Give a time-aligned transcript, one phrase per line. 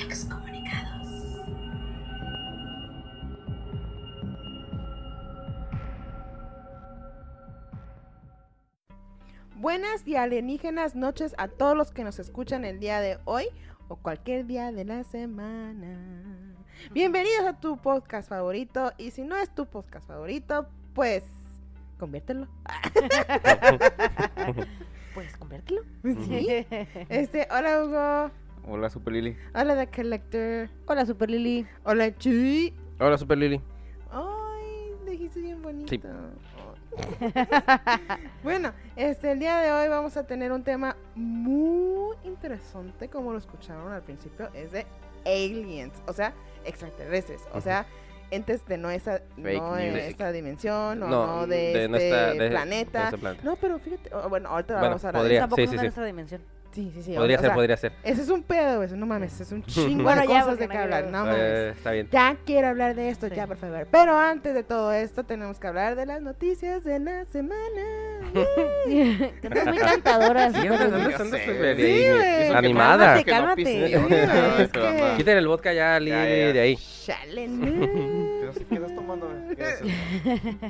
[0.00, 1.08] Excomunicados.
[9.56, 13.46] Buenas y alienígenas noches a todos los que nos escuchan el día de hoy
[13.88, 15.96] o cualquier día de la semana.
[16.92, 21.22] Bienvenidos a tu podcast favorito y si no es tu podcast favorito, pues
[21.98, 22.48] conviértelo.
[25.14, 25.82] Pues conviértelo.
[26.24, 26.66] Sí.
[27.10, 28.30] Este, hola Hugo.
[28.66, 29.36] Hola, Super Lili.
[29.54, 30.68] Hola The Collector.
[30.86, 31.66] Hola, Super Lili.
[31.84, 32.72] Hola Chuy.
[33.00, 33.60] Hola, Super Lili.
[34.10, 35.88] Ay, dijiste bien bonito.
[35.90, 36.00] Sí.
[38.42, 43.38] bueno, este, el día de hoy vamos a tener un tema muy interesante, como lo
[43.38, 44.86] escucharon al principio, es de
[45.24, 46.34] aliens, o sea,
[46.66, 47.86] extraterrestres, o sea,
[48.30, 49.00] entes de no de
[49.38, 49.98] news.
[50.02, 52.98] esta dimensión, o No, no, de, de este nuestra- de- planeta.
[52.98, 53.42] de este planeta.
[53.44, 55.36] No, pero fíjate, oh, bueno, ahorita Bueno, vamos a hablar podría.
[55.38, 55.84] de Tampoco sí, es sí, de sí.
[55.86, 56.42] nuestra dimensión.
[56.72, 57.14] Sí, sí, sí.
[57.14, 57.92] Podría o ser, sea, podría ser.
[58.02, 60.66] Ese es un pedo, eso, no mames, es un chingo Bueno, de ya, cosas de
[60.66, 61.76] no que hablar, no Eh, mames.
[61.76, 62.08] está bien.
[62.10, 63.34] Ya quiero hablar de esto, Sí.
[63.36, 63.86] ya, por favor.
[63.90, 67.60] Pero antes de todo esto, tenemos que hablar de las noticias de la semana.
[69.42, 70.50] Estás muy cantadora.
[70.50, 72.52] Sí, ahí, Sí.
[72.54, 73.22] Animada.
[73.22, 73.64] Cálmate, cálmate.
[73.66, 73.94] Sí,
[74.62, 76.52] es que- Quiten el vodka ya, Lili, Ya, ya.
[76.52, 76.78] de ahí.
[77.04, 78.52] Chale, no.
[78.68, 79.28] ¿Qué estás tomando?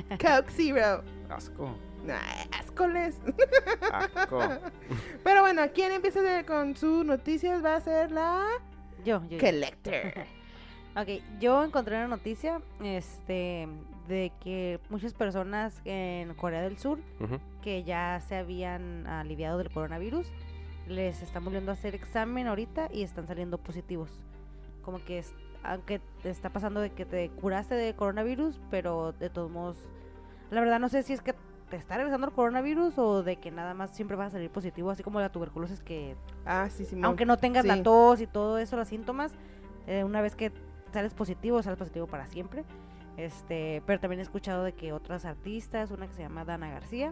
[0.09, 1.03] Coke Zero.
[1.29, 1.75] Asco.
[2.59, 3.19] Ascoles.
[3.91, 4.39] Asco.
[5.23, 7.63] Pero bueno, ¿quién empieza con sus noticias?
[7.63, 8.43] Va a ser la
[9.05, 9.29] Yo, yo.
[9.29, 9.39] yo.
[9.39, 10.13] Collector.
[10.95, 11.07] Ok,
[11.39, 13.67] yo encontré una noticia este,
[14.07, 16.99] de que muchas personas en Corea del Sur
[17.63, 20.27] que ya se habían aliviado del coronavirus,
[20.87, 24.11] les están volviendo a hacer examen ahorita y están saliendo positivos.
[24.83, 29.31] Como que es- aunque te está pasando de que te curaste de coronavirus, pero de
[29.31, 29.77] todos modos,
[30.51, 31.33] la verdad no sé si es que
[31.73, 34.91] te está regresando el coronavirus o de que nada más siempre vas a salir positivo,
[34.91, 36.95] así como la tuberculosis que Ah, sí, sí.
[37.01, 37.67] aunque no tengas sí.
[37.67, 39.33] la tos y todo eso, los síntomas,
[39.87, 40.51] eh, una vez que
[40.91, 42.63] sales positivo, sales positivo para siempre.
[43.17, 47.11] Este, pero también he escuchado de que otras artistas, una que se llama Dana García,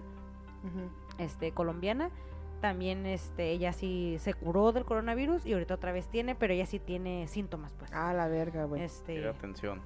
[1.17, 2.11] este, colombiana,
[2.59, 6.67] también este, ella sí se curó del coronavirus y ahorita otra vez tiene, pero ella
[6.67, 7.91] sí tiene síntomas, pues.
[7.93, 8.83] Ah, la verga, güey.
[8.83, 9.81] Este, atención.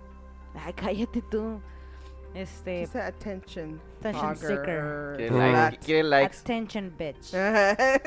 [0.54, 1.62] ay, cállate tú.
[2.36, 3.80] Este, Dice attention.
[4.00, 4.48] Attention Fucker.
[4.58, 5.14] seeker.
[5.18, 6.38] Quiere, like- quiere likes.
[6.42, 7.34] attention bitch.
[7.34, 7.76] Ajá.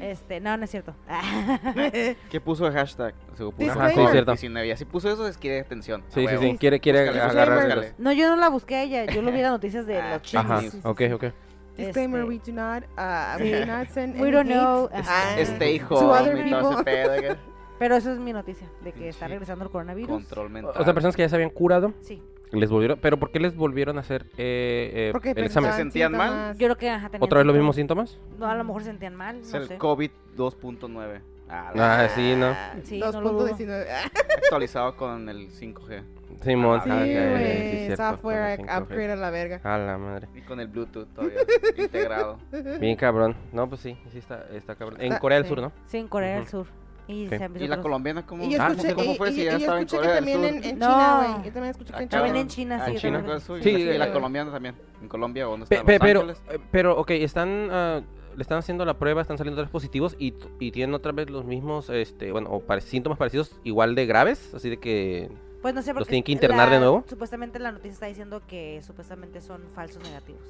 [0.00, 0.94] Este, no, no es cierto.
[2.30, 3.14] ¿Qué puso el hashtag?
[3.34, 3.70] Se puso.
[3.70, 4.32] Ajá, sí, cierto.
[4.32, 4.66] 19.
[4.66, 6.02] Y así puso eso, es quiere atención.
[6.08, 6.56] Sí, sí, sí.
[6.58, 7.62] Quiere, quiere Búscale, agarrar.
[7.66, 7.94] búscale.
[7.98, 10.12] no, yo no la busqué a ella, yo lo vi en las noticias de Ah,
[10.14, 10.44] los chinos.
[10.46, 11.24] Ajá, Sí, sí, sí, ok, ok.
[11.76, 14.58] Disclaimer, Este, we do not, uh, we do not send We any don't hate.
[14.58, 14.88] know.
[14.92, 15.34] Ah.
[15.38, 17.20] Stay To other home y todo ese people.
[17.22, 17.36] pedo.
[17.78, 19.32] Pero eso es mi noticia, de que está Sí.
[19.32, 20.08] regresando el coronavirus.
[20.10, 20.74] Control mental.
[20.80, 22.98] O sea, personas que ya se habían curado, Sí, les volvieron.
[23.00, 25.70] ¿Pero por qué les volvieron a hacer eh, eh, Porque el examen?
[25.72, 26.52] ¿Se sentían mal?
[26.58, 28.18] yo creo que ajá, tenían ¿Otra vez los mismos síntomas.
[28.38, 29.78] No, a lo mejor se sentían mal, Es no el sé.
[29.78, 31.20] COVID 2.9.
[31.48, 32.54] Ah, la- Ah, sí, ¿no?
[32.84, 33.48] Sí, no lo dudo.
[33.48, 33.86] 2.19.
[33.90, 36.02] Ah, Actualizado con el 5G.
[36.42, 36.80] Simón.
[36.80, 37.86] Ah, Sí, ah, ok, sí, güey.
[37.86, 38.82] cierto, Software con el 5G.
[38.82, 39.60] upgrade a la verga.
[39.62, 40.28] A la madre.
[40.34, 41.40] Y con el Bluetooth todavía
[41.76, 42.38] integrado.
[42.80, 43.36] Bien cabrón.
[43.52, 44.98] No, pues sí, sí está, está cabrón.
[45.00, 45.48] En Está- Corea del sí.
[45.50, 45.72] Sur, ¿no?
[45.86, 46.50] Sí, en Corea del Ujú.
[46.50, 46.66] Sur.
[47.12, 48.44] Y se ¿Y la colombiana cómo?
[48.44, 50.14] Y yo Ah, escuché, no sé cómo fue y- si y ya estaba en Corea
[50.14, 50.46] del también Sur.
[50.46, 50.86] en, en No.
[50.86, 51.28] China, güey.
[51.46, 52.10] Yo también escuché que en Ah, China.
[52.10, 52.36] También cabrón.
[52.36, 52.90] en China, Ah, sí.
[52.92, 53.40] en China, también.
[53.46, 53.70] ¿cuál es Sí?
[53.70, 54.74] ¿Y la colombiana también?
[55.02, 55.84] ¿En Colombia o dónde está?
[55.84, 58.00] pe- ¿Los pero, eh, pero, ok, están, ah,
[58.34, 61.44] le están haciendo la prueba, están saliendo tres positivos y, y tienen otra vez los
[61.44, 65.30] mismos, este, bueno, o pare- síntomas parecidos, igual de graves, así de que...
[65.60, 67.04] Pues no sé, porque tienen que internar de la- nuevo?
[67.08, 70.42] Supuestamente la noticia está diciendo que supuestamente son falsos negativos.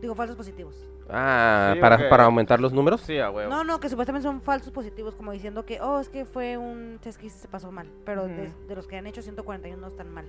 [0.00, 0.74] Digo, falsos positivos.
[1.08, 3.00] Ah, Sí, para, para aumentar los números.
[3.00, 3.48] Sí, a huevo.
[3.50, 6.98] No, no, que supuestamente son falsos positivos, como diciendo que, oh, es que fue un
[7.00, 7.88] test que se pasó mal.
[8.04, 10.26] Pero de, los que han hecho 141 no están mal.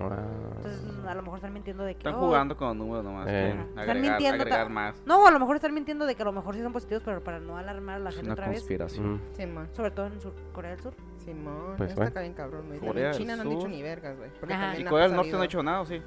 [0.00, 0.18] Ah.
[0.56, 1.98] Entonces, a lo mejor están mintiendo de que.
[1.98, 3.26] Están oh, jugando con los números nomás.
[3.28, 3.56] Eh.
[3.76, 5.02] Están mintiendo agregar ta- más.
[5.04, 7.22] No, a lo mejor están mintiendo de que a lo mejor sí son positivos, pero
[7.24, 8.58] para no alarmar a la Es gente una otra vez.
[8.60, 9.20] conspiración.
[9.32, 9.68] Simón.
[9.72, 10.94] Sobre todo en Sur- Corea del Sur.
[11.24, 11.74] Simón.
[11.76, 12.94] Pues, Está bien cabrón, güey.
[12.94, 13.70] Del China no han dicho Sur.
[13.70, 14.30] ni vergas, güey.
[14.78, 16.00] ¿Y Corea del Norte no ha hecho nada o sí?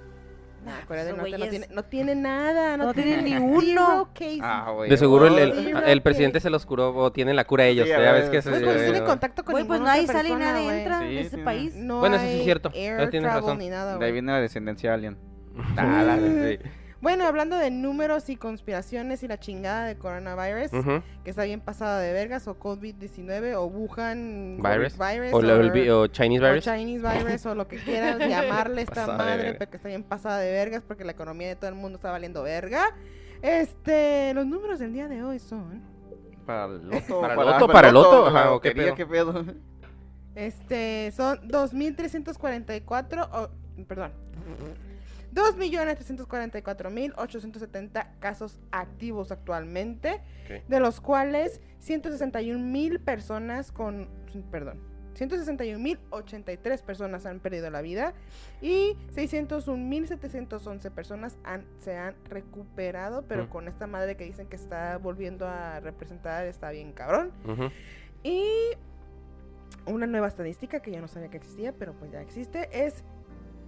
[0.64, 2.78] No, Nah, Corea del Norte no tiene, no tiene nada.
[2.78, 4.10] No, No tienen ni uno.
[4.42, 4.90] Ah, güey.
[4.90, 7.86] De seguro el, el, el presidente se los curó o tienen la cura ellos.
[7.86, 10.36] Sí, ya ves que se- pues Eh, tiene contacto con Güey, pues nadie sale y
[10.36, 11.76] nadie entra Sí, en ese tiene- país.
[11.76, 12.72] No Bueno, eso sí hay es cierto.
[12.74, 13.58] air Eso tienes travel razón.
[13.60, 15.18] ni nada, De ahí viene la descendencia alien.
[15.78, 16.60] Ah, la- sí.
[17.04, 20.72] Bueno, hablando de números y conspiraciones y la chingada de coronavirus,
[21.26, 24.98] que está bien pasada de vergas, o COVID-19, o Wuhan Virus.
[24.98, 26.64] virus, O, Chinese o virus.
[26.64, 30.54] Chinese virus, o lo que quieran llamarle esta madre, pero que está bien pasada de
[30.54, 32.96] vergas, porque la economía de todo el mundo está valiendo verga.
[33.42, 35.82] Este, los números del día de hoy son,
[36.46, 37.20] Para el loto.
[37.20, 38.96] Para el loto, para el loto, ajá, ¿o qué pedo?
[38.96, 39.44] ¿Qué pedo?
[40.36, 43.50] este, son 2.344, o,
[43.84, 44.14] perdón,
[45.34, 50.22] 2.344.870 casos activos actualmente,
[50.68, 54.08] de los cuales 161.000 personas con,
[54.52, 58.14] perdón, 161.083 personas han perdido la vida
[58.62, 64.98] y 601.711 personas han, se han recuperado, pero con esta madre que dicen que está
[64.98, 67.32] volviendo a representar está bien cabrón.
[68.24, 68.46] Y
[69.86, 73.04] una nueva estadística que yo no sabía que existía, pero pues ya existe, es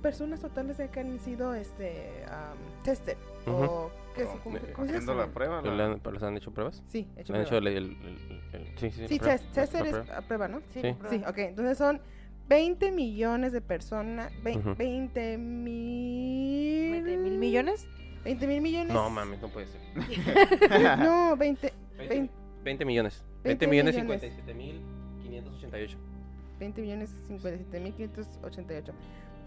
[0.06, 3.18] personas totales de que han sido este um, tested
[3.48, 4.28] o ¿qué es?
[4.28, 4.40] ¿Cómo?
[4.44, 5.26] ¿Cómo- Eh, cómo se Haciendo llama?
[5.26, 5.62] la prueba.
[5.64, 6.84] ¿Le la- han, ¿Les han hecho pruebas?
[6.90, 7.70] Sí, hecho ¿Le han hecho prueba.
[7.72, 9.38] el, el- el- el- sí, sí, Sí, la prueba?
[9.38, 10.18] test, La tested es prueba.
[10.18, 10.60] a prueba, ¿no?
[10.70, 10.94] Sí, Sí.
[10.94, 11.10] prueba.
[11.10, 12.02] Sí, ok, entonces son
[12.48, 14.76] 20 millones de personas, Ujú.
[14.76, 16.92] 20 mil...
[16.92, 17.88] ¿Veinte mil millones?
[18.24, 18.94] 20 mil millones.
[18.94, 19.82] No mames, no puede ser.
[21.00, 22.30] No, 20, 20, Vein-
[22.64, 23.24] 20 millones.
[23.44, 24.22] 20 20 millones millones.
[24.22, 24.82] 57 mil
[25.24, 25.98] 588.
[26.60, 28.94] 20 millones 57 mil 588.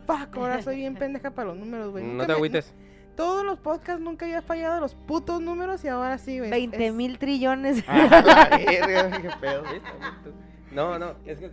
[0.08, 2.02] Fuck, ahora soy bien pendeja para los números, güey.
[2.04, 2.74] No te me- agüites.
[3.14, 6.50] Todos los podcasts nunca había fallado los putos números y ahora sí, güey.
[6.50, 7.84] 20 Es- mil trillones.
[7.88, 9.62] Ah, la verga, qué pedo.
[10.72, 11.50] No, no, es que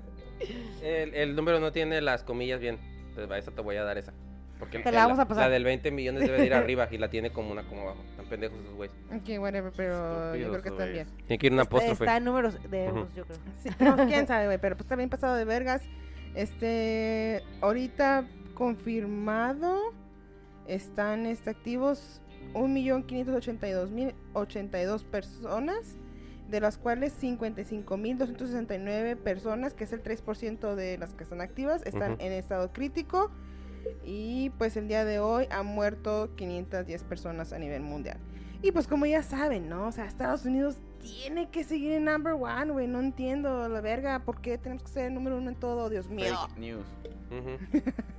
[0.81, 2.79] el, el número no tiene las comillas bien.
[3.09, 4.13] Entonces, a esa te voy a dar esa.
[4.59, 5.45] Porque Te la vamos a pasar.
[5.45, 8.01] La del 20 millones debe de ir arriba y la tiene como una como abajo.
[8.11, 8.95] Están pendejos esos güeyes.
[9.13, 11.07] Ok, whatever, pero yo creo que están bien.
[11.27, 12.03] Tiene que ir una apóstrofe.
[12.05, 13.37] Está en números de euros, yo creo.
[13.61, 15.81] Sí, no, quién sabe, güey, pero pues también pasado de vergas.
[16.35, 18.25] Este, ahorita
[18.55, 19.93] confirmado
[20.67, 22.21] están este, activos
[22.53, 25.97] 1.582.082 personas,
[26.49, 32.13] de las cuales 55.269 personas, que es el 3% de las que están activas, están
[32.13, 32.21] Ujú.
[32.23, 33.31] en estado crítico.
[34.03, 38.17] Y pues el día de hoy han muerto 510 personas a nivel mundial.
[38.63, 39.87] Y pues como ya saben, ¿no?
[39.87, 42.87] O sea, Estados Unidos tiene que seguir en number one, güey.
[42.87, 44.23] No entiendo la verga.
[44.25, 45.87] ¿Por qué tenemos que ser el número uno en todo?
[45.89, 46.35] Dios mío.
[46.47, 46.85] Fake news.
[47.29, 47.59] Ujú.
[47.71, 47.83] ¿Qué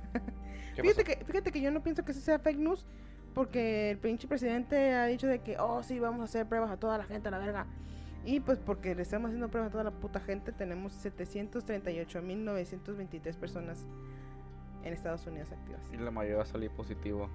[0.83, 2.85] Fíjate que, fíjate que yo no pienso que eso sea fake news.
[3.33, 6.77] Porque el pinche presidente ha dicho de que, oh, sí, vamos a hacer pruebas a
[6.77, 7.67] toda la gente, a la verga.
[8.25, 13.85] Y pues porque le estamos haciendo pruebas a toda la puta gente, tenemos 738.923 personas
[14.83, 15.81] en Estados Unidos activas.
[15.93, 17.29] Y la mayoría va a salir positivo.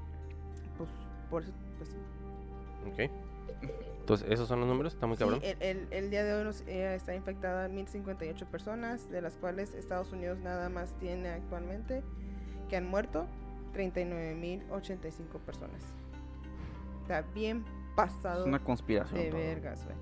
[0.76, 0.90] Pues
[1.30, 1.96] por eso, pues sí.
[2.90, 2.98] Ok.
[4.00, 4.94] Entonces, ¿esos son los números?
[4.94, 5.40] Está muy Sí, cabrón.
[5.44, 9.72] el, el- el día de hoy nos, eh, está infectada 1058 personas, de las cuales
[9.74, 12.02] Estados Unidos nada más tiene actualmente
[12.72, 13.26] que han muerto
[13.74, 15.82] 39.085 personas.
[17.02, 19.20] Está bien pasado Es una conspiración.
[19.20, 19.38] de todo.
[19.40, 19.96] vergas, güey.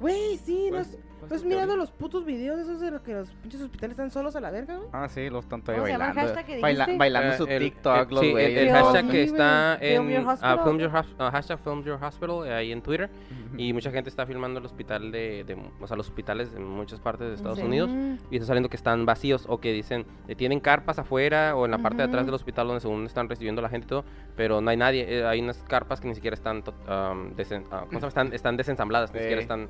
[0.00, 1.76] Güey, sí, ¿Cuál ¿nos, es- cuál es ¿no tu has mirado teoría?
[1.82, 4.76] los putos videos esos de los que los pinches hospitales están solos a la verga,
[4.76, 4.88] güey?
[4.92, 6.34] Ah, sí, los están todavía ¿Cómo se llama el bailando.
[6.34, 8.50] hashtag que baila- bailando Eh, su el- TikTok, el- los sí, el, güeyes.
[8.60, 10.58] el Film- hashtag que está en Film Your ah, Hospital.
[10.64, 13.10] Film Your Hos- ah, hashtag Film Your Hospital eh, ahí en Twitter
[13.56, 17.00] y mucha gente está filmando el hospital de, de- o sea, los hospitales en muchas
[17.00, 17.64] partes de Estados Sí.
[17.64, 17.90] Unidos
[18.30, 21.70] y está saliendo que están vacíos o que dicen que tienen carpas afuera o en
[21.70, 22.26] la parte de atrás Ujú.
[22.26, 24.04] del hospital donde según están recibiendo a la gente y todo,
[24.36, 27.64] pero no hay nadie, eh, hay unas carpas que ni siquiera están to- am, desen-
[27.70, 28.08] ah, ¿cómo se llama?
[28.08, 29.68] están, están desensambladas, ni siquiera están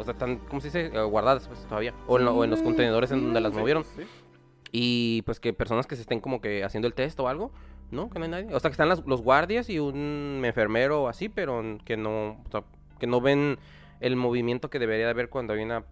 [0.00, 0.86] o sea, están, ¿cómo se dice?
[0.92, 1.94] Eh, guardadas pues, todavía.
[2.06, 3.84] O en, lo- o en los Sí, contenedores en sí, donde las Sí, movieron.
[3.84, 4.02] sí.
[4.72, 7.50] Y pues que personas que se estén como que haciendo el test o algo,
[7.90, 8.08] ¿no?
[8.10, 8.54] Que no hay nadie.
[8.54, 12.40] O sea, que están las- los guardias y un enfermero o así, pero que no,
[12.46, 12.62] o sea,
[12.98, 13.58] que no ven
[14.00, 15.84] el movimiento que debería de haber cuando hay una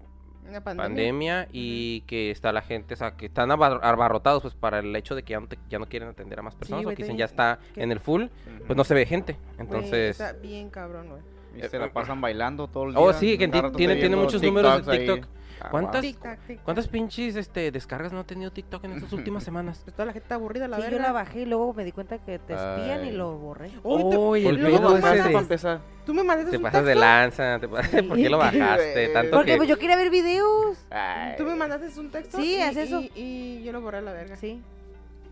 [0.49, 0.83] Una pandemia.
[0.89, 4.95] pandemia y que está la gente, o sea, que están abar- abarrotados pues para el
[4.97, 6.97] hecho de que ya no, te- ya no quieren atender a más personas güey, o
[6.97, 8.27] que dicen ya está que- en el full,
[8.67, 9.37] pues no se ve gente.
[9.59, 11.21] Entonces, está bien cabrón, güey.
[11.56, 13.00] Y se la pasan bailando todo el día.
[13.00, 14.99] oh sí, que tiene, muchos números de.
[14.99, 15.27] TikTok.
[15.61, 16.11] Ah, ¿Cuántas- wow.
[16.12, 16.64] Tic tac, tic tac.
[16.64, 19.81] ¿Cuántas pinches este, descargas no ha tenido TikTok en estas últimas semanas?
[19.83, 20.97] Pues toda la gente aburrida, la Sí, verga.
[20.99, 23.73] yo la bajé y luego me di cuenta que te espían y lo borré.
[23.83, 25.78] Uy, el ¿Por qué luego pedo ese?
[26.07, 29.09] Tú me mandaste Te un pasas de lanza, te pasas- ¿por qué lo bajaste?
[29.09, 29.57] Tanto Porque que...
[29.57, 30.87] pues yo quería ver videos.
[30.90, 32.38] Ay, Tú me mandaste un texto.
[32.38, 33.00] Sí, y, haz eso.
[33.00, 34.37] Y, y yo lo borré a la verga.
[34.37, 34.62] Sí.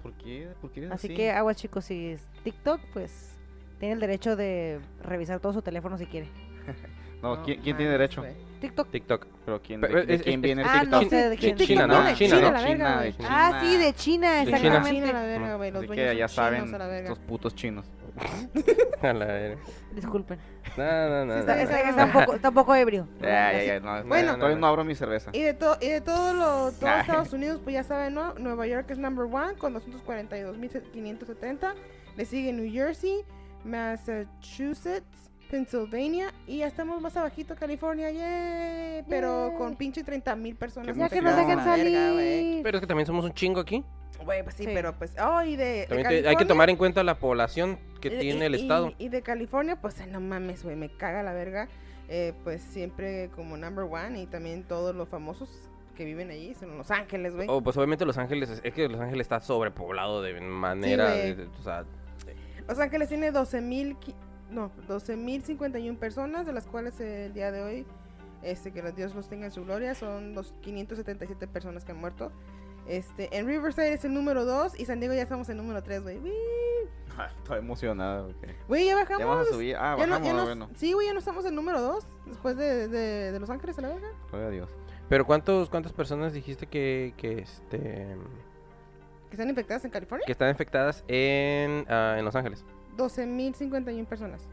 [0.02, 0.48] ¿Por qué?
[0.60, 1.14] ¿Por qué eres Así así?
[1.16, 3.35] que aguas chicos, si es TikTok, pues
[3.78, 6.28] tiene el derecho de revisar todo su teléfono si quiere.
[7.22, 8.22] No, ¿quién, quién tiene mames, derecho?
[8.60, 8.90] TikTok.
[8.90, 9.26] TikTok.
[9.46, 11.02] Pero ¿quién, Pero de, de es- quién es- viene Ah, TikTok?
[11.02, 11.56] no sé de quién.
[11.56, 12.14] China, ¿no?
[12.14, 12.52] China, ¿no?
[12.52, 13.12] la verga, güey.
[13.12, 14.56] de Ah, sí, de China, De China.
[14.58, 15.00] exactamente.
[15.00, 15.70] China, la verga, güey.
[15.72, 17.08] Los Así que ya chinos saben, a la verga.
[17.10, 17.86] estos putos chinos.
[19.02, 19.62] A la verga.
[19.94, 20.38] Disculpen.
[20.76, 21.32] No, no, no.
[21.32, 21.62] Sí, no, está- Está, no.
[21.62, 23.08] está- está un poco, está un poco ebrio.
[23.22, 23.80] Ya, ya, ya.
[23.80, 24.32] No, Bueno.
[24.32, 25.30] no, todavía no abro mi cerveza.
[25.32, 27.00] Y de, to- y de todo lo, todo Ay.
[27.00, 28.34] Estados Unidos, pues ya saben, ¿no?
[28.34, 31.74] Nueva York es number one con 242.570.
[32.16, 33.24] Le sigue New Jersey,
[33.66, 39.04] Massachusetts, Pennsylvania y ya estamos más abajito California, ¡yay!
[39.08, 39.58] Pero Yay.
[39.58, 40.92] con pinche 30.000 personas.
[40.94, 42.62] Qué Ya que nos dejen verga, salir.
[42.62, 43.84] Pero es que también somos un chingo aquí.
[44.24, 44.70] Güey, pues sí, Sí.
[44.74, 47.18] pero pues, oh, y de, de También te- hay que California, tomar en cuenta la
[47.18, 48.92] población que y- tiene el y- estado.
[48.98, 51.68] Y, de California, pues no mames, güey, me caga la verga.
[52.08, 56.76] Eh, pues siempre como number one y también todos los famosos que viven allí son
[56.78, 57.46] Los Ángeles, güey.
[57.50, 61.62] Oh, pues obviamente Los Ángeles, es que Los Ángeles está sobrepoblado de manera, de- o
[61.62, 61.84] sea,
[62.68, 64.14] Los Ángeles tiene 12.000, qui-
[64.50, 67.86] no, 12.051 personas, de las cuales el día de hoy,
[68.42, 71.98] este, que los Dios los tenga en su gloria, son los 577 personas que han
[71.98, 72.32] muerto.
[72.86, 76.02] Este, en Riverside es el número 2 y San Diego ya estamos en número 3,
[76.02, 76.18] güey.
[76.18, 76.30] Uy.
[77.38, 78.28] Estoy emocionado.
[78.28, 78.46] ok.
[78.68, 79.18] Güey, ya bajamos.
[79.20, 79.76] Ya vamos a subir.
[79.76, 80.68] Ah, Ya no- bajamos, ya no- bueno.
[80.76, 83.82] Sí, güey, ya no estamos en número 2 después de, de, de Los Ángeles a
[83.82, 84.08] la verga.
[84.30, 84.70] Gloria a Dios.
[85.08, 88.16] Pero ¿cuántos, ¿cuántas personas dijiste que, que, este,
[89.36, 90.24] están infectadas en California.
[90.26, 92.64] que están infectadas en, ah, en Los Ángeles?
[92.96, 94.48] 12.051 personas.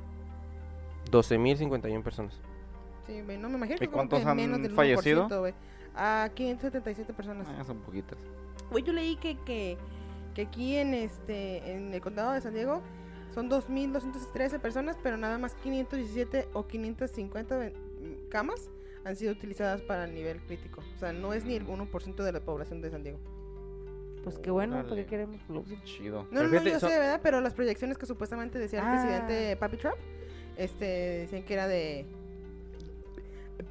[1.11, 2.39] 12.051 personas.
[3.07, 5.27] Sí, güey, no me imagino ¿Y como cuántos que han menos del 1%, fallecido?
[5.39, 5.53] güey.
[5.95, 7.47] A 577 personas.
[7.59, 8.17] Ah, son poquitas.
[8.71, 9.77] Güey, yo leí que, que,
[10.33, 12.81] que aquí en este en el condado de San Diego
[13.33, 17.73] son 2.213 personas, pero nada más 517 o 550 ven-
[18.29, 18.69] camas
[19.05, 20.81] han sido utilizadas para el nivel crítico.
[20.95, 23.19] O sea, no es ni el 1% de la población de San Diego.
[24.23, 25.03] Pues qué bueno, ¿para Órale.
[25.03, 25.41] qué queremos?
[25.83, 26.27] Chido.
[26.31, 27.19] No, no, no, yo son- sé, ¿verdad?
[27.21, 28.91] Pero las proyecciones que supuestamente decía el Ah.
[28.93, 29.95] presidente Papi Trump,
[30.57, 32.05] este, decían que era de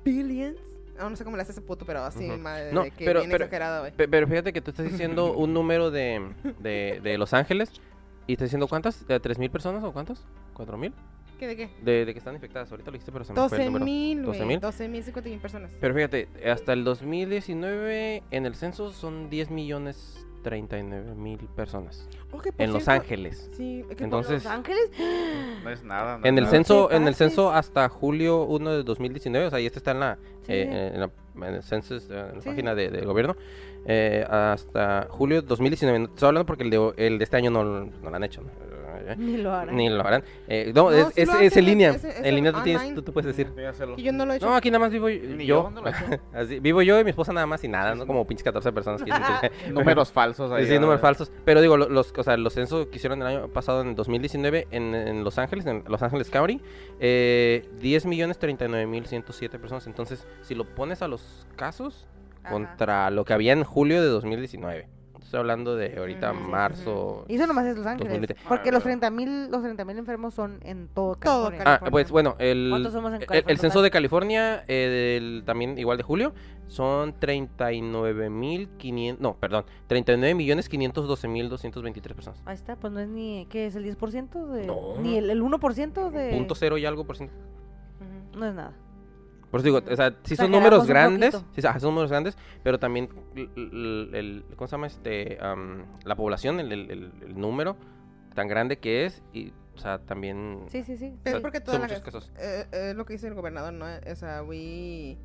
[0.04, 0.58] billions.
[0.98, 2.38] Ah, no sé cómo le hace ese puto, pero así, Ujú.
[2.38, 3.92] madre, No, de que pero- bien pero- exagerado, güey.
[3.92, 7.70] Pe- Pero fíjate que tú estás diciendo un número de, de, de Los Ángeles
[8.26, 10.24] y estás diciendo cuántas, ¿Eh, ¿tres mil personas o cuántas?
[10.54, 10.92] ¿Cuatro mil?
[11.38, 11.70] ¿Qué de qué?
[11.82, 12.70] De, de que están infectadas.
[12.70, 13.84] Ahorita lo dijiste, pero se me fue el número.
[13.84, 14.38] 12.000, güey.
[14.60, 14.60] 12,000.
[14.60, 15.70] 12.051 personas.
[15.80, 22.08] Pero fíjate, hasta el 2019 en el censo son 10 millones 39 mil personas
[22.58, 23.50] en Los cierto, Ángeles.
[23.56, 24.90] Sí, que Entonces- ¿Los Ángeles?
[25.64, 26.18] No es nada.
[26.18, 26.50] no En el nada.
[26.56, 29.92] censo, ¿Qué en el censo hasta julio 1 de 2019, o sea, y este está
[29.92, 31.10] en la, Sí, eh, en la,
[31.48, 33.36] en el census, en la Sí, página de- del gobierno,
[33.86, 35.98] eh, hasta julio 2019.
[36.00, 38.40] No Estoy hablando porque el de, el de este año no, no lo han hecho,
[38.42, 38.48] ¿no?
[39.06, 39.76] Eh, Ni lo harán.
[39.76, 40.22] ni lo harán.
[40.48, 41.90] Eh, no, No, es, es, lo es hacen, en línea.
[41.90, 43.52] es- es en línea tú, tienes, tú, tú puedes decir.
[43.96, 44.46] Yo no lo he hecho.
[44.46, 45.56] No, aquí nada más vivo Ni yo.
[45.56, 46.22] yo, ¿dónde lo he hecho?
[46.32, 48.06] Así, vivo yo y mi esposa nada más y nada, ¿no?
[48.06, 49.34] Como pinches 14 personas que dicen
[49.66, 50.66] que- Números falsos ahí.
[50.66, 51.30] Sí, números falsos.
[51.44, 54.68] Pero digo, lo- los, o sea, los censos que hicieron el año pasado, en 2019,
[54.70, 56.60] en, en Los Ángeles, en Los Ángeles County,
[57.00, 59.86] eh, 10 millones 39 mil 107 personas.
[59.86, 62.06] Entonces, si lo pones a los casos,
[62.42, 62.52] Ajá.
[62.52, 64.88] contra lo que había en julio de 2019.
[65.32, 67.24] Estoy hablando de ahorita Ujú, sí, sí, marzo.
[67.26, 68.12] Y eso nomás es Los Ángeles.
[68.12, 68.36] 2020.
[68.46, 71.62] Porque Ah, los pero- 30 mil los 30.000 enfermos son en todo Todo California.
[71.82, 75.96] Ah, pues bueno, el, ¿Cuántos somos en el- censo de California, eh, del- también igual
[75.96, 76.34] de julio,
[76.66, 82.42] son 39 mil 500, no, perdón, 39 millones 512 mil 223 personas.
[82.44, 83.74] Ahí está, pues no es ni, ¿qué es?
[83.74, 84.46] ¿El 10%?
[84.48, 85.00] De, No.
[85.00, 86.30] Ni el, el 1% de...
[86.36, 87.34] Punto cero y algo por ciento.
[88.36, 88.74] No es nada.
[89.52, 92.80] Por eso digo, o sea, sí son números grandes, sí, ajá, son números grandes, pero
[92.80, 95.38] también l- l- el, ¿cómo se llama este?
[95.40, 97.76] am, la población, el, el- el- el número
[98.34, 100.64] tan grande que es, y, o sea, también...
[100.68, 101.12] Sí, sí, sí.
[101.14, 102.32] o Pero sea, es porque toda son la muchos gente- casos.
[102.38, 103.84] eh, eh, lo que dice el gobernador, ¿no?
[104.10, 105.18] O sea, we...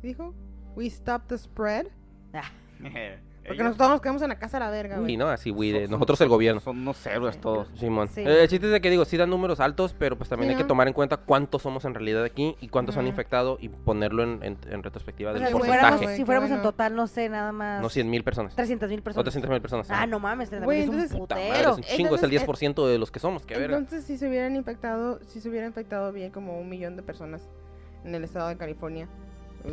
[0.00, 0.32] ¿Qué dijo?
[0.76, 1.88] We stop the spread.
[2.32, 2.42] Ah,
[3.46, 5.12] Porque nosotros nos quedamos en la casa a la verga, güey.
[5.12, 6.60] Y no, así, güey, son- de son- nosotros el gobierno.
[6.60, 7.68] Son unos héroes todos.
[7.78, 8.08] Simón.
[8.08, 8.20] Sí.
[8.22, 10.52] Eh, El chiste es de que digo, sí dan números altos, pero pues también Sí,
[10.52, 10.68] hay que ¿no?
[10.68, 13.10] tomar en cuenta cuántos somos en realidad aquí y cuántos han Ujú.
[13.10, 16.04] infectado y ponerlo en, en- en retrospectiva del si fuéramos, porcentaje.
[16.04, 16.70] güey, si qué fuéramos en bueno.
[16.70, 17.80] total, no sé, nada más...
[17.82, 18.54] No 100 mil personas.
[18.56, 19.24] 300 mil O personas.
[19.24, 19.90] 300 mil personas.
[19.90, 21.70] Ah, no mames, 300 Güey, mil es un entonces- Puta madre, putero.
[21.70, 23.76] es un chingo, es el Entonces, 10% de los que somos, qué verga.
[23.78, 27.48] Entonces, si se hubieran infectado, si se hubiera infectado bien como un millón de personas
[28.04, 29.08] en el estado de California,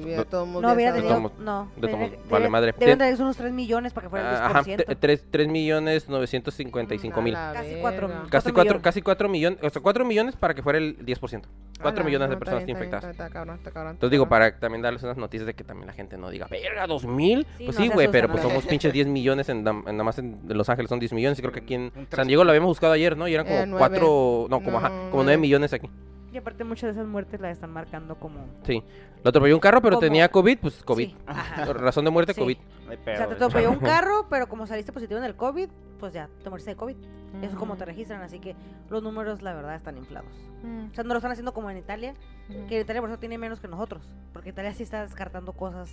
[0.01, 1.31] hubiera No- todo mundo No hubiera de tenido...
[1.39, 1.71] No.
[1.75, 2.75] de debería- modos, vale madre.
[2.79, 4.83] Deben tener unos 3 millones para que fuera el 10%.
[4.89, 4.95] Ajá,
[5.29, 7.33] 3, millones 955 mil.
[7.33, 7.81] La Casi verga.
[7.81, 8.81] cuatro- Casi cuatro 4, millones.
[8.83, 11.47] casi 4 millones, o sea, 4 millones para que fuera el 10%.
[11.81, 13.03] 4 Ala, millones de personas bien, está bien, infectadas.
[13.11, 15.63] está- está cabrón, está cabrón, está Entonces digo, para también darles unas noticias de que
[15.63, 17.45] también la gente no diga, verga, ¿dos mil?
[17.57, 20.47] Sí, pues no sí, güey, pero pues somos pinches 10 millones, en, nada más en
[20.47, 22.69] de Los Ángeles son 10 millones, y creo que aquí en San Diego lo habíamos
[22.69, 23.27] buscado ayer, ¿no?
[23.27, 23.79] Y eran Eh, como nueve.
[23.79, 25.37] 4, no, como, ajá, No, como 9 nueve.
[25.37, 25.89] millones aquí.
[26.33, 28.45] Y aparte muchas de esas muertes las están marcando como...
[28.63, 28.83] Sí.
[29.23, 30.01] Lo atropelló un carro, pero ¿Cómo?
[30.01, 31.05] tenía COVID, pues COVID.
[31.09, 31.65] Sí, ajá.
[31.73, 32.41] Razón de muerte, Sí.
[32.41, 32.57] COVID.
[32.57, 33.33] O sea, te güey.
[33.35, 36.75] atropelló un carro, pero como saliste positivo en el COVID, pues ya, te moriste de
[36.75, 36.95] COVID.
[37.41, 38.55] Eso es como te registran, así que
[38.89, 40.31] los números, la verdad, están inflados.
[40.63, 42.13] Mm, O sea, no lo están haciendo como en Italia,
[42.49, 42.65] ujú.
[42.67, 44.01] que en Italia por eso tiene menos que nosotros.
[44.33, 45.91] Porque Italia sí está descartando cosas.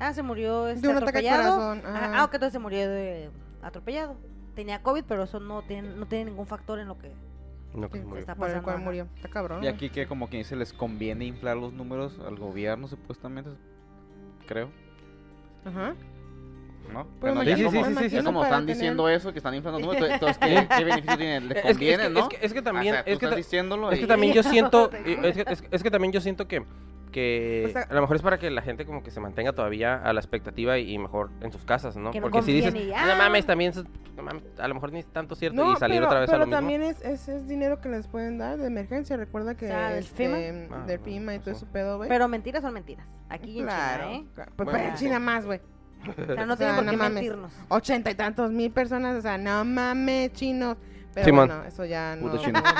[0.00, 1.56] Ah, se murió este De un ataque al atropellado.
[1.56, 1.82] corazón.
[1.86, 2.18] Ajá, ajá.
[2.20, 3.30] Ah, ok, entonces se murió de
[3.62, 4.16] atropellado.
[4.54, 7.12] Tenía COVID, pero eso no tiene, no tiene ningún factor en lo que
[7.74, 8.02] No, que Sí.
[8.02, 8.20] se murió.
[8.20, 9.08] está Por el cual murió.
[9.16, 9.64] Está cabrón.
[9.64, 13.50] Y aquí que como quien dice les conviene inflar los números al gobierno supuestamente,
[14.46, 14.70] creo,
[15.64, 15.94] Ajá.
[16.92, 17.06] ¿No?
[17.20, 18.24] Pues sí, como, sí, sí, sí, ya sí.
[18.26, 21.40] como para están tener- diciendo eso, que están inflando números, entonces ¿qué, qué beneficio tiene?
[21.40, 22.20] Les Es que- es conviene, que- ¿no?
[22.20, 24.08] es que- es que también- O sea, tú es que estás diciéndolo Es que y-
[24.08, 24.90] también yo siento,
[25.70, 26.64] es que, también yo siento que,
[27.12, 29.52] que O sea- a lo mejor es para que la gente como que se mantenga
[29.52, 32.10] todavía a la expectativa y, y mejor en sus casas, ¿no?
[32.10, 33.84] Que no Porque si dices, no mames, también, es-
[34.16, 36.28] no mames, a lo mejor ni es tanto cierto No, y salir pero, otra vez
[36.28, 36.56] a pero lo mismo.
[36.58, 39.16] también es, es, es dinero que les pueden dar de emergencia.
[39.16, 40.76] Recuerda que O sea, ¿del este, FEMA?
[40.76, 41.00] Ah, del
[41.36, 42.08] y todo ese pedo, güey.
[42.08, 43.06] Pero mentiras son mentiras.
[43.28, 43.66] Aquí en.
[43.68, 44.24] China, ¿eh?
[44.34, 44.52] claro.
[44.56, 44.94] Pues, Bueno, pero en.
[44.96, 45.60] China más, güey.
[46.10, 47.14] O sea, no O sea, tienen por no qué mames.
[47.14, 47.52] mentirnos.
[47.68, 50.76] Ochenta y tantos mil personas, o sea, no mames, chinos.
[51.14, 51.48] Pero Simón.
[51.48, 52.22] bueno, eso ya no.
[52.30, 52.60] Puto chino.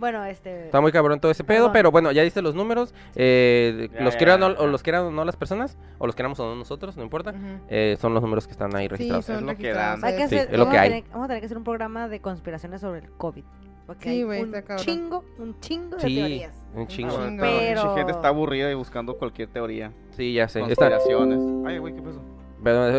[0.00, 0.64] Bueno, este.
[0.64, 1.72] Está muy cabrón todo ese pedo, Perdón.
[1.74, 2.94] pero bueno, ya diste los números.
[3.16, 6.16] eh, Ya, los ya, quieran ya, o, los quieran o no las personas, o los
[6.16, 7.32] queramos o no nosotros, no importa.
[7.32, 7.38] Ujú.
[7.68, 9.26] eh, son los números que están ahí Sí, registrados.
[9.26, 10.00] son Es lo que registrados.
[10.00, 10.10] dan.
[10.10, 10.88] Hay que Sí, hacer, es lo vamos, que a hay.
[10.88, 13.44] tener, vamos a tener que hacer un programa de conspiraciones sobre el COVID.
[13.86, 14.78] Porque Sí, hay güey, un cabrón.
[14.78, 16.54] chingo, un chingo de Sí, teorías.
[16.74, 17.10] un chingo.
[17.26, 17.42] chingo.
[17.42, 19.92] Pero- Mucha gente está aburrida y buscando cualquier teoría.
[20.16, 20.60] Sí, ya sé.
[20.60, 21.40] Está, Conspiraciones.
[21.68, 22.22] Ay, güey, ¿qué pasó?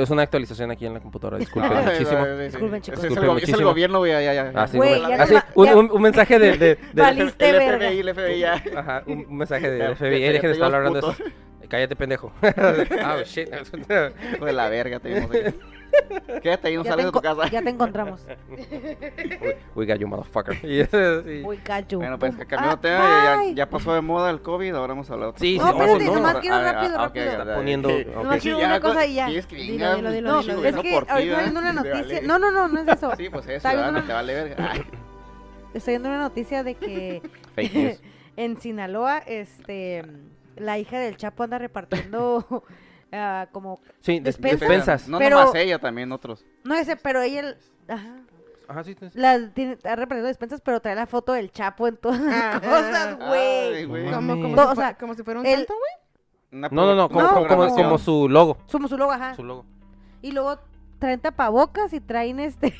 [0.01, 2.25] Es una actualización aquí en la computadora, disculpen Ay, muchísimo.
[2.37, 3.03] Disculpen, chicos.
[3.03, 4.61] Es, es el, es gobierno, güey, ya, ya, ya.
[4.63, 7.01] Así, Güey, un- ya así, les va- un, ya- un- un mensaje de, de, de-
[7.01, 7.87] Valiste el verga.
[7.89, 8.63] FBI, el FBI, ya.
[8.75, 10.09] Ajá, un, un mensaje del FBI.
[10.19, 11.23] Dejen de te estar digo, hablando de eso.
[11.69, 12.33] Cállate, pendejo.
[12.41, 13.47] oh, shit.
[14.35, 15.53] Hijo de la verga, te vimos ahí.
[16.41, 17.47] Quédate ahí, no Ya sales te, de tu casa.
[17.49, 18.25] ya te encontramos.
[19.75, 20.57] We got you, motherfucker.
[20.65, 21.41] Y eso, sí.
[21.45, 21.97] Uy, cacho.
[21.97, 25.33] Bueno, pues cambiando Ah, tema, ya, pasó de moda el COVID, ahora vamos a hablar
[25.37, 25.71] Sí, cosa.
[25.71, 27.25] sí, No, nomás quiero rápido, rápido.
[27.25, 28.53] Está poniendo- No, es que
[31.41, 32.21] viendo una noticia.
[32.21, 33.15] No, no, no, no es eso.
[33.15, 34.69] Sí, pues es, Está viendo ciudadano, una- te vale verga.
[34.71, 34.81] Ay,
[35.73, 37.21] Estoy viendo una noticia de que
[37.55, 38.01] Fake news.
[38.35, 40.03] en Sinaloa, este,
[40.57, 42.63] la hija del Chapo anda repartiendo
[43.11, 44.59] ah, como, Sí, des- Despensas.
[44.59, 45.07] despensas.
[45.07, 46.45] No Pero- nomás ella, también otros.
[46.63, 47.55] no ese, pero ella,
[47.87, 48.15] ajá,
[48.67, 49.09] Ajá, sí, sí.
[49.13, 52.59] la tiene, está repartiendo despensas, pero trae la foto del Chapo en todas las Ah,
[52.61, 54.11] cosas, Ay, güey.
[54.11, 56.61] Como, como, si o sea, como si fuera un el- santo, güey.
[56.61, 58.57] No, no, no, como, No, como, como, como su logo.
[58.67, 59.35] Somos su logo, ajá.
[59.35, 59.65] Su logo.
[60.21, 60.57] Y luego
[61.01, 62.71] traen tapabocas y traen este.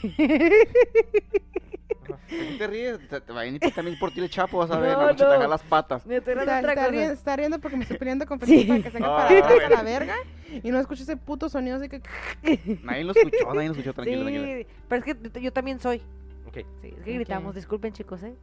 [2.07, 2.99] ¿Por qué te ríes?
[3.09, 5.17] Te, te va a venir también por ti el chapo, vas a ver, No, noche
[5.17, 5.31] te no.
[5.31, 6.05] haga las patas.
[6.05, 6.87] Me estoy Está, otra está cosa.
[6.87, 8.45] riendo, está riendo porque me estoy peleando con Sí.
[8.45, 10.15] Felipe para que se haga Ah, para la verga
[10.63, 12.01] y no escucho ese puto sonido así que...
[12.83, 14.45] Nadie lo escuchó, nadie lo escuchó, tranquilo, tranquilo.
[14.45, 16.01] Sí, pero es que yo- también soy.
[16.47, 16.53] Ok.
[16.81, 17.15] Sí, es que Ok.
[17.15, 18.35] gritamos, disculpen chicos, ¿eh?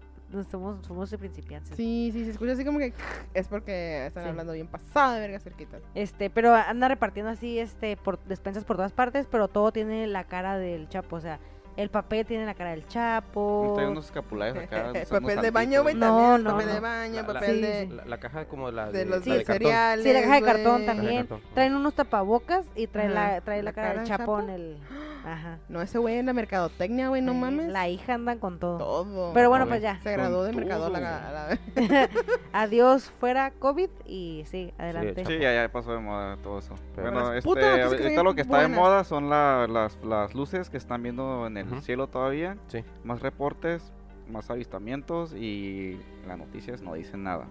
[0.51, 1.75] Somos, somos de principiantes.
[1.77, 2.93] Sí, sí, se escucha así como que...
[3.35, 4.29] Es porque están Sí.
[4.29, 5.83] hablando bien pasado de verga cerquitas.
[5.95, 10.25] Este, pero anda repartiendo así, este, por despensas por todas partes, pero todo tiene la
[10.25, 11.41] cara del Chapo, o sea,
[11.79, 13.73] el papel tiene la cara del Chapo.
[13.77, 14.91] Trae unos escapulares acá.
[14.95, 15.95] El papel de baño, güey.
[15.95, 16.45] No, también.
[16.45, 16.75] no, papel no.
[16.75, 17.87] de baño, papel Sí, de...
[17.89, 21.19] La, la caja como la De de, los cereales, Sí, la caja de cartón también.
[21.27, 21.41] cartón.
[21.55, 24.77] Traen unos tapabocas y trae la, trae la, ¿La cara del Chapo, en el...
[25.25, 25.59] Ajá.
[25.69, 27.69] No, ese güey en la mercadotecnia, güey, no Eh, mames.
[27.69, 28.79] La hija andan con todo.
[28.79, 29.33] Todo.
[29.35, 29.99] Pero bueno, pues ya.
[30.01, 31.59] Se graduó de mercadóloga.
[32.53, 35.25] Adiós fuera COVID y sí, adelante.
[35.27, 36.75] Sí, ya, ya pasó de moda todo eso.
[36.97, 41.03] Pero bueno, este, lo que está de moda son la- las, las luces que están
[41.03, 42.57] viendo en el Cielo todavía.
[42.69, 42.85] Sí.
[43.05, 43.93] Más reportes,
[44.31, 47.47] más avistamientos y las noticias no dicen nada.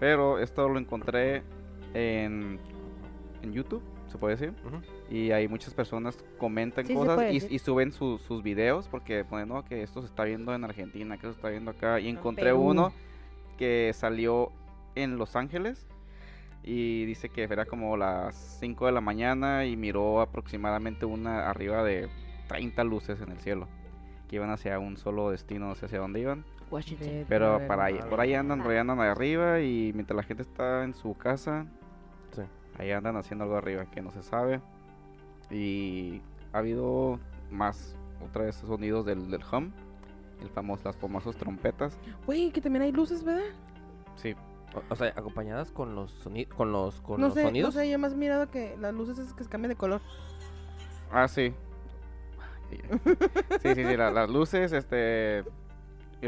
[0.00, 1.42] Pero esto lo encontré
[1.94, 2.58] en,
[3.42, 4.52] en YouTube, se puede decir.
[5.10, 9.64] Y hay muchas personas comentan Sí, cosas y, suben su- sus videos porque ponen no,
[9.64, 11.98] que esto se está viendo en Argentina, que esto se está viendo acá.
[12.00, 12.60] Y encontré Perú.
[12.60, 12.92] uno
[13.56, 14.52] que salió
[14.94, 15.86] en Los Ángeles
[16.62, 21.82] y dice que era como las 5 de la mañana y miró aproximadamente una arriba
[21.82, 22.08] de
[22.48, 23.68] 30 luces en el cielo
[24.28, 26.44] que iban hacia un solo destino, no sé hacia dónde iban.
[26.70, 27.24] Washington.
[27.28, 30.84] Pero para ahí, por ahí andan, por ahí andan arriba y mientras la gente está
[30.84, 31.64] en su casa,
[32.32, 32.42] Sí.
[32.78, 34.60] ahí andan haciendo algo arriba que no se sabe.
[35.50, 36.20] Y
[36.52, 37.18] ha habido
[37.50, 39.72] más, otra vez sonidos del, del hum,
[40.42, 41.96] el famoso, las famosas trompetas.
[42.26, 43.46] Güey, que también hay luces, ¿verdad?
[44.16, 44.34] Sí,
[44.74, 47.74] O, o sea, acompañadas con los sonidos, con los, con No los sé, no sonidos.
[47.74, 50.02] sé, yo más mirado que las luces es que se cambian de color.
[51.10, 51.54] ah, sí.
[52.70, 52.80] Sí,
[53.62, 55.44] sí, sí, la- las luces, este...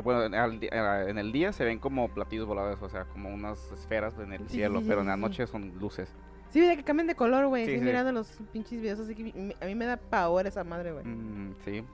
[0.03, 4.33] bueno, en el día se ven como platillos voladores, o sea, como unas esferas en
[4.33, 6.13] el Sí, cielo, sí, sí, pero en la noche son luces.
[6.51, 7.67] Sí, mira que cambian de color, güey.
[7.67, 7.77] Sí.
[7.79, 11.05] mirado los pinches videos así que a mí me da pavor esa madre, güey.
[11.05, 11.85] Mm, sí.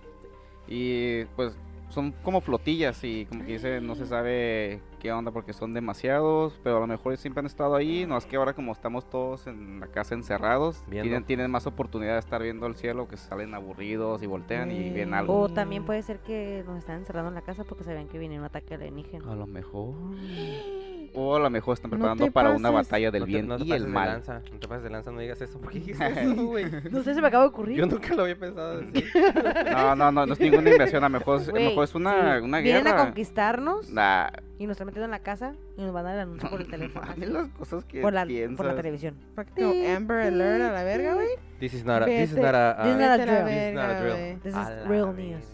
[0.68, 1.56] Y pues
[1.88, 6.58] son como flotillas y como que dice, no se sabe qué onda porque son demasiados,
[6.62, 9.46] pero a lo mejor siempre han estado ahí, no es que ahora como estamos todos
[9.46, 13.54] en la casa encerrados, tienen, tienen más oportunidad de estar viendo el cielo, que salen
[13.54, 15.40] aburridos y voltean y ven algo.
[15.40, 18.38] O también puede ser que nos están encerrando en la casa porque sabían que viene
[18.38, 19.30] un ataque alienígena.
[19.30, 19.94] A lo mejor.
[21.14, 22.86] O a lo mejor están No preparando te para una pases.
[22.88, 24.08] batalla del No te- bien no te y el de mal.
[24.08, 25.58] lanza, no te pases de lanza, no digas eso.
[25.60, 26.66] ¿Por qué dijiste eso, güey?
[26.90, 27.76] No sé, se me acaba de ocurrir.
[27.76, 29.04] Yo nunca lo había pensado así.
[29.72, 31.94] No, no, no, no es ninguna inversión, a lo mejor, es- a lo mejor es
[31.94, 32.44] una, sí.
[32.44, 33.04] una Vienen a guerra.
[33.04, 36.22] conquistarnos Nah, y nos están metiendo en la casa y nos van a dar el
[36.22, 37.06] anuncio por el teléfono.
[37.16, 38.56] las cosas que por, la, piensas.
[38.56, 39.14] por la televisión.
[39.34, 41.28] Práctico Amber Alert a la verga, güey.
[41.60, 43.26] This is not a, this is Vete- not a, This is not a Vete a
[43.26, 43.46] la drill.
[43.46, 44.40] this is not a drill.
[44.42, 45.44] This is real news.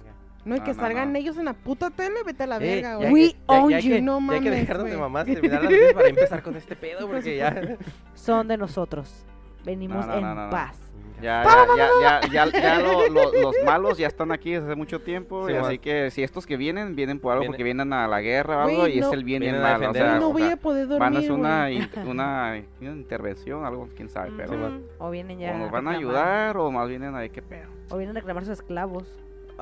[0.45, 1.19] No, y No, que no, salgan no.
[1.19, 3.13] ellos en la puta tele, vete a la Eh, verga, güey.
[3.13, 3.79] We own you.
[3.91, 6.75] que- No ya hay que mames, dejarnos de mamás terminar las para empezar con este
[6.77, 7.77] pedo, porque ya...
[8.15, 9.25] Son de nosotros.
[9.65, 10.51] Venimos No, no, en no, no, no.
[10.51, 10.79] paz.
[11.23, 14.75] Ya, ya, ya, ya, ya, ya lo- lo- los malos ya están aquí desde hace
[14.75, 15.47] mucho tiempo.
[15.47, 18.09] Sí, y así que si estos que vienen, vienen por algo, Viene- porque vienen a
[18.09, 19.91] la guerra o algo, y no- es el bien y el Vienen a mal.
[19.91, 21.89] O sea, a- no o voy sea, a poder dormir, van a hacer una, in-
[22.09, 24.83] una, una intervención, algo, quién sabe, pero Ujú.
[24.99, 25.53] O vienen ya.
[25.55, 27.69] o nos van a reclamar- ayudar o más vienen ahí, qué pedo.
[27.91, 29.05] O vienen a reclamar sus esclavos.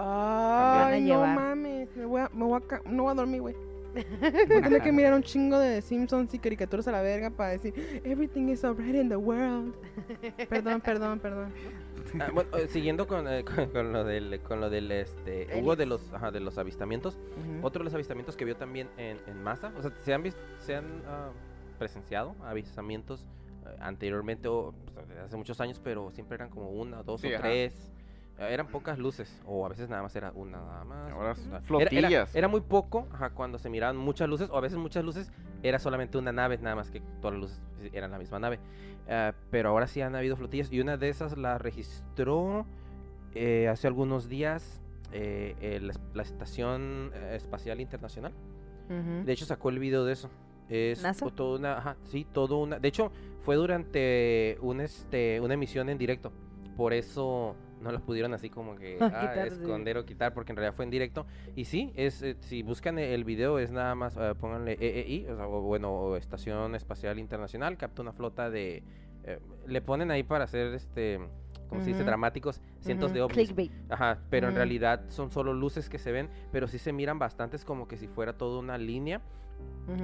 [0.02, 1.34] Ay, no llevar.
[1.36, 1.96] mames.
[1.96, 3.54] Me voy a, me voy a ca- no voy a dormir, güey.
[3.92, 7.50] Voy a tener que mirar un chingo de Simpsons y caricaturas a la verga para
[7.50, 9.74] decir Everything is alright in the world.
[10.48, 11.52] Perdón, perdón, perdón.
[12.20, 15.74] Ah, bueno, eh, siguiendo con, eh, con, con lo del, con lo del este, Hugo
[15.74, 17.66] de los, ajá, de los avistamientos, Ujú.
[17.66, 20.36] otro de los avistamientos que vio también en, en masa, o sea, se han, vis-
[20.60, 21.30] se han ah,
[21.78, 23.26] presenciado avistamientos
[23.66, 27.36] eh, anteriormente o pues, hace muchos años, pero siempre eran como una, dos Sí, o
[27.36, 27.42] ajá.
[27.48, 27.74] tres.
[28.40, 31.12] Eh, Eran pocas luces, o a veces nada más era una nada más.
[31.12, 32.12] Ahora era- flotillas.
[32.30, 35.30] Era, era muy poco ajá, cuando se miraban muchas luces, o a veces muchas luces
[35.62, 37.60] era solamente una nave, nada más que todas las luces
[37.92, 38.58] eran la misma nave.
[39.08, 42.66] Ah, pero ahora sí han habido flotillas y una de esas la registró
[43.34, 44.80] eh, hace algunos días
[45.12, 45.80] eh,
[46.14, 48.32] la Estación eh, Espacial Internacional.
[49.24, 50.30] De hecho, sacó el video de eso.
[50.68, 51.26] Es ¿NASA?
[51.26, 52.78] to- toda una, ajá, sí, todo una.
[52.80, 56.32] De hecho, fue durante un este una emisión en directo.
[56.76, 59.54] Por eso no la pudieron así como que Ah, ah, quitar, sí.
[59.54, 61.26] esconder o quitar, porque en realidad fue en directo.
[61.56, 65.36] Y sí, es eh, si buscan el video es nada más eh, pónganle EEI, o
[65.36, 68.82] sea, o bueno, Estación Espacial Internacional, capta una flota de
[69.24, 71.18] eh, le ponen ahí para hacer este
[71.68, 73.14] como se dice dramáticos, cientos Ujú.
[73.14, 73.36] de ovnis.
[73.52, 73.72] Clickbait.
[73.92, 74.56] Ajá, pero en Mm.
[74.56, 78.08] realidad son solo luces que se ven, pero sí se miran bastantes como que si
[78.08, 79.20] fuera toda una línea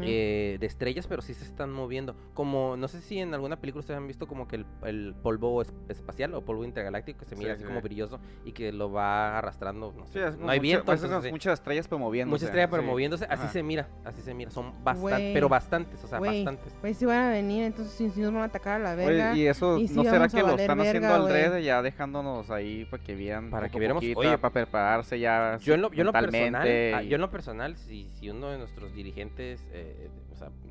[0.02, 2.14] Eh, de estrellas, pero sí se están moviendo.
[2.34, 5.62] Como, no sé si en alguna película ustedes han visto como que el, el polvo
[5.62, 8.90] es- espacial o polvo intergaláctico que se mira Sí, así como brilloso y que lo
[8.92, 9.92] va arrastrando.
[9.96, 12.30] No, Sí, sé, es no como hay viento, parece entonces, muchas estrellas pero moviéndose.
[12.34, 12.88] muchas estrellas pero sí.
[12.88, 13.48] moviéndose, así Ajá.
[13.48, 16.74] se mira, así se mira, son bastantes, pero bastantes, o sea, bastantes.
[16.80, 19.06] Pues si van a venir, entonces si, si nos van a atacar a la Oye,
[19.16, 19.34] verga.
[19.36, 23.02] y eso, y ¿no será que lo están haciendo al red ya dejándonos ahí para
[23.02, 26.00] que vieran Para poco que viéramos, poquito, oye, para prepararse ya Yo en lo, yo
[26.00, 30.10] en lo personal, ah, yo en lo personal, si, si uno de nuestros dirigentes, eh,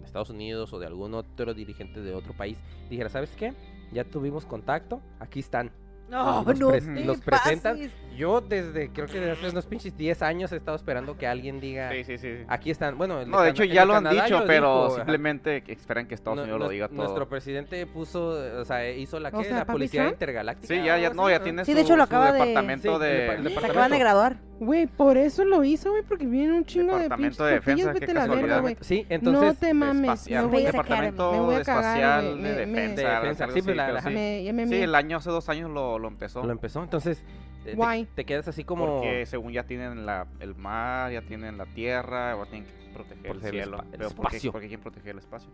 [0.04, 2.58] Estados Unidos o de algún otro dirigente de otro país,
[2.90, 3.54] dijera, ¿sabes qué?
[3.92, 5.72] Ya tuvimos contacto, aquí están.
[6.10, 7.78] No, los no pres- te los presentan.
[7.78, 7.92] pases.
[8.16, 11.60] Yo desde, creo que desde hace unos pinches 10 años he estado esperando que alguien
[11.60, 12.30] diga, Sí, sí, sí.
[12.48, 12.98] aquí están.
[12.98, 14.96] Bueno, el No, de hecho ya de lo han Canadá dicho, lo pero dijo, ajá.
[14.96, 16.98] simplemente que esperan que Estados Unidos lo nues- diga todo.
[16.98, 19.44] Nuestro presidente puso, o sea, hizo la, O ¿qué?
[19.50, 20.14] sea, la ¿Papi policía Trump?
[20.14, 20.68] intergaláctica.
[20.74, 21.44] Sí, ya, ya, no, ya ¿no?
[21.44, 23.12] tiene Sí, su, de hecho lo su acaba de- departamento Sí, de...
[23.12, 23.72] el Se departamento.
[23.72, 24.38] acaban de graduar.
[24.58, 27.94] Güey, por eso lo hizo, güey, porque viene un chingo de pinches Departamento de Defensa,
[28.06, 28.78] qué la verga, güey.
[28.80, 29.60] Sí, No entonces...
[29.60, 34.68] te mames, espacial, me voy a, departamento espacial de defensa, De sí, sí.
[34.70, 36.44] Sí, el año hace dos años lo, lo empezó.
[36.44, 37.24] Lo empezó, entonces
[37.64, 38.08] te, te- Guay.
[38.16, 38.86] te quedas así como...
[39.02, 43.26] Porque según ya tienen la, el mar, ya tienen la tierra, ahora tienen que proteger
[43.26, 43.78] el el cielo.
[43.78, 44.52] espa- el Pero ¿por qué, espacio.
[44.52, 45.50] por qué quieren proteger el espacio?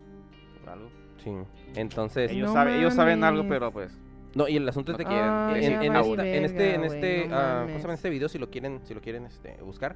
[0.59, 0.89] Por algo.
[1.23, 1.31] Sí,
[1.75, 2.31] entonces...
[2.31, 3.97] Ellos, No saben, ellos saben algo, pero pues...
[4.33, 6.95] No, y el asunto es de que Ah, en, en esta- en este, en verga,
[6.95, 7.81] este, güey, no ah, ¿cómo se mames.
[7.81, 7.89] llama?
[7.91, 9.95] En este video, si lo quieren, si lo quieren este, buscar,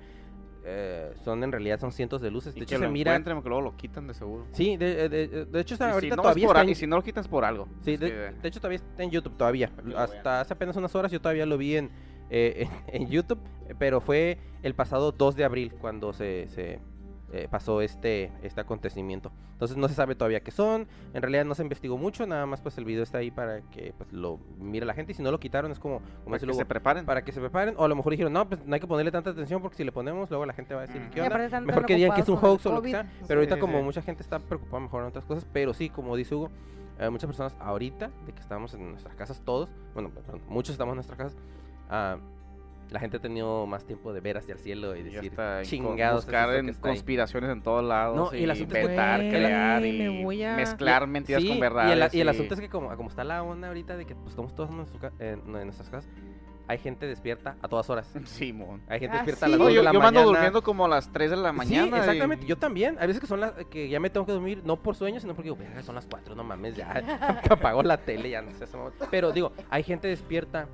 [0.66, 2.54] eh, son en realidad son cientos de luces.
[2.54, 3.12] De Y hecho, que lo se mira.
[3.12, 4.46] encuentren, porque luego lo quitan de seguro.
[4.52, 6.62] Sí, de, de- de- de hecho, está, Y si, ahorita no es todavía por está
[6.62, 7.68] al- en- y si no lo quitan es por algo.
[7.82, 8.10] Sí, de,
[8.42, 9.70] que- hecho todavía está en YouTube todavía.
[9.76, 11.92] que lo Hasta hace apenas unas horas yo todavía lo vi en,
[12.30, 16.80] eh, en, en YouTube, eh, pero fue el pasado 2 de abril cuando se, se,
[17.36, 19.30] eh, pasó este, este acontecimiento.
[19.52, 22.62] Entonces no se sabe todavía qué son, en realidad no se investigó mucho, nada más
[22.62, 25.32] pues el video está ahí para que pues lo mire la gente y si no
[25.32, 27.06] lo quitaron es como, como para que Lugo, se preparen.
[27.06, 29.12] para que se preparen o a lo mejor dijeron no pues no hay que ponerle
[29.12, 31.12] tanta atención porque si le ponemos luego la gente va a decir Ujú.
[31.12, 33.56] qué onda mejor que digan que es un hoax o lo que sea pero ahorita
[33.56, 33.84] Sí, como sí.
[33.84, 36.50] mucha gente está preocupada mejor en otras cosas pero sí como dice Hugo
[37.00, 40.94] eh, muchas personas ahorita de que estamos en nuestras casas todos bueno perdón, muchos estamos
[40.94, 41.38] en nuestras casas
[41.90, 42.18] ah,
[42.92, 46.26] la gente ha tenido más tiempo de ver hacia el cielo y decir co- chingados
[46.26, 46.94] buscar eso que en está ahí".
[46.94, 48.16] conspiraciones en todos lados.
[48.32, 51.42] No, y el asunto es que- inventar, Güey, crear y me voy a- mezclar mentiras
[51.42, 52.14] Sí, con y el, verdades.
[52.14, 54.54] y el asunto es que como, como está la onda ahorita de que pues, estamos
[54.56, 56.10] todos en, nuestro en- en nuestras casas
[56.68, 58.82] hay gente despierta a todas horas Simón.
[58.88, 59.52] hay gente Ah, despierta a sí.
[59.52, 61.30] las No, 2 yo, de la yo me ando mañana durmiendo como a las 3
[61.32, 61.84] de la mañana.
[61.88, 62.46] Sí, y- exactamente.
[62.48, 62.98] Yo también.
[63.00, 65.34] Hay veces que son las que ya me tengo que dormir, no por sueño, sino
[65.36, 66.92] porque digo, "Verga, son las 4, no mames, ya
[67.52, 68.66] apagó la tele, ya no sé.
[69.12, 70.68] Pero digo, hay gente despierta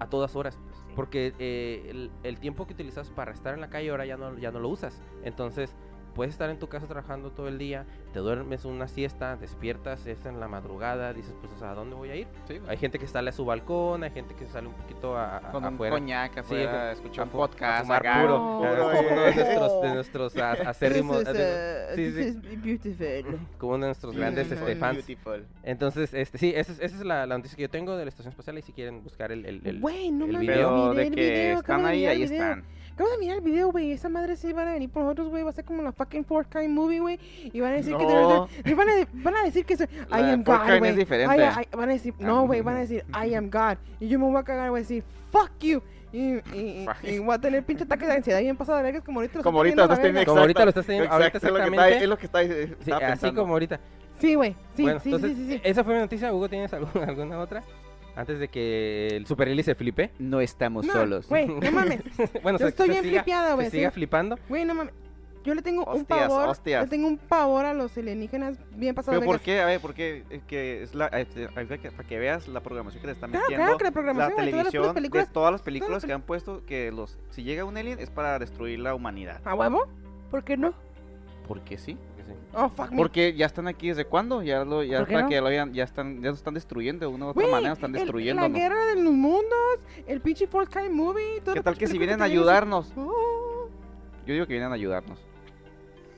[0.00, 0.58] a todas horas.
[0.64, 4.16] pues, Porque eh, el, el tiempo que utilizas para estar en la calle ahora ya
[4.16, 5.00] no, ya no lo usas.
[5.22, 5.76] Entonces,
[6.18, 10.26] puedes estar en tu casa trabajando todo el día, te duermes una siesta, despiertas, es
[10.26, 12.26] en la madrugada, dices, pues, o sea, ¿a dónde voy a ir?
[12.48, 15.36] Sí, Hay gente que sale a su balcón, hay gente que sale un poquito a,
[15.36, 15.94] a- con un afuera.
[15.94, 19.20] coñac afuera, con- escuchar un a fu- a podcast, fumar acá, puro, puro, como uno
[19.22, 22.20] de nuestros, de nuestros a- acérrimos, This is, uh, sí, this sí.
[22.50, 22.62] is
[22.98, 23.38] beautiful.
[23.58, 24.96] como uno de nuestros grandes este, fans.
[25.06, 25.46] Beautiful.
[25.62, 28.08] Entonces, este, sí, esa es, esa es la, la noticia que yo tengo de la
[28.08, 29.88] estación espacial y si quieren buscar el, el, el- no
[30.26, 30.46] el video.
[30.46, 32.64] Pero de que video, están ahí, ahí están.
[32.98, 33.92] Acabo de mirar el video, güey.
[33.92, 35.44] Esa madre sí van a venir por nosotros, güey.
[35.44, 37.20] Va a ser como la fucking Fourth Kind movie, güey.
[37.44, 38.04] Y van a decir que.
[38.04, 38.48] No.
[38.48, 39.76] de- de- van, a, van a decir que.
[39.76, 40.80] soy- I am God, güey.
[41.70, 42.14] van a decir.
[42.18, 42.60] No, güey.
[42.60, 43.76] Van a decir I am God.
[44.00, 45.80] Y yo me voy a cagar, voy a decir fuck you.
[46.12, 46.42] Y, y,
[47.04, 49.38] y, y voy a tener pinche ataque de ansiedad bien pasado de vergas como ahorita
[49.38, 50.30] lo Como ahorita teniendo lo estás teniendo.
[50.32, 52.04] Como ahorita lo estás teniendo, ahorita Exacto, es lo que está- exactamente.
[52.04, 52.42] Es lo que está,
[52.84, 53.80] Sí, estaba así como ahorita.
[54.18, 54.56] Sí, güey.
[54.74, 55.60] Sí, bueno, sí, entonces, sí, sí, sí.
[55.62, 56.32] esa fue mi noticia.
[56.34, 57.62] Hugo, ¿tienes alguna, alguna otra?
[58.18, 60.10] Antes de que el Super Eli se flipe.
[60.18, 61.28] No estamos No, solos.
[61.28, 62.00] Güey, no mames.
[62.42, 63.70] bueno, Yo se, estoy se bien siga, flipeada, se güey.
[63.70, 63.94] siga sí.
[63.94, 64.38] flipando.
[64.48, 64.92] Güey, no mames.
[65.44, 66.48] Yo le tengo un Hostias, pavor.
[66.48, 66.82] hostias.
[66.82, 69.60] Le tengo un pavor a los alienígenas bien pasados ¿Pero por qué?
[69.60, 70.24] A ver, ¿por qué?
[70.30, 73.64] Es que es la, que- para que veas la programación que te están Claro, metiendo.
[73.64, 75.26] claro que la la programación, güey, todas las televisión, películas.
[75.28, 78.10] de todas las películas las que han puesto, que los si llega un alien es
[78.10, 79.40] para destruir la humanidad.
[79.44, 79.86] ¿A huevo?
[80.30, 80.74] ¿Por qué no?
[81.46, 81.96] ¿Por qué sí?
[82.28, 82.34] Sí.
[82.54, 82.96] Oh, fuck me.
[82.96, 84.42] Porque ya están aquí desde cuándo?
[84.42, 85.28] Ya lo, ya ¿Por qué para no?
[85.30, 87.92] que lo vean, ya están, ya lo están destruyendo de una u otra manera, están
[87.92, 88.42] destruyendo.
[88.42, 91.42] La guerra de los mundos, el pinche Kind Movie.
[91.52, 92.92] ¿Qué tal que si vienen a ayudarnos?
[92.96, 93.68] oh.
[94.26, 95.18] Yo digo que vienen a ayudarnos.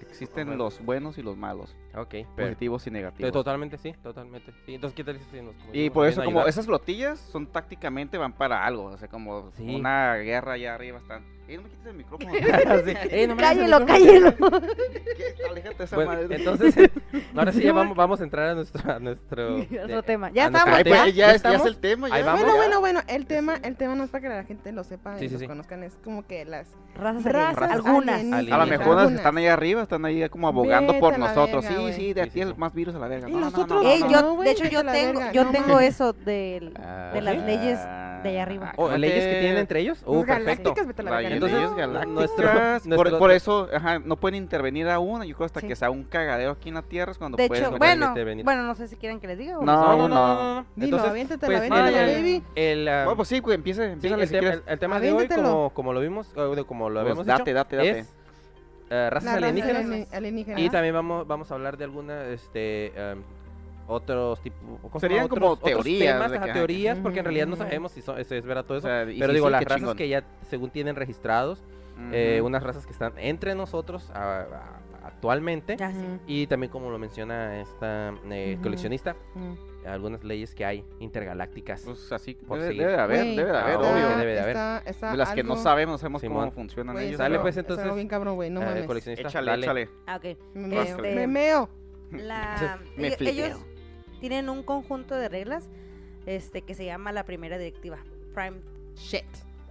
[0.01, 0.65] Existen Bueno.
[0.65, 3.33] los buenos y los malos, Ok, pero, positivos y negativos.
[3.33, 4.53] totalmente, sí, totalmente.
[4.65, 6.49] Sí, entonces, ¿qué tal si nos Y por eso, como ayudar?
[6.49, 9.75] esas flotillas son tácticamente van para algo, o sea, como Sí.
[9.75, 11.25] una guerra allá arriba están.
[11.49, 12.31] ¡Ey, no me quites el micrófono!
[12.85, 12.95] Sí.
[13.11, 14.61] Ey, no me hagas el Cállelo, micrófono.
[14.61, 14.71] cállelo.
[15.51, 16.37] Aléjate esa Bueno, madre.
[16.37, 16.91] entonces,
[17.37, 18.89] ahora sí ya vamos, vamos a entrar a nuestro...
[18.93, 20.31] A nuestro eh, tema.
[20.31, 21.67] Ya estamos, Ay, pues, ya, ¿Ya es, ya es estamos?
[21.67, 22.15] el tema, ya.
[22.15, 22.41] Ahí vamos.
[22.43, 22.59] Bueno, ya.
[22.61, 25.25] bueno, bueno, el tema, el tema no es para que la gente lo sepa Sí,
[25.25, 25.47] y sí, los sí.
[25.49, 27.71] conozcan, es como que las Razas, razas.
[27.73, 28.17] Algunas.
[28.21, 28.53] alienígenas.
[28.61, 31.65] A lo mejor están ahí arriba están ahí como abogando Vete por nosotros.
[31.65, 31.95] sí, güey.
[31.95, 32.55] sí, de Sí, aquí sí, el sí.
[32.59, 33.29] más virus a la verga.
[33.29, 35.33] Y No, no, no, nosotros no, Ey, no, yo, de hecho, yo a tengo, verga,
[35.33, 37.79] yo no tengo eso del, Ah, de las ah, leyes
[38.23, 38.73] de allá arriba.
[38.77, 40.03] ¿O leyes que tienen entre ellos?
[40.05, 40.75] Uh, Las perfecto.
[40.75, 41.35] galácticas, vete a la La verga.
[41.35, 43.13] Entonces, galácticas.
[43.19, 45.25] por, eso, ajá, no pueden intervenir a una.
[45.25, 45.69] Yo creo hasta Sí.
[45.69, 48.45] que sea un cagadero aquí en la tierra es cuando De puedes hecho, bueno, venir.
[48.45, 49.59] bueno, no sé si quieren que les diga.
[49.59, 50.09] o No, No, no, no.
[50.09, 50.67] no, no.
[50.77, 52.43] Dilo, Entonces, aviéntate pues, la el- baby.
[52.89, 56.35] ah, Bueno, pues sí, pues empieza, empieza el, tema, de hoy, como, como lo vimos,
[56.35, 57.99] de- como lo Pues habíamos date, dicho, date, date.
[58.01, 58.15] es
[58.91, 59.85] eh, razas alienígenas.
[59.87, 60.61] alien- alienígena.
[60.61, 63.23] Y también vamos, vamos a hablar de algunas, este, em,
[63.87, 67.19] otros tipos, ¿cómo se Serían como Otros- otros teorías temas, de ajá, que- teorías, porque
[67.21, 68.87] en realidad no sabemos si son, es, es verdad todo O eso.
[68.89, 69.97] sea, y pero sí, digo, sí, las razas chingón.
[69.97, 71.63] que ya según tienen registrados,
[72.13, 72.47] eh, Ujú.
[72.47, 75.99] unas razas que están entre nosotros a- a- actualmente, Ya, sí.
[75.99, 78.63] Ujú, y también como lo menciona esta eh, Ujú.
[78.63, 79.57] coleccionista, ujú.
[79.87, 81.83] Algunas leyes que hay intergalácticas.
[81.85, 84.41] Pues así, Por debe, debe de haber, debe de haber, Ah, está- obvio, debe de
[84.41, 84.57] haber.
[84.57, 87.21] está- está De las que no sabemos, sabemos cómo funcionan ellos.
[87.21, 88.87] algo- pues, entonces, bien cabrón, güey, no mames.
[88.87, 89.63] coleccionista, Échale, dale.
[89.65, 89.89] échale.
[90.07, 90.39] Ah, ok.
[90.55, 90.83] Me meo.
[90.83, 91.69] Este- Me meo.
[92.13, 93.59] La, Me ellos, ellos
[94.21, 95.69] tienen un conjunto de reglas
[96.27, 97.99] este, que se llama la primera directiva,
[98.35, 98.61] Prime,
[98.97, 99.25] Shit.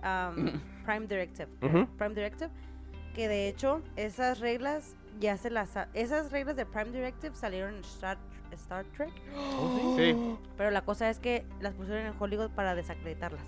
[0.03, 0.35] um,
[0.85, 1.47] Prime Directive.
[1.59, 2.49] Prime Directive,
[3.13, 5.75] que de hecho esas reglas ya se las...
[5.77, 8.17] ha- Esas reglas de Prime Directive salieron en Star,
[8.51, 9.11] Star Trek,
[9.97, 10.37] Sí.
[10.57, 13.43] pero la cosa es que las pusieron en Hollywood para desacreditarlas.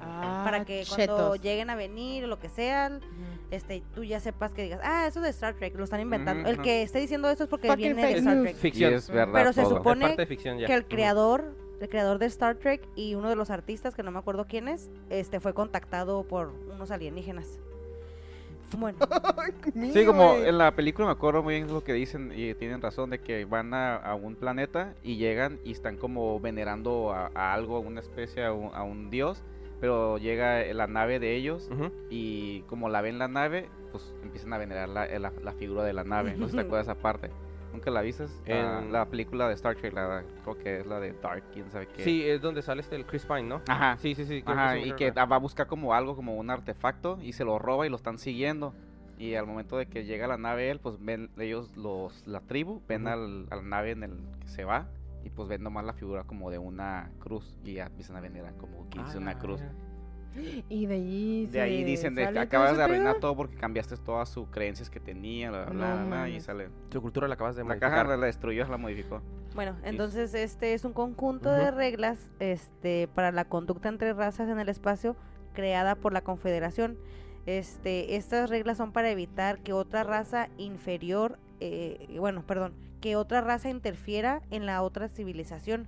[0.00, 0.96] Ah, para que cuando
[1.34, 1.40] chetos.
[1.42, 3.02] lleguen a venir o lo que sea, Ujú.
[3.50, 6.48] este, tú ya sepas que digas, ah, eso de Star Trek, lo están inventando.
[6.48, 6.62] El ujú.
[6.64, 8.44] que esté diciendo eso es porque Fucking viene de fake Star news.
[8.46, 8.56] Trek.
[8.56, 8.94] Y Ficción.
[8.94, 9.72] es verdad Pero se todo.
[9.72, 10.66] Es supone parte de ficción ya.
[10.66, 10.88] que el Ujú.
[10.88, 14.46] creador, el creador de Star Trek y uno de los artistas, que no me acuerdo
[14.46, 17.58] quién es, este fue contactado por unos alienígenas.
[18.76, 18.98] Bueno,
[19.92, 23.10] Sí, como en la película me acuerdo muy bien lo que dicen y tienen razón
[23.10, 27.54] de que van a, a un planeta y llegan y están como venerando a, a
[27.54, 29.42] algo, a una especie, a un, a un dios,
[29.80, 31.90] pero llega la nave de ellos Ujú.
[32.10, 35.92] y como la ven la nave, pues empiezan a venerar la, la, la figura de
[35.92, 36.34] la nave.
[36.36, 37.30] No sé si te acuerdas esa parte.
[37.72, 38.26] ¿Nunca la viste?
[38.46, 41.86] En- la película de Star Trek, la, creo que es la de Dark, quién sabe
[41.88, 42.02] qué.
[42.02, 43.62] Sí, es donde sale este el Chris Pine, ¿no?
[43.68, 43.96] Ajá.
[43.98, 44.42] Sí, sí, sí.
[44.46, 47.58] Ajá, sí, y que va a buscar como algo, como un artefacto, y se lo
[47.58, 48.74] roba y lo están siguiendo.
[49.18, 52.80] Y al momento de que llega la nave él, pues ven ellos, los la tribu,
[52.88, 53.10] ven Ujú.
[53.12, 54.88] al, a la nave en el que se va,
[55.24, 58.54] y pues ven nomás la figura como de una cruz, y ya empiezan a venerar
[58.56, 59.60] como que Ah, una cruz.
[60.68, 63.20] Y de ahí De ahí dicen de acabas de arruinar pedo.
[63.20, 66.68] todo porque cambiaste todas sus creencias que tenía, bla, bla, No bla, bla, y sale.
[66.92, 67.90] Su cultura la acabas de La modificar.
[67.90, 69.20] caja la destruyó, la modificó.
[69.54, 74.58] bueno, entonces este es un conjunto de reglas este, para la conducta entre razas en
[74.58, 75.16] el espacio
[75.54, 76.96] creada por la Confederación.
[77.46, 83.40] Este, estas reglas son para evitar que otra raza inferior, eh, bueno, perdón, que otra
[83.40, 85.86] raza interfiera en la otra civilización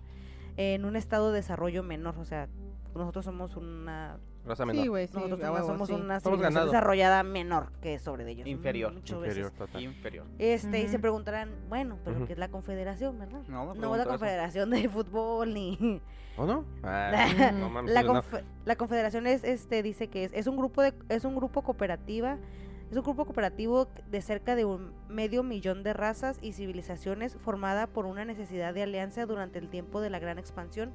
[0.56, 2.16] en un estado de desarrollo menor.
[2.18, 2.48] O sea,
[2.94, 4.88] nosotros somos una Raza Sí, menor.
[4.88, 5.94] güey, sí, Nosotros a nomás huevo, somos sí.
[5.94, 6.66] una Somos civilización ganado.
[6.72, 8.46] desarrollada menor que sobre ellos.
[8.46, 8.92] Inferior.
[8.92, 9.59] mucho Inferior, veces.
[9.59, 9.83] total.
[9.83, 10.26] Inferior.
[10.38, 11.00] Este, y se Ujú.
[11.03, 12.26] preguntarán, bueno, pero Ujú.
[12.26, 13.40] ¿qué es la confederación, verdad?
[13.48, 14.11] No, no No es pregunto la eso.
[14.11, 16.00] confederación de fútbol ni...
[16.37, 16.64] ¿O no?
[16.83, 18.14] Ah, La- no mames, La, sí, no.
[18.14, 21.62] confe- la confederación es, este, dice que es, es un grupo de, es un grupo
[21.62, 22.38] cooperativa,
[22.90, 27.87] es un grupo cooperativo de cerca de un medio millón de razas y civilizaciones formada
[27.87, 30.92] por una necesidad de alianza durante el tiempo de la gran expansión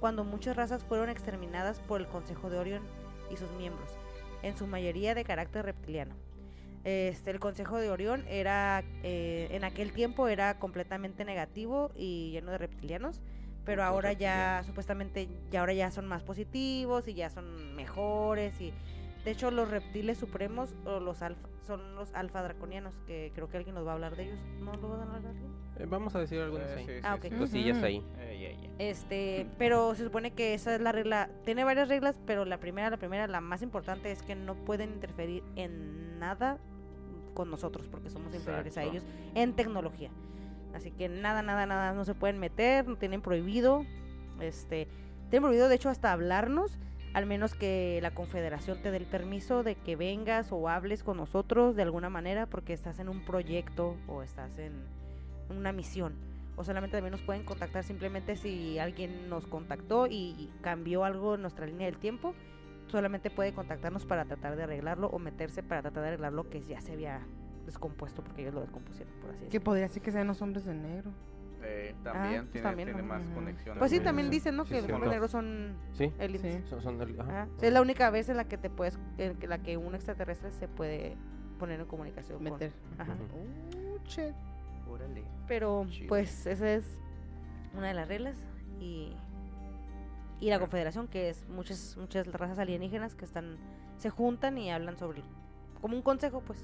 [0.00, 2.82] cuando muchas razas fueron exterminadas por el Consejo de Orión
[3.30, 3.96] y sus miembros,
[4.42, 6.16] en su mayoría de carácter reptiliano.
[6.82, 12.50] Este, el Consejo de Orión era, eh, en aquel tiempo era completamente negativo y lleno
[12.50, 13.22] de reptilianos,
[13.64, 18.72] pero ahora ya supuestamente ya ahora ya son más positivos y ya son mejores y
[19.26, 23.56] De hecho, los reptiles supremos o los alfa, son los alfa draconianos, que creo que
[23.56, 24.38] alguien nos va a hablar de ellos.
[24.60, 25.50] ¿No lo van a hablar alguien?
[25.80, 26.86] Eh, vamos a decir algunas Eh, ahí.
[26.86, 27.34] sí, Ah, sí, sí.
[27.34, 28.04] Cosillas ahí.
[28.18, 28.70] Eh.
[28.78, 31.28] Este, pero se supone que esa es la regla.
[31.44, 34.90] Tiene varias reglas, pero la primera, la primera, la más importante es que no pueden
[34.92, 36.58] interferir en nada
[37.34, 39.02] con nosotros, porque somos inferiores a ellos
[39.34, 40.10] en tecnología.
[40.72, 43.84] Así que nada, nada, nada, no se pueden meter, no tienen prohibido.
[44.40, 44.86] Este,
[45.30, 46.78] tienen prohibido, de hecho, hasta hablarnos,
[47.16, 51.16] al menos que la confederación te dé el permiso de que vengas o hables con
[51.16, 54.74] nosotros de alguna manera, porque estás en un proyecto o estás en
[55.48, 56.12] una misión
[56.56, 61.40] o solamente también nos pueden contactar simplemente si alguien nos contactó y cambió algo en
[61.40, 62.34] nuestra línea del tiempo,
[62.88, 66.60] solamente puede contactarnos para tratar de arreglarlo o meterse para tratar de arreglar lo que
[66.60, 67.26] ya se había
[67.64, 70.74] descompuesto porque ellos lo descompusieron, por así Que podría ser que sean los hombres de
[70.74, 71.12] negro.
[71.68, 73.08] Eh, también pues tiene, también, tiene ¿no?
[73.08, 73.34] más Ujú.
[73.34, 73.78] conexiones.
[73.78, 74.64] Pues sí, también dicen, ¿no?
[74.64, 75.14] Sí, que los sí, hombres sí.
[75.14, 76.12] negros son Sí.
[76.18, 76.54] élites.
[76.54, 76.68] Sí.
[76.70, 77.42] Son, son el- ajá.
[77.42, 77.48] Ajá.
[77.60, 80.68] Es la única vez en la que te puedes, en la que un extraterrestre se
[80.68, 81.16] puede
[81.58, 82.72] poner en comunicación con- Meter.
[82.98, 83.14] Ajá.
[83.34, 84.34] Oh, shit.
[84.88, 85.24] Órale.
[85.48, 86.08] Pero Chido.
[86.08, 86.98] pues esa es
[87.76, 88.36] una de las reglas
[88.80, 89.12] y
[90.38, 93.56] y la confederación que es muchas muchas razas alienígenas que están
[93.96, 95.22] se juntan y hablan sobre
[95.80, 96.62] como un consejo pues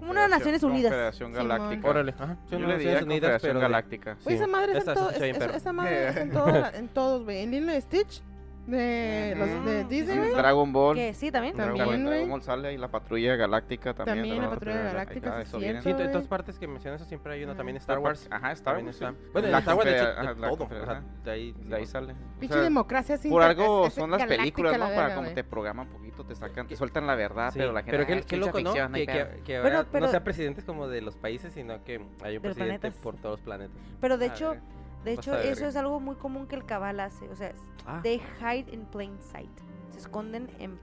[0.00, 0.90] una Naciones Unidas.
[0.90, 1.48] Confederación Simón.
[1.48, 1.88] Galáctica.
[1.88, 2.36] Órale, ajá.
[2.44, 4.16] Yo Son le diría Naciones Unidas, Confederación pero de- Galáctica.
[4.24, 5.56] Oye, esa madre es en Esta- todo- esta está es- bien esa- perro.
[5.58, 7.38] esa madre es en, en todos, güey.
[7.42, 8.22] En Lilo y Stitch,
[8.66, 9.84] de, los, de.
[9.84, 10.30] Disney, güey.
[10.32, 10.96] Dragon Ball.
[10.96, 11.54] Que sí también.
[11.56, 12.28] También, Dragon güey.
[12.28, 14.16] Ball sale y la patrulla galáctica también.
[14.18, 15.82] También la Patrulla Galáctica, sí está, es eso viene.
[15.82, 16.04] Sí, güey.
[16.04, 18.26] en todas partes que mencionas eso siempre hay una también Star Wars.
[18.30, 18.96] Ajá, Star también Wars.
[18.96, 19.10] está.
[19.12, 19.28] sí.
[19.32, 20.64] Bueno, en La Star Wars de hecho, de ajá, la todo.
[20.64, 22.12] o sea, de ahí, De ahí sale.
[22.12, 24.94] O Pinche sea, democracia sin por algo son las películas, la ¿no?
[24.94, 27.80] Para como te programan un poquito, te sacan, te sueltan la verdad, Sí, pero la
[27.82, 27.90] gente.
[27.90, 28.70] pero "Ah, qué, es qué loco, ¿no?
[28.70, 29.28] ficción, no hay Que, pedo".
[29.36, 32.36] que, que Bueno, ahora pero- no sean presidentes como de los países, sino que hay
[32.36, 32.94] un De los presidente planetas.
[33.02, 33.76] por todos los planetas.
[34.00, 34.56] Pero de Ah, hecho.
[35.04, 37.52] De hecho eso es algo muy común que el cabal hace, o sea,
[37.86, 39.50] Ah, they hide in plain sight.
[39.90, 40.78] Se esconden en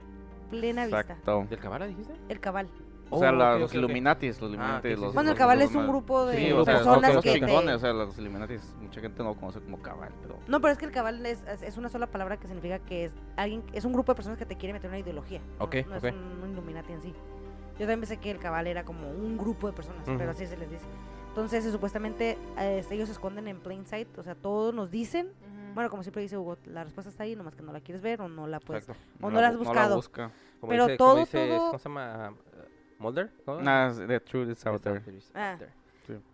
[0.50, 1.00] plena vista.
[1.00, 1.44] Exacto.
[1.48, 2.14] ¿del Cabala dijiste?
[2.28, 2.68] El cabal.
[3.10, 3.78] O sea, Oh, la- ok, los ok, ok.
[3.78, 4.94] Illuminatis, los Ah, Illuminatis.
[4.94, 6.64] sí, los- sí, Bueno, el cabal los- es un grupo de Sí, Sí, o o
[6.64, 9.34] sea, son personas los que chingones, te- o sea, los Illuminatis, mucha gente no lo
[9.34, 10.38] conoce como cabal, pero...
[10.46, 13.12] No, pero es que el cabal es, es- una sola palabra que significa que es
[13.36, 15.40] alguien, es un grupo de personas que te quiere meter una ideología.
[15.58, 15.64] ¿no?
[15.66, 16.04] Ok, no ok.
[16.04, 17.12] es un, un Illuminati en sí.
[17.72, 20.56] Yo también pensé que el cabal era como un grupo de personas, pero así se
[20.56, 20.86] les dice.
[21.32, 25.30] Entonces, supuestamente, eh, ellos se esconden en plain sight, o sea, todos nos dicen,
[25.74, 28.20] bueno, como siempre dice Hugo, la respuesta está ahí, nomás que no la quieres ver
[28.20, 28.86] o no la puedes.
[28.86, 29.02] Exacto.
[29.26, 29.96] o no la has bu- buscado.
[29.96, 30.30] busca.
[30.60, 32.30] Como Pero dice, como todo, dice, todo- ¿Cómo se llama?
[32.32, 33.32] Uh, ¿Mulder?
[33.46, 33.60] ¿Cómo?
[33.62, 35.02] Nah, the truth is out It's there.
[35.34, 35.52] Ah.
[35.52, 35.72] out there.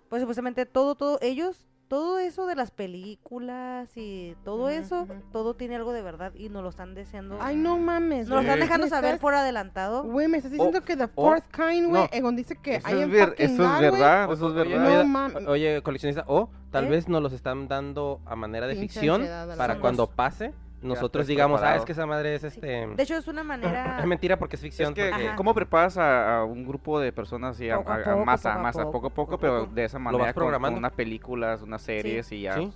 [0.09, 5.77] Pues supuestamente todo, todo, ellos, todo eso de las películas y todo eso, todo tiene
[5.77, 7.39] algo de verdad y nos lo están deseando.
[7.41, 8.29] Ay, no mames.
[8.29, 10.05] nos lo están dejando ¿Me saber estás- por adelantado.
[10.05, 12.09] Güey, me estás diciendo que The Fourth Kind, güey, no.
[12.13, 14.99] Egon dice que Eso hay es, en ver- eso es God, verdad, eso es verdad.
[14.99, 15.47] No mames.
[15.47, 16.91] Oye, coleccionista, o tal ¿Eh?
[16.91, 21.61] vez nos los están dando a manera de Pinche ficción para cuando pase, nosotros digamos,
[21.63, 22.87] ah, es que esa madre es este...
[22.87, 23.99] De hecho, es una manera.
[24.01, 24.91] Es mentira porque es ficción.
[24.91, 25.31] Es que, porque.
[25.37, 28.63] ¿cómo preparas a, a un grupo de personas así, a, Poco a poco, masa, poco
[28.63, 30.79] masa, poco, poco a poco, pero de esa vas manera, con- con, programando.
[30.79, 32.71] unas películas, unas series y ya Sí.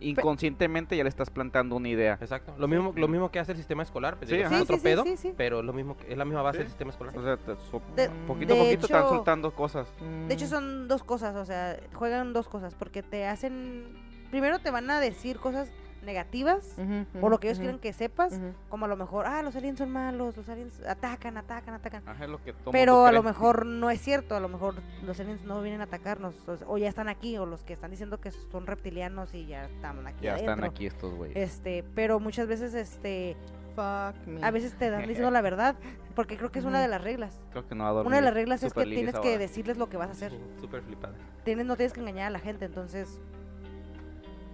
[0.00, 2.18] inconscientemente ya le estás plantando una idea.
[2.20, 2.54] Exacto.
[2.58, 4.16] Lo mismo, lo mismo que hace el sistema escolar.
[4.16, 5.34] Pues, Sí, digo, es otro sí, pedo, sí, sí.
[5.36, 6.62] pero lo mismo, que- es la misma base Sí.
[6.62, 7.16] del sistema escolar.
[7.18, 9.88] O sea, te- so- De- poquito a poquito están soltando cosas.
[10.28, 13.84] De hecho, son dos cosas, o sea, juegan dos cosas, porque te hacen.
[14.30, 15.70] Primero te van a decir cosas
[16.08, 16.74] negativas,
[17.20, 19.90] o lo que ellos quieren que sepas, como a lo mejor, ah, los aliens son
[19.90, 22.02] malos, los aliens atacan, atacan, atacan.
[22.08, 25.20] Ajá, es lo que Pero a lo mejor no es cierto, a lo mejor los
[25.20, 28.20] aliens no vienen a atacarnos, o, o ya están aquí, o los que están diciendo
[28.20, 31.36] que son reptilianos y ya están aquí Ya están aquí estos güeyes.
[31.36, 33.36] Este, pero muchas veces, este,
[33.74, 34.44] Fuck me.
[34.44, 35.76] a veces te dan diciendo la verdad,
[36.14, 37.40] porque creo que es una de las reglas.
[37.50, 38.08] Creo que no va a dormir.
[38.08, 40.32] Una de las reglas es que tienes que decirles lo que vas a hacer.
[40.60, 41.14] Súper flipada.
[41.44, 43.20] Tienes, no tienes que engañar a la gente, entonces.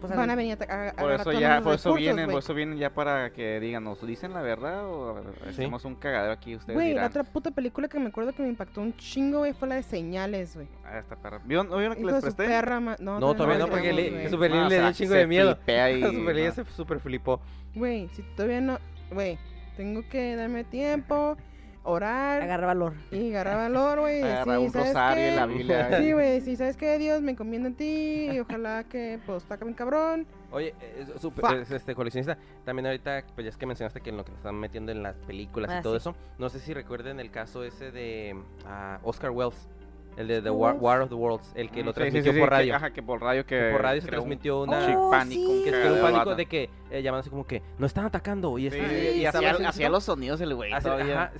[0.07, 2.38] Pues, Van a venir a, a- a Por eso ya, por eso recursos, vienen, por
[2.40, 6.57] eso vienen ya para que digan, ¿nos dicen la verdad o hacemos un cagadero aquí?
[6.57, 9.53] Ustedes Güey, la otra puta película que me acuerdo que me impactó un chingo, güey,
[9.53, 10.69] fue la de Señales, güey.
[10.85, 11.40] Ah, esta perra.
[11.45, 12.47] ¿Vieron, ¿no vieron que Hijo les presté?
[12.47, 14.29] perra, ma- No, No, todavía no, porque le-.
[14.29, 15.59] Super Lily Ah, o le dio un chingo de miedo.
[15.67, 16.53] y- Super no.
[16.53, 17.40] se super flipó.
[17.75, 18.79] Güey, si todavía no...
[19.11, 19.38] Güey,
[19.77, 21.37] tengo que darme tiempo,
[21.85, 22.94] orar agarra valor.
[23.12, 24.20] y agarrar valor, güey.
[24.20, 25.37] y Agarra decir, un ¿sabes rosario qué?
[25.37, 25.88] la Biblia.
[26.01, 29.57] Sí, güey, si sabes que Dios me encomienda en ti y ojalá que, pues, está
[29.57, 30.27] bien cabrón.
[30.51, 34.16] Oye, eh, es super- este coleccionista, también ahorita, pues ya es que mencionaste que en
[34.16, 35.99] lo que te están metiendo en las películas Ah, y todo sí.
[35.99, 38.37] eso, no sé si recuerden el caso ese de
[38.67, 39.69] ah, Oscar Wells,
[40.17, 40.77] el de The War.
[40.79, 42.77] War of the Worlds, el que lo sí, sí, transmitió sí, por que- radio.
[42.77, 43.58] ajá, que por radio que...
[43.58, 44.87] que por radio se creó un transmitió una...
[44.87, 45.52] chic Oh, pánico.
[45.52, 45.58] sí.
[45.58, 49.69] un que pánico de que eh, llamándose como que nos están atacando y, hacía, haciendo-
[49.69, 51.33] hacía los sonidos el güey ajá,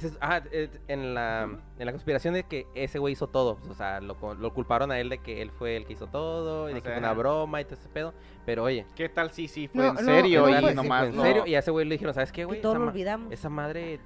[0.51, 1.49] eh, en, la,
[1.79, 3.59] en la conspiración de que ese güey hizo todo.
[3.71, 6.69] O sea, lo, lo culparon a él de que él fue el que hizo todo
[6.69, 8.13] y O de que sea, fue una broma y todo ese pedo.
[8.45, 11.17] Pero oye, ¿Qué tal si sí fue No, en serio no, y pues, nomás en
[11.17, 11.23] no?
[11.23, 11.47] serio.
[11.47, 12.59] Y a ese güey le dijeron, ¿sabes qué, Que güey?
[12.61, 13.33] Esa, lo ma- olvidamos.
[13.33, 14.01] esa madre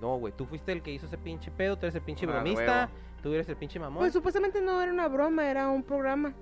[0.00, 2.30] no, güey, tú fuiste el que hizo ese pinche pedo, tú eres el pinche Ah,
[2.32, 2.90] bromista,
[3.22, 4.00] tú eres el pinche mamón.
[4.00, 6.32] Pues supuestamente no era una broma, era un programa.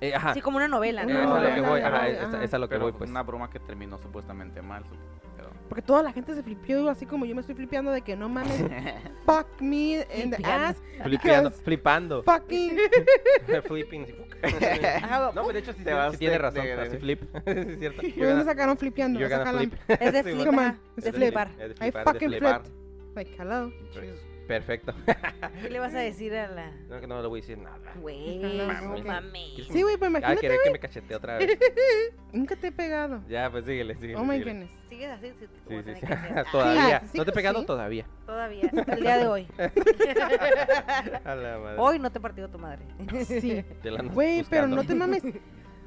[0.00, 0.32] Eh, ajá.
[0.32, 1.34] Sí, como una novela, Eh, Una es a ¿no?
[1.34, 2.44] lo que novela, voy, ajá, es, ajá.
[2.44, 3.10] es a lo que Pero voy, pues.
[3.10, 4.82] una broma que terminó supuestamente mal.
[5.36, 8.16] pero- Porque toda la gente se flipió, así como yo me estoy flipeando de que
[8.16, 8.50] no mames,
[9.26, 12.22] fuck me in the ass, Flipeando, flipando.
[12.22, 12.76] fucking
[13.68, 14.06] Flipping.
[14.42, 17.20] no, pero de hecho sí, Te sí, tiene razón, de- así de- flip.
[17.34, 18.02] Sí, es cierto.
[18.02, 19.18] ¿De dónde sacaron flipeando?
[19.20, 19.72] Flip.
[19.88, 21.14] Es de flip, es flip.
[21.14, 21.48] flipar.
[21.58, 22.70] Es de I flipar, de fucking flipped.
[23.14, 23.72] Like, hello.
[24.50, 24.92] Perfecto.
[25.62, 26.72] ¿Qué le vas a decir a la...
[26.88, 27.78] No, que no le voy a decir nada.
[28.00, 29.54] Güey, No, mames.
[29.54, 31.56] ¿Quieres Sí, güey, pues Ah, imagínate, querer que me cachete otra vez.
[32.32, 33.22] nunca te he pegado.
[33.28, 34.16] Ya, pues síguele, síguele.
[34.16, 34.50] Oh my síguele.
[34.52, 34.70] goodness.
[34.88, 36.06] Sigues así, sí, Sí, sí.
[36.52, 37.00] Todavía.
[37.12, 37.36] Sí, ¿No te he sí.
[37.36, 38.06] pegado todavía?
[38.26, 39.46] Todavía, hasta el día de hoy.
[41.24, 41.76] A la madre.
[41.78, 42.82] Hoy no te he partido tu madre.
[43.24, 43.64] Sí.
[44.12, 45.22] Güey, pero no te mames.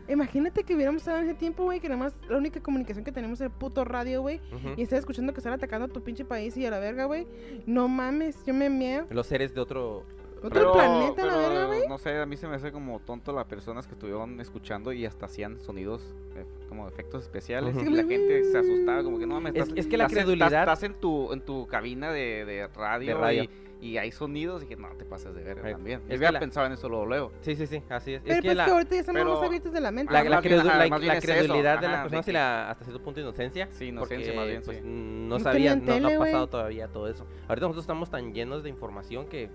[0.07, 3.11] Imagínate que hubiéramos estado en ese tiempo, güey, que nada más la única comunicación que
[3.11, 4.41] tenemos es el puto radio, güey.
[4.77, 7.25] Y estar escuchando que están atacando a tu pinche país y a la verga, güey.
[7.65, 9.05] No mames, yo me meo.
[9.09, 10.03] Los seres de otro.
[10.45, 11.87] Otro planeta, la verga, güey.
[11.87, 15.05] No sé, a mí se me hace como tonto las personas que estuvieron escuchando y
[15.05, 17.73] hasta hacían sonidos eh, como efectos especiales.
[17.81, 19.55] Y la gente se asustaba, como que no mames.
[19.55, 22.11] Es- estás- es que la estás en- credulidad- Estás, estás en, tu, en tu cabina
[22.11, 23.43] de, de radio, De radio.
[23.43, 23.49] Y,
[23.84, 25.99] y hay sonidos y que no te pases de verga también.
[25.99, 27.31] es Yo que había la- pensado en eso luego, luego.
[27.41, 28.21] Sí, sí, sí, así es.
[28.21, 30.13] Pero es que pues la, que ahorita ya estamos pero- más abiertos de la mente.
[30.13, 31.11] la, la credu- ajá, la- bien
[31.43, 33.67] eso, de ajá, las de personas y que- la, hasta cierto punto inocencia.
[33.71, 34.84] Sí, inocencia porque, más bien, pues, sí.
[34.86, 37.25] no tenían no, ha pasado todavía todo eso.
[37.47, 39.49] Ahorita nosotros estamos tan llenos de información que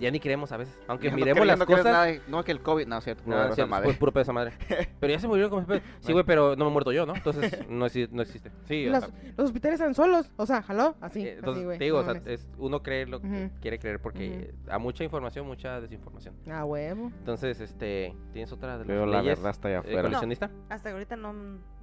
[0.00, 0.78] ya ni creemos a veces.
[0.88, 1.84] Aunque Ya no miremos las no cosas.
[1.84, 3.90] nada de- no, que el COVID, no, cierto, No, es cierto, madre.
[3.90, 4.52] es puro pedo esa madre.
[5.00, 5.80] Pero ya se murió como ese pedo.
[6.00, 7.14] Sí, güey, pero no me he muerto yo, ¿no?
[7.14, 8.50] Entonces no, exi- no existe.
[8.64, 9.04] Sí, Los,
[9.36, 10.30] los hospitales están solos.
[10.36, 11.24] O sea, jaló, así.
[11.26, 11.78] eh, entonces güey.
[11.78, 15.04] te digo, no o sea, es, uno cree lo que quiere creer porque a mucha
[15.04, 16.34] información, mucha desinformación.
[16.50, 17.12] Ah, huevo.
[17.18, 20.02] Entonces, este, ¿tienes otra de las Pero la verdad está allá eh, afuera.
[20.02, 20.50] coleccionista?
[20.68, 21.32] Hasta que ahorita no,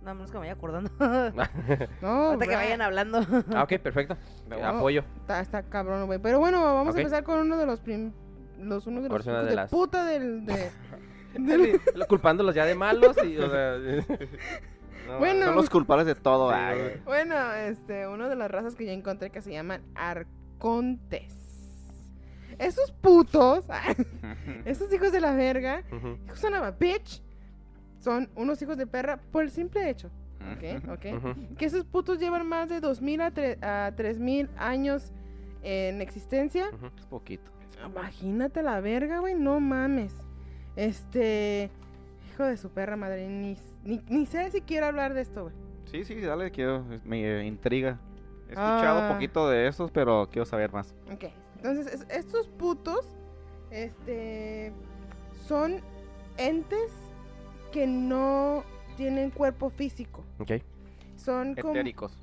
[0.01, 0.89] nada menos que me vaya acordando.
[2.01, 3.19] No, Ahorita que vayan hablando.
[3.55, 4.17] ah, ok, perfecto.
[4.49, 5.03] No, Apoyo.
[5.21, 6.19] Está, está cabrón, güey.
[6.19, 8.13] Pero bueno, vamos a empezar con uno de los prim-
[8.59, 10.69] los uno de los de de, las- puta del de,
[12.07, 13.77] culpándolos ya de malos y, o sea...
[15.07, 15.45] no, Bueno.
[15.47, 16.51] Son los culpables de todo.
[16.51, 16.99] Sí, güey.
[17.05, 21.33] Bueno, este, uno de las razas que yo encontré que se llaman arcontes.
[22.59, 23.65] Esos putos,
[24.65, 25.83] esos hijos de la verga,
[26.35, 27.23] son a bitch,
[28.01, 30.09] son unos hijos de perra por el simple hecho,
[30.53, 30.89] ¿ok?
[30.91, 31.55] ¿ok?
[31.57, 35.13] Que esos putos llevan más de 2000 a, tre- a 3000 años
[35.63, 36.65] en existencia.
[36.97, 37.49] Es poquito.
[37.85, 40.13] Imagínate la verga, güey, no mames.
[40.75, 41.69] Este,
[42.31, 45.55] hijo de su perra madre, ni, ni, ni sé si quiero hablar de esto, güey.
[45.85, 47.99] Sí, sí, dale, quiero, me eh, intriga.
[48.47, 49.09] He escuchado Ah.
[49.13, 50.93] poquito de esos, pero quiero saber más.
[51.11, 51.25] Ok,
[51.57, 53.05] entonces es- estos putos,
[53.69, 54.71] este,
[55.47, 55.77] son
[56.37, 56.91] entes
[57.71, 58.63] que no
[58.97, 60.23] tienen cuerpo físico.
[60.39, 60.51] Ok.
[61.15, 62.17] Son como, Etéricos.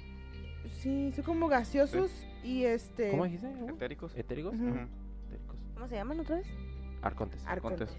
[0.80, 2.11] sí, son como gaseosos
[2.44, 3.51] y este, ¿Cómo dijiste?
[3.61, 3.74] ¿Cómo?
[3.74, 4.12] Etéricos.
[4.16, 4.55] ¿Etéricos?
[4.55, 4.64] Ujú.
[4.68, 4.78] Ujú.
[5.26, 5.57] Etéricos.
[5.74, 6.46] ¿Cómo se llaman otra vez?
[7.03, 7.46] Arcontes.
[7.46, 7.90] arcontes.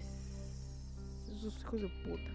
[1.30, 2.30] Esos hijos de puta.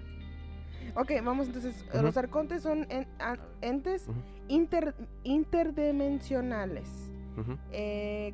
[0.99, 1.83] Ok, vamos entonces.
[1.93, 2.01] Ujú.
[2.03, 4.17] Los arcontes son en- a- entes Ujú.
[4.47, 7.11] inter- interdimensionales.
[7.37, 7.57] Ujú.
[7.71, 8.33] Eh,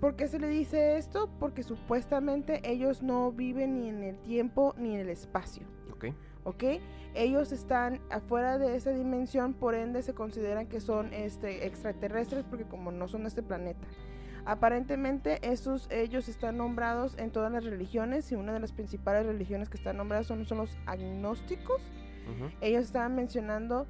[0.00, 1.30] ¿Por qué se le dice esto?
[1.40, 5.66] Porque supuestamente ellos no viven ni en el tiempo ni en el espacio.
[5.96, 6.06] Ok.
[6.44, 6.64] ¿Ok?
[7.14, 12.64] Ellos están afuera de esa dimensión, por ende se consideran que son este, extraterrestres porque
[12.64, 13.86] como no son de este planeta.
[14.44, 19.68] Aparentemente esos, ellos están nombrados en todas las religiones y una de las principales religiones
[19.68, 21.82] que están nombradas son, son los agnósticos.
[22.60, 23.86] Ellos estaban mencionando,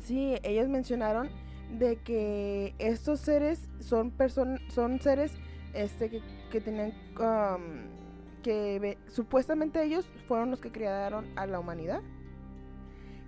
[0.00, 1.30] sí, ellos mencionaron
[1.78, 5.34] de que estos seres son person son seres
[5.74, 7.87] este que, que tenían um,
[8.42, 12.00] que supuestamente ellos fueron los que crearon a la humanidad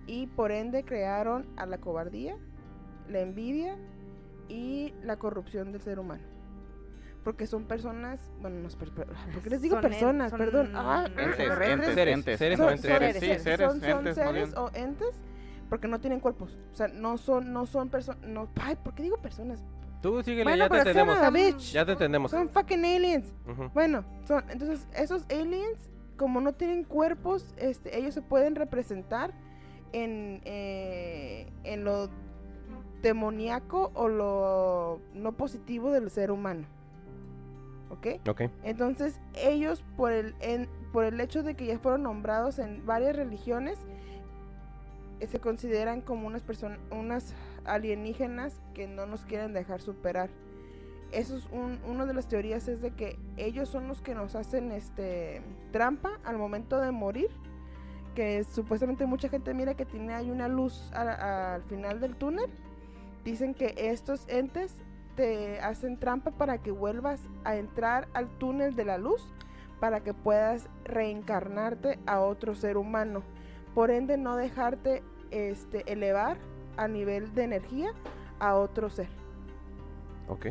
[0.06, 2.36] y por ende crearon a la cobardía,
[3.08, 3.76] la envidia
[4.48, 6.22] y la corrupción del ser humano.
[7.22, 10.30] Porque son personas, bueno, no es per- per- ¿por qué les digo Son en- personas?
[10.30, 10.72] son- Perdón.
[10.74, 12.38] Ah, Entes, entes, Seres, entes.
[12.38, 12.90] seres Son- o son entes.
[12.90, 15.20] Seres, seres, sí, seres, son, son entes, seres o entes
[15.68, 16.58] porque no tienen cuerpos.
[16.72, 18.22] O sea, no son, no son personas.
[18.26, 19.62] No, ay, ¿por qué digo personas?
[20.02, 21.18] Tú síguele, Bueno, ya te son entendemos.
[21.18, 21.72] a bitch.
[21.72, 22.30] Ya te entendemos.
[22.30, 23.32] Son fucking aliens.
[23.74, 29.32] Bueno, son, entonces esos aliens, como no tienen cuerpos, este, ellos se pueden representar
[29.92, 32.08] en, eh, en lo
[33.02, 36.66] demoníaco o lo no positivo del ser humano.
[37.90, 38.06] ¿Ok?
[38.28, 38.42] Ok.
[38.62, 43.16] Entonces, ellos, por el, en- por el hecho de que ya fueron nombrados en varias
[43.16, 43.78] religiones,
[45.18, 47.34] eh, se consideran como unas personas, unas
[47.64, 50.30] alienígenas que no nos quieren dejar superar.
[51.12, 54.36] Eso es un, una de las teorías es de que ellos son los que nos
[54.36, 55.42] hacen este
[55.72, 57.30] trampa al momento de morir.
[58.14, 62.50] Que supuestamente mucha gente mira que tiene hay una luz al final del túnel.
[63.24, 64.74] Dicen que estos entes
[65.16, 69.32] te hacen trampa para que vuelvas a entrar al túnel de la luz
[69.80, 73.22] para que puedas reencarnarte a otro ser humano.
[73.74, 76.36] Por ende, no dejarte este, elevar
[76.76, 77.92] a nivel de energía
[78.38, 79.08] a otro ser.
[80.28, 80.46] Ok.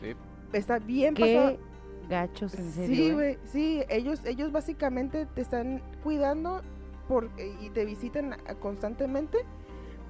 [0.00, 0.14] Sí.
[0.52, 1.56] Está bien pasado.
[1.56, 2.94] Qué gachos, en serio.
[2.96, 3.12] Sí, ¿eh?
[3.12, 6.62] güey, sí, ellos, ellos básicamente te están cuidando
[7.06, 7.28] por,
[7.60, 9.38] y te visitan constantemente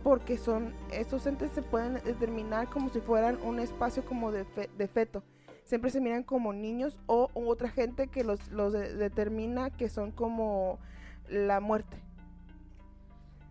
[0.04, 4.70] porque son, estos entes se pueden determinar como si fueran un espacio como de, fe-
[4.78, 5.22] de feto.
[5.64, 9.88] Siempre se miran como niños o u otra gente que los, los de- determina que
[9.88, 10.78] son como
[11.28, 11.96] la muerte.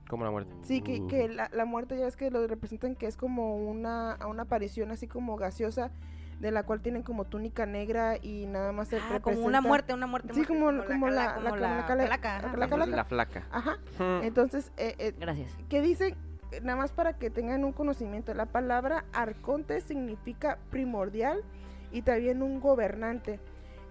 [0.10, 0.54] Como la muerte.
[0.62, 4.18] Sí, que, que la, la muerte ya ves que lo representan que es como una,
[4.28, 5.92] una aparición así como gaseosa
[6.40, 9.94] de la cual tienen como túnica negra y nada más se Ah, como una muerte,
[9.94, 10.34] una muerte.
[10.36, 12.48] Sí, como- como la- cala- como la- como la la cala- calaca, ajá.
[12.52, 12.96] la La, calaca.
[12.96, 13.44] la flaca.
[13.52, 13.78] Ajá.
[13.98, 14.24] Hmm.
[14.24, 15.52] Entonces, eh, eh, Gracias.
[15.68, 16.16] ¿qué dicen?
[16.52, 18.34] Eh, Nada más para que tengan un conocimiento.
[18.34, 21.44] La palabra arconte significa primordial
[21.92, 23.40] y también un gobernante.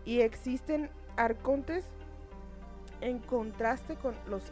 [0.07, 1.85] Y existen arcontes
[3.01, 4.43] en contraste con los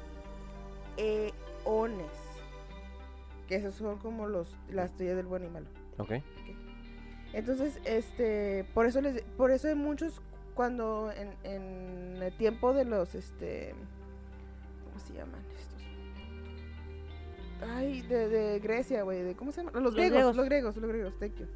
[1.64, 2.12] eones.
[3.48, 5.66] Que esos son como los las teorías del bueno y malo.
[5.98, 6.12] Ok.
[7.32, 10.20] Entonces, este, por eso les, por eso hay muchos
[10.54, 13.74] cuando en, en el tiempo de los, este,
[14.84, 15.74] ¿cómo se llaman estos?
[17.76, 20.36] Ay, de, de Grecia, güey, de cómo se llama, los, Los griegos, griegos.
[20.36, 21.46] los griegos, los griegos, thank you.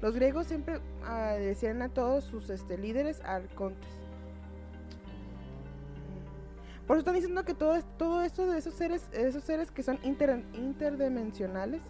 [0.00, 3.99] Los griegos siempre ah, decían a todos sus, este, líderes arcontes.
[6.90, 9.84] Por eso están diciendo que todo, es- todo esto de esos seres, esos seres que
[9.84, 11.82] son inter- interdimensionales,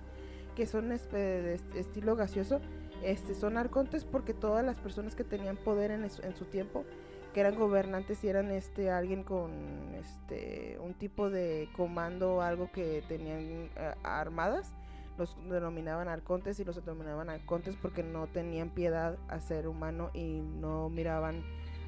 [0.54, 2.60] que son este, de est- estilo gaseoso,
[3.02, 6.84] este, son arcontes porque todas las personas que tenían poder en, su- en su tiempo,
[7.32, 9.50] que eran gobernantes y eran este alguien con
[9.94, 14.70] este un tipo de comando o algo que tenían eh, armadas,
[15.16, 20.42] los denominaban arcontes y los denominaban arcontes porque no tenían piedad al ser humano y
[20.42, 21.42] no miraban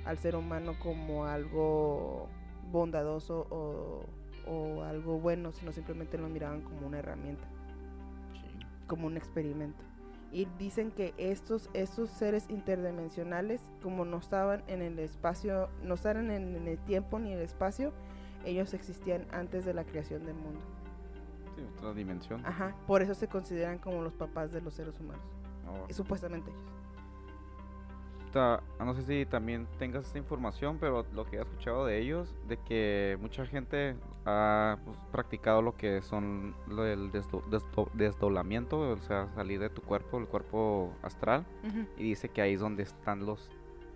[0.07, 2.31] al ser humano como algo
[2.73, 4.07] bondadoso o,
[4.51, 7.47] o algo bueno, sino simplemente lo miraban como una herramienta
[8.93, 9.83] como un experimento.
[10.33, 16.31] Y dicen que estos, estos seres interdimensionales, como no estaban en el espacio, no estaban
[16.31, 17.95] en, en el tiempo ni el espacio,
[18.45, 20.61] ellos existían antes de la creación del mundo.
[21.57, 22.45] Sí, otra dimensión.
[22.45, 25.25] Ajá, por eso se consideran como los papás de los seres humanos.
[25.67, 25.87] Oh.
[25.89, 26.72] Y supuestamente ellos.
[28.33, 32.35] Ta- no sé si también tengas esta información, pero lo que he escuchado de ellos,
[32.49, 38.97] de que mucha gente ha pues, practicado lo que son del desdo- desdo- desdoblamiento, o
[38.99, 41.45] sea, salir de tu cuerpo, el cuerpo astral,
[41.99, 43.51] y dice que ahí es donde están los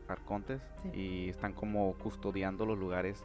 [0.09, 0.91] arcontes Sí.
[1.01, 3.25] y están como custodiando los lugares,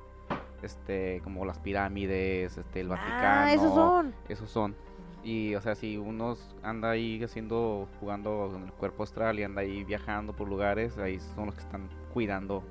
[0.64, 3.41] este, como las pirámides, este, el Vaticano.
[3.41, 4.14] Ah, esos son.
[4.30, 4.76] Esos son.
[5.24, 9.61] Y, o sea, si uno anda ahí haciendo, jugando con el cuerpo astral y anda
[9.61, 12.63] ahí viajando por lugares, ahí son los que están cuidando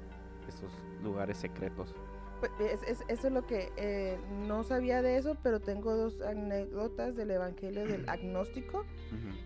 [0.49, 0.71] esos
[1.03, 1.95] lugares secretos.
[2.41, 6.21] Pues, es- es- eso es lo que eh, no sabía de eso, pero tengo dos
[6.23, 8.85] anécdotas del Evangelio del agnóstico.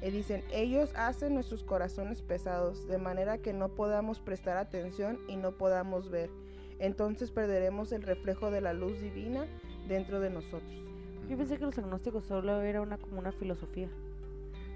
[0.00, 5.36] Y dicen, ellos hacen nuestros corazones pesados, de manera que no podamos prestar atención y
[5.36, 6.30] no podamos ver.
[6.78, 9.46] Entonces perderemos el reflejo de la luz divina
[9.88, 10.88] dentro de nosotros.
[11.28, 13.88] Yo pensé que los agnósticos solo era una como una filosofía.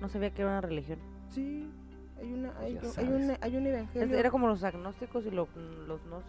[0.00, 0.98] No sabía que era una religión.
[1.30, 1.68] Sí,
[2.18, 3.10] hay una, hay, Ya hay sabes.
[3.10, 4.16] un, hay un evangelio.
[4.18, 5.48] Era como los agnósticos y lo-
[5.86, 6.22] los no,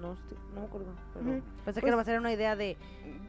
[0.00, 0.16] no
[0.54, 0.86] me acuerdo.
[1.12, 1.42] Pero Ujú.
[1.64, 2.76] pensé Pues- que era una idea de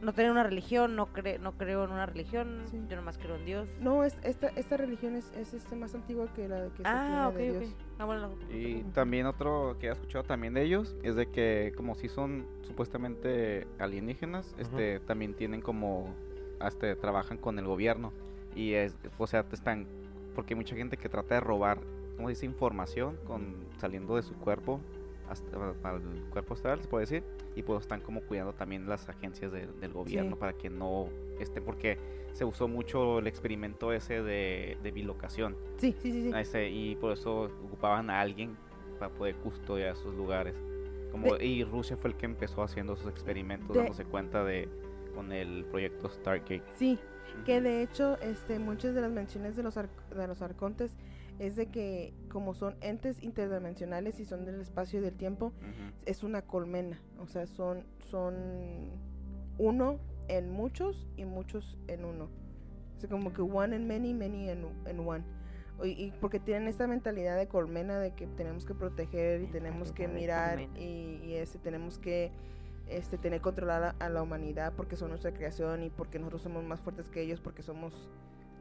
[0.00, 2.80] no tener una religión, no, cre no creo en una religión, Sí.
[2.88, 3.68] yo nomás creo en Dios.
[3.80, 7.28] No, es, esta, esta religión es, es este, más antigua que la que se ah,
[7.30, 7.64] ok, tiene de ok.
[7.64, 7.76] Dios.
[7.98, 11.26] Ah, bueno, lo- Y lo- también otro que he escuchado también de ellos es de
[11.30, 16.14] que como si son supuestamente alienígenas, este también tienen como
[16.64, 18.12] hasta trabajan con el gobierno
[18.54, 19.86] y es o sea, te están
[20.34, 21.78] porque hay mucha gente que trata de robar,
[22.16, 24.80] como dice, información con saliendo de su cuerpo
[25.28, 27.22] hasta al cuerpo astral, se puede decir,
[27.56, 30.40] y pues están como cuidando también las agencias de- del gobierno Sí.
[30.40, 31.08] para que no
[31.40, 31.98] esté porque
[32.32, 35.56] se usó mucho el experimento ese de, de bilocación.
[35.78, 36.30] Sí, sí, sí.
[36.30, 36.38] sí.
[36.38, 38.56] Ese- y por eso ocupaban a alguien
[38.98, 40.54] para poder custodiar esos lugares.
[41.10, 44.68] Como, y Rusia fue el que empezó haciendo esos experimentos, De- dándose cuenta de
[45.14, 46.62] con el proyecto Stargate.
[46.74, 46.98] Sí,
[47.44, 50.94] que de hecho este, muchas de las menciones de los, de los arcontes
[51.38, 55.92] es de que como son entes interdimensionales y son del espacio y del tiempo, Ujú.
[56.06, 58.34] es una colmena, o sea, son, son
[59.58, 59.98] uno
[60.28, 62.28] en muchos y muchos en uno.
[62.96, 65.24] O sea, como que one en many, many en, en one.
[65.82, 69.90] Y, y porque tienen esta mentalidad de colmena de que tenemos que proteger y tenemos
[69.90, 72.30] que mirar y, y este, tenemos que
[72.88, 76.80] este, tener controlada a la humanidad porque son nuestra creación y porque nosotros somos más
[76.80, 78.08] fuertes que ellos porque somos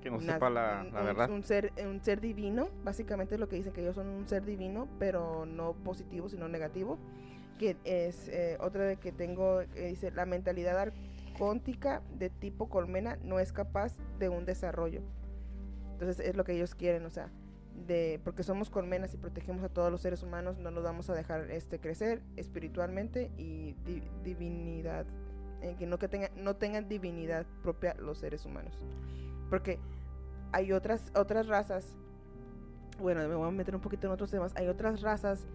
[0.02, 1.30] Que no una- sepa la, un- la un- verdad.
[1.30, 4.46] Un ser, un ser divino, básicamente es lo que dicen que ellos son un ser
[4.46, 6.98] divino, pero no positivo, sino negativo.
[7.60, 13.18] Que es eh, otra de que tengo, que dice, la mentalidad arcóntica de tipo colmena
[13.24, 15.02] no es capaz de un desarrollo.
[15.94, 17.30] Entonces es lo que ellos quieren, o sea,
[17.88, 21.14] de porque somos colmenas y protegemos a todos los seres humanos, no nos vamos a
[21.14, 25.06] dejar este crecer espiritualmente y di- divinidad,
[25.62, 28.74] eh, que no que tengan no tengan divinidad propia los seres humanos.
[29.50, 29.80] Porque
[30.52, 31.96] hay otras otras razas,
[33.00, 35.46] bueno, me voy a meter un poquito en otros temas, hay otras razas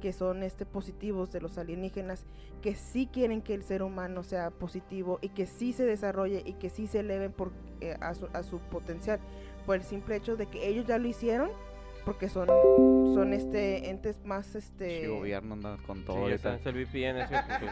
[0.00, 2.24] que son este positivos de los alienígenas
[2.60, 6.54] que sí quieren que el ser humano sea positivo y que sí se desarrolle y
[6.54, 9.18] que sí se eleven por, eh, a, su, a su potencial
[9.66, 11.50] por el simple hecho de que ellos ya lo hicieron
[12.04, 12.48] porque son
[13.14, 17.20] son este entes más este Sí, gobierno anda con Sí, todo está, es el VPN.
[17.22, 17.28] es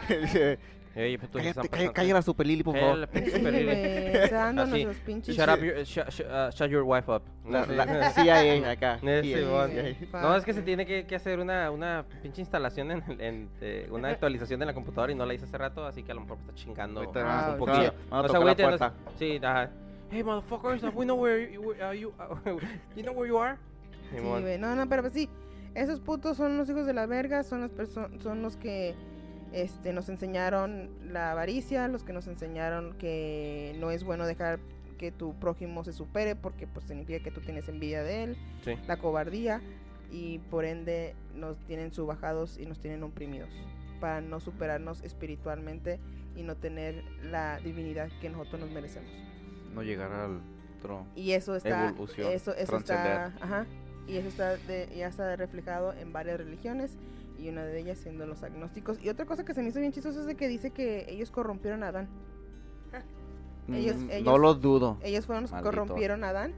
[0.07, 0.59] que- Dice,
[0.95, 2.97] Ey, pues, tú Cállate, cállate, la super Lili, por favor.
[2.99, 7.11] la Sí, güey, Así, nuestros pinches Shut up your, shut, shut, uh, shut your wife
[7.11, 7.23] up.
[7.49, 8.21] La, la sí.
[8.21, 8.99] CIA acá.
[8.99, 9.95] CIA.
[10.13, 13.87] No, es que se tiene que, que hacer una, una pinche instalación, en, en, eh,
[13.91, 16.21] una actualización de la computadora y no la hice hace rato, así que a lo
[16.21, 16.99] mejor me está chingando.
[16.99, 17.93] Ahorita Ah, a- un vamos a- poquillo.
[18.11, 19.17] vamos a No se tocar la agüiten, no.
[19.17, 19.69] Sí, ajá.
[20.13, 22.13] Hey, motherfuckers, we know where you, where are you,
[22.95, 23.57] you know where you are?
[24.11, 25.27] Sí, güey, no, no, pero pues sí,
[25.73, 28.93] esos putos son los hijos de la verga, son las personas, son los que
[29.53, 34.59] este, nos enseñaron la avaricia, los que nos enseñaron que no es bueno dejar
[34.99, 38.75] que tu prójimo se supere porque pues significa que tú tienes envidia de él, Sí.
[38.87, 39.61] la cobardía
[40.11, 43.49] y por ende nos tienen subajados y nos tienen oprimidos
[43.99, 45.99] para no superarnos espiritualmente
[46.35, 49.09] y no tener la divinidad que nosotros nos merecemos.
[49.73, 50.39] No llegar al
[50.81, 51.05] trono.
[51.15, 53.65] Y eso está, Evolución, eso, eso está, ajá,
[54.07, 56.97] y eso está de- ya está reflejado en varias religiones
[57.39, 59.01] y una de ellas siendo los agnósticos.
[59.01, 61.31] Y otra cosa que se me hizo bien chistoso es de que dice que ellos
[61.31, 62.07] corrompieron a Adán.
[63.71, 64.97] Ellos- Mm, ellos- no lo dudo.
[65.03, 66.53] Ellos fueron los que corrompieron a Adán,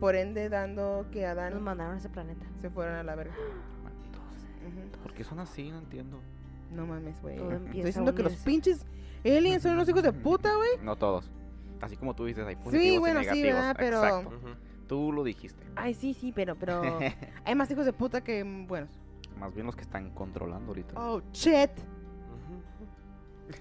[0.00, 2.44] por ende dando que Adán mandaron a ese planeta.
[2.60, 3.34] se fueron a la verga.
[3.82, 4.20] Malditos.
[4.68, 5.02] Ujú.
[5.02, 5.70] ¿Por qué son así?
[5.70, 6.20] No entiendo.
[6.70, 7.36] No mames, güey.
[7.36, 8.86] Estoy diciendo que los pinches
[9.24, 10.70] aliens son unos hijos de puta, güey.
[10.82, 11.30] No todos.
[11.82, 13.54] Así como tú dices, hay positivos Sí, y bueno, sí, negativos.
[13.54, 13.76] ¿verdad?
[13.78, 14.56] Pero- Exacto.
[14.86, 15.62] Tú lo dijiste.
[15.76, 16.80] Ay, sí, sí, pero, pero
[17.44, 18.90] hay más hijos de puta que buenos.
[19.38, 20.94] Más bien los que están controlando ahorita.
[20.96, 21.70] Oh, shit.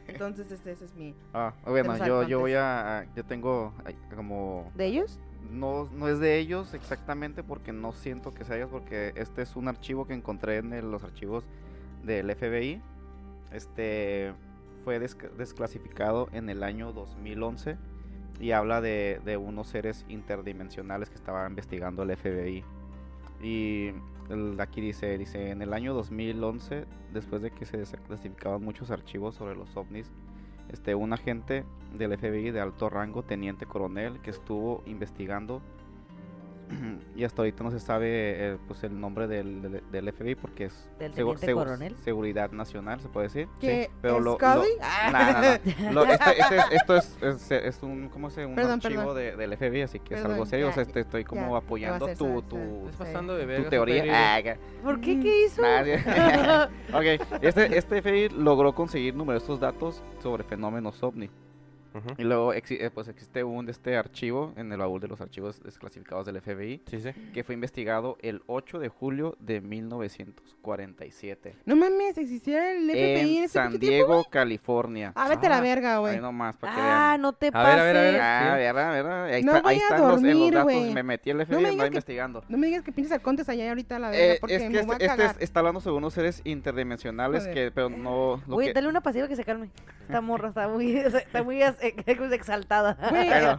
[0.08, 1.14] Entonces, este, ese es mi...
[1.34, 3.74] Ah, bueno, yo, yo voy a, Yo tengo
[4.16, 4.72] como...
[4.76, 5.20] ¿De ellos?
[5.50, 9.56] No, no es de ellos exactamente porque no siento que sea ellos porque este es
[9.56, 11.44] un archivo que encontré en el- los archivos
[12.04, 12.82] del FBI.
[13.52, 14.34] Este
[14.86, 17.78] fue desc- desclasificado en el año 2011
[18.40, 22.64] y habla de, de unos seres interdimensionales que estaba investigando el FBI.
[23.42, 23.92] Y
[24.60, 29.56] aquí dice, dice, en el año 2011, después de que se desclasificaban muchos archivos sobre
[29.56, 30.12] los ovnis,
[30.70, 31.66] este, un agente
[31.98, 35.62] del FBI de alto rango, teniente coronel, que estuvo investigando
[37.16, 38.08] y hasta ahorita no se sabe
[38.54, 41.96] eh, pues el nombre del, del, del FBI porque es ¿Del segu- coronel?
[41.98, 43.48] seguridad nacional, se puede decir.
[43.60, 43.90] ¿Qué?
[44.02, 44.38] pero lo-
[46.10, 49.16] este, este es, esto es, es, es un, ¿cómo se Un Perdón, archivo perdón.
[49.18, 50.70] de, del FBI, así que es algo serio.
[50.70, 54.36] o sea, ya, este, estoy como ya, apoyando tu, tu, de tu teoría.
[54.38, 54.42] Ah,
[54.84, 55.20] ¿Por qué?
[55.20, 55.62] ¿Qué hizo?
[55.62, 55.96] Nadie.
[56.94, 61.30] ok, este, este FBI logró conseguir numerosos datos sobre fenómenos ovni.
[62.18, 65.62] Y luego exi- eh, pues existe un este archivo en el baúl de los archivos
[65.64, 67.10] desclasificados del FBI Sí, sí.
[67.34, 73.18] que fue investigado el 8 de julio de 1947 No mames, existiera el FBI en,
[73.38, 75.12] en ese San pinche tiempo, Diego, California.
[75.16, 76.16] Ah, vete a la Ah, verga, güey.
[76.16, 77.22] Ahí nomás, para que Ah, vean.
[77.22, 77.84] no te A pases.
[77.84, 78.22] ver, a ver, a ver.
[78.22, 78.58] Ah, sí.
[78.62, 79.24] verdad, verdad.
[79.26, 80.64] Ahí, No está, voy ahí a están los, en los dormir, datos.
[80.74, 80.94] güey.
[80.94, 82.44] Me metí No FBI me y digas andaba que- investigando.
[82.50, 84.70] No me digas que pinches arcontes allá ahorita a la verga, Eh, porque es me
[84.70, 85.36] que voy a este, este cagar.
[85.36, 88.42] es- está hablando sobre unos seres interdimensionales que, pero no.
[88.50, 89.70] Oye, que, dale una pasiva que se calme.
[90.02, 91.62] Esta morra está muy, está muy
[92.06, 92.98] eh, exaltada.
[93.10, 93.58] Güey, Pero-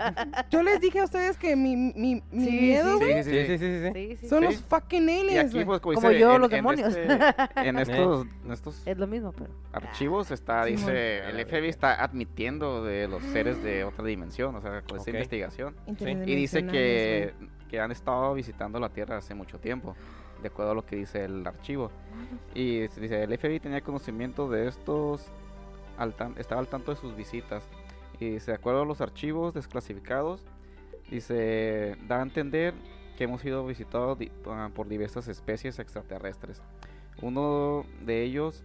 [0.50, 3.58] yo les dije a ustedes que mi, mi, mi Sí, miedo, güey, sí, Sí, sí,
[3.58, 3.80] sí, sí.
[3.86, 3.92] sí.
[3.92, 4.28] Sí, sí.
[4.28, 4.44] son sí.
[4.46, 5.64] los fucking y aliens, aquí, güey.
[5.66, 6.88] pues, como, Como dice, yo, en- los en demonios.
[6.96, 7.18] este-
[7.68, 9.50] en estos, en estos Es lo mismo, pero.
[9.72, 10.78] archivos está, Simón.
[10.80, 15.10] dice, el FBI está admitiendo de los seres de otra dimensión, o sea, con esta
[15.10, 15.14] Ok.
[15.16, 15.74] investigación.
[15.86, 17.34] Y dice que,
[17.68, 19.96] que han estado visitando la Tierra hace mucho tiempo,
[20.42, 21.90] de acuerdo a lo que dice el archivo.
[22.54, 25.26] Y dice, el FBI tenía conocimiento de estos,
[25.96, 27.62] al tan- estaba al tanto de sus visitas.
[28.22, 30.44] Y dice, de acuerdo a los archivos desclasificados,
[31.10, 32.72] dice, da a entender
[33.16, 34.16] que hemos sido visitados
[34.46, 36.62] ah, por diversas especies extraterrestres.
[37.20, 38.62] Uno de ellos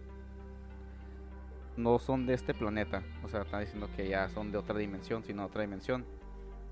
[1.76, 5.24] no son de este planeta, o sea, está diciendo que ya son de otra dimensión,
[5.24, 6.04] sino otra dimensión.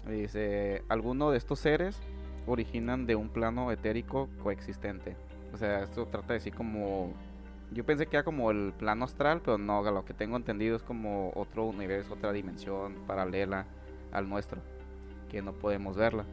[0.09, 2.01] Dice, algunos de estos seres
[2.47, 5.17] originan de un plano etérico coexistente.
[5.53, 7.13] O sea, esto trata de decir como...
[7.73, 10.83] Yo pensé que era como el plano astral, pero no, lo que tengo entendido es
[10.83, 13.67] como otro universo, otra dimensión paralela
[14.13, 14.61] al nuestro,
[15.29, 16.25] que no podemos verla.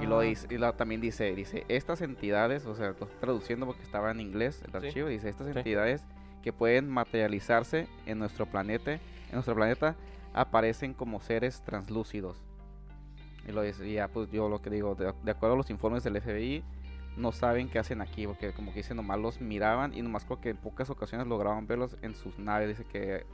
[0.00, 3.66] Y lo dice, y lo- también dice, dice, estas entidades, o sea, lo estoy traduciendo
[3.66, 4.76] porque estaba en inglés el Sí.
[4.88, 5.58] archivo, dice, estas Sí.
[5.58, 6.04] entidades
[6.42, 9.00] que pueden materializarse en nuestro planeta, en
[9.32, 9.96] nuestro planeta,
[10.34, 12.42] aparecen como seres translúcidos.
[13.48, 15.70] Y lo dice, y ya pues yo lo que digo, de, de acuerdo a los
[15.70, 16.62] informes del FBI,
[17.16, 20.40] no saben qué hacen aquí, porque como que dice, nomás los miraban y nomás creo
[20.40, 22.68] que en pocas ocasiones lograban verlos en sus naves.
[22.68, 23.26] Dice que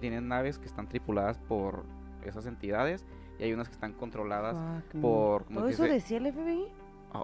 [0.00, 1.84] tienen naves que están tripuladas por
[2.24, 3.04] esas entidades
[3.38, 5.44] y hay unas que están controladas Fuck, por...
[5.44, 6.66] como ¿Todo que eso decía el FBI?
[7.10, 7.22] Ah,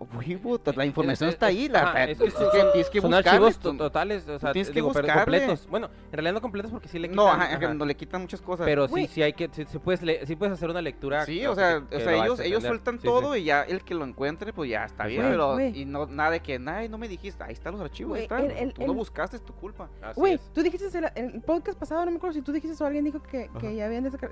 [0.76, 1.68] la información Es- está es- ahí.
[1.68, 2.50] La, ajá, es que son-
[2.90, 5.12] que buscarle, archivos totales, o sea, tienes que digo, buscarle.
[5.12, 5.66] completos.
[5.68, 7.16] Bueno, en realidad no completos porque sí le quitan.
[7.24, 8.64] No, ajá, ajá, que no le quitan muchas cosas.
[8.64, 11.26] Pero sí, sí hay que, sí, sí puedes, le- sí puedes hacer una lectura.
[11.26, 13.06] Sí, que- o sea, que o sea ellos, ellos sueltan Sí, sí.
[13.08, 15.22] todo y ya el que lo encuentre, pues ya está bien.
[15.22, 18.22] Pero, y no, nada de que, ay, no me dijiste, ahí están los archivos, ahí
[18.22, 18.44] están.
[18.44, 19.90] el- el- Tú no buscaste, es tu culpa.
[20.16, 21.04] Güey, tú dijiste en
[21.34, 23.84] el- podcast pasado, no me acuerdo si tú dijiste o alguien dijo que, que ya
[23.86, 24.30] habían desacla-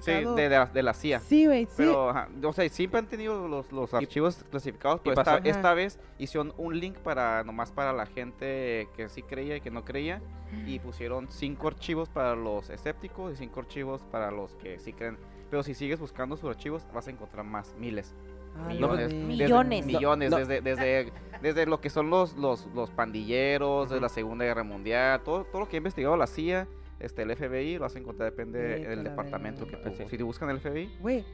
[0.00, 1.20] Sí, de, de la, CIA.
[1.20, 1.72] Sí, güey, sí.
[1.76, 2.06] Pero,
[2.44, 5.36] o sea, siempre han tenido los, los archivos clasificados, pero pasó?
[5.36, 9.60] esta, esta vez hicieron un link para nomás para la gente que sí creía y
[9.60, 10.20] que no creía
[10.66, 15.16] y pusieron cinco archivos para los escépticos y cinco archivos para los que sí creen.
[15.50, 18.14] Pero si sigues buscando sus archivos vas a encontrar más, miles,
[18.66, 18.98] Ay, millones, güey.
[19.08, 19.86] desde- Millones.
[19.86, 20.36] millones, No.
[20.38, 24.02] desde, desde, desde lo que son los, los, los pandilleros de Ujú.
[24.02, 26.66] la Segunda Guerra Mundial, todo, todo lo que ha investigado la CIA,
[27.00, 30.50] este, el FBI, lo vas a encontrar, depende del departamento que tú, si te buscan
[30.50, 30.90] el FBI,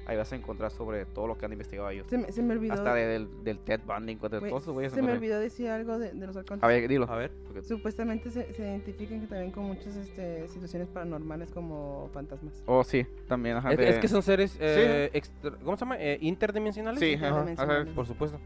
[0.06, 2.06] ahí vas a encontrar sobre todo lo que han investigado ellos.
[2.08, 2.74] se me, se me olvidó.
[2.74, 4.92] Hasta de- del, del Ted Bundy, de güey, todos esos güeyes.
[4.92, 6.62] se me olvidó decir algo de, de los arcontes.
[6.62, 7.10] A ver, dilo.
[7.10, 7.32] A ver.
[7.46, 12.62] Porque- Supuestamente se, se identifican que también con muchas este, situaciones paranormales como fantasmas.
[12.66, 13.56] Oh, sí, también.
[13.56, 14.56] Ajá, Es, de- es que son seres.
[14.60, 15.96] Eh, extra- ¿Cómo se llama?
[15.98, 17.00] Eh, interdimensionales.
[17.00, 17.94] Sí, ajá, Ajá, interdimensionales.
[17.94, 18.40] Por supuesto.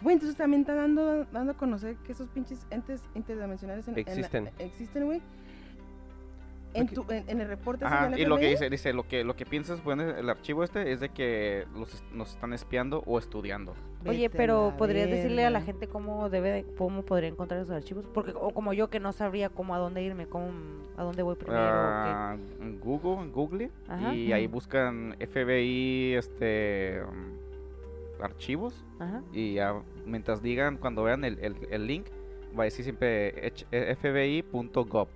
[0.00, 4.04] Güey, entonces también está dando, dando a conocer que esos pinches entes interdimensionales en- en
[4.04, 4.50] la- Existen.
[4.58, 5.22] existen, güey.
[6.74, 9.36] En, tu, en, en el reporte Ajá, y lo que dice, dice, lo que, lo
[9.36, 13.74] que piensas, bueno, el archivo este es de que los, nos están espiando o estudiando.
[14.06, 17.74] Oye, vete pero ¿podrías decirle a la gente cómo debe, de- cómo podría encontrar esos
[17.74, 18.04] archivos?
[18.12, 20.50] Porque, o como yo que no sabría cómo a dónde irme, cómo,
[20.96, 24.14] a dónde voy primero, o Ah, en Google, en Google, Ajá.
[24.14, 29.04] y ahí buscan FBI, este, um, archivos, qué.
[29.04, 29.22] Ajá.
[29.32, 29.74] y ya,
[30.06, 32.06] mientras digan, cuando vean el, el, el link,
[32.58, 33.52] va a decir siempre
[33.96, 35.08] fbi.gov.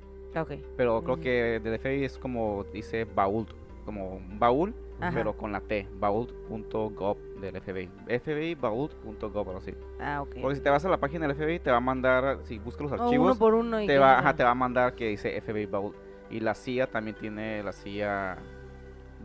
[0.49, 0.57] Ah.
[0.77, 3.47] Pero creo que del FBI es como dice baúl,
[3.85, 5.13] como un baúl, Ajá.
[5.15, 7.89] pero con la T, baúl.gov del FBI.
[8.21, 9.75] FBI baúl.gov, algo así.
[10.01, 10.37] Ah, ok.
[10.41, 12.91] Porque si te vas a la página del FBI, te va a mandar, si buscas
[12.91, 14.95] los O archivos, uno por uno y te que va, ajá, te va a mandar
[14.95, 15.95] que dice FBI baúl.
[16.31, 18.37] Y la CIA también tiene la CIA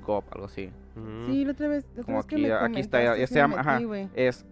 [0.05, 0.69] gov, algo así.
[0.95, 1.25] Mm.
[1.25, 3.35] Sí, la otra vez, la otra Como vez que aquí- me aquí está, ya- se
[3.35, 3.79] llama- ajá.
[4.15, 4.45] Es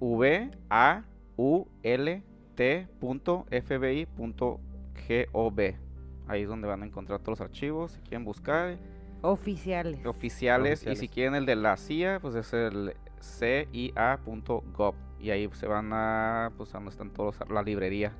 [0.00, 1.04] V A
[1.36, 2.22] U L
[2.54, 4.60] T punto FBI punto
[5.32, 5.76] Gov.
[6.28, 8.78] Ahí es donde van a encontrar todos los archivos, si quieren buscar.
[9.22, 10.04] Oficiales.
[10.04, 15.66] oficiales, y si quieren el de la CIA, pues es el cia.gov y ahí se
[15.66, 18.12] van a, pues a donde están todos, la librería.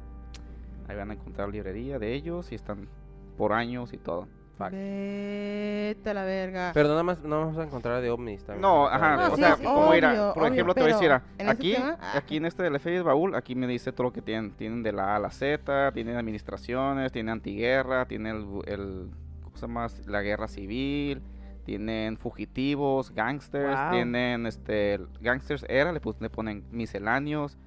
[0.89, 2.89] Ahí van a encontrar la librería de ellos y están
[3.37, 4.29] por años y todo.
[4.59, 4.71] Fuck.
[4.71, 6.71] Vete a la verga.
[6.73, 8.63] Pero nada más no vamos a encontrar de ovnis también.
[8.63, 9.65] No, ajá, No, o sí, sea, sí.
[9.65, 11.99] como era, Obvio, por obvio, ejemplo, te voy a decir, ah, en aquí, ah.
[12.15, 14.53] aquí en este del FBI Baúl, aquí me dice todo lo que tienen.
[14.53, 18.35] Tienen de la A a la Z, tienen administraciones, tienen antiguerra, tienen
[18.67, 19.11] el, el
[19.45, 19.87] ¿cómo se llama?
[20.07, 21.21] La guerra civil,
[21.65, 23.91] tienen fugitivos, gangsters, Wow.
[23.91, 27.59] tienen, este, gangsters era, le, pus- le ponen misceláneos,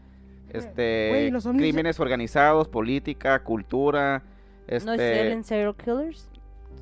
[0.49, 4.23] este, los ovnis ya- crímenes organizados, política, cultura,
[4.67, 6.29] este, ¿No es Ellen Serial Killers?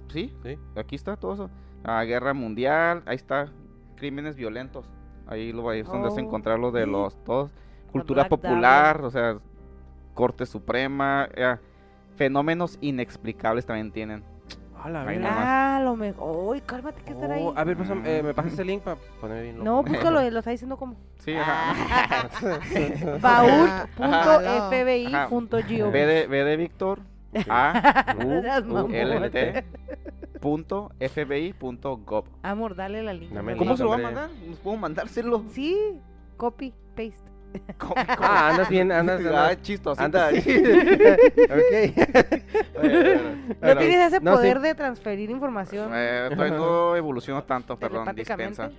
[0.09, 0.57] Sí, Sí.
[0.75, 1.49] Aquí está todo eso.
[1.83, 3.51] Ah, guerra mundial, ahí está.
[3.95, 4.85] Crímenes violentos.
[5.27, 6.23] Ahí lo ahí es donde vas a Oh.
[6.23, 6.89] encontrar lo de Sí.
[6.91, 7.51] los todos.
[7.91, 9.37] Cultura Black popular, o sea,
[10.13, 11.55] Corte Suprema, eh,
[12.15, 14.23] fenómenos inexplicables también tienen.
[14.81, 15.31] A la nomás.
[15.35, 16.37] Ah, lo mejor.
[16.49, 17.43] Uy, cálmate que estará ahí.
[17.43, 20.39] Oh, a ver, pásame, eh, me pasas el link para poner bien No, búscalo, lo
[20.39, 20.95] está diciendo como.
[21.17, 22.29] Sí, ajá.
[24.57, 25.91] Baúl.fbi.gov.
[25.91, 26.99] B de, B de Víctor,
[27.49, 28.89] A, U.
[28.91, 29.65] L, T,
[30.41, 32.25] punto, FBI, punto, gov.
[32.43, 33.31] Amor, dale la link.
[33.31, 34.29] Dame el ¿Cómo se lo va a mandar?
[34.47, 35.43] ¿Nos puedo mandárselo?
[35.49, 35.99] Sí,
[36.37, 37.31] copy, paste.
[37.77, 39.61] ¿Cómo- Ah, andas bien, andas, Ah, andas.
[39.61, 40.05] chistosita.
[40.05, 40.29] Anda.
[41.49, 41.97] ok.
[42.77, 44.37] No Bueno, tienes ese no, sí.
[44.37, 48.71] poder de transferir información Eh, todavía no evoluciono tanto, perdón, dispensa.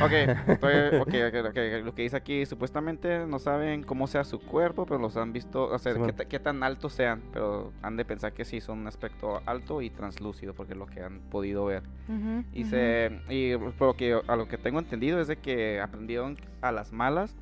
[0.00, 0.12] Ok,
[0.48, 4.84] estoy- ok, ok, ok, lo que dice aquí, supuestamente no saben cómo sea su cuerpo,
[4.86, 6.12] pero los han visto, o sea, Simón.
[6.16, 9.80] qué, qué tan altos sean, pero han de pensar que sí son un aspecto alto
[9.82, 11.82] y translúcido, porque es lo que han podido ver.
[12.08, 12.70] Ujú, Y, ujú.
[12.70, 16.72] se, y por lo que, a lo que tengo entendido es de que aprendieron a
[16.72, 17.34] las malas,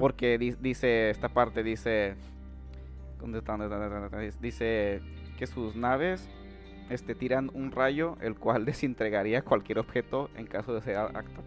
[0.00, 2.14] porque di- dice, esta parte dice,
[3.20, 3.52] ¿dónde está?
[3.52, 3.76] ¿Dónde está?
[3.78, 4.16] ¿Dónde está?
[4.16, 4.40] ¿Dónde está?
[4.40, 5.00] Dice
[5.38, 6.28] que sus naves
[6.90, 10.96] este, tiran un rayo el cual desintegraría cualquier objeto en caso de ser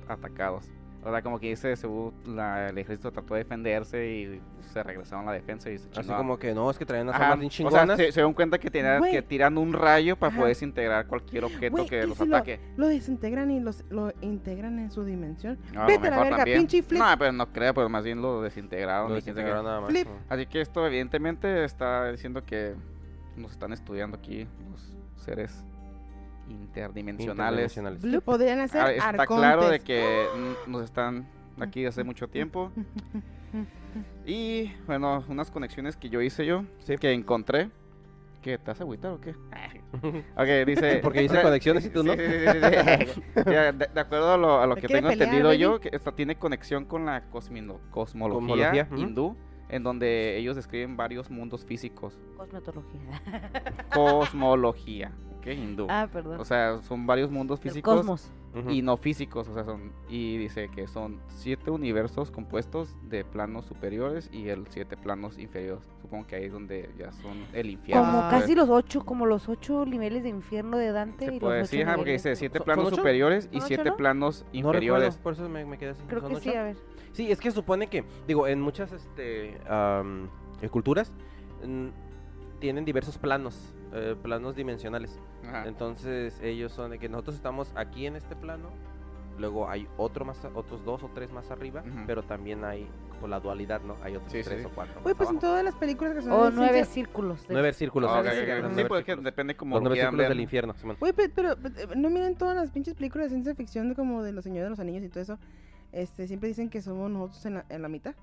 [0.08, 0.70] atacados.
[1.04, 4.42] O sea, como que dice, según la- el ejército trató de defenderse y
[4.72, 6.18] se regresaron a la defensa y se Así chingó.
[6.18, 7.98] como que no, es que traían Ajá, armas bien O sea, chingonas.
[7.98, 9.12] se, se dieron cuenta que, Güey.
[9.12, 10.38] que tiran un rayo para Ajá.
[10.42, 12.60] poder desintegrar cualquier objeto que ¿y los si ataque.
[12.78, 15.58] Lo desintegran y los, lo integran en su dimensión.
[15.74, 16.58] No, a lo Vete a la verga, también.
[16.60, 17.00] pinche Flip.
[17.02, 19.10] No, pero no creo, pero más bien lo desintegraron.
[19.10, 19.90] Lo desintegraron nada más.
[19.90, 20.08] Flip.
[20.30, 22.76] Así que esto evidentemente está diciendo que
[23.36, 25.66] nos están estudiando aquí los seres
[26.52, 27.76] interdimensionales.
[27.78, 28.22] Interdimensionales.
[28.24, 29.38] Podrían hacer Ah, está arcontes.
[29.38, 30.26] claro de que
[30.68, 31.28] nos están
[31.60, 32.72] aquí hace mucho tiempo.
[34.26, 36.96] Y bueno, unas conexiones que yo hice yo, Sí.
[36.98, 37.70] que encontré.
[38.42, 38.58] ¿Qué?
[38.58, 39.36] ¿Te vas a agüitar o qué?
[40.38, 41.00] Ok, dice...
[41.04, 42.14] Porque dice conexiones y tú no.
[42.14, 42.24] Sí, sí,
[43.44, 45.58] de, de acuerdo a lo, a lo ¿Te que tengo pelear, entendido baby?
[45.60, 49.36] yo, que esta tiene conexión con la cosmino- cosmología, Cosmología, hindú,
[49.70, 52.18] en donde ellos describen varios mundos físicos.
[52.38, 53.22] Cosmetología.
[53.94, 55.12] Cosmología,
[55.42, 55.48] ¿ok?
[55.48, 55.88] Hindú.
[55.90, 56.40] ah, perdón.
[56.40, 58.32] O sea, son varios mundos El físicos cosmos.
[58.54, 58.70] Ujú.
[58.70, 63.66] y no físicos, o sea, son y dice que son siete universos compuestos de planos
[63.66, 65.84] superiores y el siete planos inferiores.
[66.02, 68.04] Supongo que ahí es donde ya son el infierno.
[68.06, 68.28] Como Ah.
[68.30, 71.26] casi los ocho, como los ocho niveles de infierno de Dante.
[71.28, 72.98] se y puede los decir, porque dice siete ¿Son- planos ocho?
[72.98, 73.96] superiores y ¿Son ocho, siete no?
[73.98, 75.16] planos No inferiores.
[75.16, 76.04] recuerdo, por eso me, me quedé así.
[76.10, 76.78] Creo ¿Son que sí, a ver.
[77.14, 79.58] Sí, es que supone que, digo, en muchas este,
[80.70, 81.12] culturas
[81.66, 81.88] mm,
[82.60, 85.20] tienen diversos planos, eh, planos dimensionales.
[85.48, 85.68] Ajá.
[85.68, 88.70] Entonces ellos son de que nosotros estamos aquí en este plano,
[89.38, 92.88] luego hay otro más, otros dos o tres más arriba, pero también hay
[93.20, 93.96] por la dualidad, ¿no?
[94.02, 94.66] Hay otros Sí, tres sí.
[94.66, 95.00] o cuatro.
[95.06, 97.48] Más pues en todas las películas que son O de nueve ciencia- círculos.
[97.48, 97.78] de Nueve hecho.
[97.78, 98.12] círculos.
[98.12, 98.30] Sí,
[98.96, 99.24] círculos.
[99.24, 100.98] depende como Los nueve quieran círculos del infierno, Simón.
[101.00, 101.56] Pe- pero,
[101.96, 104.70] no miren todas las pinches películas de ciencia ficción de como de los señores de
[104.72, 105.38] los anillos y todo eso.
[105.92, 108.16] Este, siempre dicen que somos nosotros en la, en la mitad.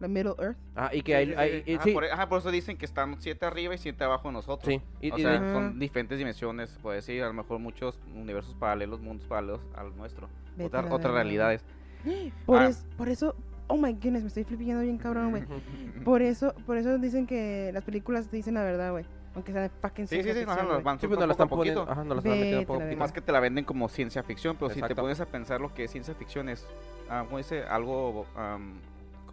[0.00, 0.56] La Middle Earth.
[0.74, 2.84] Ah, y que Sí, hay, hay- y- Ajá, sí, por, ajá, por eso dicen que
[2.84, 4.66] están siete arriba y siete abajo de nosotros.
[4.74, 5.52] sí, y- o y sea, Ajá.
[5.54, 10.28] son diferentes dimensiones, puede decir, a lo mejor muchos universos paralelos, mundos paralelos al nuestro.
[10.62, 11.64] Otra- otras realidades.
[12.46, 12.68] Por, Ah.
[12.68, 13.34] es- por eso,
[13.68, 15.44] oh my goodness, me estoy flipando bien cabrón, güey.
[16.04, 19.04] Por eso, por eso dicen que las películas dicen la verdad, güey.
[19.34, 21.28] Aunque sea de fucking Sí, sí, sí, ajá, ficción, nos van sí, pues soltando nos
[21.28, 21.82] la están poquito.
[21.82, 22.96] ajá, nos la están metiendo Y poquito.
[22.96, 25.02] más que te la venden como ciencia ficción, pero si te Exacto.
[25.02, 26.66] pones a pensar lo que es ciencia ficción es,
[27.10, 27.64] ah, ¿cómo dice?
[27.64, 28.78] Algo, am,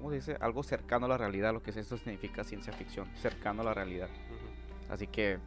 [0.03, 0.37] ¿cómo se dice?
[0.41, 3.73] Algo cercano a la realidad, lo que es eso significa ciencia ficción, cercano a la
[3.73, 4.09] realidad.
[4.89, 5.39] Así que,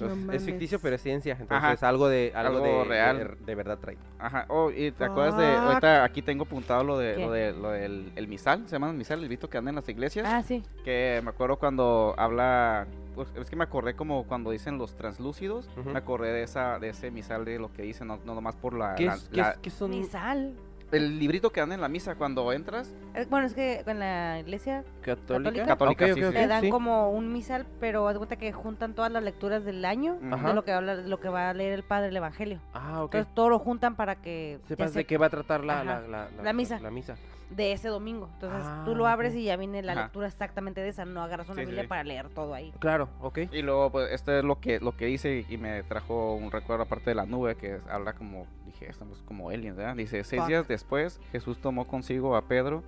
[0.00, 0.38] No pues.
[0.42, 1.88] Es ficticio, pero es ciencia, entonces Ajá.
[1.88, 3.18] algo de algo, Algo de, real.
[3.18, 3.96] de, de verdad trae.
[4.18, 5.62] ajá, oh, y te acuerdas de, Fuck.
[5.64, 7.20] ahorita aquí tengo apuntado lo de, ¿Qué?
[7.20, 9.76] lo de, lo del el misal, se llama el misal, el visto que anda en
[9.76, 10.64] las iglesias, Ah, sí.
[10.84, 15.68] que me acuerdo cuando habla, pues, es que me acordé como cuando dicen los translúcidos,
[15.78, 15.90] Ujú.
[15.90, 18.74] me acordé de esa, de ese misal de lo que dicen, no, no nomás por
[18.76, 19.92] la, ¿Qué, la- es, qué, la- es- qué son?
[19.92, 20.52] Ni sal.
[20.92, 24.38] El librito que dan en la misa cuando entras, Eh, Bueno, es que en la
[24.38, 25.64] iglesia ¿Católica?
[25.66, 26.24] Católica, Ok, sí, ok, sí.
[26.28, 26.70] ok, le dan sí.
[26.70, 30.48] como un misal, pero haz cuenta que juntan todas las lecturas del año Ajá.
[30.48, 32.60] de lo que habla, de lo que va a leer el padre el evangelio.
[32.74, 33.14] Ah, ok.
[33.14, 35.80] Entonces todo lo juntan para que ya Sepas se- de qué va a tratar la,
[35.80, 36.00] Ajá.
[36.02, 36.78] la, la, La misa.
[36.80, 37.16] La misa.
[37.50, 38.28] De ese domingo.
[38.34, 39.38] Entonces Ah, tú lo abres ok.
[39.38, 40.02] y ya viene la Ajá.
[40.04, 41.04] lectura exactamente de esa.
[41.04, 41.88] No agarras una Sí, Biblia sí.
[41.88, 42.72] para leer todo ahí.
[42.80, 43.38] Claro, ok.
[43.52, 46.82] Y luego, pues, esto es lo que, lo que dice y me trajo un recuerdo
[46.84, 49.94] aparte de la nube, que habla como, dije, estamos como aliens, ¿verdad?
[49.96, 50.48] Dice, seis Fuck.
[50.48, 52.82] días después, Jesús tomó consigo a Pedro,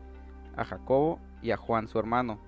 [0.57, 2.39] a Jacobo y a Juan, su hermano,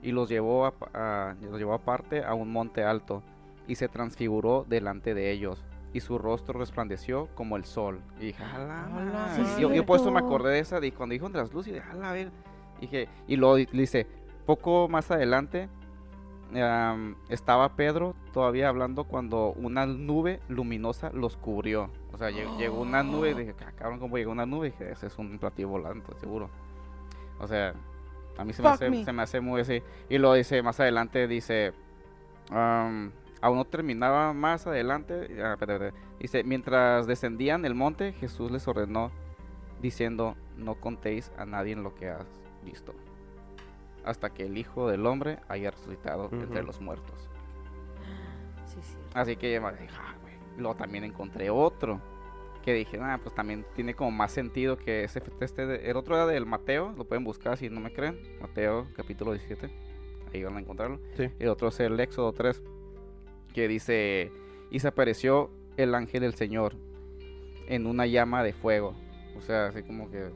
[0.00, 3.22] y los llevó, a, a- los llevó aparte a un monte alto,
[3.66, 5.62] y se transfiguró delante de ellos,
[5.92, 8.00] y su rostro resplandeció como el sol.
[8.20, 9.44] Y dije, "A la Ala, madre".
[9.44, 12.12] sí, yo, yo por eso me acordé de esa, de cuando dijo translúcido, dije, "A
[12.12, 12.30] ver.
[12.80, 14.06] Dije, y luego di- dice,
[14.46, 15.68] poco más adelante,
[17.28, 21.90] estaba Pedro todavía hablando cuando una nube luminosa los cubrió.
[22.12, 24.68] O sea, lleg- llegó una nube y dije, "Ah, cabrón, ¿cómo llegó una nube?
[24.68, 26.48] Y dije, ese es un platillo volante, seguro.
[27.38, 27.74] O sea,
[28.38, 29.04] a mí se me, hace, me.
[29.04, 29.82] se me hace muy así.
[30.08, 31.72] Y luego dice, más adelante, dice,
[33.40, 35.28] aún no terminaba más adelante.
[35.42, 35.56] ah.
[36.18, 39.10] Dice, mientras descendían el monte, Jesús les ordenó,
[39.80, 42.26] diciendo, no contéis a nadie en lo que has
[42.64, 42.92] visto.
[44.04, 46.66] Hasta que el Hijo del Hombre haya resucitado entre Ujú.
[46.66, 47.28] los muertos.
[48.66, 48.96] Sí, sí.
[49.14, 50.34] Así que yo dije, "Ah, güey".
[50.56, 52.00] Luego también encontré otro.
[52.64, 56.26] Que dije, ah, pues también tiene como más sentido que ese este el otro era
[56.26, 58.18] del Mateo, lo pueden buscar si no me creen.
[58.42, 59.70] Mateo capítulo 17.
[60.34, 60.98] Ahí van a encontrarlo.
[61.16, 61.30] Sí.
[61.38, 62.62] Y el otro es el Éxodo 3.
[63.52, 64.30] Que dice,
[64.70, 66.74] y se apareció el ángel del Señor
[67.66, 68.94] en una llama de fuego.
[69.36, 70.30] O sea, así como que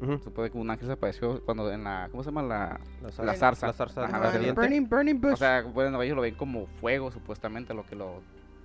[0.00, 0.18] Ujú.
[0.18, 2.42] supone que un ángel se apareció cuando en la, ¿cómo se llama?
[2.42, 3.66] La, La La zarza.
[3.68, 4.60] La zarza Ajá, la ardiente.
[4.60, 5.32] burning, burning bush.
[5.32, 8.20] o sea, bueno, ellos lo ven como fuego, supuestamente, lo que lo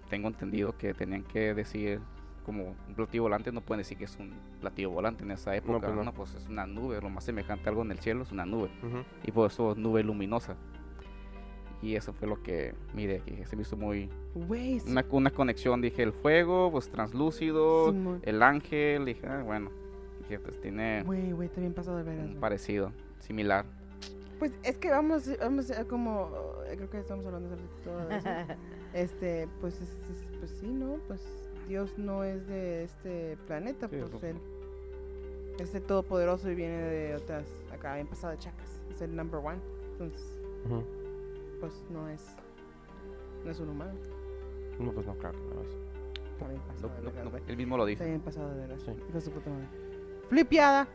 [0.09, 2.01] tengo entendido que tenían que decir
[2.45, 5.79] como un platillo volante, no pueden decir que es un platillo volante en esa época,
[5.79, 6.11] pues no, no.
[6.13, 8.69] pues es una nube, lo más semejante a algo en el cielo es una nube,
[9.23, 10.55] y por eso nube luminosa.
[11.81, 14.07] Y eso fue lo que, mire, que se me hizo muy...
[14.35, 18.19] Güey, sí- Una, una conexión, dije, el fuego, pues translúcido, Simón.
[18.23, 19.71] el ángel, dije, ah, bueno.
[20.27, 22.29] Que pues tiene güey, está bien pasado de veras.
[22.39, 23.65] parecido, similar.
[24.39, 26.29] Pues es que vamos, vamos a como,
[26.75, 28.29] creo que estamos hablando ratito de eso.
[28.93, 30.97] Este, pues, es- es- pues sí, ¿no?
[31.07, 31.21] Pues
[31.67, 34.37] Dios no es de este planeta, Sí, pues pues, él
[35.59, 38.81] es el todopoderoso y viene de otras, acá bien pasado de chacas.
[38.93, 39.59] Es el number one.
[39.93, 40.21] Entonces,
[40.65, 40.83] Ujú.
[41.61, 42.35] Pues no es,
[43.45, 43.93] no es un humano.
[44.79, 45.37] No, pues no, claro.
[45.55, 45.77] no, es-
[46.33, 48.09] Está bien pasado No, de no, él mismo lo Está dice.
[48.09, 48.81] bien pasado de veras.
[48.81, 48.91] Sí.
[48.91, 49.67] Hijo de su puta madre.
[50.27, 50.87] Flipiada,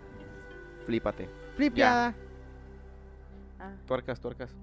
[0.84, 1.28] Flípate.
[1.54, 2.14] flipiada.
[3.60, 4.54] Ah, Tuercas, tuercas.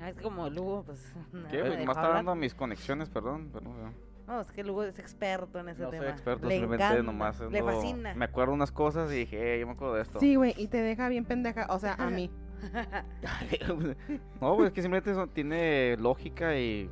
[0.00, 1.12] ah, es como Lugo, pues.
[1.32, 1.56] no ¿Qué?
[1.62, 2.14] me Pues nomás está hablar.
[2.16, 3.50] dando mis conexiones, perdón.
[3.52, 3.92] Pero no,
[4.26, 6.04] No, es que Lugo es experto en ese no tema.
[6.04, 8.14] soy experto, Le simplemente encanta, nomás Le fascina.
[8.14, 10.20] Me acuerdo unas cosas y dije, "Eh, yo me acuerdo de esto.
[10.20, 12.30] Sí, güey, y te deja bien pendeja, o sea, a mí.
[14.40, 16.90] no, pues es que simplemente eso tiene lógica y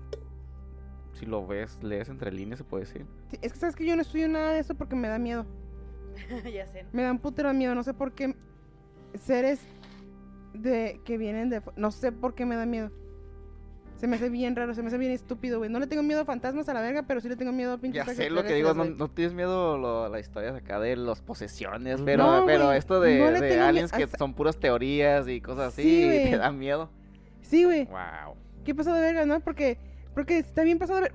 [1.12, 3.07] si lo ves, lees entre líneas, se puede decir.
[3.31, 5.47] Sí, es que sabes que yo no estudio nada de eso porque me da miedo.
[6.53, 6.87] ya sé.
[6.93, 8.35] Me da un putero de miedo, no sé por qué
[9.14, 9.61] seres
[10.55, 12.91] de que vienen de no sé por qué me da miedo.
[13.99, 15.69] Se me hace bien raro, se me hace bien estúpido, güey.
[15.71, 17.79] No le tengo miedo a fantasmas a la verga, pero sí le tengo miedo a
[17.79, 20.97] pinches Ya sé lo que digo, no, no tienes miedo a las historias acá de
[20.97, 25.41] las posesiones, pero, No, pero esto de, no de aliens que son puras teorías y
[25.41, 26.31] cosas así, Sí, güey.
[26.31, 26.91] te da miedo.
[27.43, 27.87] Sí, güey.
[27.87, 28.37] Wow.
[28.65, 29.41] ¿Qué pasó de verga, no?
[29.41, 29.79] Porque
[30.15, 31.13] porque está bien pasado de ver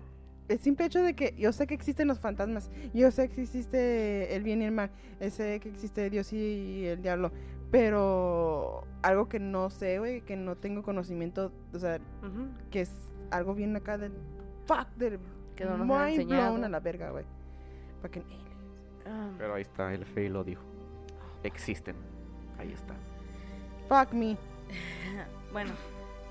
[0.48, 4.36] el simple hecho de que yo sé que existen los fantasmas, yo sé que existe
[4.36, 4.92] el bien y el mal,
[5.30, 7.32] sé que existe Dios y el diablo,
[7.74, 11.99] pero algo que no sé, güey, que no tengo conocimiento, o sea,
[12.69, 12.91] que es
[13.32, 14.13] algo bien acá del
[14.67, 15.19] fuck del
[15.55, 17.26] Que no nos han mind blown a la verga, güey.
[18.03, 18.43] Fucking aliens.
[19.07, 20.61] Ah, Pero ahí está, el Fey lo dijo.
[21.41, 21.95] Existen.
[22.59, 22.93] Ahí está.
[23.89, 24.38] Fuck me.
[25.51, 25.71] Bueno,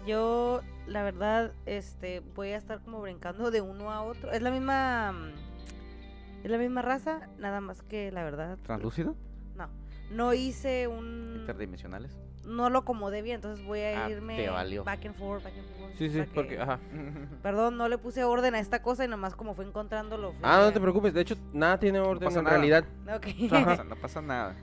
[0.06, 4.30] yo la verdad, este, voy a estar como brincando de uno a otro.
[4.30, 9.16] Es la misma, mm, es la misma raza, nada más que la verdad, ¿Translúcido?
[10.14, 12.16] No, hice un, Interdimensionales.
[12.44, 14.48] no lo acomodé bien, entonces voy a Ah, irme
[14.84, 15.94] back and forth, back and forth.
[15.96, 16.78] Sí, sí, porque, ajá.
[17.42, 20.32] Perdón, no le puse orden a esta cosa y nomás como fue encontrándolo.
[20.32, 22.50] fue- Ah, no te preocupes, de hecho, nada tiene orden en nada.
[22.56, 22.84] realidad.
[23.04, 23.20] No
[23.76, 24.54] pasa, no pasa nada.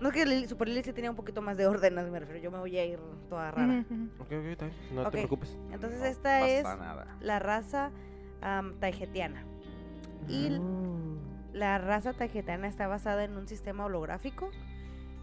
[0.00, 2.40] No es que Lili- Super Lily sí tenía un poquito más de orden, me refiero,
[2.40, 2.98] yo me voy a ir
[3.28, 3.84] toda rara.
[4.18, 5.56] Ok, ok, está bien, no te preocupes.
[5.70, 7.16] Entonces No esta pasa es nada.
[7.20, 7.90] la raza
[8.40, 9.44] am, taijetiana.
[10.28, 10.60] Y l-
[11.52, 14.50] la raza taijetiana está basada en un sistema holográfico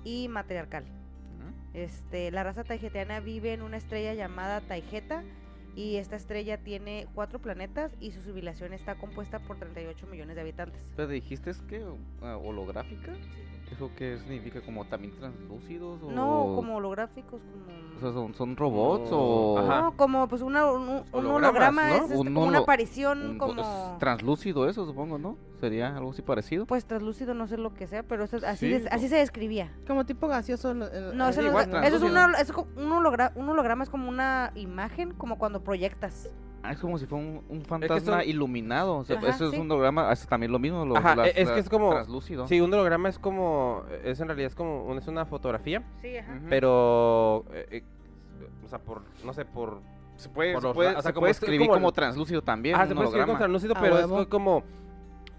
[0.04, 0.86] y matriarcal.
[1.74, 5.24] Este, la raza taijetiana vive en una estrella llamada Taijeta
[5.76, 10.42] y esta estrella tiene cuatro planetas y su civilización está compuesta por 38 millones de
[10.42, 10.82] habitantes.
[10.96, 11.86] Pero dijiste es que
[12.22, 13.14] ah, holográfica.
[13.72, 14.62] ¿Eso qué significa?
[14.62, 16.02] ¿Como también translúcidos?
[16.02, 16.12] O...
[16.12, 17.98] No, como holográficos, como...
[17.98, 19.60] O sea, ¿son, son robots Oh, o...?
[19.60, 19.82] ajá.
[19.82, 21.96] No, como pues una, un, un holograma ¿no?
[21.96, 23.62] es este, Un como una aparición un- como...
[23.62, 25.38] es translúcido eso, supongo, ¿no?
[25.60, 26.66] ¿Sería algo así parecido?
[26.66, 29.18] Pues translúcido, no sé lo que sea, pero eso es- así, Sí, des- así se
[29.18, 29.72] describía.
[29.86, 30.72] Como tipo gaseoso.
[30.72, 34.10] el- No, eso, igual, eso es, una, es como un, hologra- un holograma, es como
[34.10, 36.30] una imagen, como cuando proyectas.
[36.62, 38.98] Ah, es como si fuera un, un fantasma son- iluminado.
[38.98, 40.86] O sea, Ajá, eso es un holograma, es también lo mismo.
[40.86, 42.48] Lo, Ajá, las- es que es como- Translúcido.
[42.48, 46.40] Sí, un holograma es como, es en realidad es como, es una fotografía, Sí, ajá.
[46.50, 47.84] Pero, eh, eh,
[48.66, 49.80] o sea, por, no sé, por...
[50.18, 51.70] Se puede, por se los puede, ra- o sea, se como puede es que escribir
[51.70, 53.40] como translúcido también, Ah, se puede escribir como holograma.
[53.40, 54.18] translúcido, pero es huevo.
[54.26, 54.64] co- como...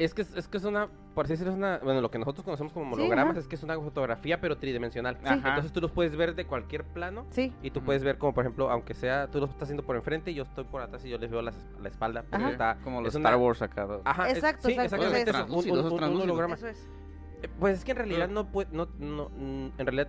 [0.04, 2.18] Es que es, es que es una, por así decirlo, es una, bueno, lo que
[2.18, 5.18] nosotros conocemos como Sí, hologramas es que es una fotografía pero tridimensional.
[5.22, 5.34] Ajá.
[5.34, 8.44] Entonces tú los puedes ver de cualquier plano Sí, y tú puedes ver como, por
[8.44, 11.10] ejemplo, aunque sea, tú lo estás haciendo por enfrente y yo estoy por atrás y
[11.10, 12.78] yo les veo la, la espalda, pero está...
[12.82, 13.86] como los es una- Star Wars acá.
[14.04, 16.24] Ajá, es- Exacto, sí, exacto, exactamente es un- un- es un translúcido.
[16.24, 16.54] holograma.
[16.54, 16.88] eso es.
[17.42, 20.08] Eh, Pues es que en realidad no puede, no, no, en realidad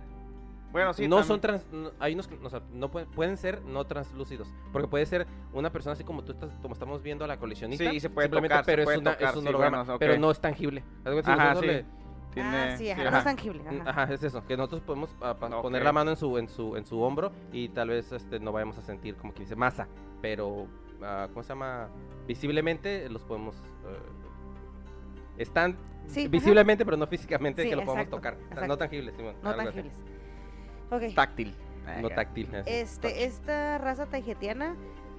[0.72, 1.06] Bueno, sí.
[1.06, 1.28] no también.
[1.28, 4.88] son trans, no- hay unos, que- o sea, no pueden, pueden ser no translúcidos, porque
[4.88, 7.96] puede ser una persona así como tú estás, como estamos viendo a la coleccionista, Sí,
[7.96, 9.82] y se puede simplemente, tocar, se pero puede es, una- tocar, es un sí, holograma,
[9.84, 10.82] bueno, pero no es tangible.
[11.24, 11.66] Ajá, sí.
[11.66, 11.84] le-
[12.32, 13.62] Tiene, ah, sí, ajá, sí, no es tangible.
[13.68, 13.90] Ajá.
[14.02, 16.76] Ajá, es eso, que nosotros podemos ah, pa- poner la mano en su, en su,
[16.78, 19.86] en su hombro y tal vez este, no vayamos a sentir como que dice masa,
[20.22, 20.66] pero
[21.02, 21.90] ah, ¿cómo se llama?
[22.26, 23.98] Visiblemente los podemos eh,
[25.36, 26.30] están Sí, ajá.
[26.30, 28.34] visiblemente, pero no físicamente Sí, que lo podemos tocar.
[28.34, 28.66] O sea, exacto.
[28.66, 29.90] no tangibles, Simón, No así.
[31.14, 31.54] Táctil.
[32.00, 32.48] No táctil.
[32.66, 33.18] Este, touch.
[33.18, 34.76] esta raza taijetiana,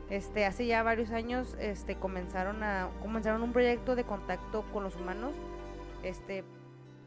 [0.09, 4.95] este, hace ya varios años, este, comenzaron a, comenzaron un proyecto de contacto con los
[4.95, 5.35] humanos,
[6.03, 6.43] este,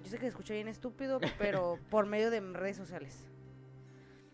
[0.03, 3.25] yo sé que se escucha bien estúpido, pero por medio de redes sociales.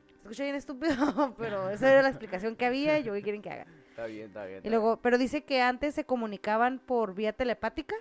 [0.06, 3.42] Se escucha bien estúpido, pero esa era la explicación que había, y yo qué quieren
[3.42, 3.66] que haga.
[3.90, 4.60] Está bien, está bien.
[4.64, 7.94] Y luego, pero dice que antes se comunicaban por vía telepática,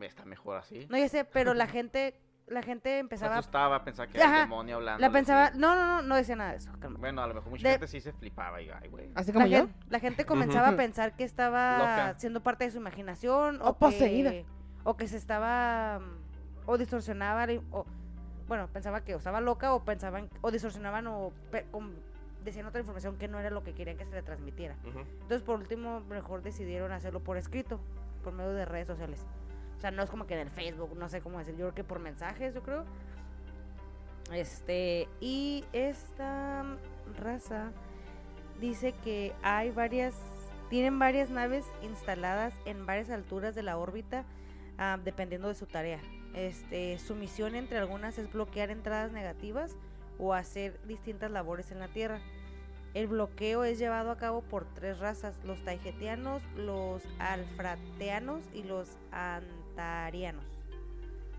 [0.00, 0.86] Está mejor así.
[0.90, 2.14] no ya sé, pero la gente,
[2.48, 5.00] la gente Se empezaba, asustaba, pensaba que era el demonio hablando.
[5.00, 6.98] la pensaba, no, no, no, no decía nada de eso, calma.
[6.98, 9.10] Bueno, a lo mejor mucha De- gente sí se flipaba y ay, güey.
[9.14, 9.58] Así La, como yo.
[9.66, 12.14] gen- la gente comenzaba a pensar que estaba Loca.
[12.18, 14.30] siendo parte de su imaginación O o, poseída.
[14.30, 14.44] que,
[14.84, 17.86] o que se estaba mm, o distorsionaba la- o
[18.46, 21.64] bueno, pensaba que o estaba loca o pensaban, o distorsionaban o pe-
[22.44, 24.76] decían otra información que no era lo que querían que se le transmitiera.
[24.84, 27.80] Entonces, por último, mejor decidieron hacerlo por escrito,
[28.22, 29.26] por medio de redes sociales.
[29.84, 31.84] Sea, no es como que en el Facebook, no sé cómo decir, yo creo que
[31.84, 32.86] por mensajes, yo creo.
[34.32, 36.64] Este, y esta
[37.18, 37.70] raza
[38.62, 40.14] dice que hay varias,
[40.70, 44.24] tienen varias naves instaladas en varias alturas de la órbita,
[44.78, 46.00] ah, dependiendo de su tarea.
[46.32, 49.76] Este, su misión entre algunas es bloquear entradas negativas
[50.18, 52.22] o hacer distintas labores en la Tierra.
[52.94, 58.88] El bloqueo es llevado a cabo por tres razas, los taigetianos, los alfrateanos y los
[59.74, 60.44] antarianos.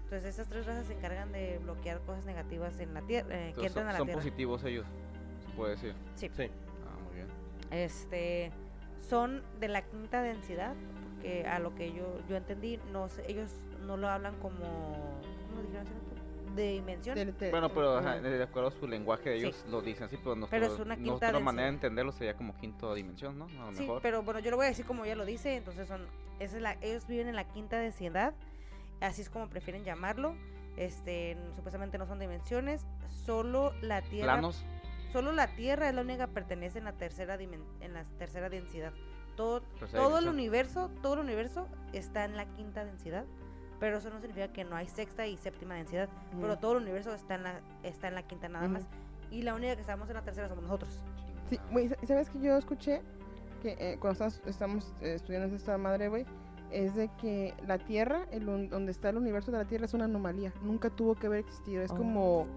[0.03, 3.65] Entonces estas tres razas se encargan de bloquear cosas negativas en la Tierra, que Entonces,
[3.67, 4.21] entran son, a la son Tierra.
[4.21, 4.85] positivos ellos,
[5.47, 5.95] se puede decir.
[6.15, 6.29] Sí.
[6.35, 6.49] Sí.
[6.85, 7.27] Ah, muy bien.
[7.71, 8.51] Este,
[9.09, 10.73] son de la quinta densidad,
[11.13, 13.49] porque a lo que yo, yo entendí, no sé, ellos
[13.87, 16.14] no lo hablan como, ¿cómo lo dijeron hace rato?
[16.55, 17.17] De dimensión.
[17.51, 18.19] Bueno, pero ajá.
[18.19, 19.45] de acuerdo a su lenguaje, Sí.
[19.45, 22.55] ellos lo dicen así, pero, Pero es una quinta nuestra manera de entenderlo sería como
[22.57, 23.45] quinta dimensión, ¿no?
[23.45, 24.01] A lo Sí, mejor.
[24.01, 26.05] pero bueno, yo lo voy a decir como ella lo dice, entonces son,
[26.39, 28.33] esa es la, ellos viven en la quinta densidad,
[29.01, 30.35] así es como prefieren llamarlo.
[30.77, 32.85] Este, n- supuestamente no son dimensiones,
[33.25, 34.65] solo la Tierra, Planos.
[35.13, 38.49] solo la Tierra es la única que pertenece en la tercera dimen- en la tercera
[38.49, 38.91] densidad.
[39.37, 40.33] Todo, Tercera todo el dimensión.
[40.35, 43.25] universo, todo el universo está en la quinta densidad,
[43.79, 46.09] pero eso no significa que no hay sexta y séptima densidad,
[46.39, 46.61] pero Ujú.
[46.61, 48.73] todo el universo está en la, está en la quinta nada Ujú.
[48.75, 48.87] más.
[49.31, 50.99] Y la única que estamos en la tercera somos nosotros.
[51.49, 53.01] Sí, güey, sa- ¿sabes que yo escuché?
[53.61, 56.25] Que eh, cuando estás- estamos eh, estudiando esta madre, güey,
[56.71, 60.05] es de que la Tierra, el, donde está el universo de la Tierra, es una
[60.05, 60.51] anomalía.
[60.63, 61.81] Nunca tuvo que haber existido.
[61.83, 62.47] Es como,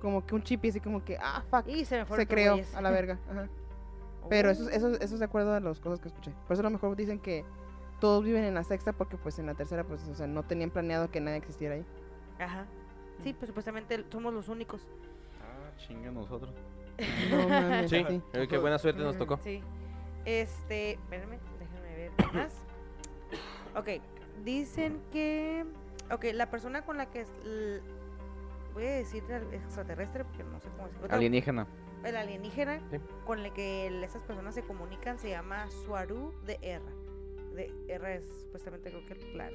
[0.00, 2.56] como que un chip y así como que, ah, fuck, Y se me se creó
[2.74, 3.18] a la verga.
[3.30, 3.48] Ajá.
[4.28, 4.68] Pero eso, Oh.
[4.68, 6.32] es- eso, eso es de acuerdo a las cosas que escuché.
[6.46, 7.44] Por eso a lo mejor dicen que
[8.00, 10.70] todos viven en la sexta porque pues en la tercera pues o sea, no tenían
[10.70, 11.84] planeado que nadie existiera ahí.
[12.38, 12.66] Ajá.
[13.22, 14.86] Sí, pues supuestamente somos los únicos.
[15.42, 16.54] Ah, chinga nosotros.
[17.30, 18.22] No mames, Sí, sí.
[18.32, 19.38] eh, qué buena suerte nos tocó.
[19.38, 19.62] Sí.
[20.24, 22.54] Este, espérenme, déjenme ver qué más.
[23.76, 24.02] Ok,
[24.44, 25.64] dicen que.
[26.10, 27.20] Ok, la persona con la que.
[27.22, 27.80] es l-
[28.74, 31.08] Voy a decir el extraterrestre porque no sé cómo decirlo.
[31.12, 31.66] Alienígena.
[32.04, 32.98] El alienígena Sí.
[33.26, 36.92] con el que el- esas personas se comunican se llama Suaru de Erra.
[37.58, 39.50] De Erra es supuestamente creo que el plan.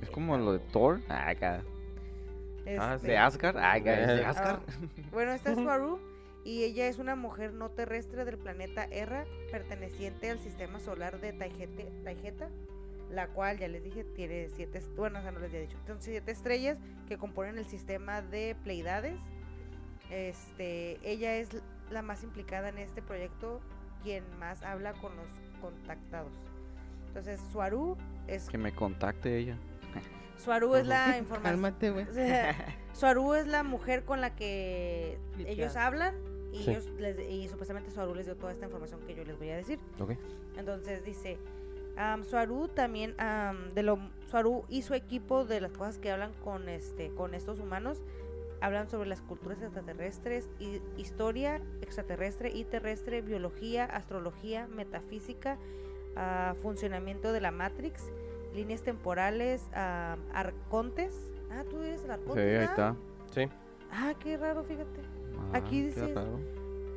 [0.00, 1.00] Es como lo de Thor.
[1.08, 1.62] Ah, acá.
[2.78, 3.56] Ah, este, De Asgard.
[3.56, 4.24] Ah, acá, ¿es de Eh.
[4.24, 4.60] Asgard.
[5.12, 5.98] Bueno, esta es Suaru
[6.44, 11.32] y ella es una mujer no terrestre del planeta Erra, perteneciente al sistema solar de
[11.34, 12.48] Taigete- Taigeta,
[13.10, 16.00] la cual, ya les dije, tiene siete, bueno, o sea, no les había dicho, son
[16.00, 16.78] siete estrellas
[17.08, 19.16] que componen el sistema de Pleiades.
[20.10, 21.50] Este, ella es
[21.90, 23.60] la más implicada en este proyecto,
[24.02, 25.26] quien más habla con los
[25.60, 26.32] contactados.
[27.08, 27.96] Entonces, Suaru
[28.26, 29.56] es, Que me contacte ella.
[30.38, 31.42] Suaru es la información.
[31.42, 32.06] Cálmate, güey.
[32.92, 35.52] Suaru es la mujer con la que Literal.
[35.58, 36.14] ellos hablan
[36.52, 36.70] y, Sí.
[36.70, 39.56] ellos les- y supuestamente Suaru les dio toda esta información que yo les voy a
[39.56, 39.78] decir.
[39.98, 40.12] Ok.
[40.56, 41.38] Entonces dice,
[41.96, 43.98] am, Suaru también, am, de lo,
[44.30, 48.00] Suaru y su equipo de las cosas que hablan con, este, con estos humanos,
[48.60, 55.58] hablan sobre las culturas extraterrestres, y, historia extraterrestre y terrestre, biología, astrología, metafísica,
[56.18, 58.12] ah, funcionamiento de la Matrix,
[58.54, 61.14] líneas temporales, am, arcontes.
[61.50, 62.40] Ah, tú eres el Sí, arconte.
[62.42, 62.70] ahí ¿verdad?
[62.70, 62.96] está.
[63.30, 63.48] Sí.
[63.90, 65.00] Ah, qué raro, fíjate.
[65.52, 66.38] Ah, Aquí qué dice- raro.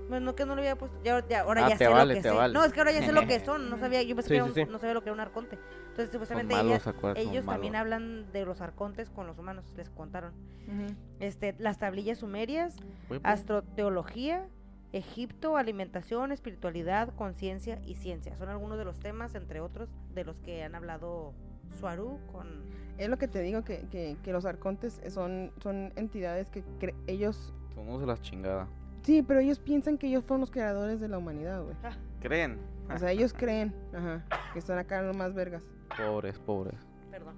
[0.09, 0.97] Bueno, que no lo había puesto.
[1.05, 2.35] Ya, ya- ahora Ah, ya te sé vale, lo que te sé.
[2.35, 2.53] vale.
[2.53, 3.69] No, es que ahora ya sé lo que son.
[3.69, 4.71] No sabía, yo pensé Sí, que era sí, un- sí.
[4.73, 5.57] no sabía lo que era un arconte.
[5.87, 10.33] Entonces, supuestamente malos, ellas- ellos también hablan de los arcontes con los humanos, les contaron.
[10.67, 10.93] Ujú.
[11.21, 12.75] Este, las tablillas sumerias,
[13.07, 14.45] pues, astroteología,
[14.93, 18.35] Egipto, alimentación, espiritualidad, conciencia y ciencia.
[18.37, 21.33] Son algunos de los temas, entre otros, de los que han hablado
[21.79, 22.63] Suaru con...
[22.97, 26.93] Es lo que te digo que, que, que los arcontes son, son entidades que cre-
[27.07, 28.67] ellos Son unos de las chingadas.
[29.03, 31.75] Sí, pero ellos piensan que ellos fueron los creadores de la humanidad, güey.
[32.19, 32.59] ¿Creen?
[32.93, 34.23] O sea, ellos creen, ajá,
[34.53, 35.63] que están acá los más vergas.
[35.97, 36.75] Pobres, pobres.
[37.09, 37.33] Perdón.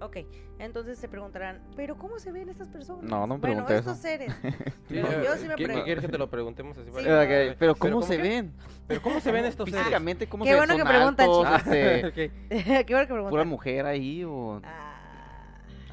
[0.00, 0.16] Ok,
[0.58, 3.04] entonces se preguntarán, ¿pero cómo se ven estas personas?
[3.04, 4.02] No, no Bueno, pregunté estos eso.
[4.02, 4.32] seres.
[4.88, 5.84] Sí, Yo- eh, yo sí me ¿qué- ¿qué pregunto.
[5.84, 6.86] quieres que te lo preguntemos así?
[6.90, 7.22] Sí, para- no.
[7.22, 8.22] Ok, pero ¿Pero ¿cómo cómo se qué?
[8.22, 8.52] ven?
[8.86, 9.80] ¿Pero cómo se ven estos seres?
[9.84, 10.66] Físicamente, ¿cómo Qué se ven?
[10.68, 11.74] bueno que ¿Son preguntan, chicos.
[11.74, 12.30] este.
[12.86, 13.30] Qué bueno que preguntan.
[13.30, 14.60] ¿Pura mujer ahí o...?
[14.64, 14.93] Ah,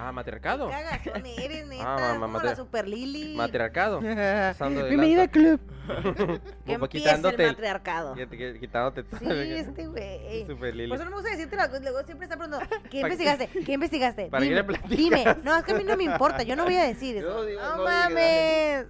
[0.04, 0.68] Ah, matriarcado.
[0.68, 1.84] qué cagazón eres, neta.
[1.86, 3.36] Ah, ma- como ma- la super Lili.
[3.36, 4.00] Matriarcado.
[4.02, 5.32] Pasando de Bienvenida al lanza.
[5.32, 5.60] club.
[6.66, 8.16] Que Como empiece quitándote el el- matriarcado.
[8.16, 9.20] Quit- quit- Quitándote todo.
[9.20, 10.46] Sí, este güey.
[10.48, 10.90] Super Lili.
[10.90, 13.48] Por eso no me gusta decirte luego siempre está preguntando, ¿qué investigaste?
[13.48, 14.26] ¿Qué investigaste?
[14.28, 14.98] ¿Para qué dime, le platicas?
[14.98, 15.26] dime.
[15.44, 17.28] No, es que a mí no me importa, yo no voy a decir eso.
[17.28, 18.86] Yo digo, no, mames.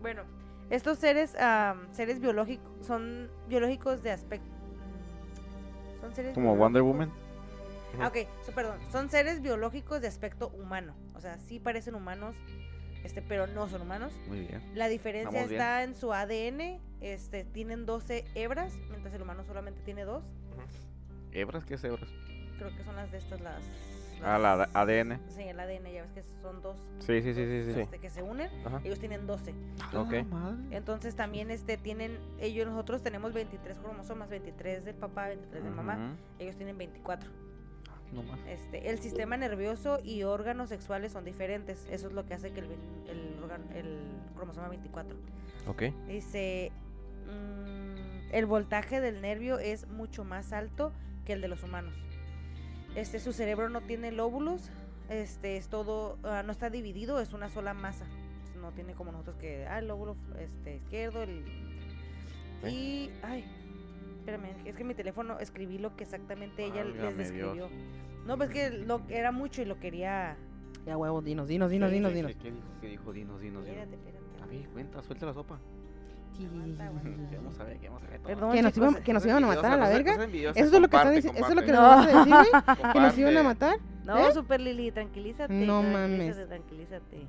[0.00, 0.22] bueno,
[0.70, 4.46] estos seres, am, seres biológicos, son biológicos de aspecto.
[6.00, 6.58] Son seres Como biológicos.
[6.64, 7.10] Wonder Woman.
[7.98, 8.78] Ah, ok, so, perdón.
[8.90, 10.94] Son seres biológicos de aspecto humano.
[11.14, 12.36] O sea, sí parecen humanos,
[13.04, 14.12] este, pero no son humanos.
[14.28, 14.62] Muy bien.
[14.74, 15.60] La diferencia Vamos bien.
[15.60, 16.80] está en su ADN.
[17.00, 20.22] Este, tienen 12 hebras, mientras el humano solamente tiene dos.
[21.32, 21.64] ¿Hebras?
[21.64, 22.10] ¿Qué es hebras?
[22.58, 23.62] Creo que son las de estas, las...
[24.22, 25.18] Ah, la ADN.
[25.30, 26.76] Sí, el ADN, ya ves que son dos.
[26.98, 27.72] Sí, sí, sí, sí.
[27.72, 27.80] sí.
[27.80, 28.50] Este, que se unen.
[28.66, 28.80] Ajá.
[28.84, 29.54] Ellos tienen 12.
[29.94, 30.12] Ok.
[30.30, 30.56] Ah.
[30.70, 36.16] Entonces también este tienen, ellos nosotros tenemos 23 cromosomas, 23 del papá, 23 de mamá.
[36.38, 37.30] Ellos tienen 24.
[38.12, 38.40] No más.
[38.48, 41.86] Este, el sistema nervioso y órganos sexuales son diferentes.
[41.90, 42.66] Eso es lo que hace que el,
[43.08, 43.98] el, órgano- el
[44.34, 45.16] cromosoma 24.
[45.68, 45.82] Ok.
[46.08, 46.72] Dice,
[47.26, 50.92] mm, el voltaje del nervio es mucho más alto
[51.24, 51.94] que el de los humanos.
[52.96, 54.70] Este, su cerebro no tiene lóbulos,
[55.08, 58.06] este, es todo, ah, no está dividido, es una sola masa.
[58.60, 61.44] No tiene como nosotros que, ah, el lóbulo este, izquierdo, el...
[62.68, 63.44] Y, ay,
[64.30, 67.52] espérame, es que en mi teléfono escribí lo que exactamente ella les Válgame describió.
[67.54, 67.70] Dios.
[68.26, 70.36] No, pues que lo, era mucho y lo quería...
[70.86, 72.36] Ya huevos, dinos, dinos, dinos, ¿Qué- dinos, qué- dinos.
[72.36, 72.66] ¿Qué, dijo?
[72.80, 73.12] ¿Qué dijo?
[73.12, 73.78] Dinos, dinos, dinos.
[73.82, 74.42] Espérate, espérate.
[74.42, 75.58] A ver, cuenta, suelta la sopa.
[76.40, 77.28] Aguanta, aguanta.
[77.28, 78.18] Queremos saber, queremos saber.
[78.20, 78.26] todo.
[78.28, 80.14] Perdón, Que nos, chicos, iban, que nos iban a matar a la verga.
[80.14, 81.88] Eso es lo que están diciendo, eso es lo que nos No.
[81.88, 82.92] vas a decir, güey.
[82.94, 83.76] Que nos iban a matar.
[84.04, 84.32] No, ¿Eh?
[84.32, 85.52] Super Lili, tranquilízate.
[85.52, 86.36] No mames.
[86.48, 87.26] Tranquilízate.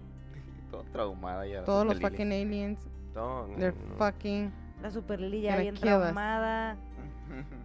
[0.69, 1.63] Todo traumada ya.
[1.65, 2.79] Todos los fucking aliens.
[3.13, 3.95] No, no, They're no.
[3.95, 4.53] fucking.
[4.81, 6.77] La Super Lili ya bien traumada.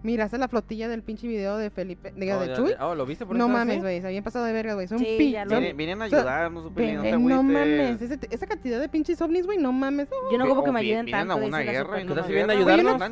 [0.02, 2.12] Mira, esa es la flotilla del pinche video de Felipe.
[2.16, 2.72] Diga, Oh, de ya- Chuy.
[2.80, 4.00] Oh, ¿lo viste por No mames, güey.
[4.00, 4.86] Se habían pasado de verga, güey.
[4.86, 5.50] Son Sí, pi- ya lo.
[5.50, 9.58] Vienen, vienen a ayudarnos, no Eh, no mames, ese- esa cantidad de pinches ovnis, güey,
[9.58, 10.08] no mames.
[10.30, 11.42] Yo no ocupo que me ayuden vienen tanto.
[11.42, 13.02] a una guerra y no ¿Qué tal nos si vienen a ayudarnos?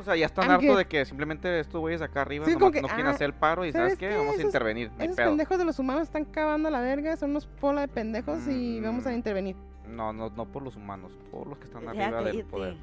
[0.00, 0.78] O sea, ya están good.
[0.78, 3.26] de que simplemente estos güeyes acá arriba Sí, nomás como que, no quieren ah, hacer
[3.26, 4.16] el paro y ¿sabes ¿sabes qué?
[4.16, 7.16] Vamos a intervenir, Esos pendejos de los humanos están cavando a la verga.
[7.16, 8.84] Son unos pola de pendejos y Mm.
[8.84, 9.56] vamos a intervenir.
[9.88, 12.74] No, no, no por los humanos, por los que están arriba del poder.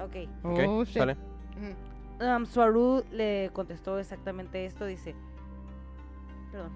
[0.00, 0.16] Ok.
[0.44, 0.96] Ok, Oh, shit.
[0.96, 1.16] sale.
[2.20, 2.44] Um,
[3.12, 4.84] le contestó exactamente esto.
[4.84, 5.14] Dice:
[6.52, 6.70] Perdón.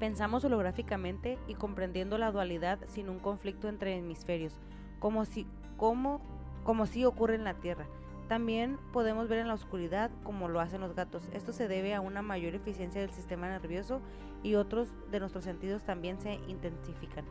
[0.00, 4.54] Pensamos holográficamente y comprendiendo la dualidad sin un conflicto entre hemisferios,
[4.98, 5.46] como si,
[5.76, 6.22] como,
[6.64, 7.86] como si ocurre en la Tierra.
[8.26, 11.28] También podemos ver en la oscuridad como lo hacen los gatos.
[11.34, 14.00] Esto se debe a una mayor eficiencia del sistema nervioso
[14.42, 17.26] y otros de nuestros sentidos también se intensifican.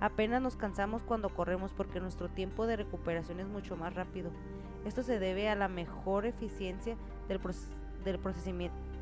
[0.00, 4.30] Apenas nos cansamos cuando corremos porque nuestro tiempo de recuperación es mucho más rápido.
[4.84, 6.96] Esto se debe a la mejor eficiencia
[7.26, 7.40] del,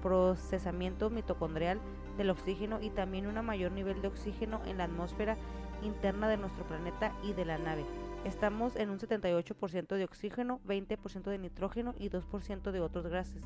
[0.03, 1.81] procesamiento mitocondrial
[2.17, 5.37] del oxígeno y también un mayor nivel de oxígeno en la atmósfera
[5.83, 7.85] interna de nuestro planeta y de la nave.
[8.25, 13.43] Estamos en un 78% de oxígeno, 20% de nitrógeno y 2% de otros gases.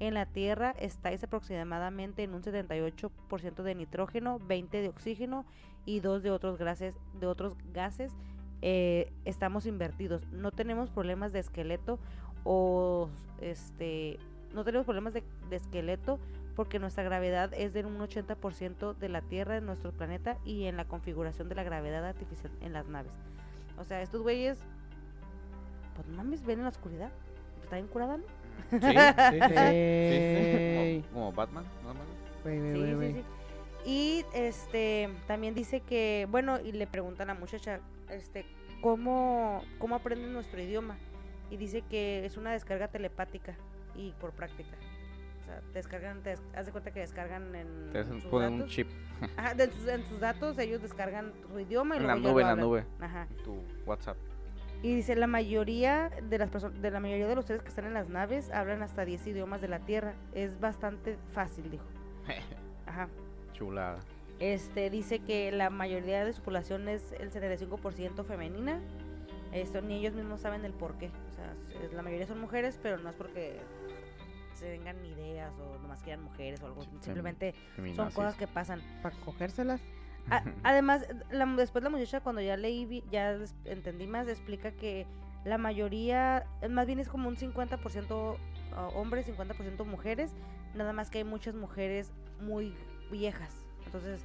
[0.00, 5.44] En la Tierra estáis aproximadamente en un 78% de nitrógeno, 20 de oxígeno
[5.86, 6.94] y 2 de otros gases.
[7.18, 8.12] De otros gases
[8.62, 10.26] eh, estamos invertidos.
[10.32, 11.98] No tenemos problemas de esqueleto
[12.44, 13.08] o
[13.40, 14.18] este
[14.54, 16.20] no tenemos problemas de, de esqueleto
[16.54, 20.76] porque nuestra gravedad es de un 80% de la Tierra en nuestro planeta y en
[20.76, 23.12] la configuración de la gravedad artificial en las naves.
[23.78, 24.58] O sea, estos güeyes,
[25.96, 27.10] pues mames, ven en la oscuridad.
[27.62, 28.24] Está bien curada, ¿no?
[28.70, 29.54] Sí, sí, sí, sí.
[29.56, 31.02] Ey.
[31.02, 32.06] Como, como Batman, nada más.
[32.44, 33.24] Sí, sí, sí.
[33.84, 37.80] Y este también dice que, bueno, y le preguntan a la muchacha,
[38.10, 38.46] este,
[38.80, 40.96] ¿cómo, cómo aprenden nuestro idioma?
[41.50, 43.54] Y dice que es una descarga telepática
[43.94, 44.76] y por práctica.
[45.42, 48.72] O sea, descargan, te haz de cuenta que descargan en Te sus poner un datos.
[48.74, 48.88] chip
[49.36, 52.46] Ajá, de sus- en sus datos ellos descargan su idioma y en la nube, en
[52.48, 53.26] la nube, Ajá.
[53.30, 54.16] en tu WhatsApp.
[54.82, 57.84] Y dice, la mayoría de las personas, de la mayoría de los seres que están
[57.86, 60.14] en las naves hablan hasta 10 idiomas de la Tierra.
[60.34, 61.84] Es bastante fácil, dijo.
[62.86, 63.08] Ajá.
[63.54, 63.98] Chulada.
[64.40, 68.80] Este dice que la mayoría de su población es el 75% femenina.
[69.52, 71.06] Esto ni ellos mismos saben el por qué.
[71.30, 73.56] O sea, es- la mayoría son mujeres, pero no es porque
[74.54, 76.82] se vengan ideas o nomás quieran mujeres o algo.
[76.82, 77.54] Sí, Simplemente
[77.96, 78.82] son cosas que pasan.
[79.02, 79.80] Para cogérselas.
[80.30, 85.06] A- además, la- después la muchacha cuando ya leí, ya entendí más, explica que
[85.44, 88.36] la mayoría, más bien es como un 50%
[88.74, 90.32] ah, hombres, 50% mujeres,
[90.74, 92.10] nada más que hay muchas mujeres
[92.40, 92.74] muy
[93.10, 93.54] viejas.
[93.86, 94.24] Entonces,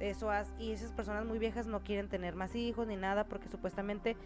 [0.00, 3.48] eso hace, y esas personas muy viejas no quieren tener más hijos ni nada porque
[3.48, 4.16] supuestamente...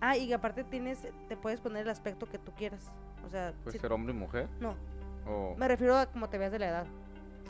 [0.00, 2.90] Ah, y aparte tienes, te puedes poner el aspecto que tú quieras.
[3.24, 4.48] O sea, ¿Puede si- ser hombre y mujer?
[4.60, 4.74] no,
[5.56, 6.86] me refiero a como te veas de la edad.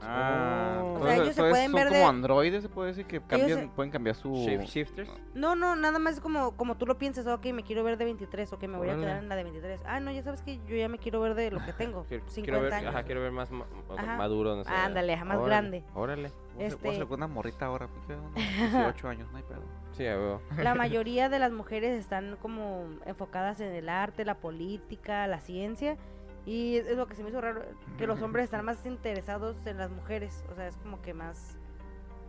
[0.03, 3.21] Ah, O sea, ellos se pueden son ver como de- androides, se puede decir que
[3.21, 4.35] cambian, se- pueden cambiar su...
[4.35, 5.11] Shapeshifters.
[5.35, 8.05] No, no, nada más es como, como tú lo piensas, ok, me quiero ver de
[8.05, 9.07] 23, ok, me voy a Órale.
[9.07, 9.81] quedar en la de 23.
[9.87, 12.25] Ah, no, ya sabes que yo ya me quiero ver de lo que tengo, Quiero,
[12.29, 12.95] 50 quiero ver, años.
[12.95, 13.49] ajá, quiero ver más
[13.97, 14.17] Ajá.
[14.17, 14.71] maduro, no sé.
[14.73, 15.85] Ándale, ajá, más Órale, grande.
[15.95, 16.27] Órale.
[16.29, 19.45] A hacer- voy a Este- con una morrita ahora, porque unos 18 años, no hay
[19.45, 19.63] pedo.
[19.93, 20.41] Sí, a huevo.
[20.59, 25.97] La mayoría de las mujeres están como enfocadas en el arte, la política, la ciencia
[26.47, 27.63] Y es lo que se me hizo raro,
[27.99, 30.45] que los hombres están más interesados en las mujeres.
[30.53, 31.57] O sea, es como que más...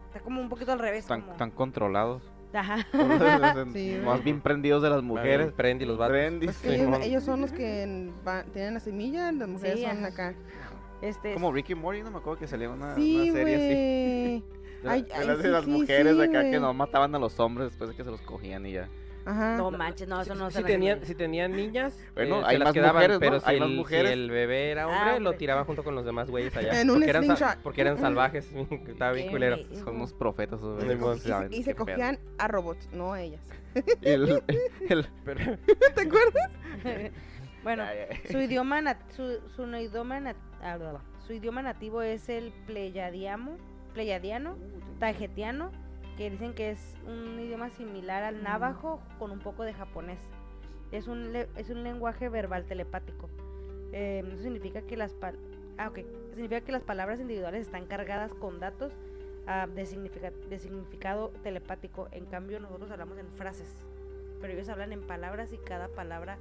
[0.08, 1.00] Está como un poquito al revés.
[1.00, 2.24] Están, como- están controlados.
[2.54, 2.78] Ajá.
[3.74, 5.52] Sí, más bien prendidos de las mujeres.
[5.52, 6.14] Prendi los vatos.
[6.14, 6.76] Prendi, Pues que sí.
[6.76, 10.08] ellos, ellos son los que va- tienen la semilla, las mujeres Sí, son ajá.
[10.08, 10.34] acá.
[11.02, 14.44] Este, Como Ricky Morty, no me acuerdo que salía una, Sí, una serie así.
[14.46, 14.56] güey.
[14.86, 16.60] De, Ay, de ay, las, de sí, las sí, mujeres acá que güey.
[16.62, 18.88] no mataban a los hombres después de que se los cogían y ya.
[19.26, 19.58] Ajá.
[19.58, 22.60] No manches, no, eso no si, se tenían, si tenían niñas, Bueno, eh, hay se
[22.60, 23.20] las más quedaban, mujeres, ¿no?
[23.20, 24.12] pero si, Hay más el, si mujeres.
[24.12, 25.38] el bebé era hombre, Ah, lo hombre.
[25.40, 26.80] tiraban junto con los demás güeyes allá.
[26.80, 27.26] En un porque, eran,
[27.64, 28.52] porque eran salvajes,
[28.88, 29.58] estaba bien culero.
[29.84, 30.60] Son unos profetas.
[31.52, 33.42] Y, se- cogían a robots, no a ellas.
[34.02, 34.44] Y el-
[34.90, 35.58] el- Pero,
[35.96, 37.12] ¿Te acuerdas?
[37.64, 38.32] bueno, Ay, ay.
[38.32, 40.78] su idioma, nat- su, su no idioma, nat- ah,
[41.26, 43.58] su idioma nativo es el pleyadiamo,
[43.94, 44.56] pleyadiano,
[45.00, 45.72] tajetiano,
[46.18, 50.20] que dicen que es un idioma similar al navajo con un poco de japonés.
[50.92, 53.30] Es un, le- es un lenguaje verbal telepático.
[53.92, 55.14] Eh, eso significa que las
[55.78, 56.00] ah, ok.
[56.34, 58.94] significa que las palabras individuales están cargadas con datos
[59.48, 62.08] ah, de, significa- de significado telepático.
[62.12, 63.68] En cambio, nosotros hablamos en frases,
[64.40, 66.38] pero ellos hablan en palabras y cada palabra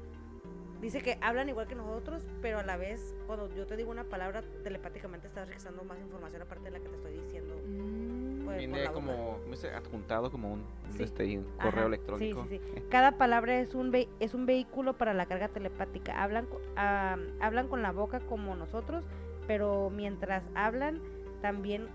[0.81, 4.05] dice que hablan igual que nosotros, pero a la vez, cuando yo te digo una
[4.05, 7.44] palabra, telepáticamente estás registrando más información aparte de la que te estoy diciendo.
[8.59, 9.39] Viene como,
[9.75, 11.03] adjuntado como un, Sí.
[11.05, 12.47] este, Ajá, correo electrónico.
[12.49, 12.83] Sí, sí, sí.
[12.91, 16.23] Cada palabra es un, ve- es un vehículo para la carga telepática.
[16.23, 19.05] Hablan, ah, hablan con la boca como nosotros,
[19.47, 21.01] pero mientras hablan
[21.43, 21.89] también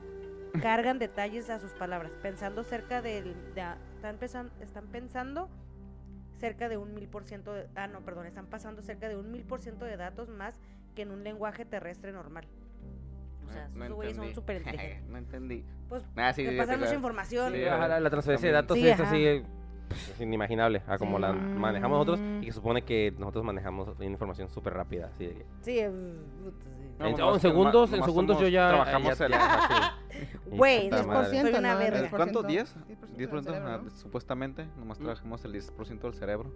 [0.61, 3.36] cargan detalles a sus palabras, pensando cerca del...
[3.56, 5.49] de- están, pensan- están pensando
[6.38, 7.53] cerca de un mil por ciento.
[7.76, 10.60] Ah, no, perdón, están pasando cerca de un mil por ciento de datos más
[10.95, 12.45] que en un lenguaje terrestre normal.
[13.50, 14.36] O sea, No esos güeyes son entendí.
[14.36, 15.10] súper inteligentes.
[15.10, 15.66] no entendí.
[15.90, 17.54] Pues, Ah, sí, que sí, pasan sí, mucha información.
[17.54, 19.10] sí, ajá, la, la transferencia de datos Sí, es ajá.
[19.10, 19.44] así
[19.88, 24.48] pues, es inimaginable a como la manejamos nosotros y que supone que nosotros manejamos información
[24.50, 25.08] súper rápida.
[25.14, 26.52] Así de que- Sí, eh, sí.
[27.00, 29.34] No, en, nomás oh, en segundos, en segundos yo somos- ya trabajamos el-.
[30.52, 31.42] Güey, Puta 10%, madre.
[31.42, 31.80] Soy una ¿no?
[31.80, 32.10] verga.
[32.10, 32.44] ¿Cuánto?
[32.44, 32.68] 10%, ¿10?
[33.18, 33.90] 10% 10% del cerebro, ah, ¿no?
[33.92, 35.04] supuestamente, nomás Mm.
[35.04, 36.52] trabajamos el 10% del cerebro.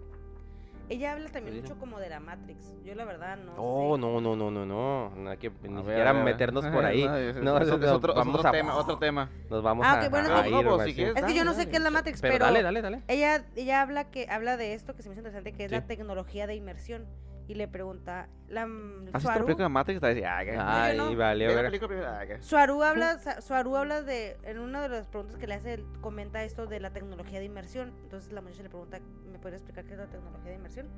[0.90, 1.62] Ella habla también Sí.
[1.62, 2.74] mucho como de la Matrix.
[2.84, 4.00] Yo la verdad no Oh, sé.
[4.02, 5.10] no, no, no, no, no.
[5.16, 7.04] No hay que ni A siquiera a a meternos por ahí.
[7.06, 9.30] No, es, No, es- eso es nos otro, es vamos otro a- tema, otro tema.
[9.48, 11.44] Nos vamos Ah, a, ok, bueno, a no, ir, no, si quieres, Es que yo
[11.44, 11.90] no Dale, sé qué es la.
[11.90, 13.02] Matrix, Pero pero, dale, dale, dale.
[13.08, 15.80] ella ella habla que habla de esto que se me hizo interesante que es la
[15.80, 15.86] Sí.
[15.86, 17.06] tecnología de inmersión
[17.46, 20.00] y le pregunta la mm, ¿Has visto la película Matrix?
[20.00, 21.14] Te decía, ah, que- Ay, no.
[21.16, 22.42] vale, ver.
[22.42, 26.42] Suaru habla Suaru habla de en una de las preguntas que le hace él comenta
[26.44, 27.92] esto de la tecnología de inmersión.
[28.02, 28.98] Entonces la muchacha le pregunta,
[29.30, 30.88] ¿me puedes explicar qué es la tecnología de inmersión?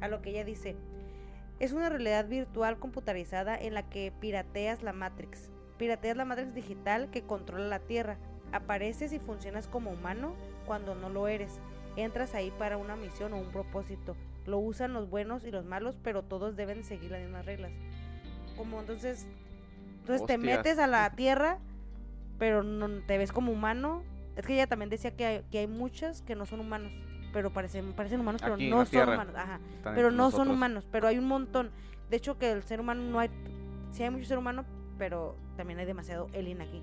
[0.00, 0.76] A lo que ella dice,
[1.58, 5.50] es una realidad virtual computarizada en la que pirateas la Matrix.
[5.76, 8.18] Pirateas la Matrix digital que controla la Tierra.
[8.52, 10.34] Apareces y funcionas como humano
[10.66, 11.60] cuando no lo eres.
[11.96, 14.16] Entras ahí para una misión o un propósito.
[14.48, 17.70] Lo usan los buenos y los malos, pero todos deben seguir las mismas reglas.
[18.56, 19.26] Como entonces,
[20.00, 21.58] entonces te metes a la Tierra,
[22.38, 24.02] pero no te ves como humano.
[24.36, 26.92] Es que ella también decía que hay, que hay muchas que no son humanos,
[27.32, 29.14] pero parecen, parecen humanos, pero Aquí no son Tierra.
[29.14, 29.34] humanos.
[29.36, 31.70] Ajá están pero no son humanos, pero hay un montón.
[32.10, 33.30] De hecho que el ser humano no hay,
[33.92, 34.64] sí hay mucho ser humano,
[34.96, 36.82] pero también hay demasiado alien aquí,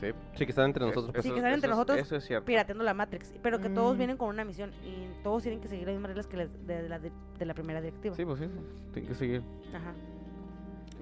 [0.00, 0.06] Sí.
[0.34, 1.22] Sí, que están entre Eso- nosotros.
[1.24, 2.46] Sí, que están entre nosotros, Eso es cierto.
[2.46, 3.98] pirateando la Matrix, pero que todos Mm.
[3.98, 6.88] vienen con una misión y todos tienen que seguir las mismas reglas que las de,
[6.88, 8.14] la, de, de la primera directiva.
[8.16, 8.46] Sí, pues sí,
[8.94, 9.42] tiene que seguir.
[9.74, 9.92] Ajá.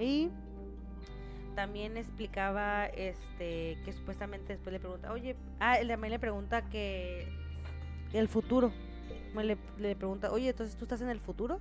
[0.03, 0.31] Y
[1.55, 7.29] también explicaba este que supuestamente después le pregunta, oye, ah, él también le pregunta que
[8.13, 8.73] el futuro.
[9.35, 11.61] Le, le pregunta, oye, entonces tú estás en el futuro.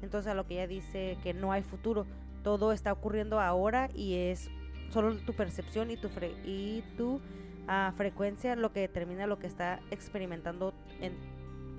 [0.00, 2.06] Entonces a lo que ella dice que no hay futuro,
[2.42, 4.50] todo está ocurriendo ahora y es
[4.92, 7.20] solo tu percepción y tu fre- y tu
[7.68, 11.14] ah, frecuencia lo que determina lo que está experimentando en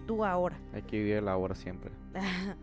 [0.07, 0.57] tu ahora.
[0.73, 1.91] Hay que vivir la hora siempre.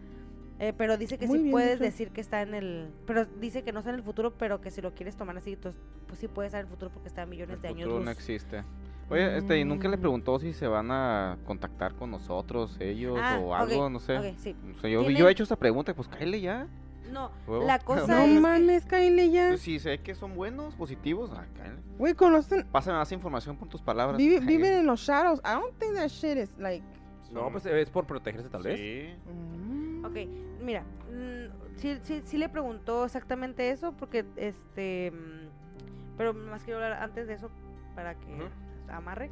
[0.62, 1.84] Eh, pero dice que Muy sí puedes dicho.
[1.84, 2.90] decir que está en el...
[3.06, 5.54] Pero dice que no está en el futuro, pero que si lo quieres tomar así,
[5.54, 7.84] entonces, pues sí puede estar en el futuro porque está a millones El de años
[7.84, 8.62] futuro no existe.
[9.08, 10.00] Oye, este, ¿y nunca le Mm.
[10.00, 13.88] preguntó si se van a contactar con nosotros, ellos, Ah, o algo?
[13.88, 14.18] No sé.
[14.18, 14.54] Ok, sí.
[14.76, 16.66] O sea, yo, yo he hecho esta pregunta, pues cállale ya.
[17.10, 17.64] No, Huevo.
[17.66, 18.34] la cosa No es...
[18.34, 19.48] que- mames, Kyle, ya.
[19.48, 21.80] Pues si sé que son buenos, positivos, ah, cállale.
[21.98, 22.66] Güey, conocen.
[22.70, 24.16] Pásame más información por tus palabras.
[24.18, 25.40] Vive, viven en los shadows.
[25.40, 26.84] I don't think that shit is like.
[27.32, 28.78] No, pues es por protegerse tal vez.
[28.78, 29.14] Sí.
[29.32, 30.04] mm.
[30.04, 30.16] Ok,
[30.62, 35.12] mira, mm, sí, sí, sí le preguntó exactamente eso porque, este...
[35.12, 37.50] mm, Pero más quiero hablar antes de eso
[37.94, 38.48] para que
[38.90, 39.30] amarre.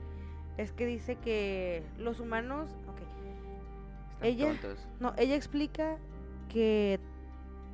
[0.59, 2.71] Es que dice que los humanos...
[2.89, 2.99] Ok,
[4.15, 4.87] Están Ella- tontos.
[5.01, 5.97] No, ella explica
[6.49, 7.01] que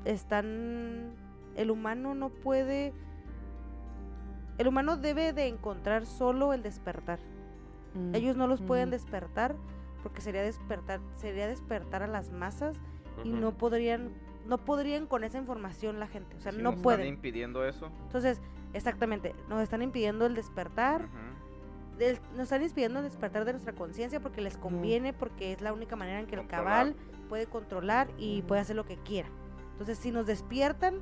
[0.04, 1.12] están...
[1.56, 2.92] El humano no puede...
[4.58, 7.18] El humano debe de encontrar solo el despertar.
[7.94, 8.92] Mm, Ellos no los pueden mm.
[8.92, 9.56] despertar
[10.02, 12.76] porque sería despertar, sería despertar a las masas
[13.24, 14.10] y no podrían
[14.46, 17.00] no podrían con esa información la gente, o sea, no nos pueden.
[17.00, 17.90] Están impidiendo eso.
[18.02, 18.42] Entonces,
[18.74, 21.08] exactamente, nos están impidiendo el despertar,
[21.96, 25.72] del- nos están impidiendo el despertar de nuestra conciencia porque les conviene, porque es la
[25.72, 26.94] única manera en que el cabal
[27.30, 29.28] puede controlar y puede hacer lo que quiera.
[29.74, 31.00] Entonces, si nos despiertan,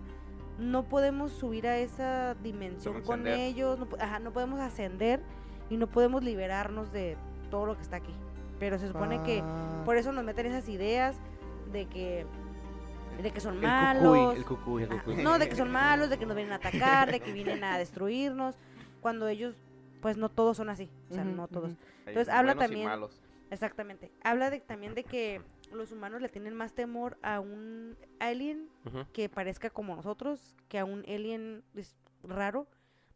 [0.58, 3.40] no podemos subir a esa dimensión Podemos con ascender.
[3.48, 5.20] ellos, no, ajá, no podemos ascender
[5.70, 7.16] y no podemos liberarnos de
[7.50, 8.14] todo lo que está aquí.
[8.58, 9.82] Pero se supone que Ah.
[9.84, 11.16] por eso nos meten esas ideas
[11.72, 12.26] de que
[13.22, 14.34] de que son El malos.
[14.44, 15.12] cucuy, el cucuy.
[15.14, 17.62] Ajá, No, de que son malos, de que nos vienen a atacar, de que vienen
[17.62, 18.56] a destruirnos,
[19.02, 19.54] cuando ellos,
[20.00, 21.72] pues no todos son así, o sea, no todos.
[22.06, 23.20] Entonces, habla también- malos.
[23.50, 24.10] Exactamente.
[24.24, 25.42] Habla de, también de que
[25.72, 28.68] los humanos le tienen más temor a un alien
[29.12, 32.66] que parezca como nosotros, que a un alien es raro,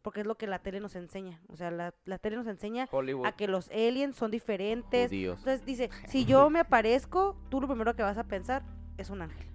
[0.01, 1.41] porque es lo que la tele nos enseña.
[1.49, 3.25] O sea, la, la tele nos enseña Hollywood.
[3.25, 5.09] a que los aliens son diferentes.
[5.09, 5.39] Judíos.
[5.39, 8.63] Entonces dice, si yo me aparezco, tú lo primero que vas a pensar
[8.97, 9.45] es un ángel.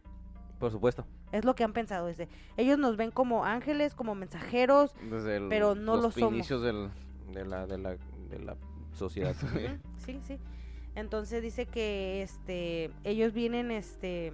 [0.58, 1.06] Por supuesto.
[1.32, 2.06] Es lo que han pensado.
[2.06, 4.94] Dice, ellos nos ven como ángeles, como mensajeros.
[5.10, 6.34] Desde el- pero no los lo somos.
[6.34, 6.90] inicios del...
[7.32, 7.96] De la, de la,
[8.28, 8.56] de la
[8.92, 9.34] sociedad.
[9.96, 10.38] Sí, sí.
[10.94, 14.32] Entonces dice que este ellos vienen este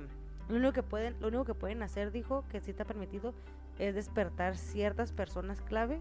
[0.49, 3.33] lo único que pueden lo único que pueden hacer dijo que sí está permitido
[3.79, 6.01] es despertar ciertas personas clave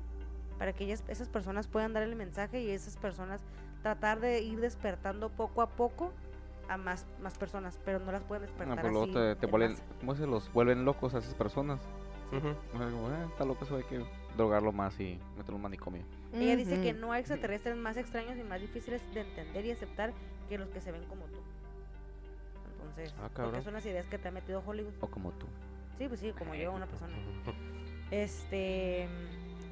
[0.57, 3.41] para que ellas esas personas puedan dar el mensaje y esas personas
[3.83, 6.11] tratar de ir despertando poco a poco
[6.69, 9.45] a más más personas, pero no las pueden Ah, despertar pues luego así te, te
[9.45, 9.77] en vuelven.
[9.99, 11.79] ¿cómo se los vuelven locos a esas personas?
[12.29, 14.03] O sea, como, "Ah, está loco eso, hay que
[14.35, 16.03] drogarlo más y meterlo en un manicomio.
[16.33, 20.13] Ella dice que no hay extraterrestres más extraños y más difíciles de entender y aceptar
[20.49, 21.39] que los que se ven como tú.
[22.73, 24.93] Entonces, Ah, porque son las ideas que te ha metido Hollywood.
[25.01, 25.45] O como tú.
[25.97, 27.13] Sí, pues sí, como yo, una persona.
[28.11, 29.09] Este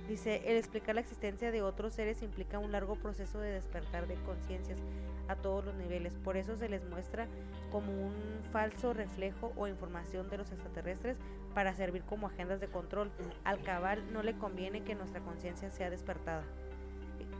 [0.08, 4.16] dice, el explicar la existencia de otros seres implica un largo proceso de despertar de
[4.26, 4.80] conciencias
[5.28, 6.14] a todos los niveles.
[6.24, 7.28] Por eso se les muestra
[7.72, 8.14] como un
[8.52, 11.18] falso reflejo o información de los extraterrestres
[11.54, 13.12] para servir como agendas de control.
[13.44, 16.44] Al cabal no le conviene que nuestra conciencia sea despertada.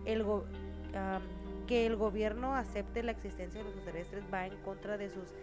[0.06, 0.26] El
[1.68, 5.34] que el gobierno acepte la existencia de los extraterrestres va en contra de sus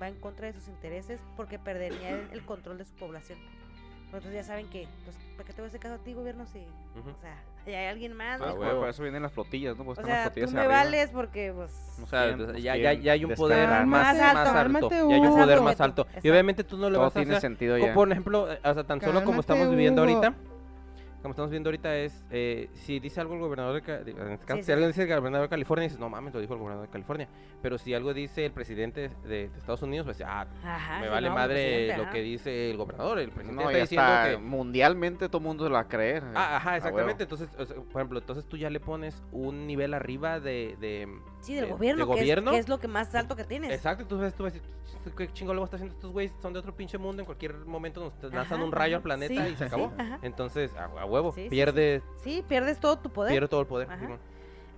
[0.00, 3.38] va en contra de sus intereses porque perdería el control de su población.
[4.16, 6.46] Entonces ya saben que, pues, ¿para qué te voy a hacer caso a ti, gobierno?
[6.46, 6.58] Si,
[6.98, 7.10] Ujú.
[7.10, 7.36] o sea,
[7.66, 8.40] ya hay alguien más.
[8.40, 8.56] Ah, ¿no?
[8.56, 8.80] Pues, huevo.
[8.80, 9.84] para eso vienen las flotillas, ¿no?
[9.84, 10.74] Pues o están las sea, tú flotillas me arriba.
[10.74, 11.72] vales porque, pues,
[12.02, 14.90] O sea, nos ya, ya, ya hay un poder más, alto.
[14.90, 16.06] Ya hay un poder Más alto.
[16.22, 17.50] Y obviamente tú no le Todo vas a tiene hacer...
[17.50, 17.94] sentido ya.
[17.94, 20.34] Por ejemplo, eh, o sea, tan solo como estamos viviendo ahorita,
[21.24, 24.58] como estamos viendo ahorita es, eh, si dice algo el gobernador de, en este caso,
[24.58, 26.86] Sí, si algo dice el gobernador de California, dices, no mames, lo dijo el gobernador
[26.86, 27.28] de California.
[27.62, 31.30] Pero si algo dice el presidente de, de Estados Unidos, pues, ah, ajá, me vale
[31.30, 33.20] no, madre lo que dice el gobernador.
[33.20, 34.36] El presidente No, está diciendo está, que...
[34.36, 36.24] mundialmente todo el mundo lo va a creer.
[36.34, 37.22] Ah, ajá, exactamente.
[37.22, 40.76] Entonces, o sea, por ejemplo, entonces tú ya le pones un nivel arriba de...
[40.78, 41.08] de
[41.44, 42.50] Sí, del de- gobierno, de que, gobierno.
[42.50, 43.70] Es, que es lo que más alto que tienes.
[43.72, 44.60] Exacto, tú ves, tú ves,
[45.16, 48.12] qué chingo luego está haciendo estos güeyes, son de otro pinche mundo, en cualquier momento
[48.22, 49.92] nos lanzan un rayo al planeta sí, y se acabó.
[49.98, 50.04] sí.
[50.22, 53.32] Entonces, a, a huevo, Sí, sí, pierde, Sí, pierdes todo tu poder.
[53.32, 53.88] pierde todo el poder.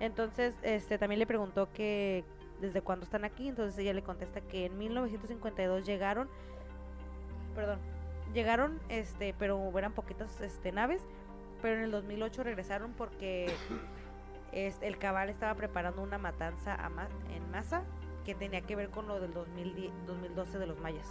[0.00, 2.24] Entonces, este también le preguntó que
[2.60, 6.28] desde cuándo están aquí, entonces ella le contesta que en 1952 llegaron,
[7.54, 7.78] perdón,
[8.34, 11.02] llegaron, este, pero eran poquitas este, naves,
[11.62, 13.50] pero en el 2008 regresaron porque
[14.66, 17.84] este, el cabal estaba preparando una matanza a ma- en masa
[18.24, 21.06] que tenía que ver con lo del 2010 2012 de los mayas.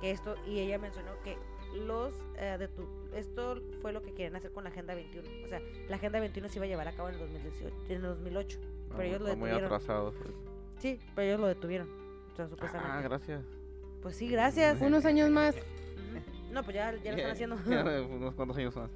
[0.00, 1.36] Que esto y ella mencionó que
[1.86, 5.26] los eh, de tu, esto fue lo que querían hacer con la Agenda 21.
[5.44, 7.96] O sea, la Agenda 21 se iba a llevar a cabo en el 2018, en
[7.96, 8.58] el 2008.
[8.60, 9.64] No, pero ellos lo está muy detuvieron.
[9.74, 10.14] atrasado.
[10.78, 11.88] Sí, pero ellos lo detuvieron.
[12.32, 12.92] O sea, supuestamente.
[12.92, 13.42] Ah, gracias.
[14.02, 14.80] Pues sí, gracias.
[14.80, 15.54] Unos años más.
[16.50, 17.56] No, pues ya, ya lo están haciendo.
[17.66, 18.90] Ya, unos cuantos años más.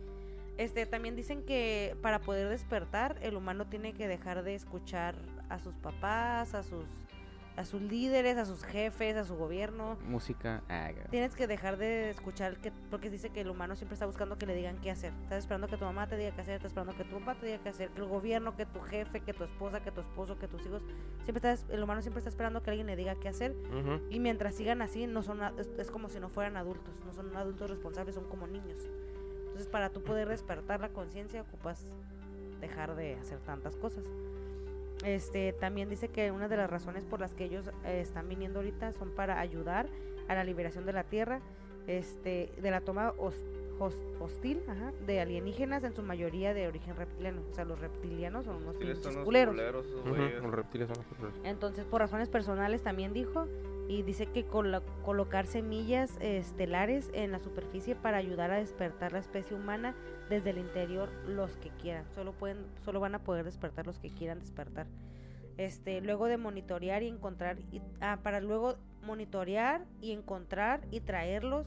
[0.59, 5.17] Este, también dicen que para poder despertar, el humano tiene que dejar de escuchar
[5.49, 6.87] a sus papás, a sus,
[7.57, 9.99] a sus líderes, a sus jefes, a su gobierno.
[10.07, 10.63] Música.
[10.71, 10.91] Ah.
[11.11, 14.47] Tienes que dejar de escuchar, que, porque dice que el humano siempre está buscando que
[14.47, 15.13] le digan qué hacer.
[15.25, 17.47] Estás esperando que tu mamá te diga qué hacer, estás esperando que tu papá te
[17.47, 20.39] diga qué hacer, que el gobierno, que tu jefe, que tu esposa, que tu esposo,
[20.39, 20.83] que tus hijos.
[21.25, 23.55] Siempre estás, el humano siempre está esperando que alguien le diga qué hacer.
[24.09, 25.41] Y mientras sigan así, no son,
[25.79, 28.89] es como si no fueran adultos, no son adultos responsables, son como niños.
[29.57, 31.87] Entonces, para tú poder despertar la conciencia, ocupas
[32.61, 34.05] dejar de hacer tantas cosas.
[35.03, 38.59] Este, también dice que una de las razones por las que ellos eh, están viniendo
[38.59, 39.87] ahorita son para ayudar
[40.29, 41.41] a la liberación de la Tierra,
[41.87, 43.41] este, de la toma hos-
[43.79, 47.41] hos- hostil ajá, de alienígenas, en su mayoría de origen reptiliano.
[47.51, 49.55] O sea, los reptilianos son unos son los culeros.
[49.55, 49.87] culeros.
[50.05, 51.41] Los reptiles son los culeros.
[51.45, 53.47] Entonces, por razones personales también dijo,
[53.89, 59.13] y dice que colo- colocar semillas eh, estelares en la superficie para ayudar a despertar
[59.13, 59.95] la especie humana
[60.29, 62.05] desde el interior los que quieran.
[62.15, 64.87] Solo pueden, solo van a poder despertar los que quieran despertar.
[65.57, 71.67] Este, luego de monitorear y encontrar, y, ah, para luego monitorear y encontrar y traerlos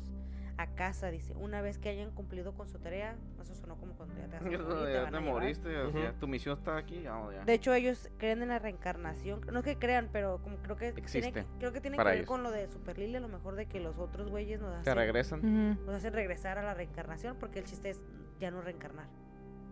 [0.60, 4.14] a casa, dice, una vez que hayan cumplido con su tarea, eso sonó como cuando
[4.18, 7.46] ya te morir, te Ya te moriste, sea, tu misión está aquí, vamos ya.
[7.46, 9.40] De hecho, ellos creen en la reencarnación.
[9.54, 12.16] No es que crean, pero como creo que Existe tiene, creo que tiene que ver
[12.16, 12.28] ellos.
[12.28, 14.90] con lo de Super Lily, a lo mejor de que los otros güeyes nos Te
[14.90, 15.80] hacen, regresan.
[15.86, 18.02] Nos hacen regresar a la reencarnación, porque el chiste es
[18.42, 19.08] ya no reencarnar,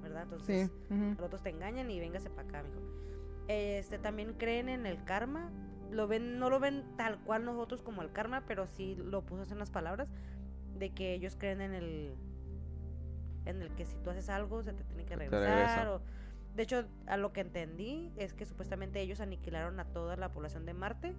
[0.02, 0.26] ¿verdad?
[0.46, 0.54] Sí.
[0.54, 1.16] Entonces, ujú.
[1.18, 2.80] los otros te engañan y véngase para acá, mijo.
[3.50, 5.52] Este, también creen en el karma.
[5.92, 9.52] Lo ven, no lo ven tal cual nosotros como el karma, pero sí lo puso
[9.52, 10.08] en las palabras
[10.80, 12.16] de que ellos creen en el
[13.46, 15.40] en el que si tú haces algo se te tiene que regresa.
[15.56, 15.88] regresar.
[15.88, 16.02] o-
[16.56, 20.66] de hecho, a lo que entendí es que supuestamente ellos aniquilaron a toda la población
[20.66, 21.14] de Marte.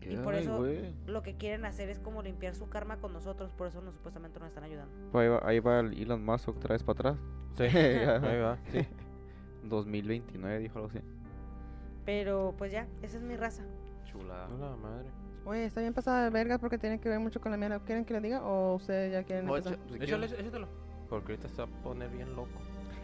[0.00, 0.64] Y por Ay, eso-.
[1.06, 4.38] Lo que quieren hacer es como limpiar su karma con nosotros, por eso nos, supuestamente
[4.40, 4.92] nos están ayudando.
[5.12, 7.16] Pues ahí va, ahí va el Elon Musk otra vez para atrás.
[7.56, 8.58] Sí, ahí va.
[8.70, 8.86] Sí.
[9.64, 11.00] 2029 dijo algo así.
[12.04, 13.62] Pero pues ya, esa es mi raza.
[14.04, 14.46] Chula.
[14.46, 15.08] A la madre.
[15.44, 17.80] Oye, está bien pasada de vergas porque tiene que ver mucho con la mía.
[17.84, 19.78] ¿Quieren que le diga o ustedes ya quieren empezar?
[20.00, 20.68] Échale, échatelo.
[21.08, 22.48] Porque ahorita se va a poner bien loco.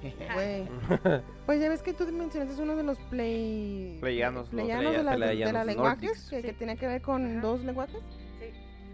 [0.34, 0.68] Güey.
[1.46, 3.98] Pues ya ves que tú mencionaste uno de los play...
[4.00, 7.40] Playanos, playanos de, la, de, playanos, las lenguajes, que, que tiene que ver con Ajá.
[7.40, 8.00] dos lenguajes.
[8.38, 8.46] Sí.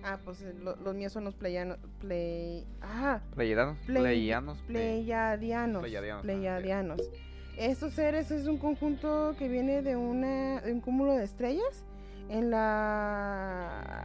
[0.03, 2.67] Ah, pues eh, lo- los míos son los playanos, play...
[2.81, 3.77] Ah, Pleiadanos.
[3.85, 4.59] Play- Pleianos.
[4.63, 5.83] play- Pleiadianos.
[5.83, 7.01] Pleiadianos, ah, Pleiadianos.
[7.59, 11.85] Estos seres es un conjunto que viene de, una, de un cúmulo de estrellas
[12.29, 14.05] en la...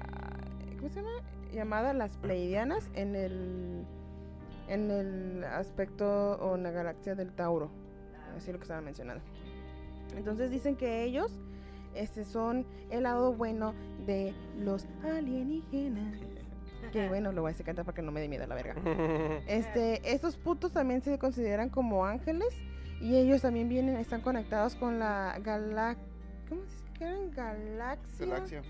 [0.78, 1.12] ¿Cómo se llama?
[1.54, 3.86] Llamada las Pleiadianas en el,
[4.68, 7.70] en el aspecto o en la galaxia del Tauro.
[8.36, 9.24] Así lo que estaba mencionando.
[10.16, 11.40] Entonces dicen que ellos
[11.96, 13.74] este, son el lado bueno
[14.06, 16.20] de los alienígenas.
[16.92, 18.76] Que bueno, lo voy a hacer cantar para que no me dé miedo la verga.
[19.48, 22.48] Este, estos putos también se consideran como ángeles
[23.02, 25.98] y ellos también vienen, están conectados con la galac...
[26.48, 27.32] ¿Cómo se dice que eran?
[27.32, 28.26] Galaxia.
[28.28, 28.62] Galaxia.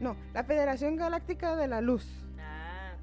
[0.00, 2.06] No, la Federación Galáctica de la Luz.
[2.38, 2.94] Ah,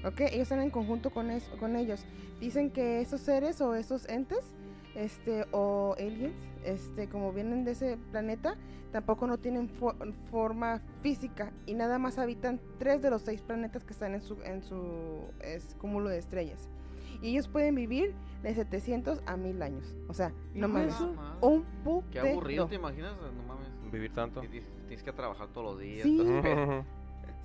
[0.00, 0.12] ok.
[0.12, 0.20] ¿Ok?
[0.20, 2.04] Ellos están en conjunto con, eso, con ellos.
[2.40, 4.54] Dicen que esos seres o esos entes,
[4.94, 6.34] este, o aliens,
[6.64, 8.54] este, como vienen de ese planeta,
[8.92, 13.84] tampoco no tienen fo- forma física y nada más habitan tres de los seis planetas
[13.84, 16.68] que están en su, en su es, cúmulo de estrellas.
[17.20, 19.94] Y ellos pueden vivir de 700 a 1000 años.
[20.08, 20.94] O sea, no mames.
[21.40, 21.64] Un
[22.12, 22.66] Qué aburrido.
[22.68, 23.14] ¿te imaginas?
[23.16, 23.68] No mames.
[23.90, 24.40] Vivir tanto.
[24.40, 26.02] Tienes- que trabajar todos los días.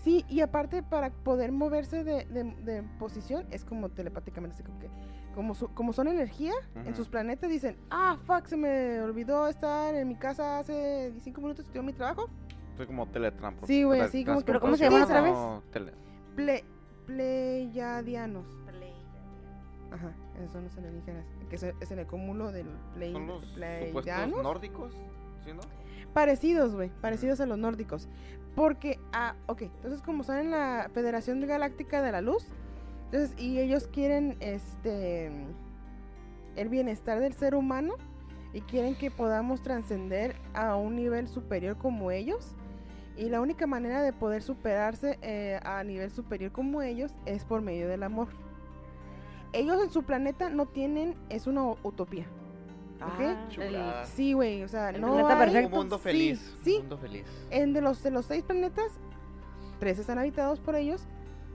[0.04, 0.26] Sí.
[0.28, 4.90] y aparte para poder moverse de, de- de posición es como telepáticamente, así como que
[5.34, 9.96] como, su- como son energía en sus planetas dicen, ah, fuck, se me olvidó estar
[9.96, 12.30] en mi casa hace 5 minutos, tengo mi trabajo.
[12.78, 13.74] Soy como teletransporte.
[13.74, 15.36] Sí, güey, así como que- ¿Pero cómo se llaman otra vez?
[15.72, 15.94] Tele...
[16.36, 16.64] Ple,
[17.06, 18.46] pleyadianos.
[19.92, 22.66] Ajá, esos son los alienígenas, que es, en el cúmulo del
[22.96, 24.42] pley, Son los supuestos pleiadianos.
[24.44, 24.94] nórdicos,
[26.14, 28.08] Parecidos, güey, parecidos a los nórdicos.
[28.56, 32.46] Porque, ah, ok, entonces como son en la Federación Galáctica de la Luz,
[33.06, 35.32] entonces, y ellos quieren, este,
[36.56, 37.96] el bienestar del ser humano
[38.54, 42.56] y quieren que podamos trascender a un nivel superior como ellos.
[43.16, 47.62] Y la única manera de poder superarse eh, a nivel superior como ellos es por
[47.62, 48.30] medio del amor.
[49.52, 52.26] Ellos en su planeta no tienen, es una utopía.
[53.08, 53.20] ¿Ok?
[53.22, 54.06] Ah, Chulada.
[54.06, 55.68] Sí, güey, o sea, El no planeta hay- perfecto.
[55.70, 56.56] Un mundo feliz.
[56.64, 57.26] Sí, Un mundo feliz.
[57.50, 58.92] en de los de los seis planetas,
[59.80, 61.02] tres están habitados por ellos.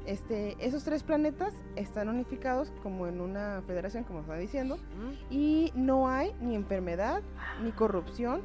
[0.07, 5.33] Este, esos tres planetas están unificados como en una federación, como estaba diciendo, ¿Mm?
[5.33, 7.23] y no hay ni enfermedad,
[7.62, 8.41] ni corrupción,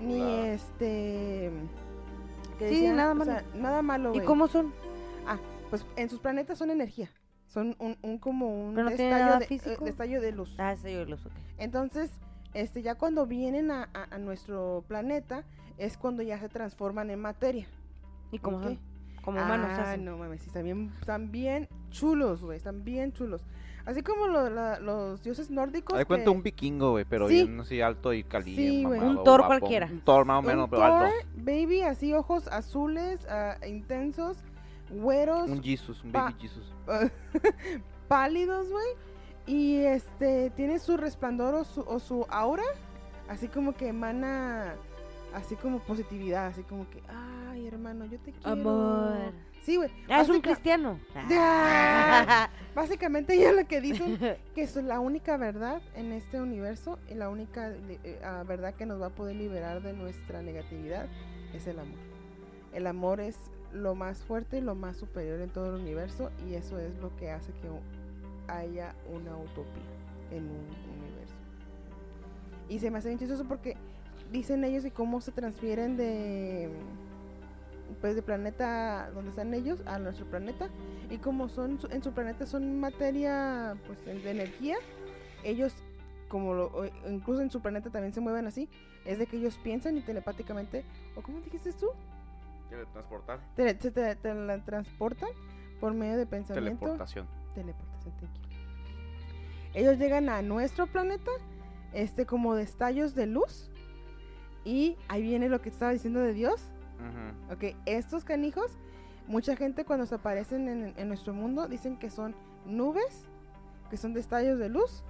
[0.00, 1.50] ni este
[2.58, 3.30] Sí, decían, nada o malo.
[3.32, 4.14] sea, nada malo.
[4.14, 4.72] ¿Y cómo son?
[5.70, 7.10] Pues en sus planetas son energía.
[7.46, 10.54] Son un, un como un Pero no destello, nada de, eh, destello de luz.
[10.58, 11.32] Ah, sí, yo los ok.
[11.58, 12.10] Entonces,
[12.54, 15.44] este, ya cuando vienen a, a- a nuestro planeta,
[15.78, 17.66] es cuando ya se transforman en materia.
[18.30, 18.62] ¿Y cómo ¿ok?
[18.64, 18.78] son?
[19.22, 19.68] Como humanos.
[19.72, 20.04] Ah, hacen.
[20.04, 23.44] no mames, sí, están bien, están bien chulos, güey, están bien chulos.
[23.84, 25.98] Así como lo- la- los dioses nórdicos.
[25.98, 27.34] Hay cuenta que- un vikingo, güey, pero Sí.
[27.34, 28.62] bien así alto y caliente.
[28.62, 29.00] Sí, güey.
[29.00, 29.86] Un Thor cualquiera.
[29.90, 31.16] Un Thor más o un menos, pero Thor, alto.
[31.36, 34.38] baby, así ojos azules, ah, intensos,
[34.90, 36.72] güeros, Un Jesus, un baby Jesus.
[38.08, 38.86] pálidos, güey.
[39.46, 42.64] Y este, tiene su resplandor o su, o su aura,
[43.28, 44.74] así como que emana,
[45.34, 48.50] así como positividad, así como que, ay, hermano, yo te quiero.
[48.50, 49.32] Amor.
[49.62, 49.90] Sí, güey.
[50.08, 50.98] Ah, es un cristiano.
[51.28, 52.50] Ya.
[52.74, 54.18] Básicamente ella lo que dicen
[54.54, 58.86] que es la única verdad en este universo y la única eh, ah, verdad que
[58.86, 61.06] nos va a poder liberar de nuestra negatividad
[61.54, 61.98] es el amor.
[62.72, 63.36] El amor es
[63.72, 67.14] lo más fuerte y lo más superior en todo el universo y eso es lo
[67.16, 67.68] que hace que
[68.48, 69.82] haya una utopía
[70.30, 71.34] en un universo.
[72.68, 73.76] Y se me hace bien chistoso porque
[74.30, 76.70] dicen ellos y cómo se transfieren de
[78.00, 80.70] pues de planeta donde están ellos a nuestro planeta
[81.10, 84.76] y como son su- en su planeta son materia pues de energía
[85.44, 85.74] ellos
[86.28, 88.66] como lo- incluso en su planeta también se mueven así
[89.04, 90.84] es de que ellos piensan y telepáticamente
[91.16, 91.88] o cómo dijiste tú
[92.70, 93.40] Teletransportar.
[93.56, 95.28] Se te- teletransportan
[95.78, 97.26] por medio de pensamiento Teleportación.
[97.54, 98.52] Teleportación thank you.
[99.74, 101.30] ellos llegan a nuestro planeta
[101.92, 103.70] este como destellos de luz
[104.64, 106.68] y ahí viene lo que estaba diciendo de Dios.
[107.50, 108.78] Ok, estos canijos,
[109.26, 112.34] mucha gente cuando se aparecen en, en nuestro mundo dicen que son
[112.64, 113.26] nubes,
[113.90, 115.02] que son destellos de luz,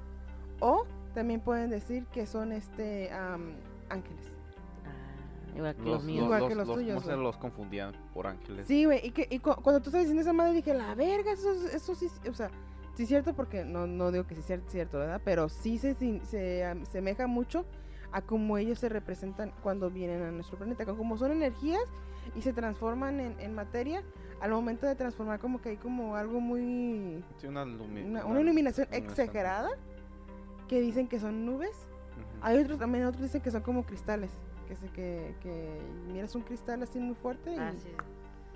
[0.61, 3.11] o también pueden decir que son este
[3.91, 4.32] ángeles.
[5.55, 6.25] Igual que Los, los míos.
[6.25, 8.67] Igual los- que los los- tuyos, ¿cómo se los confundían por ángeles?
[8.67, 11.33] Sí, güey, y, que, y cu- cuando tú estabas diciendo esa madre dije, la verga,
[11.33, 12.51] eso, eso sí, o sea,
[12.95, 15.21] sí es cierto porque no, no digo que sí es cierto, ¿verdad?
[15.25, 17.65] Pero sí se, se am, semeja mucho
[18.13, 20.85] a cómo ellos se representan cuando vienen a nuestro planeta.
[20.87, 21.83] Como- son energías
[22.35, 24.03] y se transforman en, en materia,
[24.41, 27.23] al momento de transformar como que hay como algo muy...
[27.39, 29.05] Sí, una, lumi- Una, una- una iluminación iluminación.
[29.27, 29.71] exagerada
[30.69, 31.71] que dicen que son nubes.
[31.71, 32.39] Ujú.
[32.47, 34.31] Hay otros también, otros dicen que son como cristales.
[34.73, 35.69] Que, se, que, que
[36.11, 37.91] miras un cristal así muy fuerte y Ah, sí.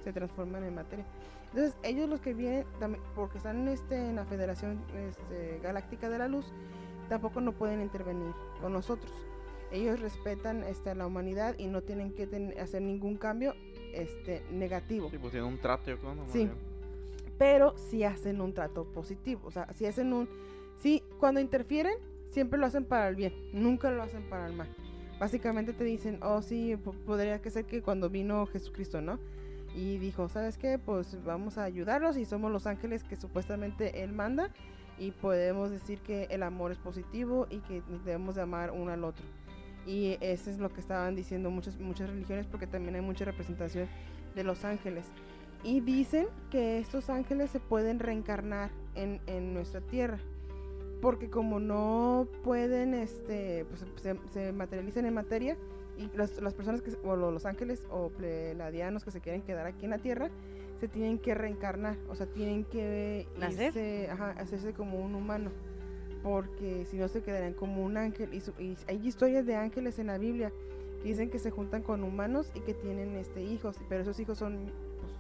[0.02, 1.04] se transforman en materia.
[1.50, 6.16] Entonces, ellos los que vienen, también, porque están este, en la Federación este, Galáctica de
[6.18, 6.46] la Luz,
[7.10, 8.32] tampoco no pueden intervenir
[8.62, 9.12] con nosotros.
[9.70, 13.52] Ellos respetan este, a la humanidad y no tienen que ten- hacer ningún cambio
[13.92, 15.10] este, negativo.
[15.10, 16.22] Sí, pues tiene un trato, yo creo, ¿no?
[16.22, 16.48] Más Sí.
[17.36, 19.42] Pero sí hacen un trato positivo.
[19.44, 20.28] O sea, si hacen un...
[20.78, 21.98] Sí, cuando interfieren,
[22.30, 23.34] siempre lo hacen para el bien.
[23.52, 24.68] Nunca lo hacen para el mal.
[25.18, 29.18] Básicamente te dicen, oh sí, po- podría que ser que cuando vino Jesucristo, ¿no?
[29.74, 30.78] Y dijo, ¿sabes qué?
[30.78, 34.50] Pues vamos a ayudarlos y somos los ángeles que supuestamente Él manda
[34.98, 39.04] y podemos decir que el amor es positivo y que debemos de amar uno al
[39.04, 39.24] otro.
[39.86, 43.88] Y eso es lo que estaban diciendo muchas, muchas religiones porque también hay mucha representación
[44.34, 45.06] de los ángeles.
[45.62, 50.18] Y dicen que estos ángeles se pueden reencarnar en, en nuestra tierra.
[51.00, 55.56] Porque como no pueden, este, pues se, se materializan en materia,
[55.98, 59.66] y las, las personas que, o lo- los ángeles o pledianos que se quieren quedar
[59.66, 60.30] aquí en la tierra,
[60.80, 61.96] se tienen que reencarnar.
[62.10, 63.68] O sea, tienen que ¿Nacer?
[63.68, 65.50] irse, ajá, hacerse como un humano.
[66.22, 68.32] Porque si no se quedarían como un ángel.
[68.34, 70.52] Y, su- y hay historias de ángeles en la Biblia
[71.02, 73.76] que dicen que se juntan con humanos y que tienen este hijos.
[73.88, 74.70] Pero esos hijos son
[75.00, 75.12] pues,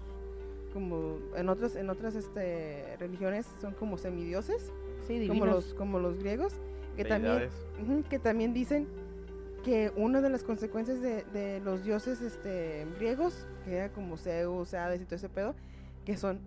[0.74, 4.72] como en otras, en otras este, religiones son como semidioses,
[5.06, 6.54] Sí, como los, como los griegos,
[6.96, 8.06] que también, Deidades.
[8.08, 8.86] que también dicen
[9.64, 14.74] que una de las consecuencias de, de los dioses este, griegos, que era como Zeus,
[14.74, 15.54] Hades y todo ese pedo,
[16.04, 16.40] que son,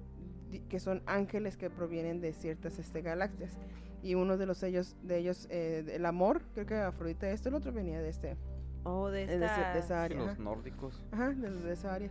[0.69, 3.57] que son ángeles que provienen de ciertas este, galaxias.
[4.01, 7.55] Y uno de los ellos, de ellos, eh, el amor, creo que Afrodita esto, el
[7.55, 8.37] otro venía de este,
[8.85, 9.77] Oh, de de, ese- de esta...
[9.77, 10.17] esa Sí, área.
[10.19, 10.41] los ajá.
[10.41, 11.03] nórdicos.
[11.11, 12.09] Ajá, de, de esa área.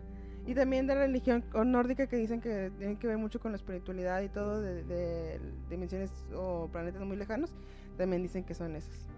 [0.48, 3.56] Y también de la religión nórdica que dicen que tienen que ver mucho con la
[3.56, 5.38] espiritualidad y todo de, de
[5.68, 7.54] dimensiones o planetas muy lejanos,
[7.98, 9.10] también dicen que son esos.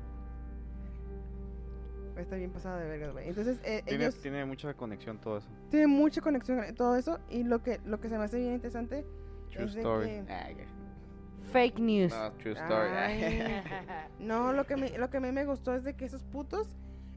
[2.16, 3.28] Está bien pasada de verga, güey.
[3.28, 5.48] Entonces, eh, Tiene, ellos tiene mucha conexión todo eso.
[5.70, 8.54] tienen mucha conexión con todo eso y lo que lo que se me hace bien
[8.54, 9.06] interesante
[9.52, 10.06] True es de story.
[10.08, 10.48] que- Ah.
[11.52, 12.12] Fake news.
[12.12, 12.90] No, true story.
[12.90, 13.62] Ay.
[14.20, 16.68] no, lo que me lo que a mí me gustó es de que esos putos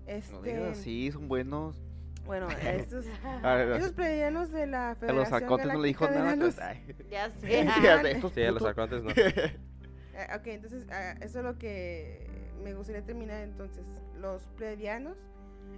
[0.05, 1.83] este No digas así, son buenos.
[2.25, 3.05] Bueno, estos
[3.43, 3.91] A esos
[4.51, 6.35] de la a Federación los arcontes no le dijo Galáctica de nada.
[6.35, 6.59] la Luz.
[6.59, 6.95] ay.
[7.09, 7.47] ya sé.
[7.49, 8.63] Sí, a los
[9.03, 9.09] no.
[10.15, 12.27] Eh, ok, entonces ah, eso es lo que
[12.63, 13.41] me gustaría terminar.
[13.41, 13.83] Entonces,
[14.15, 15.17] los plebeianos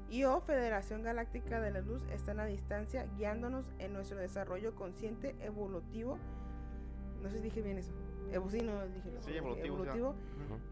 [0.09, 5.35] y o Federación Galáctica de la Luz están a distancia guiándonos en nuestro desarrollo consciente
[5.39, 6.19] evolutivo.
[7.21, 7.93] No sé si dije bien eso.
[8.31, 9.31] Evo, sí, no dije lo- Sí,
[9.67, 10.15] evolutivo,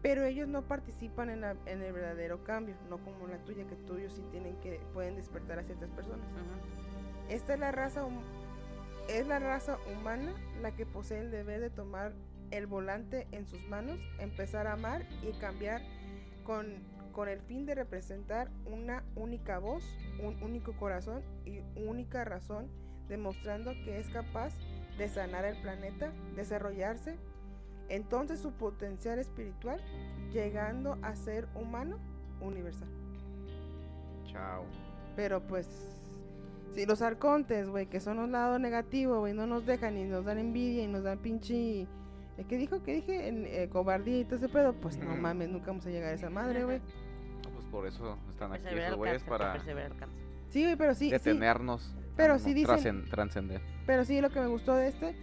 [0.02, 3.76] pero ellos no participan en, la- en el verdadero cambio, no como la tuya, que
[3.76, 6.26] tuyos sí tienen que, pueden despertar a ciertas personas.
[7.28, 8.06] Esta es la raza
[9.08, 10.32] es la raza humana
[10.62, 12.12] la que posee el deber de tomar
[12.50, 15.82] el volante en sus manos, empezar a amar y cambiar
[16.44, 16.66] con,
[17.12, 19.84] con el fin de representar una única voz,
[20.22, 22.68] un único corazón y única razón,
[23.08, 24.54] demostrando que es capaz
[24.98, 27.16] de sanar el planeta, desarrollarse,
[27.88, 29.80] entonces su potencial espiritual,
[30.32, 31.98] llegando a ser humano
[32.40, 32.88] universal.
[34.26, 34.64] Chao.
[35.16, 35.68] Pero pues,
[36.74, 40.24] si los arcontes, güey, que son un lado negativo, güey, no nos dejan y nos
[40.24, 41.82] dan envidia y nos dan pinche...
[41.82, 42.82] ¿eh, ¿Qué dijo?
[42.82, 43.28] ¿Qué dije?
[43.28, 44.72] En, eh, cobardía y todo ese pedo.
[44.74, 46.80] Pues no mames, nunca vamos a llegar a esa madre, güey.
[47.44, 49.60] No, pues por eso están aquí Persevera esos güeyes para.
[50.48, 51.10] Sí, güey, pero sí, sí.
[51.10, 51.94] detenernos.
[52.16, 53.60] Pero a sí dicen- trascen- Trascender.
[53.86, 55.14] Pero sí, lo que me gustó de este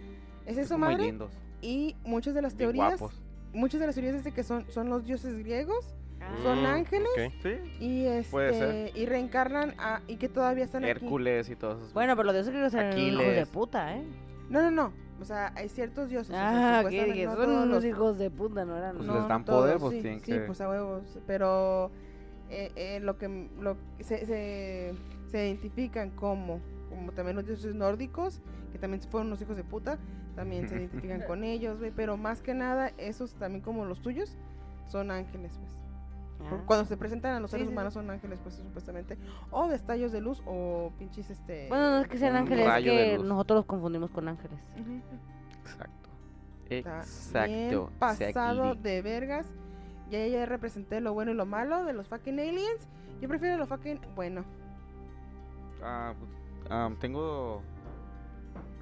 [0.46, 1.02] es eso, muy madre.
[1.06, 1.32] lindos.
[1.62, 3.22] Y muchas de las bien teorías, guapos.
[3.54, 5.94] muchas de las teorías es de que son, son los dioses griegos
[6.42, 7.08] Son Mm, ángeles.
[7.16, 7.32] ok.
[7.42, 7.54] Sí.
[7.80, 8.96] y este Puede ser.
[8.96, 10.90] y reencarnan a, y que todavía están aquí.
[10.90, 11.92] Hércules y todos esos.
[11.94, 14.04] Bueno, pero los dioses griegos eran hijos de puta, ¿eh?
[14.48, 14.92] No, no, no.
[15.20, 16.30] O sea, hay ciertos dioses.
[16.30, 18.96] o sea, Ah, que no son unos los- hijos de puta, no eran.
[18.96, 21.02] Pues no les dan todos, poder, pues sí, tienen sí, que- pues a huevos.
[21.26, 21.90] Pero
[22.50, 24.94] eh, eh, lo que lo, se, se,
[25.30, 26.60] se identifican como,
[26.90, 28.40] como también los dioses nórdicos,
[28.72, 29.98] que también fueron unos hijos de puta,
[30.34, 31.90] también se identifican con ellos, güey.
[31.90, 34.36] Pero más que nada, esos también como los tuyos,
[34.86, 35.72] son ángeles, pues.
[36.44, 36.60] Ah.
[36.66, 37.72] Cuando se presentan a los Sí, seres sí, sí.
[37.72, 39.16] humanos son ángeles, pues supuestamente.
[39.50, 41.68] O destellos de luz o pinches este.
[41.68, 44.58] Bueno, no es que sean ángeles, es que nosotros los confundimos con ángeles.
[45.60, 46.08] Exacto.
[46.68, 47.92] Está bien Exacto.
[47.98, 49.46] pasado de vergas.
[50.10, 52.88] Ya ya representé lo bueno y lo malo de los fucking aliens.
[53.20, 54.44] Yo prefiero lo fucking bueno.
[55.82, 57.62] Ah, pues, tengo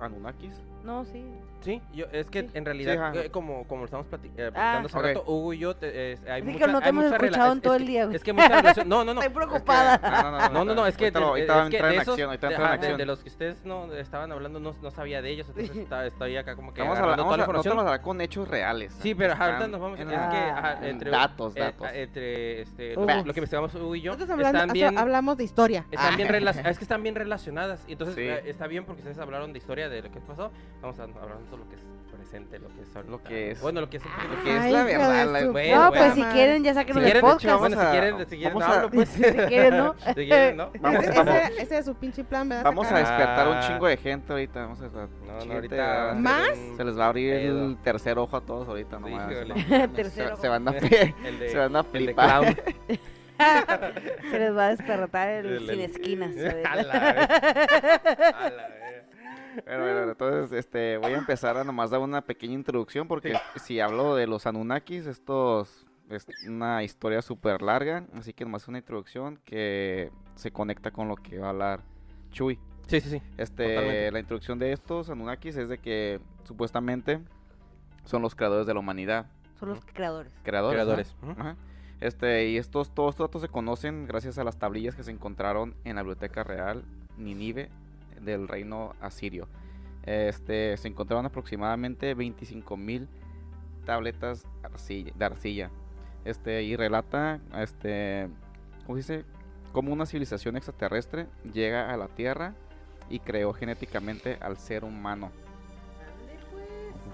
[0.00, 0.60] Anunnakis.
[0.84, 1.24] No, sí.
[1.60, 2.48] Sí, yo, es que Sí.
[2.54, 3.12] en realidad, ajá.
[3.20, 4.80] eh, como, como estamos plati- eh, Ah.
[4.82, 5.04] platicando hace Ok.
[5.04, 7.16] rato, Hugo y yo, te- eh, hay Es que mucha, no te hay hemos mucha
[7.16, 8.16] escuchado es- en todo que- el día, güey.
[8.16, 9.20] Es que mucha relación, no, no, no.
[9.20, 10.00] Estoy Es que- preocupada.
[10.02, 11.12] ah, No, no, no, que, de-
[11.52, 14.90] ahorita es que de de, de- de los que ustedes no estaban hablando, no, no
[14.90, 18.02] sabía de ellos, entonces está- estoy acá como que Vamos a, vamos toda la información.
[18.02, 18.94] con hechos reales.
[19.00, 20.00] Sí, pero ahorita nos vamos.
[20.00, 20.78] es que Ah.
[20.82, 21.86] entre datos, eh, datos.
[21.86, 25.84] ah, entre este, lo, que investigamos Hugo y yo, están bien, hablamos de historia.
[25.90, 26.16] están Ah.
[26.16, 27.84] bien relac- es que están bien relacionadas.
[27.86, 28.22] Y entonces Sí.
[28.22, 30.50] eh, está bien porque ustedes hablaron de historia de lo que pasó.
[30.80, 31.80] Vamos a hablar lo que es
[32.12, 33.10] presente, lo que es ahorita.
[33.10, 34.02] Lo que es- Bueno, lo que es.
[34.04, 35.26] Lo que es Ay, la verdad.
[35.32, 35.92] la- bueno, no, bueno.
[36.04, 37.58] pues si quieren ya Si sáquenos quieren, del de hecho, podcast.
[37.60, 39.08] bueno, si Vamos a- quieren, si quieren, vamos no a- hablo, pues.
[39.10, 39.94] Si quieren, ¿no?
[39.98, 40.70] Si quieren, ¿no?
[40.80, 41.34] Vamos, ese, vamos.
[41.58, 42.64] ese- es su pinche plan, ¿verdad?
[42.64, 43.60] Vamos a Sacar- despertar un Ah.
[43.66, 44.60] chingo de gente ahorita.
[44.60, 46.10] Vamos a No, no, ahorita.
[46.10, 46.50] a ¿Más?
[46.58, 49.28] un Se les va a abrir el tercer ojo a todos ahorita nomás.
[49.48, 49.54] ¿no?
[49.94, 50.50] Tercer se, se ojo.
[50.50, 50.70] van a,
[51.24, 52.56] El de, se van a el flipar.
[54.30, 56.30] Se les va a despertar el, El- sin el- esquinas.
[56.36, 57.30] A la vez.
[58.34, 59.04] A la vez.
[59.64, 63.80] Bueno, bueno, entonces este, voy a empezar a nomás dar una pequeña introducción porque si
[63.80, 65.66] hablo de los Anunnakis, esto
[66.10, 71.16] es una historia súper larga, así que nomás una introducción que se conecta con lo
[71.16, 71.80] que va a hablar
[72.30, 72.58] Chuy.
[72.86, 73.22] Sí, sí, sí.
[73.36, 74.12] Este, Totalmente.
[74.12, 77.20] la introducción de estos Anunnakis es de que supuestamente
[78.04, 79.26] son los creadores de la humanidad.
[79.58, 80.32] Son los creadores.
[80.42, 80.78] Creadores.
[80.78, 80.84] ¿no?
[80.84, 81.16] Creadores.
[81.38, 81.56] Ajá.
[82.00, 85.74] Este, y estos, todos estos datos se conocen gracias a las tablillas que se encontraron
[85.84, 86.82] en la Biblioteca Real
[87.18, 87.68] Ninive
[88.20, 89.48] del reino asirio.
[90.04, 93.06] Este, se encontraron aproximadamente 25.000
[93.84, 94.46] tabletas
[94.92, 95.70] de arcilla.
[96.24, 98.28] Este, y relata, este,
[98.86, 99.24] ¿cómo se dice?
[99.72, 102.54] Cómo una civilización extraterrestre llega a la Tierra
[103.08, 105.30] y creó genéticamente al ser humano.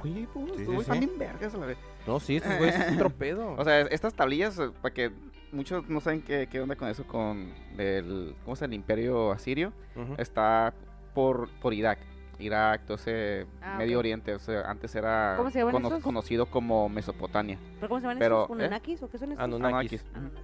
[0.02, 0.80] Güey, pues, Sí, sí, güey, sí.
[0.82, 1.78] están bien vergas a la vez.
[2.06, 3.54] No, sí, estos güeyes es un tropedo.
[3.58, 5.10] O sea, estas tablillas, eh, para que
[5.52, 9.72] muchos no saben qué, qué onda con eso, con el, ¿cómo es el imperio asirio?
[9.96, 10.14] Ujú.
[10.18, 10.74] Está
[11.16, 11.98] por, por Irak.
[12.38, 14.00] Irak, entonces Ah, Medio ok.
[14.00, 16.02] Oriente, o sea, antes era ¿Cómo se llaman cono- esos?
[16.02, 17.58] conocido como Mesopotamia.
[17.76, 18.50] ¿Pero cómo se llaman Pero, esos?
[18.50, 18.52] ¿eh?
[18.52, 19.42] ¿Unanakis o qué son esos?
[19.42, 20.04] Anunnakis.
[20.14, 20.42] Anunnakis.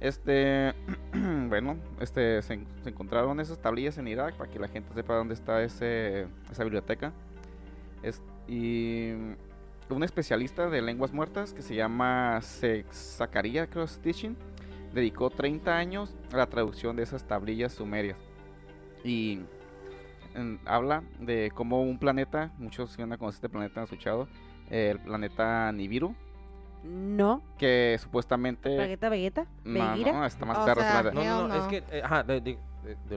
[0.00, 0.74] Este,
[1.48, 5.14] bueno, este, se, en- se encontraron esas tablillas en Irak para que la gente sepa
[5.14, 7.12] dónde está ese, esa biblioteca.
[8.02, 9.12] Es, y
[9.88, 14.36] un especialista de lenguas muertas que se llama Zacarías creo, Stitching
[14.94, 18.16] dedicó 30 años a la traducción de esas tablillas sumerias.
[19.04, 19.40] Y
[20.34, 24.28] en- habla de cómo un planeta, muchos van a conocer este planeta, han escuchado,
[24.70, 26.14] el planeta Nibiru,
[26.84, 27.42] No.
[27.58, 28.76] que supuestamente...
[28.76, 29.46] ¿Vegeta, Vegeta?
[29.64, 31.10] No, no, está más O sea, planeta.
[31.12, 31.84] No, no, no, es que.
[31.98, 32.58] eh, ajá, de, de,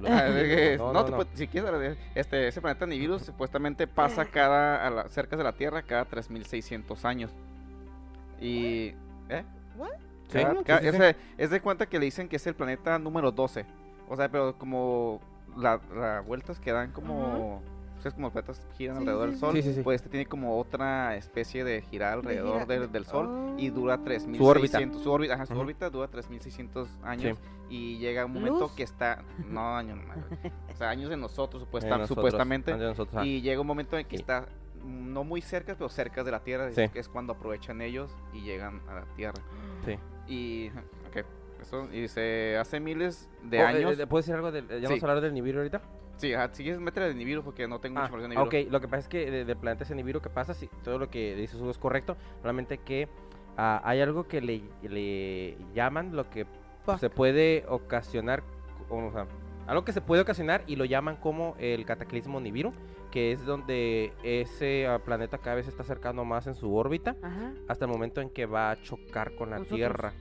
[0.10, 1.18] Ah, que- no, no, no, te no.
[1.18, 5.44] puedes- si quieres, de- este, ese planeta Nibiru supuestamente pasa cada, a la- cerca de
[5.46, 7.32] la Tierra cada 3600 años.
[8.42, 8.94] Y.
[9.30, 9.44] ¿Eh?
[10.32, 13.66] Cada- cada- ese- es de cuenta que le dicen que es el planeta número 12.
[14.10, 15.22] O sea, pero como
[15.58, 17.62] las vueltas que dan como.
[18.00, 19.40] ¿Sabes como los planetas giran Sí, alrededor sí, del.
[19.40, 19.54] Sol?
[19.54, 19.82] Sí, sí, sí.
[19.82, 23.96] Pues este tiene como otra especie de girar alrededor gira- del, del Sol y dura
[23.96, 25.02] Su 3600.
[25.04, 25.62] Su órbita, ajá, su Ujú.
[25.62, 27.38] órbita dura 3600 años
[27.70, 28.72] y llega un momento ¿Luz?
[28.74, 29.24] que está.
[29.48, 30.14] No, años, no,
[30.74, 32.72] o sea, años de nosotros, supuesta- nosotros, supuestamente.
[32.72, 33.26] antes de nosotros, ah.
[33.26, 34.22] Y llega un momento en que Sí.
[34.22, 34.48] está
[34.84, 36.68] no muy cerca, pero cerca de la Tierra.
[36.68, 39.42] es- es cuando aprovechan ellos y llegan a la Tierra.
[39.86, 39.98] Sí.
[40.28, 40.72] Y.
[41.64, 41.68] Ok.
[41.68, 44.00] Eso, y se hace miles de Oh, eh, años.
[44.00, 44.68] eh, ¿Puedes decir algo del.
[44.68, 44.84] ¿Ya Sí.
[44.86, 45.82] vamos a hablar del Nibiru ahorita?
[46.18, 48.66] Sí, ajá, si quieres métele de Nibiru porque no tengo Ah, mucha información de Nibiru.
[48.68, 51.00] ok, lo que pasa es que de- del planeta ese Nibiru que pasa, sí, todo
[51.00, 53.08] lo que dice Hugo es correcto, solamente que
[53.58, 56.46] ah, hay algo que le, le llaman lo que
[56.86, 57.00] Fuck.
[57.00, 58.44] se puede ocasionar,
[58.90, 59.26] o sea,
[59.68, 62.74] algo que se puede ocasionar y lo llaman como el cataclismo Nibiru,
[63.12, 67.16] que es donde ese ah, planeta cada vez se está acercando más en su órbita
[67.24, 67.54] Ajá.
[67.68, 69.78] hasta el momento en que va a chocar con la Nosotros.
[69.78, 70.14] Tierra.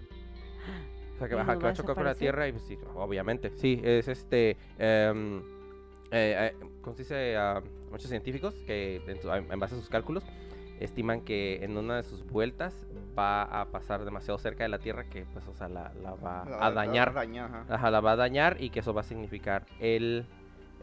[1.23, 2.15] Sea, que, ¿Y ajá, que va a chocar con la?
[2.15, 3.51] Tierra y pues, sí, obviamente.
[3.57, 4.57] Sí, es este...
[4.79, 5.43] em,
[6.11, 7.37] eh, ¿Cómo se dice?
[7.37, 10.25] Ah, muchos científicos que en, en base a sus cálculos
[10.81, 12.87] estiman que en una de sus vueltas
[13.17, 16.45] va a pasar demasiado cerca de la Tierra que pues o sea la, la va
[16.49, 17.67] La- a la- dañar, la daña, ajá.
[17.69, 20.27] Ajá, la va a dañar y que eso va a significar el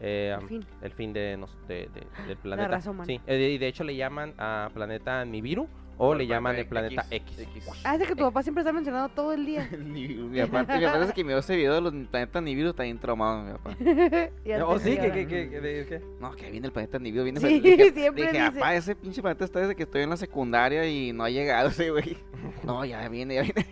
[0.00, 0.64] eh, El fin.
[0.80, 2.68] el fin de, nos- de- de- del planeta.
[2.68, 3.04] raza humana.
[3.04, 5.68] Sí, eh, y de hecho le llaman a planeta Nibiru
[6.02, 7.46] o le llaman el planeta X.
[7.84, 9.68] Ah, es que tu papá siempre está mencionando todo el día.
[9.78, 13.42] Mi mi papá desde que miró ese video de los planetas Nibiru está bien traumado,
[13.42, 13.76] mi papá.
[14.64, 17.92] Oh, sí, que, que, que, No, que viene el planeta Nibiru, viene Sí, le dije,
[17.92, 18.50] siempre dije, dice.
[18.52, 21.68] papá, ese pinche planeta está desde que estoy en la secundaria y no ha llegado
[21.68, 22.16] ese güey.
[22.64, 23.66] No, ya viene, ya viene.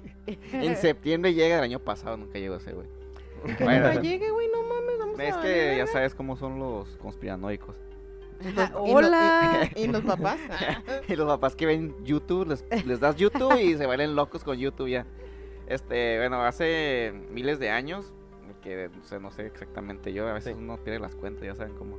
[0.53, 2.87] En septiembre llega, el año pasado nunca llegó ese güey.
[3.57, 6.59] Que Bueno, eso- llegue, güey, no mames, vamos Es a que ya sabes cómo son
[6.59, 7.75] los conspiranoicos.
[8.41, 9.71] Y los- y lo- y- Hola.
[9.77, 10.39] Y, los papás.
[11.09, 14.57] Y los papás que ven YouTube, les, les das YouTube y se vuelven locos con
[14.59, 15.07] YouTube ya.
[15.67, 18.13] Este, bueno, hace miles de años,
[18.63, 20.63] que no sé, no sé exactamente yo, a veces Sí.
[20.63, 21.97] uno pierde las cuentas, ya saben cómo.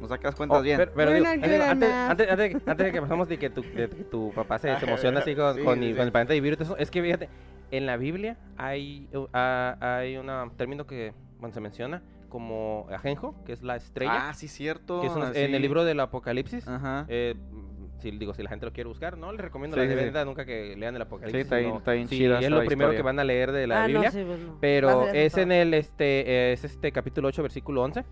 [0.00, 0.76] No saca las cuentas Oh, bien.
[0.76, 3.88] pero, pero digo, antes, antes, antes de, antes de que pasamos de que tu, de
[3.88, 6.64] que tu papá se, se emociona así con, Sí, con, sí, con el planeta todo
[6.64, 7.28] eso, es que fíjate,
[7.70, 12.02] en la Biblia hay, uh, ah, hay un término que bueno, se menciona
[12.32, 15.02] como ajenjo, que es la estrella, Ah, sí, cierto.
[15.02, 15.38] que es una- así.
[15.40, 16.66] en el libro del Apocalipsis.
[16.66, 17.04] Ajá.
[17.08, 17.34] Eh,
[17.98, 20.04] si, digo, si la gente lo quiere buscar, no, les recomiendo Sí, la sí, sí.
[20.06, 21.42] verdad nunca que lean el Apocalipsis.
[21.42, 22.96] está bien- está bien sí, chida es lo primero historia.
[22.98, 24.08] que van a leer de la ah, Biblia.
[24.08, 24.56] no, sí, pues no.
[24.62, 28.04] Pero es en el este es este capítulo 8 versículo 11.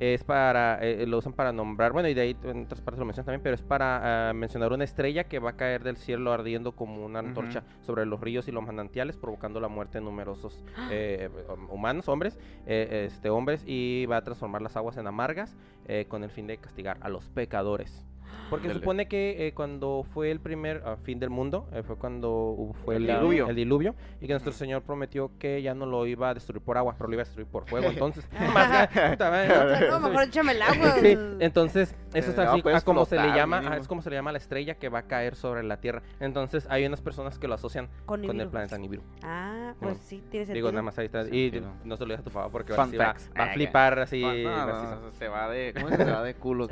[0.00, 3.04] Es para eh, lo usan para nombrar, bueno, y de ahí en otras partes lo
[3.04, 6.32] mencionan también, pero es para ah, mencionar una estrella que va a caer del cielo
[6.32, 10.64] ardiendo como una antorcha sobre los ríos y los manantiales, provocando la muerte de numerosos
[10.90, 15.54] eh, hum- humanos, hombres, eh, este hombres y va a transformar las aguas en amargas
[15.86, 18.06] eh, con el fin de castigar a los pecadores.
[18.48, 22.72] Porque supone que eh, cuando fue el primer ah, fin del mundo, eh, fue cuando
[22.84, 23.48] fue El la- diluvio.
[23.48, 26.76] el diluvio, y que nuestro Señor prometió que ya no lo iba a destruir por
[26.76, 27.86] agua, pero lo iba a destruir por fuego.
[27.90, 30.00] Entonces, más ga- puta madre, ¿no?
[30.00, 30.94] No, mejor échame el agua.
[31.00, 33.86] Sí, entonces eso es Eh, no, así puede a como se le llama, ah, es
[33.86, 36.02] como se le llama la estrella que va a caer sobre la Tierra.
[36.18, 39.02] Entonces hay unas personas que lo asocian Con con el planeta Nibiru.
[39.22, 40.02] Ah, pues No.
[40.02, 40.54] sí, tiene sentido.
[40.66, 41.24] Digo, nada más ahí está.
[41.24, 41.72] Sí, Y sí, no.
[41.84, 44.22] no se lo digas a tu papá porque Fun ahora sí va, a flipar así.
[44.22, 45.72] No, no, no, se va de.
[45.74, 46.66] ¿Cómo se va de culo?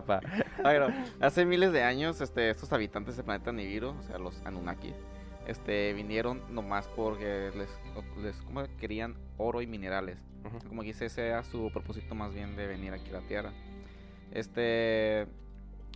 [0.00, 0.20] Papá.
[0.62, 0.88] Bueno,
[1.20, 4.94] hace miles de años, este, estos habitantes del planeta Nibiru, o sea, los Anunnaki,
[5.46, 7.68] este, vinieron nomás porque les,
[8.22, 8.62] les ¿cómo?
[8.78, 10.18] querían oro y minerales.
[10.68, 13.52] Como que ese sea su propósito más bien de venir aquí a la Tierra.
[14.32, 15.26] Este,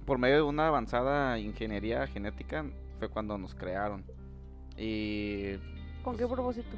[0.04, 2.64] por medio de una avanzada ingeniería genética
[2.98, 4.04] fue cuando nos crearon.
[4.76, 5.54] Y
[6.02, 6.76] ¿Con qué propósito?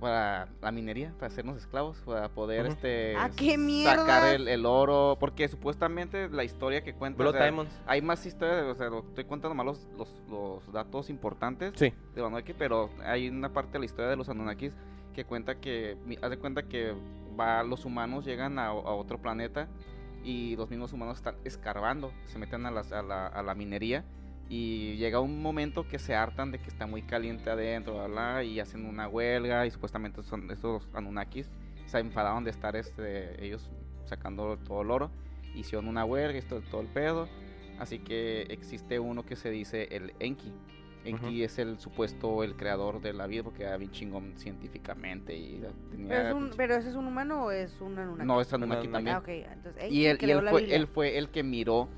[0.00, 5.16] Para la minería, para hacernos esclavos, para poder este ¡Ah, qué sacar el, el oro,
[5.20, 7.80] porque supuestamente la historia que cuenta, o Blood sea, Diamonds.
[7.86, 11.92] hay más historias, o sea, lo- estoy contando más los, los, los datos importantes Sí.
[12.14, 14.72] de Anunnaki, pero hay una parte de la historia de los Anunnakis
[15.14, 16.94] que cuenta que, mi- haz de cuenta que
[17.38, 19.68] va, los humanos llegan a, a otro planeta
[20.24, 24.04] y los mismos humanos están escarbando, se meten a, las- a la, a la minería
[24.50, 28.44] y llega un momento que se hartan de que está muy caliente adentro, bla, bla,
[28.44, 31.48] y hacen una huelga y supuestamente son estos Anunnakis
[31.86, 33.70] se enfadaron de estar este, ellos
[34.04, 35.10] sacando todo el oro,
[35.54, 37.28] hicieron una huelga, esto todo el pedo,
[37.78, 40.52] así que existe uno que se dice el Enki.
[41.04, 45.62] Enki es el supuesto el creador de la vida porque era bien chingón científicamente y
[45.90, 48.26] tenía ¿Pero, es un, ¿Pero ese es un humano o es un Anunnaki?
[48.26, 49.16] no es Anunnaki Anunnaki.
[49.16, 49.46] también.
[49.48, 49.52] Ah.
[49.54, 51.88] Entonces, Y él, y fue, él fue el que miró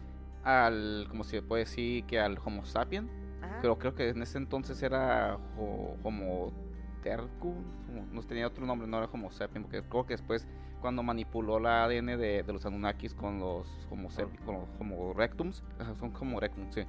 [0.44, 3.08] al, como se puede decir, que al Homo sapien,
[3.42, 3.58] Ajá.
[3.62, 6.52] pero creo que en ese entonces era ho- Homo
[7.02, 7.54] tercu,
[8.12, 10.46] no tenía otro nombre, no era Homo sapien, porque creo que después
[10.80, 15.12] cuando manipuló la ADN de, de los Anunnakis con los Homo, sapi- con los Homo
[15.14, 15.62] rectums,
[15.98, 16.82] son Homo rectums, sí,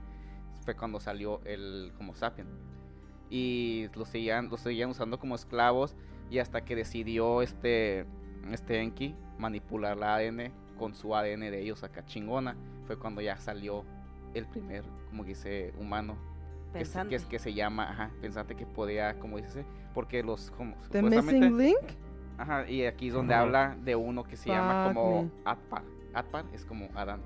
[0.64, 2.48] fue cuando salió el Homo sapien.
[3.30, 5.96] Y los seguían, los seguían usando como esclavos
[6.30, 8.06] y hasta que decidió este,
[8.52, 10.52] este Enki manipular la ADN
[10.84, 13.86] con su ADN de ellos acá chingona, fue cuando ya salió
[14.34, 17.16] el primer, como dice, humano que, se- que, Pensante.
[17.16, 21.58] es- que se llama, ajá, pensante que podía, como dice, porque los como, The Missing
[21.58, 21.78] Link.
[22.38, 23.44] ajá, y aquí es donde Ujú.
[23.44, 25.30] habla de uno que se llama Fuck como me.
[25.46, 25.84] Atpar,
[26.14, 27.22] Atpar es como Adán,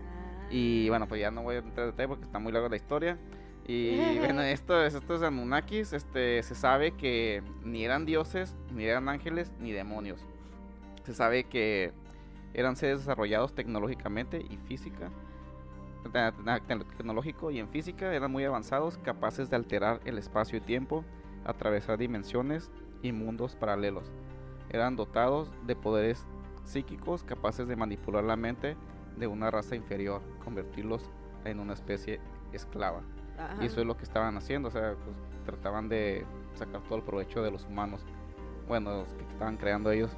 [0.00, 0.46] Ah.
[0.50, 2.76] y bueno, pues ya no voy a entrar en detalle porque está muy larga la
[2.76, 3.18] historia.
[3.66, 3.96] Y
[4.38, 9.70] bueno, esto, estos Anunnakis, este, se sabe que ni eran dioses, ni eran ángeles, ni
[9.72, 10.24] demonios.
[11.04, 11.92] Se sabe que
[12.54, 15.10] eran seres desarrollados tecnológicamente y física.
[16.12, 20.60] te- te- Tecnológico y en física eran muy avanzados, capaces de alterar el espacio y
[20.60, 21.04] tiempo,
[21.44, 22.70] atravesar dimensiones
[23.02, 24.10] y mundos paralelos.
[24.70, 26.26] Eran dotados de poderes
[26.64, 28.76] psíquicos capaces de manipular la mente
[29.16, 31.08] de una raza inferior, convertirlos
[31.44, 32.20] en una especie
[32.52, 33.02] esclava.
[33.38, 33.62] Ajá.
[33.62, 36.24] Y eso es lo que estaban haciendo, o sea, pues trataban de
[36.54, 38.04] sacar todo el provecho de los humanos,
[38.68, 40.10] bueno, los que estaban creando ellos.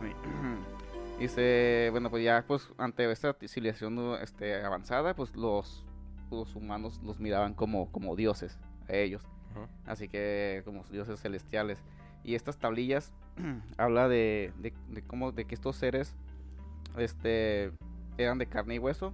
[1.20, 5.84] Dice, bueno, pues ya pues ante esta civilización este, avanzada, pues los,
[6.30, 9.22] los humanos los miraban como, como dioses a ellos.
[9.84, 11.78] Así que como dioses celestiales.
[12.24, 13.12] Y estas tablillas
[13.76, 16.16] habla de, de, de cómo de que estos seres
[16.96, 17.72] este
[18.16, 19.12] eran de carne y hueso.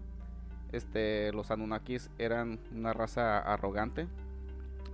[0.70, 4.06] Este los Anunnakis eran una raza arrogante,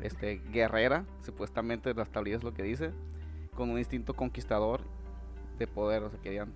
[0.01, 2.91] este guerrera, supuestamente las tablillas es lo que dice,
[3.55, 4.81] con un instinto conquistador
[5.59, 6.53] de poder, o sea, querían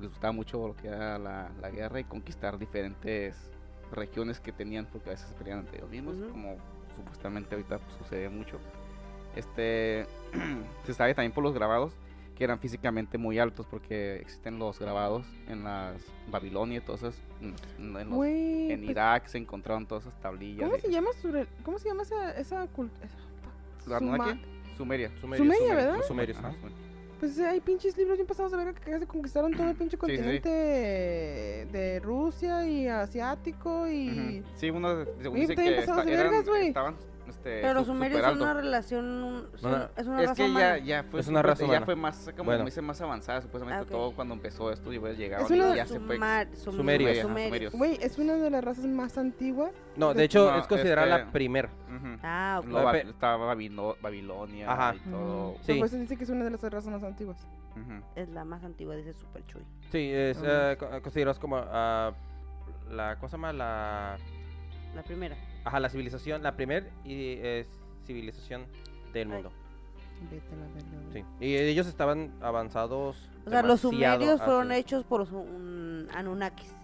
[0.00, 3.50] les gustaba mucho lo que era la, la guerra y conquistar diferentes
[3.92, 6.30] regiones que tenían porque a veces se peleaban entre ellos mismos, Ujú.
[6.30, 6.56] como
[6.96, 8.58] supuestamente ahorita pues, sucede mucho.
[9.36, 10.06] Este
[10.84, 11.92] se sabe también por los grabados
[12.36, 16.00] que eran físicamente muy altos porque existen los grabados en las
[16.30, 20.64] Babilonia, entonces en, en los- Güey, en pues, Irak se encontraron todas esas tablillas.
[20.66, 23.08] ¿Cómo y- se llama su ¿Cómo se llama esa, esa cultura?
[23.86, 24.40] ¿La Anunnaki?
[24.76, 25.10] Sumeria.
[25.20, 25.96] Sumerios, Sumeria, ¿verdad?
[25.96, 26.56] Los sumerios, Ajá, ajá.
[27.20, 30.06] Pues hay pinches libros bien pasados de verga que casi conquistaron todo el pinche Sí,
[30.06, 30.16] sí, sí.
[30.18, 30.48] continente
[31.72, 34.40] de Rusia y asiático y...
[34.40, 34.48] Ujú.
[34.56, 36.68] Sí, uno según dice que esta- de eran- vergas, güey.
[36.68, 36.94] estaban
[37.28, 39.48] este, Pero su- sumerios súper son una relación.
[39.56, 40.78] son- es una Es raza que ya, humana.
[40.78, 42.64] ya fue, Es una raza ya fue más, como Bueno.
[42.64, 43.88] dice, más avanzada, supuestamente Ah, ok.
[43.88, 46.16] todo cuando empezó esto y pues llegaron Es una- y ya se fue.
[46.16, 47.10] Sumar- sum- Sumerios.
[47.10, 47.48] Ajá, sumerios.
[47.50, 47.72] sumerios.
[47.74, 49.72] Güey, es una de las razas más antiguas.
[49.96, 51.66] No, de hecho, No, es considerada este- la primer.
[51.66, 52.18] Ujú.
[52.22, 52.70] Ah, ok.
[52.70, 54.94] Ba- Pe- estaba Babilo- Babilonia Ajá.
[54.94, 55.56] y todo.
[55.62, 55.74] Sí.
[55.74, 57.46] Por eso dice que es una de las razas más antiguas.
[57.72, 58.02] Ujú.
[58.16, 59.62] Es la más antigua, dice Super Chuy.
[59.90, 62.12] Sí, es eh, co- considerados como ah,
[62.90, 64.16] la cosa más la
[64.94, 65.36] La primera.
[65.68, 67.68] Ajá, la civilización, la primer y es
[68.06, 68.66] civilización
[69.12, 69.34] del Ay.
[69.34, 69.52] mundo.
[70.30, 71.22] Vete a la verga, güey.
[71.22, 71.44] Sí.
[71.46, 73.30] Y ellos estaban avanzados.
[73.46, 76.74] O sea, los sumerios fueron hacia- hechos por un Anunnakis.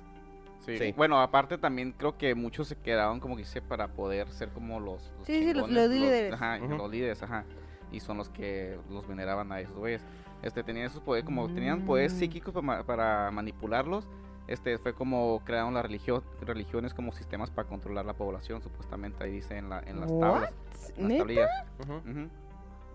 [0.60, 0.78] Sí.
[0.78, 0.92] Sí.
[0.96, 4.80] Bueno, aparte también creo que muchos se quedaron como que dice para poder ser como
[4.80, 6.32] los, los Sí, sí, los- líderes.
[6.32, 7.44] ajá, los líderes, ajá.
[7.92, 10.02] Y son los que los veneraban a esos güeyes.
[10.42, 12.18] Este tenían esos poderes como tenían poderes Mm.
[12.18, 12.54] psíquicos
[12.86, 14.06] para manipularlos.
[14.46, 19.30] Este fue como crearon las religión, religiones como sistemas para controlar la población, supuestamente ahí
[19.32, 20.52] dice en la en las tablas,
[20.96, 21.50] en las tablillas.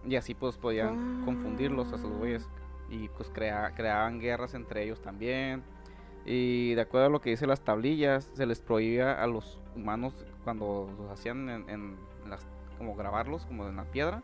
[0.08, 2.48] Y así pues podían confundirlos a esos güeyes.
[2.90, 5.64] Y pues crea- creaban guerras entre ellos también.
[6.26, 10.14] Y de acuerdo a lo que dice las tablillas, se les prohibía a los humanos
[10.44, 11.96] cuando los hacían en, en
[12.30, 12.46] las
[12.78, 14.22] como grabarlos como en la piedra,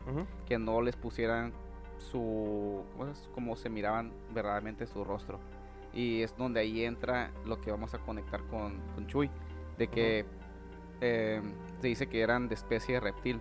[0.47, 1.51] que no les pusieran
[1.97, 3.29] su ¿cómo es?
[3.33, 5.39] como se miraban verdaderamente su rostro.
[5.95, 9.29] Y es donde ahí entra lo que vamos a conectar con, con Chuy,
[9.77, 10.25] de que
[11.01, 11.41] eh,
[11.81, 13.39] se dice que eran de especie de reptil,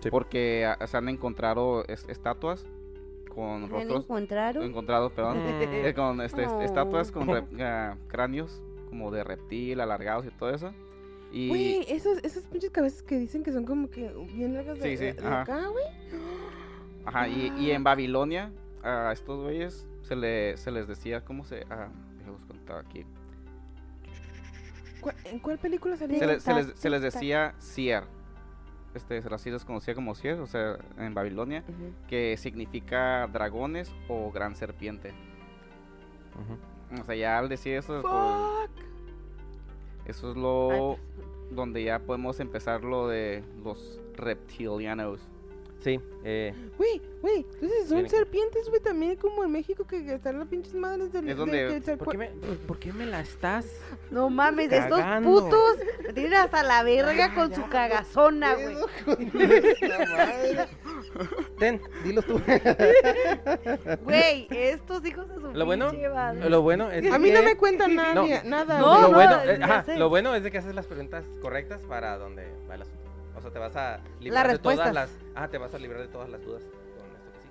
[0.00, 0.10] Sí.
[0.10, 2.64] porque ah, se han encontrado es- estatuas
[3.34, 4.62] con ¿Me rostros encontraron?
[4.64, 6.60] encontrados, perdón, eh, con este, est- Oh.
[6.62, 10.72] estatuas con rep- ah, cráneos como de reptil, alargados y todo eso.
[11.32, 14.90] Y Güey, esas, esas pinches cabezas que dicen que son como que bien largas de,
[14.90, 15.42] Sí, sí, de- de ajá.
[15.42, 15.84] acá, güey.
[17.04, 18.52] Ajá, y, y en Babilonia
[18.82, 21.66] a estos güeyes se, le, se les decía, ¿cómo se...?
[21.70, 21.88] Ah,
[22.18, 23.04] déjame buscar aquí.
[25.00, 26.18] ¿Cuál- ¿En cuál película salía?
[26.18, 28.04] Se, le- se les, se les decía Sier.
[28.94, 31.62] Este, se las les conocía como Sier, o sea, en Babilonia,
[32.08, 35.12] que significa dragones o gran serpiente.
[37.00, 40.08] O sea, ya al decir eso, pues, Fuck.
[40.08, 40.98] eso es lo Ay,
[41.50, 45.20] donde ya podemos empezar lo de los reptilianos.
[45.80, 50.38] Sí, eh, Güey, güey, entonces son Tiene- serpientes, güey, también como en México que están
[50.40, 51.28] las pinches madres del...
[51.28, 52.28] Es de- donde- ¿por, qué me,
[52.66, 53.66] ¿por qué me la estás?
[54.10, 58.76] No mames, estos putos me tienen hasta la verga con su cagazona, güey.
[61.58, 62.40] Ten, dilo tú.
[64.02, 66.50] Güey, estos hijos de su Lo bueno- madre.
[66.50, 68.14] Lo bueno es A mí no me cuentan nada.
[68.14, 68.40] No, güey.
[68.44, 71.80] lo, no, bueno, ya eh, ajá, lo bueno es de que haces las preguntas correctas
[71.88, 73.05] para donde va el asunto.
[73.36, 75.10] O sea, te vas a librar de todas las...
[75.34, 77.48] Ah, te vas a librar de todas las dudas con esto que sí.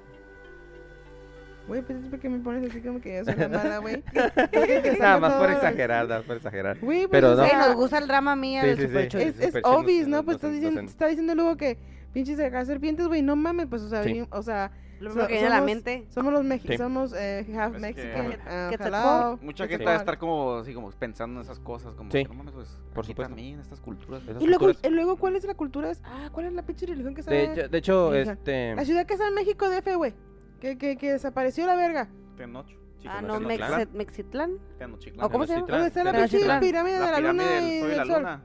[1.67, 4.03] Güey, pues es porque me pones así como que yo soy la mala, güey.
[4.99, 6.79] Nada más por exagerar, nada más por exagerar.
[6.79, 7.43] Güey, pues, Pero o no.
[7.67, 9.17] Nos gusta el drama mía Sí, del sí, Super sí.
[9.17, 10.23] Es, es Super obvious, ¿no?
[10.23, 11.77] Pues está diciendo, en- está diciendo luego que
[12.13, 15.47] pinches acá serpientes, güey, no mames, pues, o sea, o sea, Lo so- que viene
[15.47, 16.05] a la somos- mente.
[16.09, 16.83] somos los mexicanos, Sí.
[16.83, 20.17] somos eh, half Es Mexican, Que- ah, que hello, Mucha gente te va a estar
[20.17, 22.25] como así como pensando en esas cosas, como Sí.
[22.33, 23.29] mames, pues, Por supuesto.
[23.33, 24.23] también estas culturas.
[24.23, 24.91] Esas Y luego, culturas.
[24.91, 25.91] y luego, ¿cuál es la cultura?
[26.03, 27.61] Ah, ¿cuál es la pinche religión que De, está?
[27.61, 28.75] hecho- de hecho, este...
[28.75, 30.13] La ciudad que está en México DF, güey.
[30.59, 32.07] Que, que, que desapareció la verga.
[32.37, 32.67] Tenoch,
[33.07, 34.57] Ah, no, Mexitlán.
[34.79, 35.25] Tenochtitlán.
[35.25, 35.67] ¿O cómo se llama?
[35.67, 38.39] ¿Dónde está la pinche pirámide de la, luna y del sol.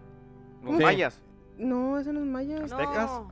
[0.62, 1.22] Los mayas,
[1.56, 2.58] No, eso no es maya.
[2.60, 3.28] los No.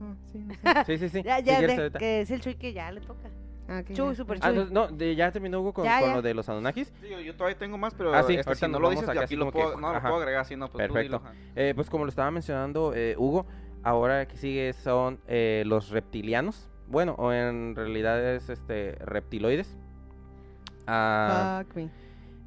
[0.00, 0.84] Ah, sí, no sé.
[0.86, 1.22] Sí, sí, sí.
[1.22, 3.28] Ya, Si ya, de, que decía el Chuy que ya le toca.
[3.70, 4.14] Ah, Chuy, ya.
[4.14, 4.56] super Ah, Chuy.
[4.56, 6.14] no, no, de- ya terminó Hugo con, Ya, con ya.
[6.16, 6.92] lo de los Anunnakis.
[7.02, 9.00] Sí, yo, yo todavía tengo más, pero Ah, sí, este, ahorita si no lo vamos
[9.02, 11.18] dices, acá aquí lo puedo, que- no, lo puedo agregar así, no, pues tú Perfecto.
[11.18, 11.34] dilo, ajá.
[11.56, 13.44] Eh, pues como lo estaba mencionando eh, Hugo,
[13.82, 16.68] ahora que sigue son eh, los reptilianos.
[16.86, 19.76] Bueno, o en realidad es este reptiloides.
[20.86, 21.90] Ah, Fuck me.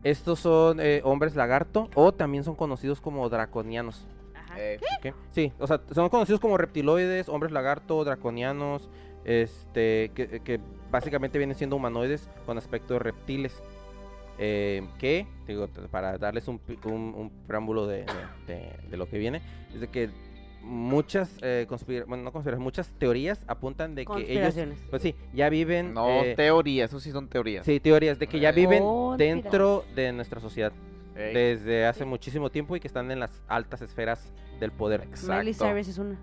[0.04, 4.08] estos son eh, hombres lagarto o también son conocidos como draconianos.
[4.52, 4.62] Ajá.
[4.62, 5.16] Eh, ¿ok?
[5.32, 8.90] Sí, o sea, son conocidos como reptiloides, hombres lagarto, draconianos,
[9.26, 10.60] este, que, que
[10.90, 13.62] básicamente vienen siendo humanoides con aspecto de reptiles.
[14.44, 19.08] eh, que, digo, para darles un, pi- un- un preámbulo de, de- de- de lo
[19.08, 19.40] que viene,
[19.74, 20.10] es de que
[20.64, 24.80] muchas, eh, conspira- bueno, no conspiraciones, muchas teorías apuntan de que ellos, Conspiraciones.
[24.90, 25.94] pues sí, ya viven...
[25.94, 27.66] no, eh, teorías, eso sí son teorías.
[27.66, 29.44] Sí, teorías de que ya viven Conspiraciones.
[29.44, 30.72] dentro de nuestra sociedad
[31.16, 35.02] Ey, desde hace muchísimo tiempo y que están en las altas esferas del poder.
[35.02, 35.12] Miley
[35.52, 35.66] exacto.
[35.66, 36.18] Cyrus es una.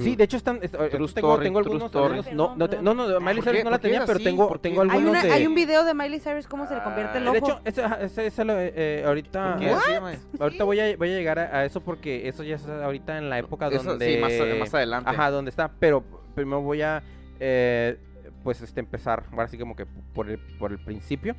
[0.00, 0.58] Sí, de hecho están.
[0.60, 1.86] est- eh, True tengo, story, tengo true algunos.
[1.86, 2.18] story.
[2.18, 4.04] algunos- no, no, te- no, no, Miley ¿Por Cyrus no la ¿Por qué tenía, es
[4.06, 4.24] pero así?
[4.24, 4.82] tengo, ¿Por tengo?
[4.82, 5.30] Hay, algunos una, de.
[5.30, 7.34] hay un video de Miley Cyrus cómo se le convierte el Ah, ojo.
[7.34, 10.18] De hecho, ese, ajá, ese- ese lo, eh, ahorita, ¿Por qué así, mae?
[10.40, 13.30] ahorita voy a, voy a llegar a, a eso porque eso ya es ahorita en
[13.30, 14.14] la época Eso, donde.
[14.14, 15.10] sí, más, más adelante.
[15.10, 15.70] Ajá, donde está.
[15.78, 16.02] Pero
[16.34, 17.00] primero voy a,
[17.38, 17.96] eh,
[18.42, 21.36] pues, este, empezar, ahora sí como que por el, por el principio.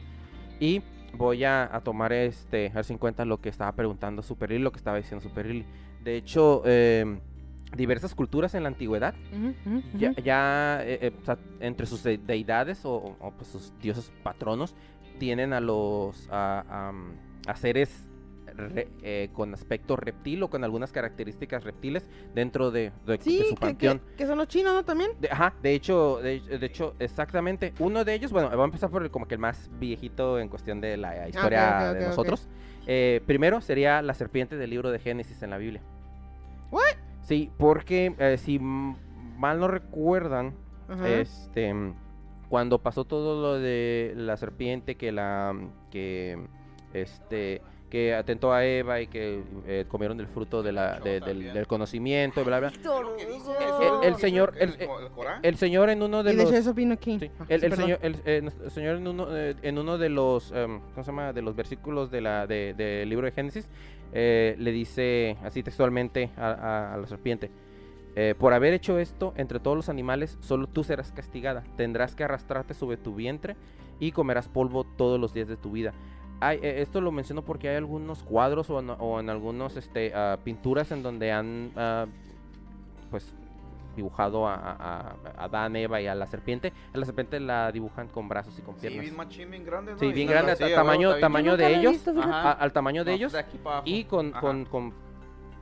[0.61, 0.81] Y
[1.17, 4.49] voy a, a tomar, este, a ver si en cuenta lo que estaba preguntando Super
[4.51, 5.65] Lily, lo que estaba diciendo Super Lily.
[6.03, 7.19] De hecho, eh,
[7.75, 9.15] diversas culturas en la antigüedad,
[10.23, 14.75] ya, eh, eh, entre sus de- deidades o, o- o, pues, sus dioses patronos,
[15.19, 16.93] tienen a los, a, a-
[17.51, 18.07] a seres
[18.57, 23.43] re- eh, con aspecto reptil o con algunas características reptiles dentro de, de- de Sí,
[23.49, 23.99] su panteón.
[23.99, 24.83] que, que son los chinos, ¿no?
[24.85, 25.11] También.
[25.19, 27.73] De, ajá, de hecho, de, de hecho, exactamente.
[27.79, 30.49] Uno de ellos, bueno, vamos a empezar por el, como que el más viejito en
[30.49, 32.47] cuestión de la historia ok, ok, de nosotros.
[32.87, 35.81] Eh, primero sería la serpiente del libro de Génesis en la Biblia.
[36.71, 36.83] What?
[37.21, 40.53] Sí, porque eh, si mal no recuerdan,
[40.87, 41.09] Ajá.
[41.09, 41.95] este, mm,
[42.49, 45.55] cuando pasó todo lo de la serpiente que la,
[45.89, 46.37] que,
[46.93, 47.61] este,
[47.95, 51.65] que atentó a Eva y que eh, comieron del fruto de la, de- del, del
[51.65, 52.71] conocimiento y bla bla.
[54.03, 54.75] El- el señor- el-
[55.43, 56.51] El señor en uno de los
[57.39, 61.03] Ah, El, señor, el, eh, señor en uno, eh, en uno de los, em, ¿cómo
[61.05, 61.31] se llama?
[61.31, 63.69] De los versículos de la, de- del libro de Génesis,
[64.11, 67.49] eh, le dice así textualmente a, a- a la serpiente,
[68.17, 72.25] eh, por haber hecho esto entre todos los animales, solo tú serás castigada, tendrás que
[72.25, 73.55] arrastrarte sobre tu vientre
[74.01, 75.93] y comerás polvo todos los días de tu vida.
[76.41, 80.11] Hay, eh, esto lo menciono porque hay algunos cuadros o en, o en algunos este,
[80.13, 82.05] ah, pinturas en donde han ah,
[83.09, 83.33] pues
[83.95, 84.99] dibujado a, a,
[85.37, 86.73] a Adán, Eva y a la serpiente.
[86.93, 89.01] A la serpiente la dibujan con brazos y con Sí, piernas.
[89.03, 89.99] bien machín, bien grande, ¿no?
[89.99, 93.15] Sí, bien grande, así, a a huevo, tamaño, tamaño de ellos, al tamaño de No,
[93.17, 93.87] ellos de aquí para abajo.
[93.89, 94.93] y con, con, con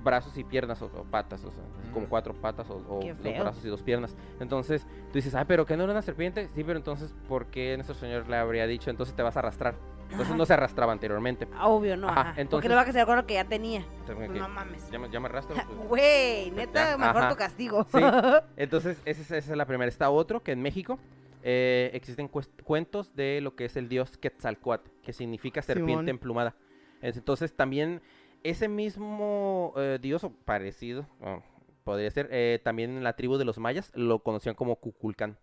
[0.04, 2.10] brazos y piernas o, o patas, o sea, como Ujú.
[2.10, 4.16] cuatro patas o, dos brazos y dos piernas.
[4.40, 6.50] Entonces tú dices, ah, pero que no era una serpiente.
[6.56, 8.90] Sí, pero entonces, ¿por qué nuestro Señor le habría dicho?
[8.90, 9.76] Entonces te vas a arrastrar.
[10.04, 10.38] Entonces Ajá.
[10.38, 11.48] no se arrastraba anteriormente.
[11.62, 12.08] Obvio, no.
[12.08, 13.80] Ajá, Ajá, Porque entonces- le va a casar con lo que ya tenía.
[13.80, 14.90] Entonces, Pues no mames.
[14.92, 15.56] Ya me, ya me arrastro.
[15.56, 15.68] pues.
[15.90, 17.30] Güey, neta, Ya, mejor ajá.
[17.30, 17.88] tu castigo.
[17.92, 17.98] Sí.
[18.58, 19.90] Entonces, esa es, esa es la primera.
[19.90, 21.00] Está otro que en México
[21.42, 22.30] eh, existen
[22.64, 26.10] cuentos de lo que es el dios Quetzalcoatl, que significa serpiente Simón.
[26.10, 26.56] emplumada.
[27.02, 28.02] Es- Entonces, también
[28.44, 31.42] ese mismo eh, dios, o parecido, oh,
[31.84, 35.38] podría ser, eh, también en la tribu de los mayas lo conocían como Cuculcán.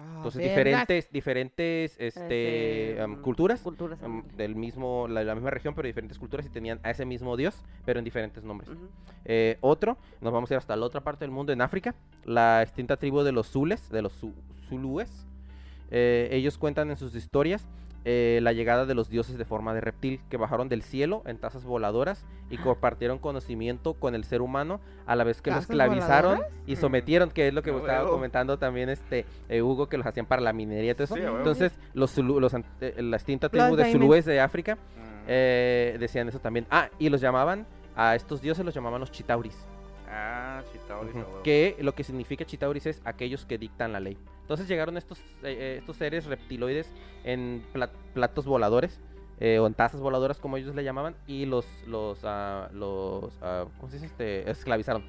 [0.00, 3.60] Ah, Entonces, diferentes, diferentes este, Este, culturas.
[3.60, 3.98] Culturas.
[4.36, 7.64] del mismo, la, la misma región, pero diferentes culturas y tenían a ese mismo dios,
[7.84, 8.70] pero en diferentes nombres.
[9.24, 11.94] Eh, otro, nos vamos a ir hasta la otra parte del mundo, en África,
[12.24, 14.34] la extinta tribu de los Zules, de los Zu-
[14.68, 15.26] Zulúes.
[15.90, 17.66] Eh, ellos cuentan en sus historias
[18.04, 21.36] eh, la llegada de los dioses de forma de reptil que bajaron del cielo en
[21.38, 25.70] tazas voladoras y compartieron conocimiento con el ser humano a la vez que lo ¿Tazas
[25.70, 26.62] esclavizaron voladoras?
[26.66, 30.06] y sometieron, que es lo que A estaba comentando también este eh, Hugo, que los
[30.06, 31.14] hacían para la minería y todo eso.
[31.16, 31.20] Sí.
[31.22, 33.92] Entonces, los, los, eh, la extinta tribu de.
[33.92, 35.24] Zulúes de África Mm.
[35.28, 36.66] eh, decían eso también.
[36.70, 37.66] Ah, y los llamaban,
[37.96, 39.66] a estos dioses los llamaban los chitauris.
[40.10, 41.14] Ah, chitauris.
[41.44, 44.16] Que lo que significa chitauris es aquellos que dictan la ley.
[44.40, 46.90] Entonces llegaron estos, eh, eh, estos seres reptiloides
[47.24, 49.00] en pla- platos voladores.
[49.40, 51.14] eh, o en tazas voladoras como ellos le llamaban.
[51.28, 53.32] Y los, los, ah, los
[53.78, 54.06] ¿cómo se dice?
[54.06, 55.04] Este, esclavizaron.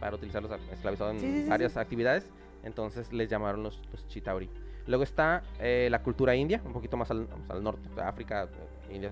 [0.00, 1.78] Para utilizarlos, ah, esclavizaron en Sí, varias sí.
[1.78, 2.30] actividades.
[2.62, 4.48] Entonces les llamaron los, los chitauri.
[4.86, 8.44] Luego está eh, la cultura india, un poquito más al, más al norte, de África,
[8.88, 9.10] eh, India.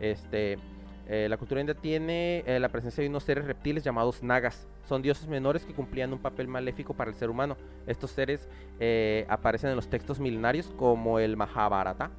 [0.00, 0.58] Este,
[1.06, 4.66] eh, la cultura india tiene eh, la presencia de unos seres reptiles llamados nagas.
[4.88, 7.56] Son dioses menores que cumplían un papel maléfico para el ser humano.
[7.86, 8.48] Estos seres
[8.80, 12.10] eh, aparecen en los textos milenarios como el Mahabharata.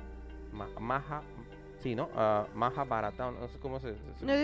[0.51, 1.21] Ma- Maha,
[1.79, 2.09] sí, ¿no?
[2.15, 3.93] Ah, Mahabharata, no sé cómo se,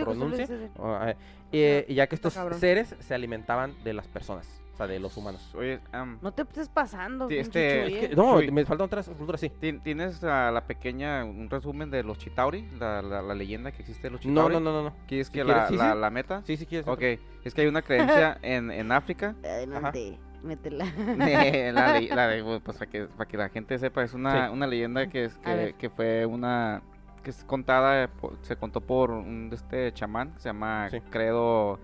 [0.02, 0.48] pronuncia.
[0.80, 1.14] Ah,
[1.52, 5.54] eh, y ya que estos seres se alimentaban de las personas, sea, de los humanos.
[5.56, 5.80] Oye,
[6.22, 7.28] No te estés pasando.
[7.28, 8.10] Sí, este- es ¿eh?
[8.10, 8.52] que- No, Chuy.
[8.52, 9.52] me faltan otras culturas, sí.
[9.62, 12.68] ¿tien- ¿tienes la pequeña, un resumen de los chitauri?
[12.80, 14.54] La, la, la leyenda que existe de los chitauri.
[14.56, 14.84] no, no, no.
[14.90, 14.96] no.
[15.08, 16.00] ¿Quieres Si que quieres, la, sí, la, sí.
[16.00, 16.42] la meta?
[16.46, 16.88] Sí, sí quieres.
[16.88, 17.02] Ok,
[17.44, 20.18] es que hay una creencia en, en África Adelante.
[20.42, 20.86] Métela.
[21.18, 24.54] la, le- la de- pues para que, para que la gente sepa, es una, Sí.
[24.54, 26.82] una leyenda que, es, que, que fue una
[27.24, 28.10] que es contada, eh,
[28.44, 31.02] se contó por un de este chamán que se llama Sí.
[31.10, 31.78] Credo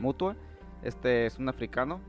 [0.00, 0.34] Mutua.
[0.82, 2.00] Este es un africano.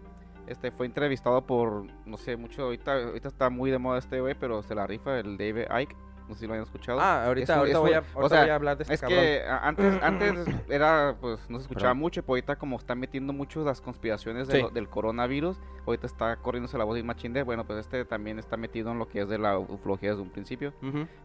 [0.48, 4.36] Este fue entrevistado por, no sé, mucho, ahorita, ahorita está muy de moda este güey,
[4.40, 5.96] pero se la rifa el David Icke.
[6.32, 6.98] No sé si lo hayan escuchado.
[7.02, 8.84] Ah, ahorita, Es un- ahorita, es voy, a, o ahorita sea, voy a hablar de
[8.84, 9.20] este Es cabrón.
[9.20, 11.98] que antes, antes era, pues, no se escuchaba Perdón.
[11.98, 14.62] mucho, pero ahorita como están metiendo mucho las conspiraciones de Sí.
[14.62, 18.40] lo- del coronavirus, ahorita está corriéndose la voz de machín de, bueno, pues este también
[18.40, 20.72] está metido en lo que es de la ufología desde un principio.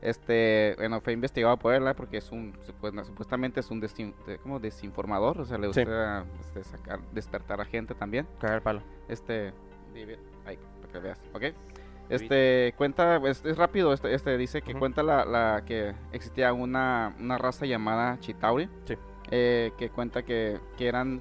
[0.02, 4.12] Este, bueno, fue investigado por él, porque es un, pues, no, supuestamente es un desin-
[4.26, 5.84] de- como desinformador, o sea, le Sí.
[5.84, 8.26] gusta este, sacar, despertar a gente también.
[8.40, 8.82] Cagar el palo.
[9.06, 9.52] Este,
[9.94, 11.42] David, ay, para que veas, ¿ok?
[12.08, 17.16] Este, cuenta, es, es rápido, este, este dice que cuenta la, la que existía una,
[17.18, 18.94] una raza llamada Chitauri, Sí.
[19.30, 21.20] eh, que cuenta que, que eran,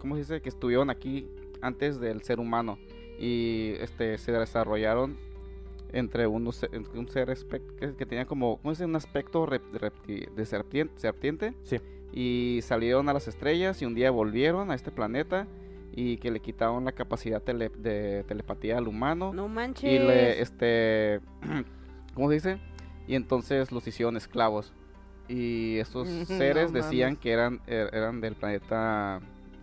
[0.00, 0.40] ¿cómo se dice?
[0.42, 1.28] Que estuvieron aquí
[1.60, 2.78] antes del ser humano
[3.18, 5.16] y este se desarrollaron
[5.92, 7.32] entre unos, entre un ser
[7.78, 8.90] que, que tenía como, ¿cómo se dice?
[8.90, 11.76] Un aspecto rep- repti- de serpiente, serpiente Sí.
[12.12, 15.46] y salieron a las estrellas y un día volvieron a este planeta
[15.96, 19.90] y que le quitaron la capacidad tele- de telepatía al humano No manches.
[19.92, 21.20] y le este
[22.14, 22.58] ¿cómo se dice?
[23.06, 24.72] Y entonces los hicieron esclavos.
[25.28, 29.20] Y estos No seres decían que eran er- eran del planeta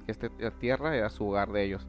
[0.08, 1.88] este la Tierra era su hogar de ellos.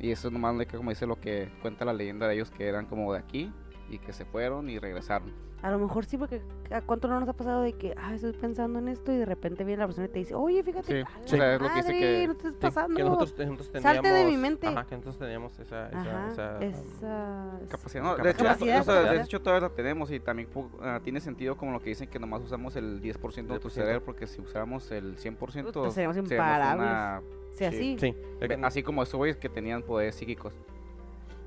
[0.00, 2.86] Y eso nomás le como dice lo que cuenta la leyenda de ellos que eran
[2.86, 3.52] como de aquí
[3.90, 5.32] y que se fueron y regresaron.
[5.62, 8.32] A lo mejor sí, porque ¿a cuánto no nos ha pasado de que, ah, estoy
[8.32, 11.08] pensando en esto y de repente viene la persona y te dice, oye, fíjate, Sí,
[11.24, 12.96] o sea, es lo que dice madre, que- no te estés Sí, pasando.
[12.96, 14.66] que nosotros, nosotros Salte de mi teníamos- mente.
[14.66, 15.88] Ajá, que nosotros teníamos esa...
[15.88, 17.50] esa, Ajá, esa, um, esa...
[17.68, 18.02] Capacidad.
[18.02, 18.22] No, Capacidad.
[18.24, 19.24] de, hecho, Capacidad, o sea, de capacidad.
[19.24, 20.48] hecho, todavía la tenemos y también
[20.80, 23.72] ah, tiene sentido como lo que dicen que nomás usamos el 10% de nuestro 10%.
[23.72, 26.84] cerebro porque si usáramos el 100% Puta, seríamos imparables.
[26.84, 27.22] una-
[27.68, 27.96] así.
[28.00, 28.16] Sí.
[28.40, 30.52] Ve- Así como esos güeyes que tenían poderes psíquicos.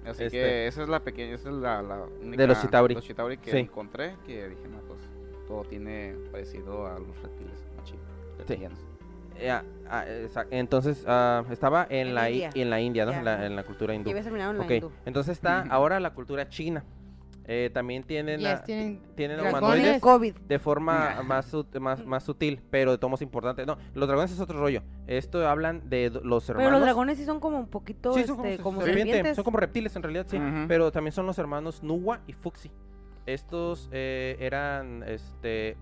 [0.08, 2.94] Así Este- que esa es la pequeña, esa es la, la única De los Chitauri.
[2.96, 3.58] los Chitauri que Sí.
[3.58, 5.00] encontré, que dije, no, pues
[5.48, 8.00] todo tiene parecido a los reptiles, machín,
[8.38, 8.80] reptilianos.
[9.38, 10.06] Eh, ah, ah,
[10.52, 12.62] entonces, ah, estaba en, En la, i- India.
[12.64, 13.12] en la India, ¿no?
[13.14, 13.46] En la, ajá.
[13.48, 14.06] en la cultura hindú.
[14.10, 14.92] Ya habías terminado en la Ok, hindú.
[15.06, 16.84] entonces está ahora la cultura china.
[17.48, 20.36] Eh, también tienen, Yes, ah, tienen humanoides COVID.
[20.48, 23.68] de forma más, más, más sutil, pero de tomos importantes.
[23.68, 24.82] No, los dragones es otro rollo.
[25.06, 26.68] Esto hablan de los hermanos.
[26.70, 29.36] Pero los dragones sí son como un poquito, Sí, este, son como, como serpiente, serpientes.
[29.36, 30.40] son como reptiles en realidad, sí.
[30.68, 32.72] Pero también son los hermanos Nuwa y Fuxi.
[33.28, 35.78] Estos eh, eran, este,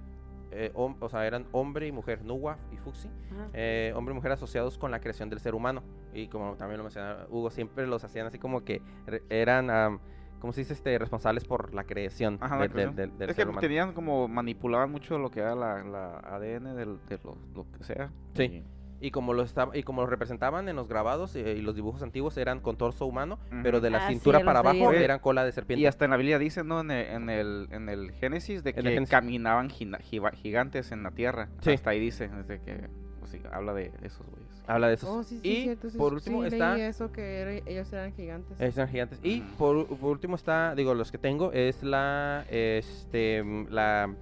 [0.52, 3.08] eh, hom- o sea, eran hombre y mujer, Nuwa y Fuxi.
[3.32, 3.48] Ajá.
[3.54, 5.82] eh, hombre y mujer asociados con la creación del ser humano.
[6.14, 8.82] Y como también lo mencionaba Hugo, siempre los hacían así como que
[9.30, 10.00] eran,
[10.44, 10.74] ¿cómo se dice?
[10.74, 13.18] Este, responsables por la creación Ajá, la del- del, creación.
[13.18, 13.62] del es que ser humano.
[13.62, 17.84] tenían como manipulaban mucho lo que era la, la ADN del, de lo, lo que
[17.86, 18.12] sea.
[18.36, 18.44] Sí.
[18.44, 18.64] Y-
[19.08, 22.04] Y como lo estaba, y como lo representaban en los grabados eh, y los dibujos
[22.04, 25.52] antiguos eran con torso humano, pero de la Ah, cintura para abajo eran cola de
[25.52, 25.82] serpiente.
[25.82, 26.80] Y hasta en la Biblia dice, ¿no?
[26.82, 29.10] En el, en el, en el Génesis, de que Génesis.
[29.10, 31.50] caminaban gigantes en la tierra.
[31.62, 31.72] Sí.
[31.72, 32.88] Hasta ahí dice, desde que
[33.20, 34.53] pues, sí, habla de esos güeyes.
[34.66, 35.10] Habla de esos.
[35.10, 37.52] Oh, sí, sí, y cierto, sí, por sí, último sí, está leí eso que era-
[37.70, 38.60] ellos eran gigantes.
[38.62, 39.20] Esos eran gigantes.
[39.22, 44.14] Y por, por último está, digo, los que tengo, es la, este, la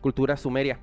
[0.00, 0.78] cultura sumeria.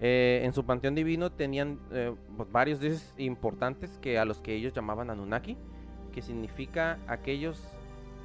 [0.00, 4.54] Eh, en su panteón divino tenían eh, pues, varios dioses importantes que a los que
[4.54, 5.56] ellos llamaban Anunnaki,
[6.12, 7.60] que significa aquellos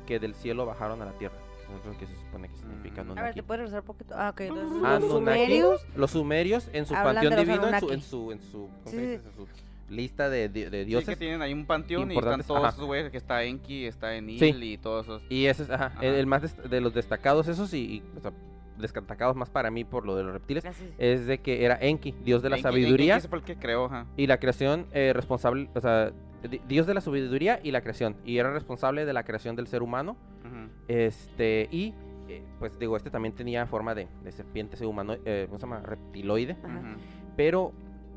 [0.08, 1.36] que del cielo bajaron a la tierra.
[1.64, 3.12] Eso es lo que se supone que significa Mm.
[3.12, 3.36] A ver, Anunnaki.
[3.36, 4.16] ¿te puedes un poquito?
[4.18, 7.92] Ah, ok, entonces los Anunnaki, sumerios los sumerios en su panteón divino, en su, en
[7.92, 8.02] Anunnaki.
[8.02, 9.14] su, en su, ¿cómo se Sí, dice?
[9.28, 9.48] En su
[9.90, 11.10] lista de, de Sí, dioses.
[11.10, 12.70] que tienen ahí un panteón y están todos ajá.
[12.76, 14.54] esos güeyes, que está Enki, está Enil Sí.
[14.62, 15.24] y todos esos.
[15.30, 16.20] Y ese es ajá, el, Ajá.
[16.20, 18.32] el más de los destacados esos y, y, o sea,
[18.78, 20.90] destacados más para mí por lo de los reptiles Gracias.
[20.98, 23.86] es de que era Enki, dios de la Enki- sabiduría Enki fue el que creó,
[23.86, 24.06] ajá.
[24.16, 26.14] y la creación eh, responsable, o sea,
[26.50, 29.68] di- dios de la sabiduría y la creación y era responsable de la creación del
[29.68, 30.16] ser humano.
[30.88, 31.94] Este y
[32.28, 35.66] eh, pues digo, este también tenía forma de, de serpiente, ese humano, eh, ¿cómo se
[35.66, 35.82] llama?
[35.82, 36.56] Reptiloide,
[37.36, 37.74] pero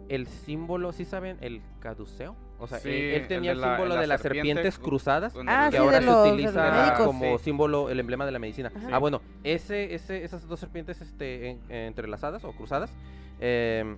[0.09, 1.39] el símbolo, ¿sí saben?
[1.41, 2.37] El caduceo.
[2.59, 5.35] O sea, Sí, él, él el tenía el, símbolo la de las serpiente serpientes cruzadas
[5.49, 7.07] Ah, que sí, ahora se los- de utiliza médicos.
[7.07, 7.45] como Sí.
[7.45, 8.70] símbolo, el emblema de la medicina.
[8.74, 8.89] Ajá.
[8.93, 12.93] Ah, bueno, ese, ese, esas dos serpientes este, en- entrelazadas o cruzadas,
[13.41, 13.97] eh,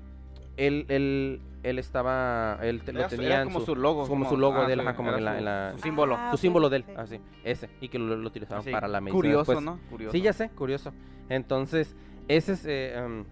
[0.56, 4.06] él, él, él estaba, él te- lo Era tenía era como su, su logo.
[4.08, 6.16] como su logo ah, de él, ajá, como en la- su- en la- su símbolo.
[6.18, 9.16] Ah, su símbolo de él, así, ese, y que lo, lo utilizaban para la medicina.
[9.18, 9.62] Curioso, después.
[9.64, 9.78] ¿no?
[9.90, 10.12] Curioso.
[10.12, 10.92] Sí, ya sé, curioso.
[11.28, 11.94] Entonces,
[12.28, 13.24] esa es eh, em,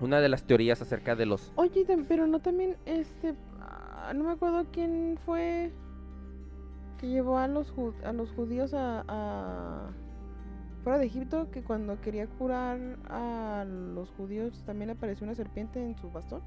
[0.00, 1.52] una de las teorías acerca de los...
[1.56, 5.72] Oye, pero no también, este, ah, no me acuerdo quién fue
[6.98, 7.72] que llevó a los
[8.04, 9.90] a los judíos a, a-
[10.82, 15.96] fuera de Egipto, que cuando quería curar a los judíos también apareció una serpiente en
[15.98, 16.42] su bastón.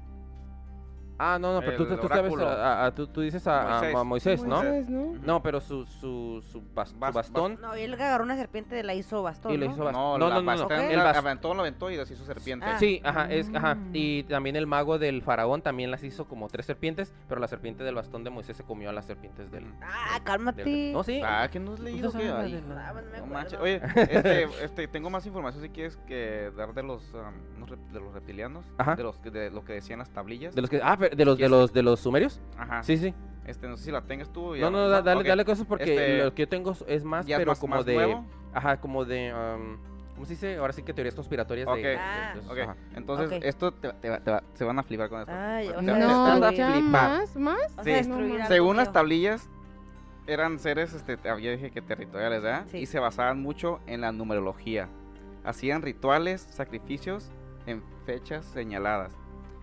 [1.24, 4.04] Ah, no, no, pero tú, tú sabes, a- a- tú, tú dices a a- a
[4.04, 4.40] Moisés.
[4.40, 4.56] Moisés, ¿no?
[4.56, 5.14] Moisés, ¿no?
[5.24, 8.74] No, pero su, su, su, bas- su Bas- bastón No, y él agarró una serpiente
[8.74, 9.52] de la hizo bastón.
[9.52, 9.72] y le ¿no?
[9.72, 10.02] hizo bastón.
[10.02, 10.68] No, No, la no.
[10.70, 12.66] El la aventó, lo aventó y deshizo serpiente.
[12.68, 12.76] Ah.
[12.80, 13.76] Sí, ajá, es, ajá.
[13.76, 13.90] Mm.
[13.92, 17.84] Y también el mago del faraón también las hizo como tres serpientes, pero la serpiente
[17.84, 19.66] del bastón de Moisés se comió a las serpientes del...
[19.80, 20.90] Ah, del- cálmate.
[20.92, 21.20] No, sí.
[21.24, 23.60] Ah, que no has leído que ah, la- Ah, pues no manches.
[23.60, 27.62] Oye, este, este, tengo más información si quieres que dar de los, um,
[27.92, 28.96] de los reptilianos, Ajá.
[28.96, 30.54] de los que- de lo que decían las tablillas.
[30.54, 32.40] De los que, ah, pero de los de los de los sumerios.
[32.56, 32.82] Ajá.
[32.82, 33.14] Sí, sí.
[33.46, 34.54] Este, no sé si la tengas tú.
[34.56, 37.38] No, no, da- dale, dale cosas porque Este, lo que yo tengo es más, ¿Ya
[37.38, 38.24] pero más- como más de, nuevo?
[38.54, 39.76] ajá, como de, um,
[40.14, 40.56] ¿cómo se dice?
[40.58, 41.74] Ahora sí que teorías conspiratorias Ok.
[41.76, 42.30] de, de- Ah.
[42.34, 42.76] de esos, Ok, ajá.
[42.94, 45.32] entonces esto te, te va- te va- se van a flipar con esto.
[45.34, 47.58] Ay, o sea, No, ya más, más.
[47.82, 47.92] Sí.
[48.46, 49.48] Según las tablillas,
[50.28, 52.64] eran seres, este, te- había dije que territoriales, ¿verdad?
[52.70, 52.78] Sí.
[52.78, 54.88] Y se basaban mucho en la numerología.
[55.44, 57.32] Hacían rituales, sacrificios
[57.66, 59.12] en fechas señaladas.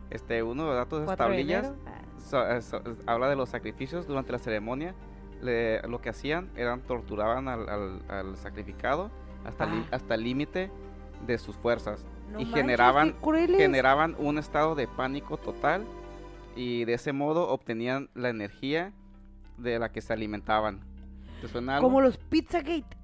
[0.10, 1.82] Este, uno de los datos de estas 4 de tablillas enero.
[1.86, 4.94] Ah, so- eh, so- habla de los sacrificios durante la ceremonia.
[5.42, 9.10] Le- lo que hacían eran torturaban al, al- al sacrificado
[9.46, 9.96] hasta el li- Ah.
[9.96, 10.70] hasta el límite
[11.26, 13.16] de sus fuerzas no y manches, generaban-
[13.58, 15.86] generaban un estado de pánico total
[16.56, 18.92] y de ese modo obtenían la energía
[19.58, 20.82] de la que se alimentaban.
[21.42, 21.88] ¿Te suena algo?
[21.88, 22.98] Como los Pizzagate.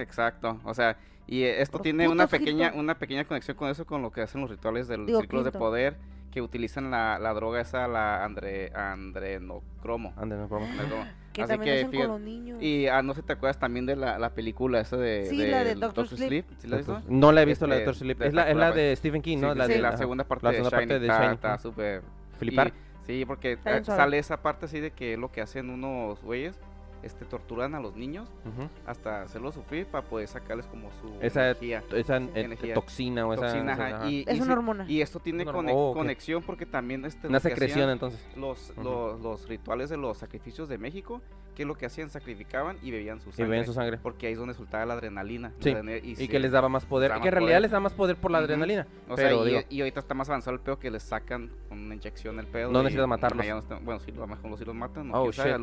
[0.00, 0.60] Exacto.
[0.64, 0.96] O sea,
[1.26, 4.50] y esto tiene una pequeña, una pequeña conexión con eso, con lo que hacen los
[4.50, 5.96] rituales de los Digo, círculos de poder
[6.30, 10.12] que utilizan la, la droga esa, la andre, andrenocromo.
[10.16, 10.66] Andrenocromo.
[11.34, 12.62] Que Así también que, hacen fíjate, con los niños.
[12.62, 15.58] Y ah, no sé, ¿te acuerdas también de la, la película esa de, Sí, la
[15.58, 16.46] de del Doctor Sleep.
[16.58, 17.02] ¿Sí la has visto?
[17.08, 18.22] No la he visto la de Este, Doctor Sleep.
[18.22, 19.52] Es la, es la de Stephen King, ¿no?
[19.52, 21.34] Sí, la sí, de la segunda parte la de segunda Shining parte de está- Shining,
[21.34, 21.58] está ajá.
[21.62, 22.02] súper
[22.38, 22.68] Flipar.
[22.68, 26.22] Y- sí, porque Está eh, sale esa parte así de que lo que hacen unos
[26.22, 26.56] güeyes,
[27.04, 28.68] este, torturan a los niños Ujú.
[28.86, 32.74] hasta hacerlos sufrir para poder sacarles como su Esa- energía, Esa eh, energía.
[32.74, 33.42] toxina o esa...
[33.42, 34.84] toxina, esa- ajá, y, es y una hormona.
[34.88, 35.44] y esto tiene.
[35.46, 38.20] Oh, conexión porque también este, Una lo secreción entonces.
[38.36, 41.20] los, los, los rituales de los sacrificios de México,
[41.54, 43.56] que es lo que hacían, sacrificaban y bebían su Y sangre.
[43.58, 43.98] ven su sangre.
[44.02, 45.48] Porque ahí es donde soltaba la adrenalina.
[45.58, 47.10] la Sí, adrenalina, Y sí, que les daba más poder.
[47.10, 47.62] daba Que en realidad poder.
[47.62, 48.86] les da más poder por la adrenalina.
[49.08, 51.50] O sea, pero y, digo- y ahorita está más avanzado el pedo que les sacan
[51.68, 52.72] con una inyección el pedo.
[52.72, 53.46] No y- necesitas y matarlos.
[53.46, 55.14] no bueno, sí, a lo mejor los sí los matan.
[55.14, 55.60] Oh, los, hacen,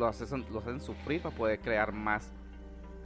[0.50, 2.30] los hacen sufrir poder crear más.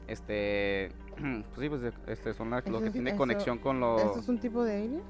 [0.08, 0.90] Este.
[1.16, 4.02] Pues sí, pues este, son la- lo Eso que tiene eso- conexión con los.
[4.02, 5.02] ¿Eso es un tipo de alien?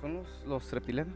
[0.00, 1.14] Son los, los reptilianos.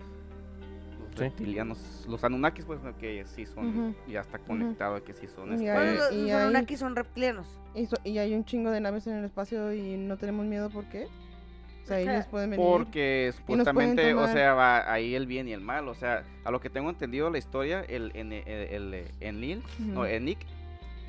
[1.00, 1.20] Los Sí.
[1.24, 2.06] reptilianos.
[2.08, 3.68] Los Anunnakis, pues, que sí son.
[3.68, 3.94] Ujú.
[4.08, 5.50] Ya está conectado, que sí son.
[5.52, 7.46] Y Este, hay- Bueno, los, y los hay- Anunnaki son reptilianos.
[7.74, 10.68] Y, so- y hay un chingo de naves en el espacio y no tenemos miedo,
[10.70, 11.06] ¿por qué?
[11.84, 12.16] O sea, ahí Ajá.
[12.18, 12.66] les pueden venir.
[12.66, 15.88] Porque pueden supuestamente, o sea, va ahí el bien y el mal.
[15.88, 19.62] O sea, a lo que tengo entendido la historia, el, en el, el, el Enlil,
[19.78, 20.04] no, Ujú.
[20.06, 20.38] Enik,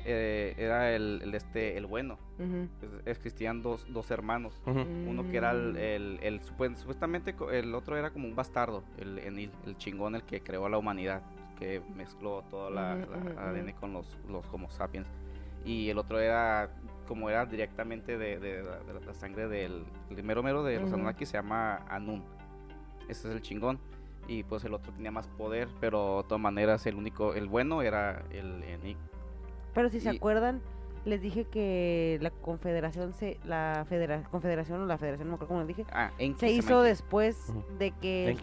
[0.06, 2.18] eh, era el, el este, el bueno.
[2.38, 2.68] Ujú.
[3.04, 4.60] Es- Existían dos, dos hermanos.
[4.66, 4.80] Ujú.
[5.06, 5.76] Uno que era el, Mm.
[5.76, 10.40] el, el supuestamente el otro era como un bastardo, el Enil, el chingón, el que
[10.40, 11.22] creó a la humanidad,
[11.58, 13.40] que mezcló toda la, Ujú, la ujú, ujú.
[13.40, 15.08] ADN con los, los Homo sapiens.
[15.64, 16.70] Y el otro era,
[17.08, 20.92] como era directamente de, de la, de la sangre del el mero mero de los.
[20.92, 22.22] Anunnaki, se llama Anun.
[23.08, 23.78] Ese es el chingón.
[24.28, 27.82] Y pues el otro tenía más poder, pero de todas maneras el único, el bueno
[27.82, 28.96] era el Enik.
[29.76, 30.60] Pero si se acuerdan,
[31.04, 35.48] les dije que la confederación se, la federa, confederación o la federación, no me acuerdo
[35.48, 38.38] cómo les dije, Ah, se hizo después de que el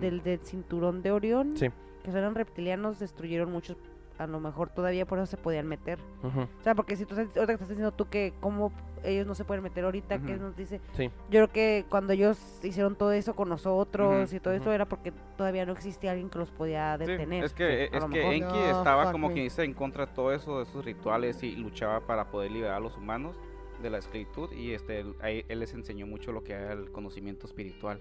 [0.00, 1.66] del, del cinturón de Orión, Sí.
[2.04, 3.76] que eran reptilianos, destruyeron muchos,
[4.20, 5.98] a lo mejor todavía por eso se podían meter.
[6.22, 6.40] Ujú.
[6.42, 8.70] O sea, porque si tú estás- ahorita que estás diciendo tú que cómo
[9.02, 10.42] ellos no se pueden meter ahorita, que Ujú.
[10.42, 11.04] nos dice, Sí.
[11.30, 14.84] yo creo que cuando ellos hicieron todo eso con nosotros Ujú, y todo eso era
[14.86, 17.44] porque todavía no existía alguien que los podía Sí, detener.
[17.44, 18.36] es que, a es lo que.
[18.36, 19.34] Enki No, estaba como me.
[19.34, 22.74] quien dice en contra de todo eso, de esos rituales y luchaba para poder liberar
[22.76, 23.36] a los humanos
[23.82, 26.92] de la esclavitud y este él, ahí él les enseñó mucho lo que era el
[26.92, 27.98] conocimiento espiritual.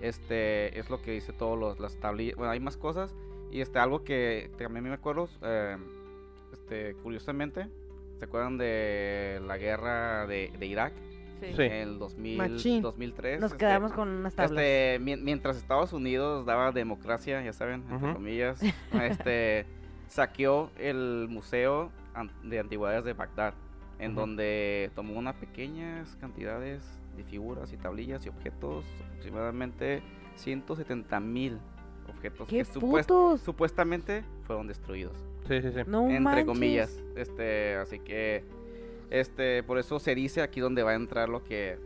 [0.00, 3.14] Este es lo que dice todos los las tablillas, bueno, hay más cosas
[3.50, 5.76] y este algo que también me acuerdo eh,
[6.52, 7.68] este curiosamente,
[8.18, 10.92] ¿se acuerdan de la guerra de, de Irak
[11.40, 11.62] Sí.
[11.62, 12.82] En el 2000, Machín.
[12.82, 13.40] 2003?
[13.40, 14.50] Nos este, quedamos con unas tablas.
[14.62, 18.60] este, mien- mientras Estados Unidos daba democracia, ya saben, entre comillas,
[18.92, 19.64] este,
[20.08, 21.90] saqueó el Museo
[22.42, 23.54] de Antigüedades de Bagdad,
[23.98, 26.82] en donde tomó unas pequeñas cantidades
[27.16, 30.02] de figuras y tablillas y objetos, aproximadamente
[30.34, 31.58] 170 mil
[32.10, 35.12] objetos ¡Qué que supuest- supuestamente fueron destruidos
[35.48, 35.80] Sí, sí, sí.
[35.86, 36.44] No entre manches.
[36.44, 37.02] comillas.
[37.16, 38.44] Este, así que
[39.10, 41.78] este, por eso se dice aquí donde va a entrar lo que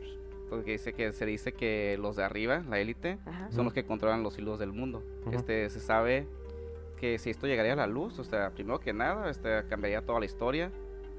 [0.51, 3.51] porque dice que se dice que los de arriba, la élite, Ajá.
[3.51, 5.03] son los que controlan los hilos del mundo.
[5.33, 6.27] Este, se sabe
[6.99, 10.21] que si esto llegaría a la luz, o sea, primero que nada, este cambiaría toda
[10.21, 10.71] la historia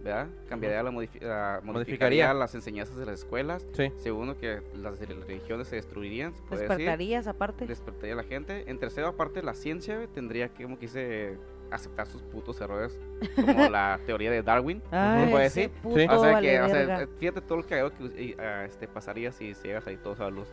[0.06, 0.28] ¿verdad?
[0.48, 2.34] Cambiaría la, modifi- la- modificaría Modificaría.
[2.34, 3.66] las enseñanzas de las escuelas.
[3.74, 3.92] Sí.
[3.98, 6.78] Segundo, que las religiones se destruirían, se puede decir.
[6.78, 7.66] Despertarías aparte.
[7.66, 8.64] Despertaría a la gente.
[8.70, 11.38] En tercero, aparte, la ciencia tendría que, como quise,
[11.72, 12.98] aceptar sus putos errores,
[13.36, 14.82] como la teoría de Darwin.
[14.92, 15.70] Ay, puede decir?
[15.82, 16.08] puto Sí.
[16.10, 19.54] O sea, que, o sea, eh, fíjate todo el cagado que ah, este, pasaría si
[19.56, 20.48] se llegas ahí todos a la luz.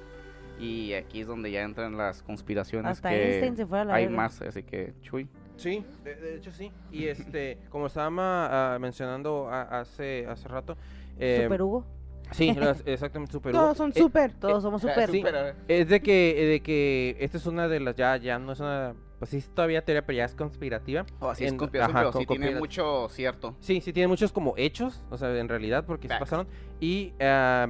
[0.58, 3.94] Y aquí es donde ya entran las conspiraciones Hasta que Einstein se fue a la
[3.94, 4.16] hay verga.
[4.16, 5.28] más, así que, chuy.
[5.56, 6.72] Sí, de, de hecho sí.
[6.90, 10.76] Y este, como estaba ah, mencionando a- hace, hace rato.
[11.18, 11.86] eh, Super Hugo.
[12.32, 12.48] Sí,
[12.86, 13.52] exactamente, super.
[13.52, 14.32] Todos son Eh, súper.
[14.32, 15.10] Todos somos super.
[15.10, 15.22] sí.
[15.68, 18.94] Es de que, de que esta es una de las, ya, ya no es una,
[19.18, 21.04] pues sí, es todavía teoría, pero ya es conspirativa.
[21.20, 23.54] O así es conspiración, ajá, pero con- sí tiene mucho cierto.
[23.60, 26.20] Sí, sí tiene muchos como hechos, o sea, en realidad, porque sí Facts.
[26.20, 26.48] pasaron.
[26.80, 27.68] Y ah,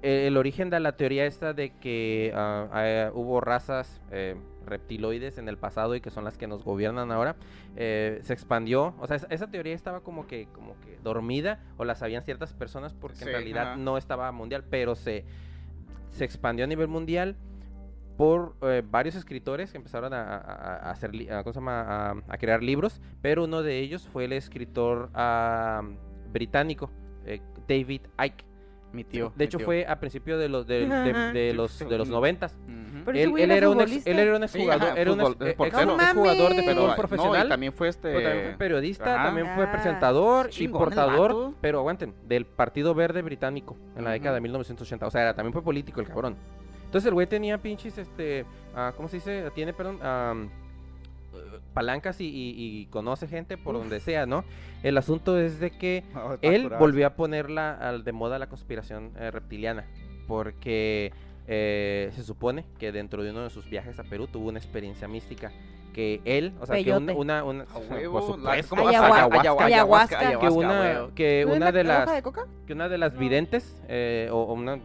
[0.00, 4.34] el, el origen de la teoría esta de que ah, ah, hubo razas eh,
[4.68, 7.36] reptiloides en el pasado y que son las que nos gobiernan ahora,
[7.76, 8.94] eh, se expandió.
[9.00, 12.52] O sea, esa, esa teoría estaba como que, como que dormida o la sabían ciertas
[12.54, 13.76] personas porque Sí, en realidad ajá.
[13.76, 15.24] no estaba mundial, pero se,
[16.08, 17.36] se expandió a nivel mundial
[18.16, 22.22] por eh, varios escritores que empezaron a, a- a- a hacer a, ¿cómo se llama?
[22.28, 25.10] a, crear libros, pero uno de ellos fue el escritor
[26.32, 26.90] británico
[27.24, 28.44] eh, David Icke.
[28.92, 29.30] Mi tío.
[29.30, 29.64] de mi hecho tío.
[29.66, 32.56] fue a principios de los de, de- de los de los noventas.
[33.04, 35.56] Pero ese Él, era un ex, él era un exjugador, ajá, era un ex- eh,
[35.58, 37.46] ex- exjugador de ¡No fútbol no, profesional.
[37.46, 38.12] y también fue este...
[38.12, 39.24] Pero también fue periodista, Ajá.
[39.26, 44.40] también fue presentador y portador, pero aguanten, del Partido Verde Británico en la década de
[44.40, 44.44] Ujú.
[44.44, 45.06] 1980.
[45.06, 46.36] O sea, era- también fue político el cabrón.
[46.84, 48.44] Entonces el güey tenía pinches, este,
[48.74, 49.50] ah, ¿cómo se dice?
[49.54, 49.98] Tiene, perdón,
[51.78, 54.44] eh, palancas y, y- y conoce gente por donde sea, ¿no?
[54.82, 56.04] El asunto es de que
[56.42, 56.80] él curado.
[56.80, 59.84] volvió a ponerla al de moda la conspiración eh, reptiliana,
[60.26, 61.12] porque
[61.46, 65.08] eh, se supone que dentro de uno de sus viajes a Perú tuvo una experiencia
[65.08, 65.50] mística,
[65.94, 68.88] que él, o sea, que una, una, A por huevo, la- supuesto, ¿cómo?
[68.88, 70.38] Ayahuasca, Ayahuasca, ayahuasca.
[70.38, 71.10] que una, huevo.
[71.14, 72.22] que ¿No es una la- de las, de
[72.66, 73.20] que una de las No.
[73.20, 74.78] videntes eh, o, o una.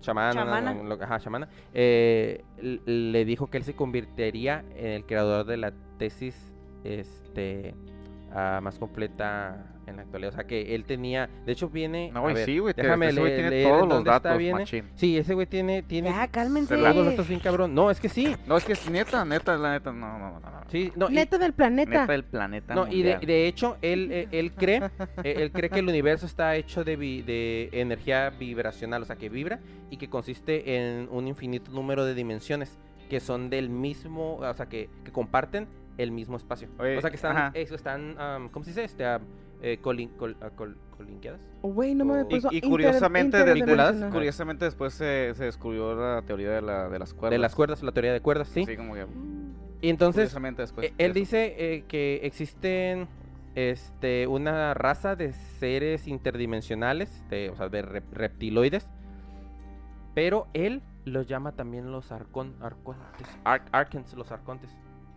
[0.00, 0.74] Chamana, Chamana.
[0.74, 2.44] no, lo- ajá, chamana, eh,
[2.86, 6.52] le dijo que él se convertiría en el creador de la tesis
[6.84, 7.74] este
[8.32, 10.32] ah, más completa en la actualidad.
[10.32, 12.74] O sea que él tenía, de hecho viene, No, güey, sí, güey.
[12.76, 14.58] déjame ese güey le- tiene leer todos los datos, viene.
[14.60, 14.84] machín.
[14.94, 16.74] Sí, ese güey tiene, tiene Ya, cálmense.
[16.76, 17.74] todos los datos bien cabrón.
[17.74, 18.34] No, es que sí.
[18.46, 20.50] No, es que es neta, neta, la neta, no, no, no, no.
[20.50, 20.60] no.
[20.70, 21.90] Sí, no, y- Neta del planeta.
[21.90, 23.20] Neta del planeta No, y de, mundial.
[23.26, 24.80] de hecho, él, eh, él cree,
[25.24, 29.16] eh, él cree que el universo está hecho de, vi- de energía vibracional, o sea,
[29.16, 29.58] que vibra
[29.90, 34.66] y que consiste en un infinito número de dimensiones que son del mismo, o sea,
[34.66, 35.66] que, que comparten
[35.98, 36.68] el mismo espacio.
[36.78, 38.14] Oye, o sea, que están, eso, están,
[38.52, 38.84] ¿cómo se dice?
[38.84, 39.04] Este,
[39.62, 41.40] eh, colin- col- ah, col- colinkeadas.
[41.62, 44.10] Güey, no me Y- puso Y, y inter- curiosamente, de- de- interdimensional.
[44.12, 47.30] curiosamente después se, se descubrió la teoría de, la, de las cuerdas.
[47.32, 48.62] De las cuerdas, la teoría de cuerdas, sí.
[48.62, 49.06] Así como que,
[49.82, 50.86] Y entonces, curiosamente después.
[50.88, 51.26] Eh, él de eso.
[51.26, 53.08] dice eh, que existen
[53.54, 58.86] este una raza de seres interdimensionales, de, o sea, de rep- reptiloides,
[60.14, 64.70] pero él los llama también los arcon, arcontes, ar- arcans, los arcontes.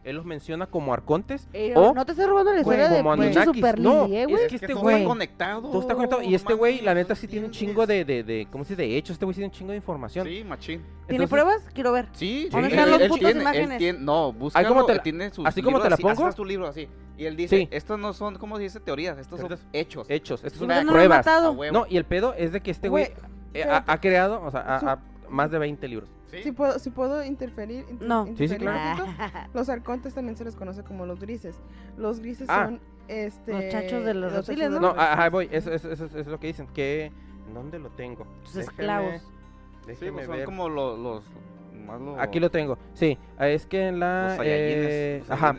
[0.04, 1.48] Él los menciona como arcontes.
[1.54, 3.16] Eh, O- no te estoy robando la historia de como
[3.46, 5.62] Super no, eh, es que este güey- está conectado.
[5.70, 6.22] Todo está conectado.
[6.22, 8.82] Y este güey, la neta, sí tiene un chingo de, de, de ¿cómo se dice?
[8.88, 9.14] De hechos.
[9.14, 10.28] Este güey sí tiene un chingo de información.
[10.28, 10.82] Sí, machín.
[11.08, 11.64] ¿Tiene Entonces, pruebas?
[11.74, 12.08] Quiero ver.
[12.14, 12.74] Sí, ¿Dónde él-
[13.12, 13.78] tiene- él imágenes?
[13.78, 16.26] tiene- no, búscalo, como te la- tiene sus así como te la pongo.
[16.28, 16.88] así su libro así.
[17.18, 17.68] Y él dice, Sí.
[17.72, 18.80] estos no son, ¿cómo se dice?
[18.80, 20.06] Teorías, estos son hechos.
[20.10, 20.44] Hechos.
[20.44, 21.26] Estas son no pruebas.
[21.72, 23.10] No, y el pedo es de que este güey
[23.54, 25.00] eh, ha, creado, o sea,
[25.30, 26.10] más de 20 libros.
[26.38, 26.44] ¿Sí?
[26.44, 28.26] Si puedo, si puedo interferir, inter- No.
[28.26, 29.06] Sí, sí, interferir claro.
[29.06, 29.24] poquito.
[29.54, 31.56] Los arcontes también se les conoce como los grises.
[31.98, 32.66] Los grises Ah.
[32.66, 34.80] son este Los chachos de los reptiles, ¿no?
[34.80, 37.12] No, ajá, voy, eso, eso, eso- eso es lo que dicen, que...
[37.54, 38.26] ¿Dónde lo tengo?
[38.56, 39.22] Déjeme- esclavos.
[39.86, 40.46] Sí, pues son ver.
[40.46, 40.98] como los,
[42.20, 44.36] Aquí lo tengo, sí, es que en la...
[44.38, 45.52] los eh, los ajá,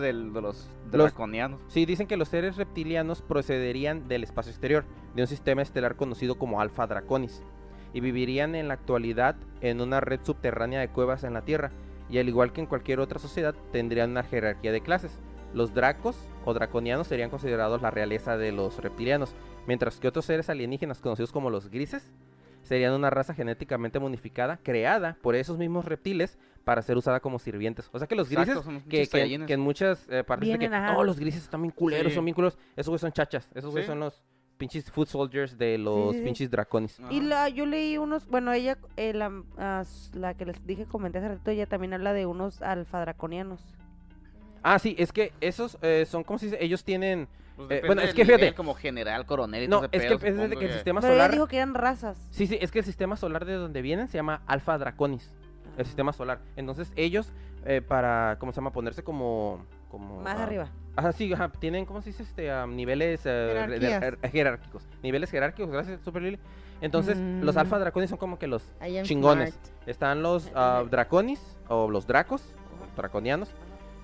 [0.00, 1.60] del- de los Los- draconianos.
[1.66, 4.84] sí, dicen que los seres reptilianos procederían del espacio exterior,
[5.16, 7.42] de un sistema estelar conocido como Alpha Draconis,
[7.94, 11.70] y vivirían en la actualidad en una red subterránea de cuevas en la Tierra,
[12.10, 15.18] y al igual que en cualquier otra sociedad, tendrían una jerarquía de clases.
[15.54, 19.34] Los dracos o draconianos serían considerados la realeza de los reptilianos,
[19.66, 22.10] mientras que otros seres alienígenas conocidos como los grises
[22.62, 27.88] serían una raza genéticamente modificada, creada por esos mismos reptiles para ser usada como sirvientes.
[27.92, 31.04] O sea que los Exacto, grises, que, que- en muchas eh, partes de que, no,
[31.04, 32.16] los grises están bien culeros, Sí.
[32.16, 33.90] son bien culeros, esos güeyes son chachas, esos güeyes Sí.
[33.92, 34.22] son los
[34.56, 36.24] pinches foot soldiers de los sí, sí.
[36.24, 37.00] pinches draconis.
[37.00, 37.12] Ajá.
[37.12, 41.18] Y la, yo leí unos, bueno, ella, eh, la, ah, la que les dije, comenté
[41.18, 43.60] hace rato, ella también habla de unos alfadraconianos.
[44.62, 46.58] Ah, sí, es que esos eh, son, como se dice?
[46.60, 47.28] Ellos tienen...
[47.56, 48.52] Pues eh, bueno, es que fíjate.
[48.54, 50.72] como general, coronel y No, todo ese es que, pedo, es de supongo que el
[50.72, 51.32] sistema Pero ella solar...
[51.32, 52.26] dijo que eran razas.
[52.30, 55.32] Sí, sí, es que el sistema solar de donde vienen se llama Alpha Draconis,
[55.76, 56.40] el sistema solar.
[56.56, 57.32] Entonces ellos,
[57.64, 58.72] eh, para, ¿cómo se llama?
[58.72, 59.64] Ponerse como...
[59.88, 60.70] como Más ah, arriba.
[60.96, 62.22] Ajá, sí, ajá, tienen, ¿cómo se dice?
[62.22, 63.66] Este, am, niveles eh,
[64.00, 64.86] er- jerárquicos.
[65.02, 66.38] Niveles jerárquicos, gracias, Super Lily.
[66.80, 67.58] Entonces, los Mm.
[67.58, 68.62] alfa draconis son como que los
[69.02, 69.54] chingones.
[69.54, 69.88] smart.
[69.88, 72.42] Están los ah, draconis o los dracos,
[72.94, 73.50] o draconianos.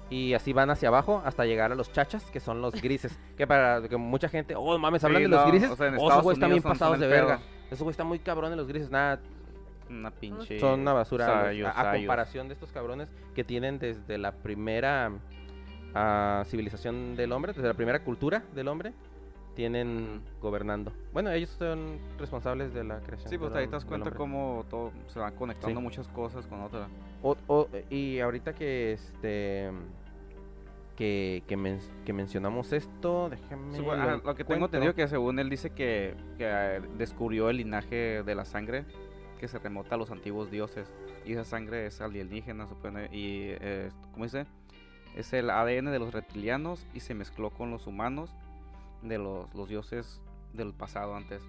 [0.08, 3.16] Y así van hacia abajo hasta llegar a los chachas, que son los grises.
[3.36, 5.70] que para que mucha gente, oh mames, hablan Sí, de los grises.
[5.70, 7.40] o sea, en oh, esos Estados güeyes están bien pasados de verga.
[7.66, 8.90] Esos güeyes están muy cabrones los grises.
[8.90, 9.20] Nada,
[9.88, 10.58] Una pinche.
[10.58, 11.26] son una basura.
[11.26, 12.00] sayos, a, a sayos.
[12.02, 15.12] comparación de estos cabrones que tienen desde la primera
[15.94, 18.92] ah, civilización del hombre, desde la primera cultura del hombre,
[19.54, 20.92] tienen gobernando.
[21.12, 23.28] Bueno, ellos son responsables de la creación.
[23.28, 25.84] Sí, pues ahí te das cuenta cómo todo se van conectando Sí.
[25.84, 26.88] muchas cosas con otras.
[27.90, 29.70] Y ahorita que este
[30.96, 34.94] que, que, men- que mencionamos esto, déjame Sí, bueno, ajá, lo lo que tengo entendido
[34.94, 38.84] que según él dice que, que, eh, descubrió el linaje de la sangre
[39.38, 40.92] que se remota a los antiguos dioses.
[41.24, 43.06] Y esa sangre es alienígena, supone.
[43.12, 44.44] Y, eh, ¿cómo dice?
[45.16, 48.34] Es el ADN de los reptilianos y se mezcló con los humanos
[49.02, 50.20] de los, los dioses
[50.52, 51.42] del pasado antes.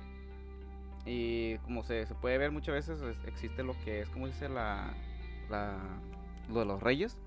[1.06, 4.50] Y como se, se puede ver muchas veces, es- existe lo que es, como dice
[4.50, 4.94] la,
[5.50, 5.78] la,
[6.50, 7.18] lo de los reyes,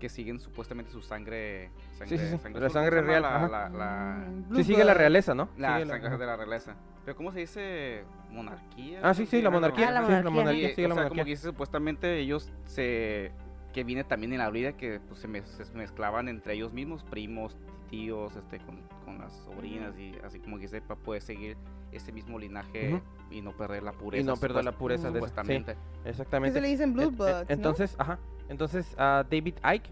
[0.00, 1.70] que siguen supuestamente su sangre.
[1.98, 4.84] sangre sí, sí, sangre la azul, ¿cómo sangre real, La- la- la- Mm, Sí, sigue
[4.84, 5.48] la realeza, ¿no?
[5.58, 6.76] la sangre de la realeza.
[7.04, 8.04] Pero ¿cómo se dice?
[8.30, 9.00] ¿Monarquía?
[9.02, 9.88] Ah, sí, sí, la monarquía.
[9.88, 10.30] Ah, la sí, la monarquía.
[10.42, 11.24] monarquía, y, sigue o la sea, como monarquía.
[11.24, 13.32] que dice, supuestamente ellos se
[13.78, 17.04] que viene también en la vida que pues, se, mez- se mezclaban entre ellos mismos,
[17.04, 17.56] primos,
[17.88, 21.56] tíos, este, con, con las sobrinas y así como que para poder seguir
[21.92, 23.00] ese mismo linaje
[23.30, 24.26] y no perder la pureza.
[24.26, 25.30] no perder la pureza de esa- sí.
[25.30, 25.76] supuestamente.
[26.02, 26.54] Que Exactamente.
[26.54, 27.54] se le dicen Blue En- en- Bloods, ¿no?
[27.54, 28.18] Entonces, ajá.
[28.48, 29.90] Entonces, a David Icke,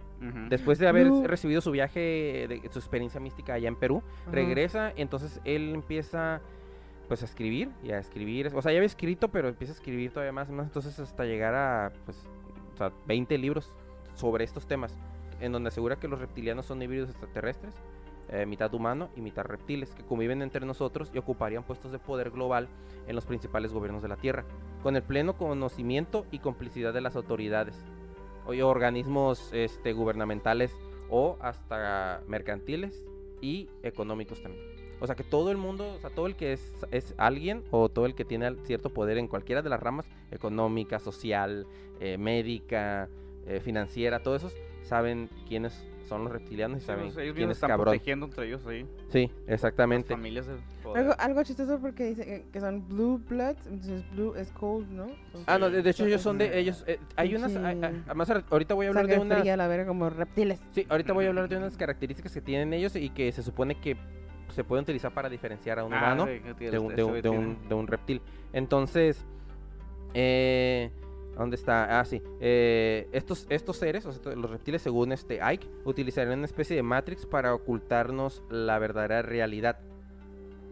[0.49, 2.01] después de haber Blue- recibido su viaje,
[2.49, 4.03] de su experiencia mística allá en Perú,
[4.33, 6.41] regresa, entonces él empieza
[7.07, 10.11] pues a escribir y a escribir, o sea, ya había escrito, pero empieza a escribir
[10.11, 12.19] todavía más, más, entonces hasta llegar a pues
[12.77, 13.73] o sea, 20 libros
[14.15, 14.95] sobre estos temas,
[15.41, 17.75] en donde asegura que los reptilianos son híbridos extraterrestres,
[18.29, 22.31] eh, mitad humano y mitad reptiles, que conviven entre nosotros y ocuparían puestos de poder
[22.31, 22.69] global
[23.07, 24.45] en los principales gobiernos de la Tierra,
[24.83, 27.83] con el pleno conocimiento y complicidad de las autoridades,
[28.47, 30.77] o organismos este, gubernamentales
[31.09, 33.07] o hasta mercantiles
[33.41, 34.76] y económicos también.
[35.01, 37.89] O sea que todo el mundo, o sea, todo el que es, es alguien o
[37.89, 41.67] todo el que tiene cierto poder en cualquiera de las ramas, económica, social,
[42.01, 43.09] eh, médica,
[43.47, 47.49] eh, financiera, todos esos, saben quiénes son los reptilianos y Sí, saben pues, ellos quién
[47.49, 47.85] mismos es están cabrón.
[47.95, 48.87] protegiendo entre ellos ahí.
[49.09, 50.15] Sí, Las exactamente.
[50.15, 51.03] familias del poder.
[51.03, 55.09] Algo, algo chistoso porque dice que, son Blue Bloods, entonces Blue es cold, ¿no?
[55.47, 56.85] Ah, no, de, de hecho ellos son de ellos.
[56.87, 57.59] eh, hay unas, Sí.
[57.59, 60.61] hay- además ahorita voy a hablar de Sangre unas, fría, la verga, como reptiles.
[60.71, 63.75] Sí, ahorita voy a hablar de unas características que tienen ellos y que se supone
[63.81, 63.97] que
[64.53, 67.07] se pueden utilizar para diferenciar a un Ah, humano sí, tiene- de un, de, eso
[67.07, 67.39] un, que de tiene.
[67.47, 68.23] un- de un reptil.
[68.53, 69.25] Entonces,
[70.15, 70.91] eh,
[71.37, 72.01] ¿dónde está?
[72.01, 72.23] Ah, sí.
[72.41, 76.83] eh, estos, estos seres, o sea, los reptiles, según este Ike, utilizarían una especie de
[76.83, 79.79] Matrix para ocultarnos la verdadera realidad.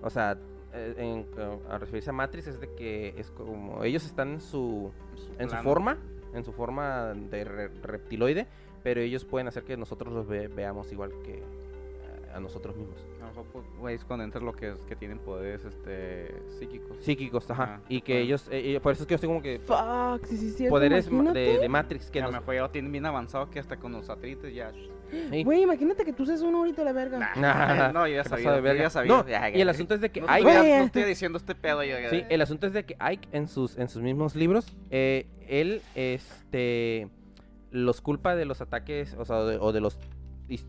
[0.03, 0.39] O sea,
[0.73, 4.41] eh, en- eh, a referirse a Matrix es de que es como ellos están en
[4.41, 4.91] su
[5.39, 5.99] en su forma,
[6.33, 8.47] en su forma de re- reptiloide,
[8.83, 11.43] pero ellos pueden hacer que nosotros los ve- veamos igual que
[12.35, 12.99] a nosotros mismos.
[13.23, 16.35] A lo mejor, pues, güey, es cuando entra lo que es que tienen poderes este
[16.59, 16.97] psíquicos.
[17.01, 17.63] Psíquicos, ajá.
[17.63, 20.27] Ajá, y que ellos, eh, eh, por eso es que yo estoy como que Fuck,
[20.27, 20.75] sí, sí, cierto.
[20.75, 22.41] poderes de, de Matrix que lo nos...
[22.41, 24.73] mejor ya lo tienen bien avanzado que hasta con los satélites ya.
[24.73, 25.45] Sí.
[25.45, 27.33] Güey, imagínate que tú seas uno ahorita la verga.
[27.37, 28.57] Nah, no, yo ya ¿qué sabía.
[28.57, 28.83] yo verga?
[28.83, 29.13] ya sabía.
[29.17, 29.25] No,
[29.55, 30.81] y el asunto es de que no, Ike...
[30.85, 31.97] estoy, no diciendo este pedo yo.
[32.11, 35.83] Sí, el asunto es de que Ike en sus, en sus mismos libros, eh, él
[35.95, 37.09] este,
[37.71, 39.99] los culpa de los ataques, o sea, de, o de los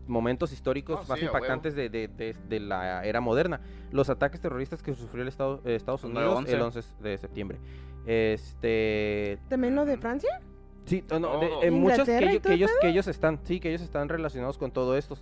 [0.06, 3.60] momentos históricos No, más sí, impactantes de, de- de- de la era moderna.
[3.90, 6.48] Los ataques terroristas que sufrió el Estado, eh, Estados Unidos 9/11.
[6.54, 7.58] el 11 de septiembre.
[8.06, 9.38] Este...
[9.48, 10.40] ¿También lo de Francia?
[10.84, 12.88] Sí, no, no, de- en muchos que, ¿Inglaterra y ellos, todo que el ellos que
[12.88, 15.16] ellos están, sí, que ellos están relacionados con todo esto.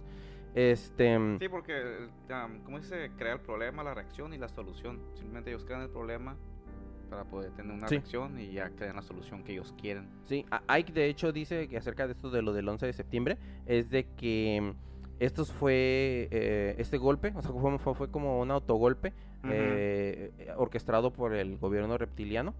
[0.55, 5.01] Este, Sí, porque, um, ¿cómo se crea el problema, la reacción y la solución?
[5.15, 6.37] Simplemente ellos crean el problema
[7.15, 7.97] para poder tener una Sí.
[7.97, 10.09] reacción y ya crean la solución que ellos quieren.
[10.25, 13.39] Sí, Ike de hecho dice que acerca de esto de lo del 11 de septiembre
[13.67, 19.15] es de que mm, estos fue eh, este golpe, o sea, fue, como un autogolpe
[19.45, 19.53] Ujú.
[19.53, 22.55] eh, eh, orquestado por el gobierno reptiliano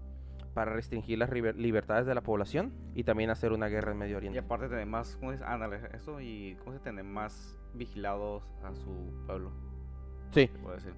[0.53, 4.17] para restringir las libertades de la población y también hacer una guerra en Medio Y
[4.17, 4.39] Oriente.
[4.39, 5.43] aparte tener más, ¿cómo se?
[5.43, 9.51] Ándale, eso y ¿cómo se tener más vigilados a su pueblo?
[10.31, 10.93] Sí, puede decir.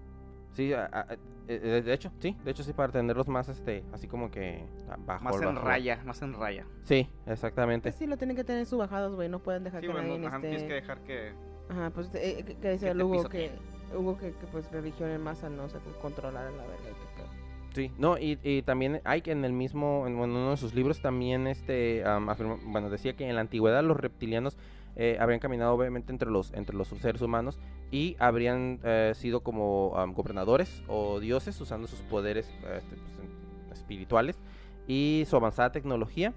[0.57, 1.17] Sí, a- a- eh,
[1.47, 4.65] eh, de hecho, sí, de hecho sí para tenerlos más este, así como que
[5.05, 6.65] bajo Más en bajo- raya, más en raya.
[6.83, 7.89] Sí, exactamente.
[7.89, 9.29] Pues sí, lo tienen que tener subajados, güey.
[9.29, 10.73] No pueden dejar Sí, que bueno, nadie ajá, tienes que este...
[10.73, 11.31] dejar que...
[11.69, 13.51] Ajá, pues eh, que, que decía que el Hugo que...
[13.95, 16.75] Hugo que, que pues religión en masa no se controlar la verga.
[16.83, 17.27] y qué pedo.
[17.73, 20.99] Sí, no, y, y también Ike en el mismo, en bueno, uno de sus libros
[21.01, 24.57] también este, afirma- bueno, decía que en la antigüedad los reptilianos
[24.99, 27.59] eh, habrían caminado obviamente entre los, entre los seres humanos
[27.91, 33.79] y habrían eh, sido como am, gobernadores o dioses usando sus poderes eh, este, pues,
[33.79, 34.37] espirituales
[34.87, 36.33] y su avanzada tecnología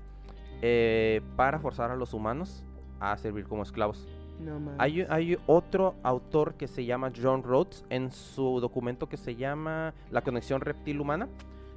[0.60, 2.62] eh, para forzar a los humanos
[3.00, 4.06] a servir como esclavos.
[4.38, 4.72] No.
[4.78, 9.94] Hay, hay otro autor que se llama John Rhodes en su documento que se llama
[10.10, 11.28] La conexión reptil humana.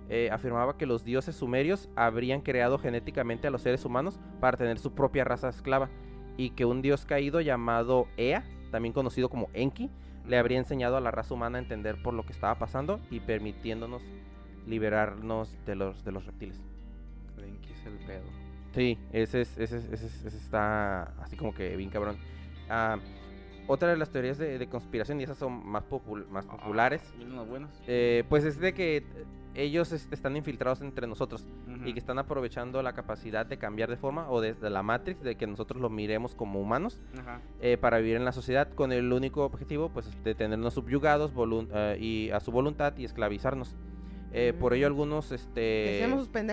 [0.09, 4.77] eh, afirmaba que los dioses sumerios habrían creado genéticamente a los seres humanos para tener
[4.79, 5.89] su propia raza esclava
[6.37, 9.89] y que un dios caído llamado Ea, también conocido como Enki,
[10.27, 13.19] le habría enseñado a la raza humana a entender por lo que estaba pasando y
[13.19, 14.01] permitiéndonos
[14.67, 16.59] liberarnos de los, de los reptiles.
[17.35, 18.23] Que es el pedo.
[18.73, 22.15] Sí, ese, es, ese, es- ese, es- ese está así como que bien cabrón.
[22.69, 22.97] Ah,
[23.67, 27.23] otra de las teorías de, de conspiración, y esas son más, popul- más populares, Ah,
[27.35, 27.69] las buenas.
[27.87, 29.03] eh, pues es de que
[29.55, 31.45] ellos están infiltrados entre nosotros
[31.85, 35.35] y que están aprovechando la capacidad de cambiar de forma o desde la Matrix, de
[35.35, 36.99] que nosotros lo miremos como humanos
[37.61, 41.31] eh, para vivir en la sociedad con el único objetivo pues de tenernos subyugados
[41.73, 43.75] eh, y a su voluntad y esclavizarnos.
[44.35, 44.91] Eh, Por ello Mm.
[44.91, 46.03] algunos este,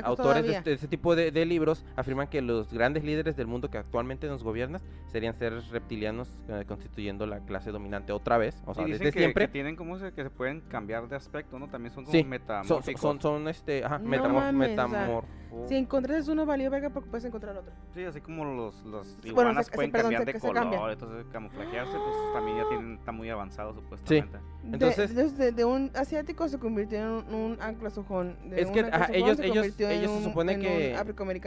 [0.05, 3.47] autores de este, de este tipo de, de libros afirman que los grandes líderes del
[3.47, 8.63] mundo que actualmente nos gobiernan serían seres reptilianos eh, constituyendo la clase dominante otra vez,
[8.67, 9.47] o sea, Sí, dicen desde que, siempre.
[9.47, 11.69] que tienen como se, que se pueden cambiar de aspecto, ¿no?
[11.69, 13.01] También son como Sí, Son, metamórficos.
[13.01, 15.23] son, son, este, ajá, No metamor- mames, o sea,
[15.67, 17.73] Si encontrases uno, valió verga porque puedes encontrar otro.
[17.93, 20.55] Sí, así como los, los Sí, bueno, iguanas se- sí, pueden perdón, cambiar se- de
[20.55, 24.37] color, entonces camuflajearse, pues también ya tienen, está muy avanzado supuestamente.
[24.39, 28.37] De- Entonces- de, de- de un asiático se convirtió en un, un anglosajón.
[28.51, 30.95] De Es que, ajá, ellos- se ellos- en ellos se un- supone en que-.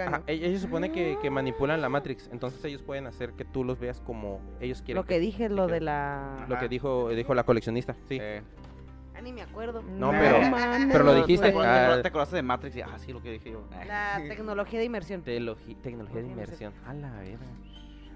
[0.01, 3.63] Ajá, e- ellos supone que, que manipulan la Matrix, entonces ellos pueden hacer que tú
[3.63, 4.95] los veas como ellos quieren.
[5.01, 6.45] Lo que dije, lo que- de la...
[6.49, 8.17] lo que dijo, dijo la coleccionista, sí.
[8.19, 8.41] Eh,
[9.15, 9.83] Ah, ni me acuerdo.
[9.83, 11.51] No, pero, pero- pero lo dijiste.
[11.51, 11.99] ¿Te Ah.
[12.01, 12.75] te acordaste de Matrix?
[12.77, 13.63] Y, ah, sí, lo que dije yo.
[13.87, 15.23] La tecnología de inmersión.
[15.23, 16.73] Teologi- tecnología de inmersión.
[16.87, 17.37] A la verga.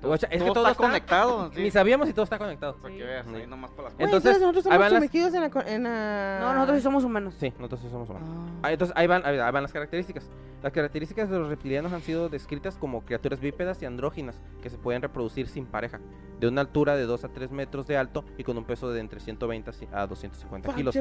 [0.01, 1.61] Guacha, es que todo está está conectado, sí.
[1.63, 2.75] Ni sabíamos si todo está conectado.
[2.87, 2.97] Sí.
[2.97, 6.37] veas, ahí nomás las Entonces, entonces, nosotros somos las- sumergidos en la, co- en la...
[6.41, 7.35] No, nosotros sí somos humanos.
[7.39, 8.29] Sí, nosotros sí somos humanos.
[8.31, 8.59] Ah.
[8.63, 10.29] Ah, entonces ahí van, ahí van las características.
[10.63, 14.77] Las características de los reptilianos han sido descritas como criaturas bípedas y andróginas que se
[14.79, 15.99] pueden reproducir sin pareja,
[16.39, 18.99] de una altura de 2 a 3 metros de alto y con un peso de
[18.99, 20.95] entre 120 a 250 Fuck, kilos.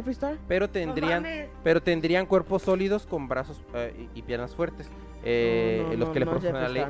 [0.46, 1.24] Pero tendrían,
[1.64, 4.90] pero tendrían cuerpos sólidos con brazos eh, y y piernas fuertes,
[5.28, 6.30] eh, No, no, los que le no,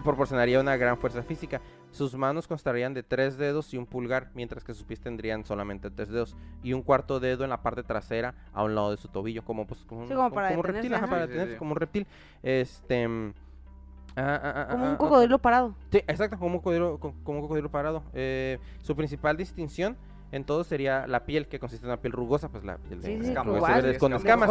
[0.03, 1.61] proporcionaría, una gran fuerza física.
[1.91, 5.91] Sus manos constarían de tres dedos y un pulgar, mientras que sus pies tendrían solamente
[5.91, 9.09] tres dedos y un cuarto dedo en la parte trasera a un lado de su
[9.09, 11.53] tobillo, como pues como, un- Sí, como para un reptil, ajá, para Sí, sí, detenerse,
[11.55, 11.59] sí.
[11.59, 12.07] como un reptil.
[12.43, 13.33] Este mm,
[14.17, 15.75] ah, ah, ah, Como un ah, cocodrilo parado.
[15.91, 18.03] Sí, exacto, como un cocodrilo, co- como un cocodrilo parado.
[18.13, 19.97] Eh, su principal distinción
[20.33, 23.07] en todo sería la piel, que consiste en una piel rugosa, pues la piel de
[23.07, 23.35] Sí, sí,
[23.99, 24.51] con escamas.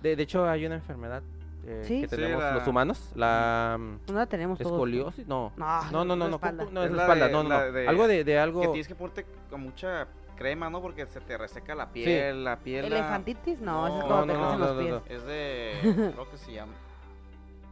[0.00, 1.22] De, de hecho, hay una enfermedad
[1.66, 2.00] eh, Sí.
[2.02, 4.72] que Sí, tenemos la- los humanos, la No la tenemos todos.
[4.72, 5.52] escoliosis, no.
[5.56, 8.06] No, No, no, no, no, no Es es la espalda, de- no, no, de- Algo
[8.08, 8.60] de, de Que algo.
[8.62, 10.82] tienes que ponerte con mucha crema, ¿no?
[10.82, 12.90] Porque se te reseca la piel, la piel.
[12.90, 13.60] la- ¿Elefantitis?
[13.60, 15.18] No, es no, te no, crecen no, los no, pies.
[15.18, 15.78] Es de.
[16.14, 16.72] Creo que se llama.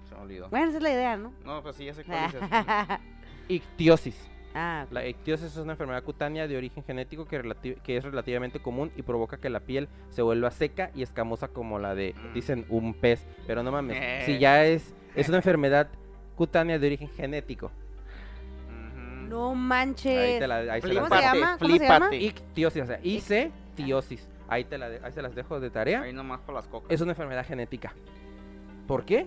[0.09, 0.49] Se me olvidó.
[0.49, 1.33] Bueno, esa es la idea, ¿no?
[1.45, 2.41] No, pues sí, ya sé cuál dices.
[3.49, 4.29] Ictiosis.
[4.55, 7.37] Ah, La ictiosis es una enfermedad cutánea de origen genético que,
[7.97, 11.95] es relativamente común y provoca que la piel se vuelva seca y escamosa como la
[11.95, 12.35] de, Mm.
[12.35, 13.27] dicen, un pez.
[13.47, 14.23] Pero no mames, Eh.
[14.27, 15.89] si ya es, es una enfermedad
[16.37, 17.71] cutánea de origen genético.
[19.29, 20.19] No manches.
[20.35, 21.57] Ahí, te la, ahí se las ¿Cómo se llama?
[21.59, 22.15] ¿Cómo se llama?
[22.15, 24.29] Ictiosis, o sea, IC-tiosis.
[24.49, 26.03] Ahí, te la de- ahí se las dejo de tarea.
[26.03, 26.91] Ahí nomás para las cocas.
[26.91, 27.95] Es una enfermedad genética.
[28.87, 29.27] ¿Por qué?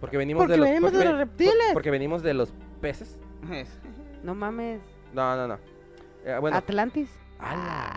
[0.00, 1.70] Porque venimos Porque de los, venimos de los reptiles.
[1.72, 3.16] Porque venimos de los peces.
[4.22, 4.80] No mames.
[5.12, 5.58] No, no, no.
[6.24, 7.10] Eh, bueno, Atlantis.
[7.38, 7.92] Ah,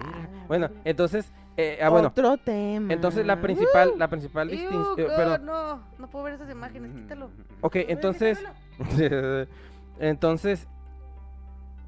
[0.47, 2.93] Bueno, entonces, eh, ah, bueno, Otro tema.
[2.93, 7.29] entonces la principal, la principal distinción, perdón, no, no puedo ver esas imágenes, quítalo.
[7.61, 8.43] ok, entonces,
[9.99, 10.67] entonces,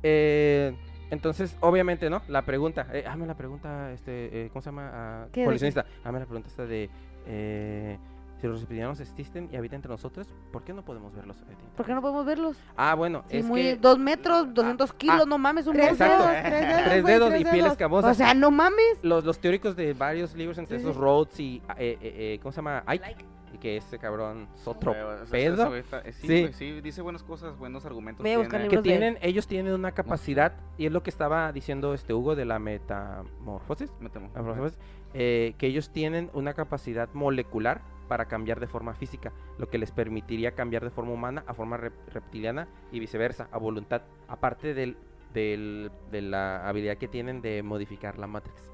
[0.04, 0.76] eh,
[1.12, 2.22] entonces, obviamente, ¿no?
[2.28, 4.90] La pregunta, eh, hazme la pregunta, este, eh, ¿cómo se llama?
[4.94, 6.90] Ah, ¿Qué de coleccionista, hazme la pregunta esta de,
[7.26, 7.98] eh,
[8.40, 11.38] si los reptilianos existen y habitan entre nosotros, ¿por qué no podemos verlos?
[11.76, 12.58] ¿Por qué no podemos verlos?
[12.78, 16.26] Ah, bueno, Sí, es muy, que dos metros, 200 kilos, no mames, un Tres dedos,
[16.26, 18.12] tres dedos, tres güey, dedos tres y piel escamosa.
[18.12, 19.00] O sea, no mames.
[19.04, 21.02] los, los teóricos de varios libros, entre Sí, esos sí.
[21.02, 22.84] Rhodes y, eh, eh, eh, ¿cómo se llama?
[22.88, 23.16] Ike,
[23.54, 24.94] y que ese cabrón es otro
[25.30, 25.76] pedo.
[25.76, 26.82] está- sí, Sí.
[26.82, 28.24] dice buenas cosas, buenos argumentos.
[28.24, 28.70] Voy a buscar tiene.
[28.70, 32.14] que libros de- tienen, ellos tienen una capacidad, y es lo que estaba diciendo este
[32.14, 34.28] Hugo de la metamorfosis, Me temo.
[34.28, 34.78] metamorfosis,
[35.14, 39.92] eh, que ellos tienen una capacidad molecular para cambiar de forma física, lo que les
[39.92, 44.98] permitiría cambiar de forma humana a forma rep- reptiliana y viceversa, a voluntad, aparte del,
[45.34, 48.70] del- de la habilidad que tienen de modificar la Matrix,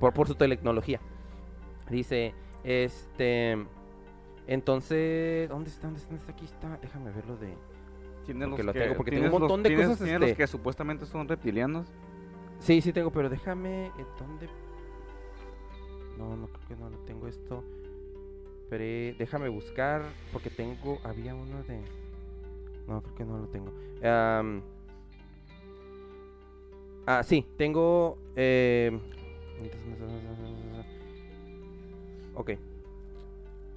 [0.00, 1.00] por, por su tecnología.
[1.90, 2.32] Dice,
[2.64, 3.58] este,
[4.46, 5.86] entonces, ¿dónde está?
[5.88, 6.08] ¿Dónde está?
[6.10, 6.32] ¿Dónde está?
[6.32, 7.54] Aquí está, déjame verlo de...
[8.24, 10.20] Tienes porque los lo que, tengo, porque tengo un los- montón de tienes- cosas, tienes
[10.20, 11.92] los este- que supuestamente son reptilianos.
[12.60, 13.86] Sí, sí tengo, pero déjame.
[13.86, 14.48] eh, ¿Dónde?
[16.18, 17.64] No, no creo que no lo tengo esto.
[18.70, 20.02] Déjame buscar.
[20.32, 20.98] Porque tengo.
[21.04, 21.80] Había uno de.
[22.86, 23.72] No, creo que no lo tengo.
[27.06, 28.18] Ah, sí, tengo.
[28.36, 28.90] Eh,
[32.34, 32.50] ok.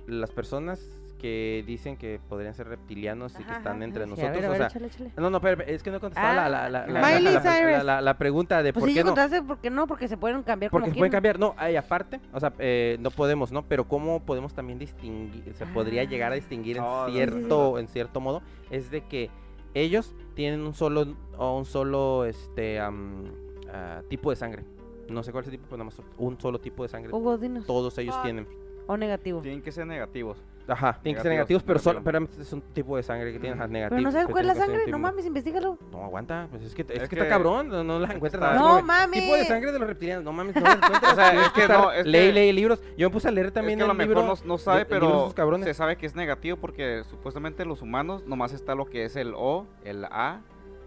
[0.08, 4.10] Las personas que dicen que podrían ser reptilianos y que están ajá, entre sí, a
[4.10, 4.36] nosotros.
[4.36, 5.12] ver, a o ver, sea, échale, échale.
[5.18, 7.34] no, no, pero es que no he contestado Ah, la, la, la, la- la- Miley
[7.36, 7.72] la- Cyrus.
[7.72, 9.10] la- la- la pregunta de Pues por sí, qué no.
[9.12, 11.76] contaste por qué no, porque se pueden cambiar Porque como se pueden cambiar, no, hay
[11.76, 13.62] aparte, o sea, eh, no podemos, ¿no?
[13.68, 16.38] Pero cómo podemos también distinguir, se podría llegar a Ah.
[16.38, 18.42] distinguir en Oh, sí, sí, cierto, en cierto modo,
[18.72, 19.30] es de que
[19.76, 24.64] ellos tienen un solo, o un solo, este, ah, tipo de sangre.
[25.08, 27.14] No sé cuál es el tipo, pero nada más un solo tipo de sangre.
[27.14, 27.66] Hugo, dinos.
[27.66, 28.24] Todos ellos Fuck.
[28.24, 28.48] tienen.
[28.88, 29.42] O negativo.
[29.42, 30.44] Tienen que ser negativos.
[30.68, 33.44] Ajá, tienen que ser Negativos, pero solo, pero es un tipo de sangre que Mm.
[33.72, 33.90] negativo.
[33.90, 35.78] Pero no sabes cuál es la sangre, no mames, investigalo.
[35.92, 38.54] No, aguanta, pues es que, es Es que que- está cabrón, no, no la encuentras.
[38.54, 39.22] está- No mames.
[39.22, 41.12] Tipo de sangre de los reptilianos, no mames, no la encuentras.
[41.12, 42.82] O sea, tienes es que no, es Leí, que- leí libros.
[42.98, 44.36] Yo me puse a leer también es que a lo el mejor libro.
[44.36, 47.82] no, no sabe, el- el de pero se sabe que es negativo porque supuestamente los
[47.82, 50.42] humanos nomás está lo que es el O, el A,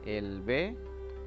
[0.06, 0.76] el B,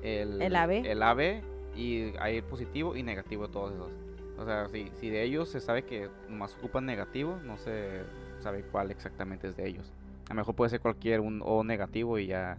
[0.04, 0.72] el, El AB.
[0.86, 1.42] el AB
[1.76, 3.92] y hay positivo y negativo de todos esos.
[4.40, 8.02] O sea, si, si de ellos se sabe que nomás ocupan negativo, no se
[8.48, 9.92] sabe cuál exactamente es de ellos.
[10.30, 12.58] A lo mejor puede ser cualquier un O negativo y ya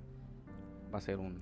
[0.93, 1.41] va a ser un...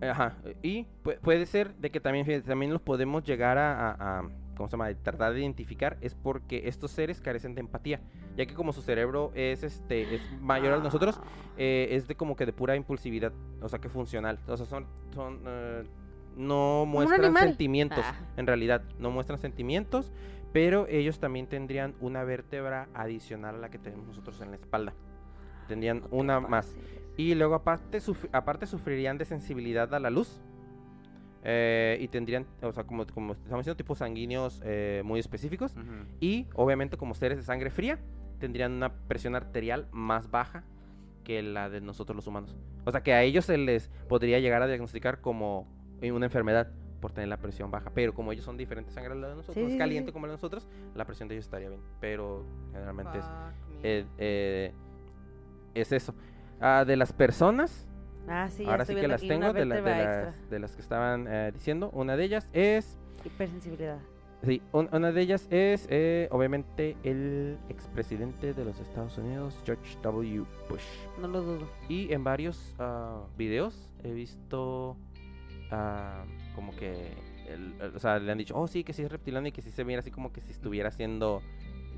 [0.00, 0.34] Ajá.
[0.62, 4.28] Y pu- puede ser de que también, fíjate, también los podemos llegar a, a- a-
[4.56, 4.92] ¿cómo se llama?
[4.94, 8.00] Tratar de identificar es porque estos seres carecen de empatía,
[8.36, 11.20] ya que como su cerebro es este es mayor al de nosotros,
[11.58, 14.86] eh, es de como que de pura impulsividad, o sea que funcional, o sea son
[15.14, 15.84] son eh,
[16.38, 18.14] no muestran sentimientos, Ah.
[18.38, 20.10] en realidad no muestran sentimientos,
[20.52, 24.94] pero ellos también tendrían una vértebra adicional a la que tenemos nosotros en la espalda,
[25.68, 26.74] tendrían No una más.
[27.16, 27.98] Y luego aparte,
[28.32, 30.40] aparte sufrirían de sensibilidad a la luz.
[31.48, 35.76] eh, y tendrían, o sea, como, como estamos diciendo, tipos sanguíneos eh, muy específicos.
[36.20, 38.00] Y obviamente como seres de sangre fría,
[38.40, 40.64] tendrían una presión arterial más baja
[41.22, 42.56] que la de nosotros los humanos.
[42.84, 45.68] O sea que a ellos se les podría llegar a diagnosticar como
[46.02, 47.90] una enfermedad por tener la presión baja.
[47.94, 50.12] Pero como ellos son diferentes sangre a la de nosotros, Sí, es caliente sí.
[50.12, 51.80] como la de nosotros, la presión de ellos estaría bien.
[52.00, 53.24] Pero generalmente es
[53.82, 54.72] eh, eh,
[55.74, 56.14] es eso.
[56.60, 57.86] Ah, de las personas,
[58.28, 60.82] Ah, sí, ahora sí que las tengo, de, la- de vértebra las, de las que
[60.82, 62.98] estaban eh, diciendo, una de ellas es.
[63.24, 63.98] Hipersensibilidad.
[64.42, 65.86] sí, un- una de ellas es,
[66.32, 70.44] obviamente, el expresidente de los Estados Unidos, George W.
[70.68, 70.82] Bush.
[71.20, 71.68] No lo dudo.
[71.88, 74.96] Y en varios ah, videos he visto
[75.70, 76.24] ah,
[76.56, 77.12] como que,
[77.48, 79.62] el- el- o sea, le han dicho, oh sí, que sí es reptiliano y que
[79.62, 81.40] sí se mira así como que si estuviera haciendo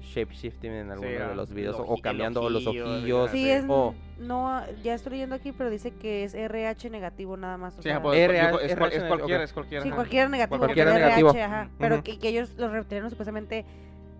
[0.02, 3.30] shapeshifting en alguno de ah, los videos o- cambiando los ojillo, ojillos.
[3.30, 3.64] Sí, es.
[3.68, 7.74] o- No, ya estoy leyendo aquí, pero dice que es RH negativo nada más.
[7.78, 9.84] O Sí, sea, pues, R- es, cual- es cualquiera, es cualquiera.
[9.84, 10.58] Sí, cualquiera negativo.
[10.58, 11.30] Cualquiera negativo.
[11.30, 11.70] RH, ajá.
[11.78, 13.64] Pero que, que ellos, los reptilianos, supuestamente,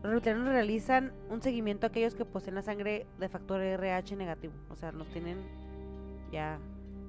[0.02, 4.52] los reptilianos realizan un seguimiento a aquellos que poseen la sangre de factor RH negativo.
[4.70, 5.38] O sea, nos tienen
[6.32, 6.58] ya.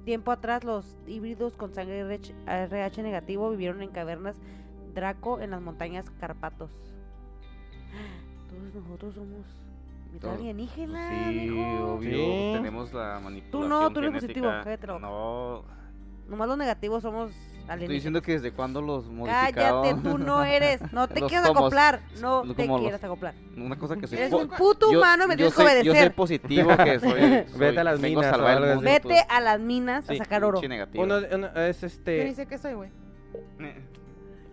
[0.04, 4.36] Tiempo atrás, los híbridos con sangre RH, RH negativo vivieron en cavernas
[4.94, 6.70] Draco en las montañas Carpatos.
[8.48, 9.46] Todos nosotros somos
[10.12, 11.08] mitad alienígena.
[11.08, 12.50] Sí, obvio, Sí.
[12.54, 14.86] tenemos la manipulación Tú no, tú eres positivo, cállate.
[14.86, 15.64] No,
[16.28, 17.32] Nomás los negativos somos
[17.74, 19.82] estoy diciendo que desde cuándo los modificaron.
[19.84, 20.80] Cállate, tú no eres.
[20.92, 22.00] No te quieras como- acoplar.
[22.20, 23.34] No te los- quieras acoplar.
[23.56, 25.88] Una cosa que soy Eres un puto yo- humano, me tienes que soy- Yo soy
[25.90, 26.14] obedecer.
[26.14, 27.10] positivo que soy,
[27.48, 30.60] soy- Vete a las minas o salvar algo Vete a las minas a sacar oro.
[30.94, 32.34] Uno, uno es este.
[32.34, 32.90] sé qué soy, güey.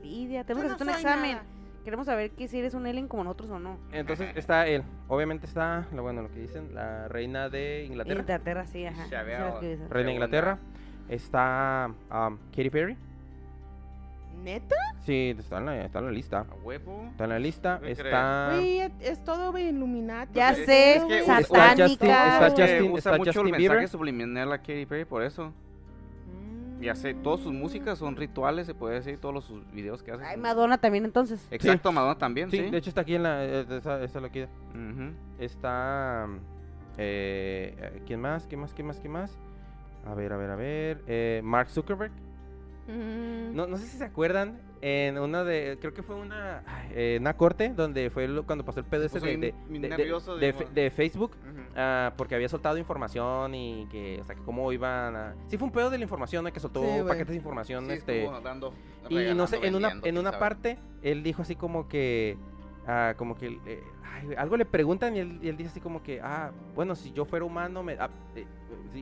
[0.03, 1.31] Lidia, tenemos que no hacer un examen.
[1.33, 1.43] nada.
[1.83, 3.77] Queremos saber que si eres un alien como nosotros o no.
[3.93, 4.83] Entonces está él.
[5.07, 8.19] Obviamente está, lo bueno, lo que dicen, la reina de Inglaterra.
[8.19, 9.05] Inglaterra, sí, ajá.
[9.61, 9.77] Que.
[9.89, 10.13] Reina de.
[10.13, 10.59] Inglaterra.
[11.07, 12.97] Está um, Katy Perry.
[14.43, 14.75] ¿Neta?
[15.05, 16.39] Sí, está en la, está en la lista.
[16.49, 17.05] A huevo.
[17.11, 17.79] Está en la lista.
[17.83, 18.51] Está.
[18.55, 20.33] Güey, es- es todo, güey, Illuminati.
[20.33, 21.83] Ya sé, es que- Está satánica.
[21.87, 23.87] Justin- está que usa está mucho Justin el mensaje Bieber.
[23.89, 25.51] subliminal a Katy Perry por eso.
[26.27, 26.81] Mm.
[26.81, 30.11] Ya sé, todas sus músicas son rituales, se puede decir, todos los sus videos que
[30.11, 30.23] hace.
[30.23, 31.45] Ay, Madonna también entonces.
[31.51, 32.69] Exacto, Madonna también, Sí, sí.
[32.69, 33.43] de hecho está aquí en la.
[33.43, 34.47] eh, Esa, esa lo queda.
[34.71, 35.11] Ujú.
[35.39, 36.27] Está.
[36.97, 38.45] eh, eh, ¿Quién más?
[38.47, 38.73] ¿Quién más?
[38.73, 38.99] ¿Quién más?
[38.99, 39.37] ¿Quién más?
[40.05, 41.03] A ver, a ver, a ver.
[41.07, 42.11] eh, Mark Zuckerberg.
[42.87, 43.55] Mm.
[43.55, 44.61] No, no sé si se acuerdan.
[44.79, 45.77] En una de.
[45.81, 46.63] Creo que fue una.
[46.91, 49.53] eh, una corte donde fue lo- cuando pasó el pedo Se ese de, de,
[50.39, 51.35] de- de- Facebook.
[51.75, 54.19] Ah, porque había soltado información y que.
[54.21, 55.35] O sea, que cómo iban a.
[55.47, 56.53] Sí, fue un pedo de la información, ¿no?
[56.53, 57.85] que soltó Sí, paquetes de información.
[57.87, 58.71] Sí, este dando,
[59.09, 60.39] Y no sé, en una, en una sabe.
[60.39, 62.37] parte, él dijo así como que
[62.85, 66.03] ah, como que eh, ay, algo le preguntan y él, y él dice así como
[66.03, 67.93] que, ah, bueno, si yo fuera humano, me...
[67.99, 68.45] ah, eh,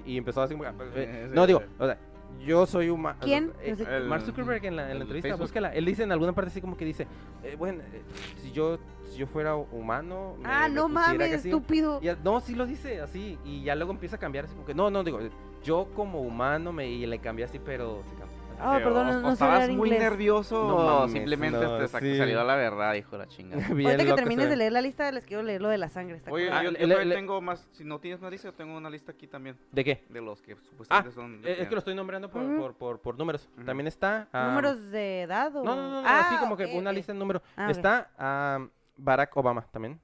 [0.05, 0.65] y empezó así como...
[0.95, 1.65] eh, Sí, no, sí, digo, sí.
[1.79, 1.97] o sea,
[2.43, 3.19] yo soy humano.
[3.21, 3.51] ¿Quién?
[3.61, 5.43] Eh, El- Mark Zuckerberg en la, en la entrevista, Facebook.
[5.45, 5.73] búscala.
[5.73, 7.07] Él dice en alguna parte así como que dice,
[7.43, 8.01] eh, bueno, eh,
[8.41, 8.77] si yo
[9.11, 11.49] si yo fuera humano, me- Ah, me no mames, que así".
[11.49, 11.99] estúpido.
[12.01, 13.37] Y no, sí lo dice así.
[13.45, 15.19] Y ya luego empieza a cambiar así como que, no, no, digo,
[15.63, 18.34] yo como humano me y le cambié así, pero se cambió.
[18.59, 19.99] Ah, Que perdón, no- no sé estabas muy inglés.
[19.99, 22.17] nervioso No mames, simplemente no, te sí.
[22.17, 23.65] salió la verdad, hijo de la chingada.
[23.67, 26.17] Ahorita que termines de leer la lista, les quiero leer lo de la sangre.
[26.17, 26.57] está Oye, cool.
[26.57, 28.89] Ah, yo, le- yo le- tengo más, si no tienes una lista, yo tengo una
[28.89, 30.05] lista aquí también, ¿De qué?
[30.09, 31.41] de los que supuestamente son...
[31.43, 32.57] Eh, es que lo estoy nombrando por, Ujú.
[32.57, 33.47] por, por, por números.
[33.55, 33.65] Ujú.
[33.65, 34.27] También está...
[34.33, 35.63] ah, ¿Números de edad o...?
[35.63, 37.41] No, no, no, no, Ah, así como que ok, una lista de números.
[37.57, 37.69] Ah.
[37.69, 38.65] Está ah,
[38.97, 39.99] Barack Obama también.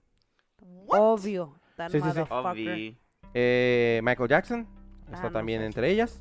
[0.88, 1.56] Obvio.
[1.78, 2.08] that Sí, sí, sí.
[2.20, 2.46] motherfucker.
[2.52, 2.98] Obvi.
[3.34, 4.68] Eh, Michael Jackson
[5.12, 6.20] está Ah, también entre ellas.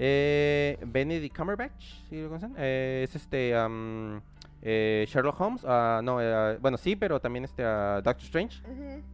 [0.00, 2.54] Eh, Benedict Cumberbatch, ¿sí lo conocen?
[2.56, 3.52] Eh, es este
[4.62, 5.64] eh, Sherlock Holmes.
[5.66, 8.62] ah, no, eh, bueno, sí, pero también este ah, Doctor Strange.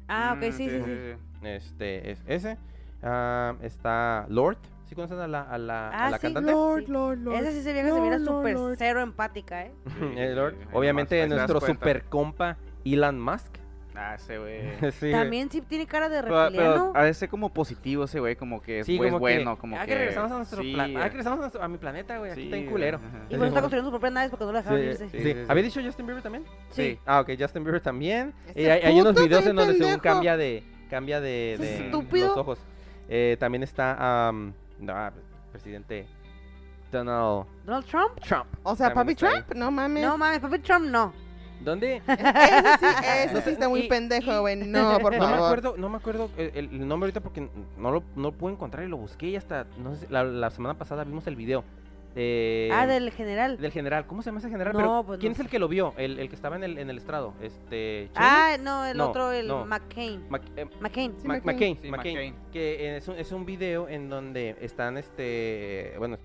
[0.08, 1.46] Ah, ok, Mm, sí, sí, sí.
[1.46, 2.58] Este es ese.
[3.02, 4.58] Ah, está Lord.
[4.86, 6.22] ¿Sí conocen a la, a la, a Ah, la sí.
[6.26, 6.52] cantante?
[6.52, 6.92] Lord, Sí.
[6.92, 7.36] Lord, Lord.
[7.36, 9.72] Esa sí se vieja se mira súper cero empática, ¿eh?
[10.34, 10.56] Lord.
[10.74, 13.56] Obviamente nuestro super compa Elon Musk.
[13.96, 14.60] Ah, ese güey.
[14.92, 16.50] Sí, También sí tiene cara de reptiliano.
[16.56, 19.76] pero a veces como positivo ese güey, como que es, Sí, como bueno, que, como
[19.76, 19.86] ah, que...
[19.86, 20.98] que regresamos a nuestro sí, planeta.
[20.98, 22.30] Ah, eh, que regresamos a, nuestro- a mi planeta, güey.
[22.32, 22.96] Aquí sí, está en culero.
[22.98, 23.06] ajá.
[23.30, 25.08] y eso está construyendo sus propias naves porque no lo dejaron Sí, irse.
[25.10, 25.18] sí.
[25.22, 25.32] sí.
[25.34, 25.44] sí.
[25.48, 26.44] ¿Había dicho Justin Bieber también?
[26.70, 26.98] Sí.
[27.06, 28.34] Ah, ok, Justin Bieber también.
[28.48, 31.76] Ese Eh, hay, hay unos videos en donde según cambia de cambia de, ¿Ese de
[31.86, 32.28] estúpido?
[32.28, 32.58] los ojos.
[33.08, 34.94] Eh, también está am, no,
[35.52, 36.06] presidente
[36.92, 38.20] Donald ¿Donald Trump?
[38.20, 38.46] Trump.
[38.62, 39.14] O sea, Papi.
[39.14, 40.04] Trump, no mames.
[40.04, 41.12] No mames, papi Trump no.
[41.64, 42.02] ¿Dónde?
[42.06, 42.86] Ese sí,
[43.24, 44.56] ese sí está muy y- pendejo, güey.
[44.56, 45.44] No, por No me favor.
[45.58, 48.88] acuerdo, no me acuerdo el, nombre ahorita porque no lo, no lo puedo encontrar y
[48.88, 51.64] lo busqué y hasta no sé, la, la semana pasada vimos el video
[52.14, 53.56] de ah, del general.
[53.58, 54.06] del general.
[54.06, 54.72] ¿Cómo se llama ese general?
[54.74, 55.42] No, Pero, pues ¿Quién no es sé.
[55.42, 55.94] el que lo vio?
[55.96, 57.34] El, el que estaba en el, en el estrado.
[57.40, 58.08] Este.
[58.14, 59.64] Ah, no, el No, otro, el no.
[59.66, 60.24] McCain.
[60.28, 61.12] Mac- eh, McCain.
[61.20, 61.44] Sí, Ma- McCain.
[61.56, 62.34] McCain, Sí, McCain, McCain.
[62.52, 66.16] que es un, es un video en donde están este bueno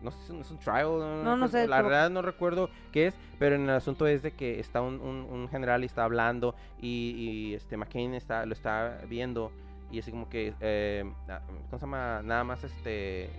[0.00, 3.06] no sé si es un- trial no, No, sé, la pero- verdad no recuerdo qué
[3.08, 6.04] es pero en el asunto es de que está un, un- un general y está
[6.04, 9.52] hablando y, y, este McCain está lo está viendo
[9.90, 13.30] y así como que eh, ah, cómo se llama nada más este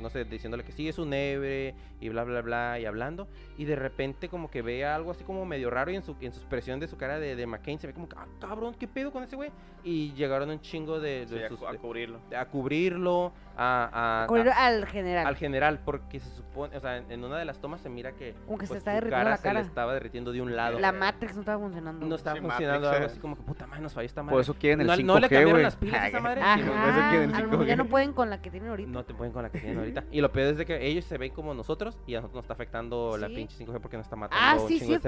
[0.00, 3.28] no sé, diciéndole que sí, es un hebre y bla, bla, bla, y hablando.
[3.58, 6.32] Y de repente como que ve algo así como medio raro y en su, en
[6.32, 8.88] su expresión de su cara de, de McCain se ve como que, ah, cabrón, ¿qué
[8.88, 9.50] pedo con ese güey?
[9.84, 12.20] Y llegaron un chingo de, de Sí, a, sus- a cubrirlo.
[12.30, 15.26] de- a cubrirlo, a, a- Corrió a- al general.
[15.26, 18.12] al general, porque se supone, o sea, en, en una de las tomas se mira
[18.12, 19.60] que Como que se pues, está derritiendo la se cara.
[19.60, 20.78] le estaba derritiendo de un lado.
[20.78, 22.06] La Matrix no estaba funcionando.
[22.06, 23.12] no estaba Sí, funcionando Matrix, algo eh.
[23.12, 24.32] así como que puta madre nos falló esta madre.
[24.34, 26.40] Por eso quieren el no, 5G, no le cambiaron las pilas a esa madre.
[26.40, 27.76] Ajá, sí, no, por eso quieren el a lo mejor ya 5G.
[27.78, 28.90] no pueden con la que tienen ahorita.
[28.90, 30.04] No te pueden con la que tienen ahorita.
[30.10, 32.44] Y lo peor es de que ellos se ven como nosotros y a nosotros nos
[32.44, 33.34] está afectando la Sí.
[33.34, 35.04] pinche 5G porque nos está matando Ah, sí, Sí, nos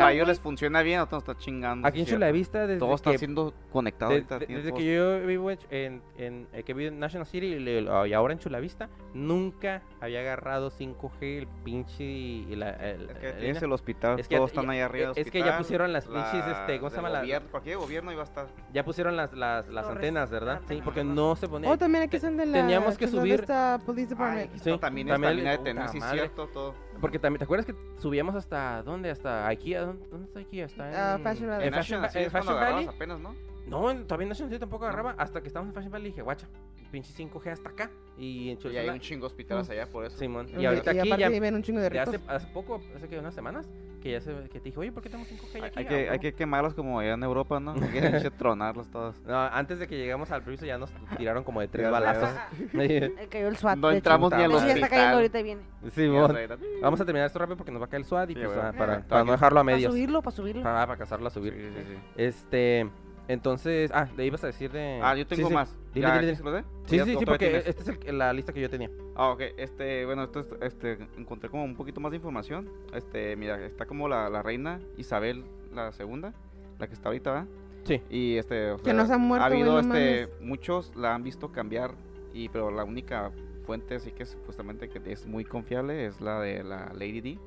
[0.00, 1.86] a ellos les funciona bien, a nosotros nos está chingando.
[1.88, 2.38] Aquí en sí, Chula cierto.
[2.38, 4.38] Vista, desde Todo está que, siendo conectado de- ahorita.
[4.38, 7.58] de- desde todo- que yo vivo en, en, eh, que vivo en National City y,
[7.58, 13.02] le- y ahora en Chula Vista, nunca había agarrado 5G el pinche y la, el-
[13.02, 13.60] Es que la tienes línea.
[13.66, 15.12] el hospital, Es que todos ya- están ahí arriba.
[15.12, 17.08] del es que ya pusieron las la- pinches, este, ¿cómo se llama?
[17.10, 18.46] La- gobierno, cualquier gobierno iba a estar.
[18.72, 20.60] Ya pusieron las, las, las antenas, ¿verdad?
[20.62, 21.70] de Sí, porque no se ponía.
[21.70, 23.40] Oh, también aquí de la teníamos que subir-
[23.84, 24.50] Police Department.
[24.56, 26.18] Sí, también, también es, también le- puta sí, madre.
[26.18, 26.74] cierto, todo.
[27.00, 29.10] Porque también, ¿te acuerdas que subíamos hasta dónde?
[29.10, 29.82] Hasta Ikea.
[29.82, 30.66] ¿Dónde, dónde está Ikea?
[30.66, 31.68] Está en, Ah, Fashion Valley.
[31.68, 32.86] en En Fashion, Fashion Valley.
[32.86, 33.34] apenas, ¿no?
[33.70, 35.14] No, todavía en National City tampoco agarraba.
[35.16, 36.48] Hasta que estábamos en Fashion Valley dije, guacha,
[36.90, 37.90] pinche 5G hasta acá.
[38.18, 40.18] Y en Y hay un chingo de hospitales allá por eso.
[40.18, 40.48] Simón.
[40.50, 41.28] Y, Y ahorita y aquí ya.
[41.28, 42.08] viven un chingo de ricos.
[42.08, 43.70] hace, hace poco, hace que unas semanas,
[44.02, 45.78] que ya se, que te dije, oye, ¿por qué tenemos 5G Hay, aquí?
[45.78, 47.72] hay Ah, que, hay que quemarlos como allá en Europa, ¿no?
[47.72, 49.14] Hay que tronarlos todos.
[49.26, 52.28] No, antes de que llegamos al previso ya nos tiraron como de tres balazos.
[53.30, 53.78] Cayó el SWAT.
[53.78, 55.14] No entramos ni al ya está cayendo hospital.
[55.14, 55.62] ahorita y viene.
[55.94, 56.36] Simón.
[56.82, 58.58] Vamos a terminar esto rápido porque nos va a caer el SWAT y Sí, pues,
[58.58, 59.92] ah, para, Ah, para no dejarlo a Para medios.
[59.92, 60.62] subirlo, para subirlo.
[60.62, 61.54] Para, para casarlo a subir.
[61.54, 61.98] Sí, sí, sí.
[62.16, 62.90] Este,
[63.32, 65.00] entonces, ah, le ibas a decir de...
[65.02, 65.54] Ah, yo Sí, tengo sí.
[65.54, 65.76] más.
[65.94, 66.32] Dile, ¿Ya dile, dile.
[66.32, 66.64] explosé?
[66.86, 67.66] Sí, ¿Ya sí, sí, todavía porque tienes?
[67.66, 68.90] esta es el- la lista que yo tenía.
[69.14, 69.40] Ah, ok.
[69.56, 72.70] Este, bueno, esto es- este, encontré como un poquito más de información.
[72.94, 75.44] Este, mira, está como la, la reina Isabel
[75.74, 76.32] la segunda,
[76.78, 77.46] la que está ahorita, ¿va?
[77.84, 78.00] Sí.
[78.10, 81.22] Y este, o Que sea, no se ha muerto, ha habido, este, muchos la han
[81.22, 81.92] visto cambiar
[82.34, 83.30] y, pero la única
[83.64, 87.38] fuente así que supuestamente que es muy confiable es la de la Lady D.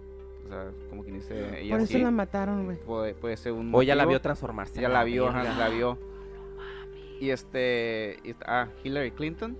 [0.54, 2.78] O sea, como quien dice, ella Por eso sí la mataron, güey.
[2.78, 4.80] puede, puede ser un O ya la vio transformarse.
[4.80, 5.98] Ya la vio, ajá, la vio.
[7.20, 9.58] Y este, y ah, Hillary Clinton.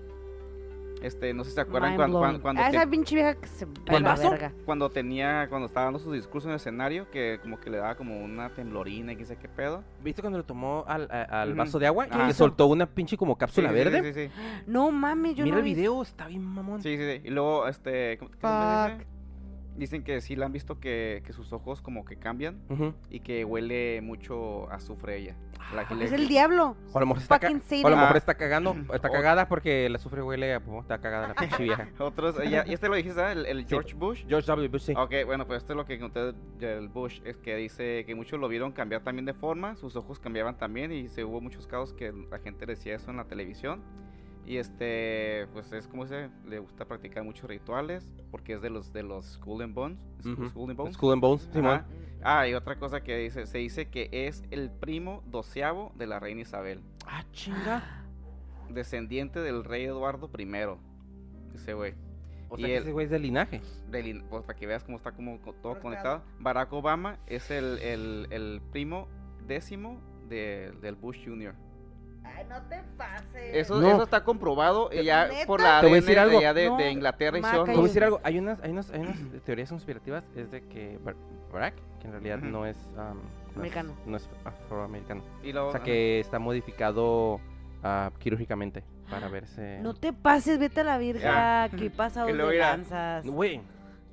[1.02, 3.46] Este, no sé si se acuerdan Mind cuando, cuando, cuando, Ah, esa pinche vieja que
[3.46, 4.30] se va a ¿El la vaso?
[4.30, 4.52] verga.
[4.64, 7.94] cuando tenía, cuando estaba dando sus discursos en el escenario, que como que le daba
[7.94, 9.84] como una temblorina y qué sé qué pedo.
[10.02, 13.36] ¿Viste cuando le tomó al, al vaso de agua y le soltó una pinche como
[13.36, 14.02] cápsula Sí, verde?
[14.02, 14.40] Sí, sí, sí.
[14.66, 16.80] No mames, yo Mira no el vi- video, está bien mamón.
[16.80, 17.20] Sí, sí, sí.
[17.24, 19.13] Y luego, este, ¿cómo- ¿qué nombre Fuck.
[19.76, 22.60] Dicen que sí la han visto que, que sus ojos como que cambian
[23.10, 25.36] y que huele mucho a azufre ella.
[25.74, 26.76] La Es el diablo.
[26.92, 27.98] O a lo mejor está, ca- Fucking o a lo Satan.
[28.00, 28.18] mejor Ah.
[28.18, 31.88] está cagando, está cagada porque la azufre huele a está cagada la pinche vieja.
[31.98, 33.32] Otros, ya, ya este lo dijiste, ¿verdad?
[33.32, 33.70] El, el Sí.
[33.70, 34.24] George Bush.
[34.28, 34.68] George W.
[34.68, 34.92] Bush, sí.
[34.96, 38.38] Ok, bueno, pues esto es lo que encontré del Bush, es que dice que muchos
[38.38, 41.92] lo vieron cambiar también de forma, sus ojos cambiaban también y se hubo muchos casos
[41.94, 43.82] que la gente decía eso en la televisión.
[44.46, 48.92] Y este, pues es como se le gusta practicar muchos rituales porque es de los
[48.92, 49.98] de los Skull and Bones.
[50.20, 50.94] Skull and Bones.
[50.94, 51.82] Skull and Bones, Simón.
[52.22, 56.20] Ah, y otra cosa que dice, se dice que es el primo doceavo de la
[56.20, 58.04] reina Isabel, Ah, chinga.
[58.70, 60.48] descendiente del rey Eduardo I.
[61.54, 61.94] Ese güey.
[62.48, 63.60] O Y sea que el- ese güey es del linaje.
[64.04, 66.20] in- pues, para que veas cómo está como co- todo Conectado.
[66.20, 66.22] conectado.
[66.40, 69.08] Barack Obama es el, el- el primo
[69.46, 71.54] décimo de- del Bush Jr.
[72.24, 73.54] Ay, no te pases.
[73.54, 73.86] Eso, No.
[73.88, 75.46] eso está comprobado eh, ya ¿Neta?
[75.46, 76.30] por la Te voy a ADN decir algo.
[76.40, 77.38] de, allá de, No, de Inglaterra.
[77.38, 80.24] maca, hicieron Te voy a decir algo, hay unas, hay unas, hay unas teorías conspirativas,
[80.34, 81.16] es de que Bar-
[81.52, 82.76] Barack, que en realidad no es...
[82.96, 83.12] um, no
[83.50, 83.92] es- Americano.
[84.06, 85.22] No es afroamericano.
[85.42, 87.40] y O sea que está modificado
[87.82, 89.78] ah, quirúrgicamente para verse...
[89.82, 91.68] No te pases, vete a la virga.
[91.78, 92.24] ¿Qué pasa?
[92.28, 93.26] Y luego de mira, lanzas?
[93.26, 93.60] Güey,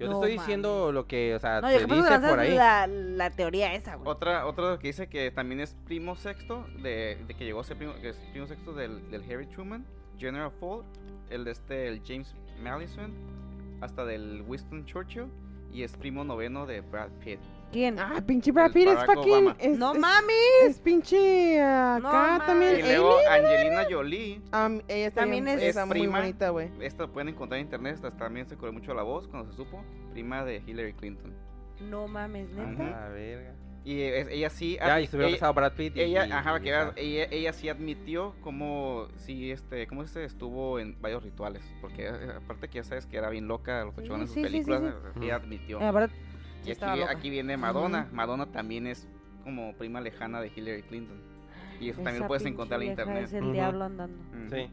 [0.01, 2.53] yo te No estoy diciendo lo que, o sea, No, de dice por ahí.
[2.55, 4.07] la, la teoría esa, güey.
[4.09, 7.77] Otra, otra que dice que también es primo sexto de, de que llegó a ser
[7.77, 9.85] primo, que es primo sexto del, del Harry Truman,
[10.17, 10.85] General Ford,
[11.29, 13.11] el de este, el James Madison,
[13.81, 15.27] hasta del Winston Churchill
[15.73, 17.39] y es primo noveno de Brad Pitt.
[17.71, 17.99] ¿Quién?
[17.99, 19.33] Ah, pinche Brad Pitt es Barack fucking.
[19.33, 19.55] Obama.
[19.59, 20.33] Es, no es- mami.
[20.67, 22.45] Es pinche ah, No acá mames.
[22.47, 22.79] también.
[22.79, 23.51] Y luego alien.
[23.51, 26.19] Angelina Jolie, Am- ella está También bien- es- está es muy prima.
[26.19, 26.69] bonita, güey.
[26.81, 29.83] esta pueden encontrar en internet, esta también se corrió mucho la voz cuando se supo,
[30.11, 31.33] prima de Hillary Clinton.
[31.89, 32.83] No mames, neta.
[32.83, 33.05] Ajá.
[33.05, 33.53] Ah, verga.
[33.83, 34.75] Y es- ella sí...
[34.79, 36.01] Ya, y se hubiera ella- Brad Pitt y...
[36.01, 40.03] Ella, y- ajá, y que esa- veas, ella, ella sí admitió como sí, este, cómo
[40.03, 43.83] este estuvo en varios rituales, porque eh, aparte que ya sabes que era bien loca
[43.85, 45.19] los Sí, en sus sí, sí, sí, películas, sí.
[45.21, 45.79] eh, ella admitió.
[45.79, 46.11] La verdad,
[46.63, 49.07] y sí aquí, aquí viene Madonna, Madonna también es
[49.43, 51.17] como prima lejana de Hillary Clinton.
[51.79, 53.23] Y eso también lo puedes encontrar en internet.
[53.25, 54.15] Es el diablo andando.
[54.55, 54.69] Sí.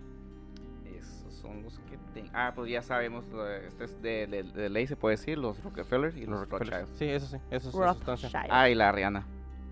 [0.96, 3.24] Esos son los que ten- Ah, pues ya sabemos,
[3.66, 6.80] este es de, de- de ley, se puede decir, los Rockefeller y los, Los Rockefeller.
[6.80, 6.98] Rothschild.
[6.98, 8.28] Sí, eso sí, eso es sustancia.
[8.28, 8.50] Rothschild.
[8.50, 9.26] Ah, y la Rihanna.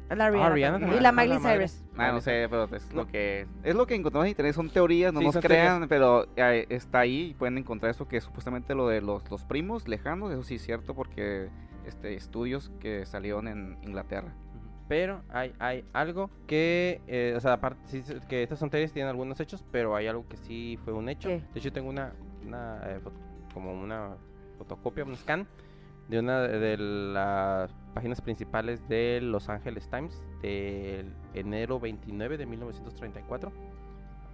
[0.09, 0.81] La Rihanna, Rihanna también.
[0.81, 0.99] también.
[0.99, 1.39] Y la Ah, Miley.
[1.69, 1.85] Cyrus.
[1.99, 5.13] Ah, no sé, pero es lo que es lo que encontramos en internet, son teorías,
[5.13, 8.87] no Sí, nos crean, pero eh, está ahí y pueden encontrar eso que supuestamente lo
[8.89, 11.49] de los, los primos lejanos, eso sí es cierto porque
[11.87, 14.35] este estudios que salieron en Inglaterra.
[14.89, 19.11] Pero hay, hay algo que, eh, o sea, aparte, sí, que estas son teorías, tienen
[19.11, 21.29] algunos hechos, pero hay algo que sí fue un hecho.
[21.29, 21.43] ¿Qué?
[21.53, 22.13] De hecho, tengo una,
[22.47, 23.01] una eh,
[23.53, 24.11] como una
[24.59, 25.47] fotocopia, un scan
[26.09, 33.53] de una de las páginas principales de Los Angeles Times del enero 29 de 1934.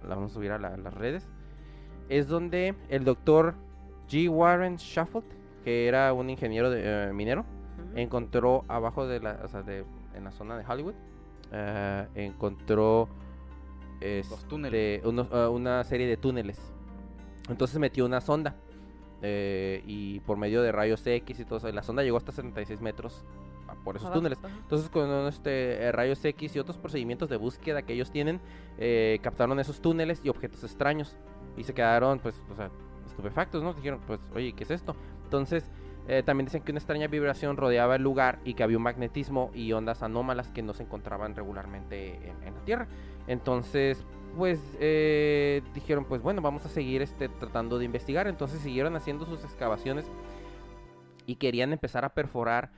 [0.07, 1.27] La vamos a subir a la- las redes.
[2.09, 3.55] Es donde el doctor
[4.07, 4.29] G.
[4.29, 5.25] Warren Sheffield,
[5.63, 7.45] que era un ingeniero de, eh, minero,
[7.95, 9.85] encontró abajo de la, o sea, de,
[10.15, 10.93] en la zona de Hollywood,
[11.51, 13.07] eh, encontró
[14.01, 14.97] Los túneles.
[14.97, 16.59] este, unos- ah, una serie de túneles.
[17.49, 18.55] Entonces metió una sonda
[19.21, 22.81] eh, y por medio de rayos X y todo eso, la sonda llegó hasta 76
[22.81, 23.23] metros
[23.83, 24.39] por esos túneles.
[24.61, 28.39] Entonces con este, eh, rayos X y otros procedimientos de búsqueda que ellos tienen,
[28.77, 31.15] eh, captaron esos túneles y objetos extraños.
[31.57, 32.69] Y se quedaron, pues, o sea,
[33.05, 33.73] estupefactos, ¿no?
[33.73, 34.95] Dijeron, pues, oye, ¿qué es esto?
[35.33, 35.67] Entonces,
[36.07, 39.49] eh, también dicen que una extraña vibración rodeaba el lugar y que había un magnetismo
[39.55, 42.87] y ondas anómalas que no se encontraban regularmente en, en la Tierra.
[43.25, 44.05] Entonces,
[44.37, 48.27] pues, eh, dijeron, pues, bueno, vamos a seguir este, tratando de investigar.
[48.27, 50.05] Entonces siguieron haciendo sus excavaciones
[51.25, 52.69] y querían empezar a perforar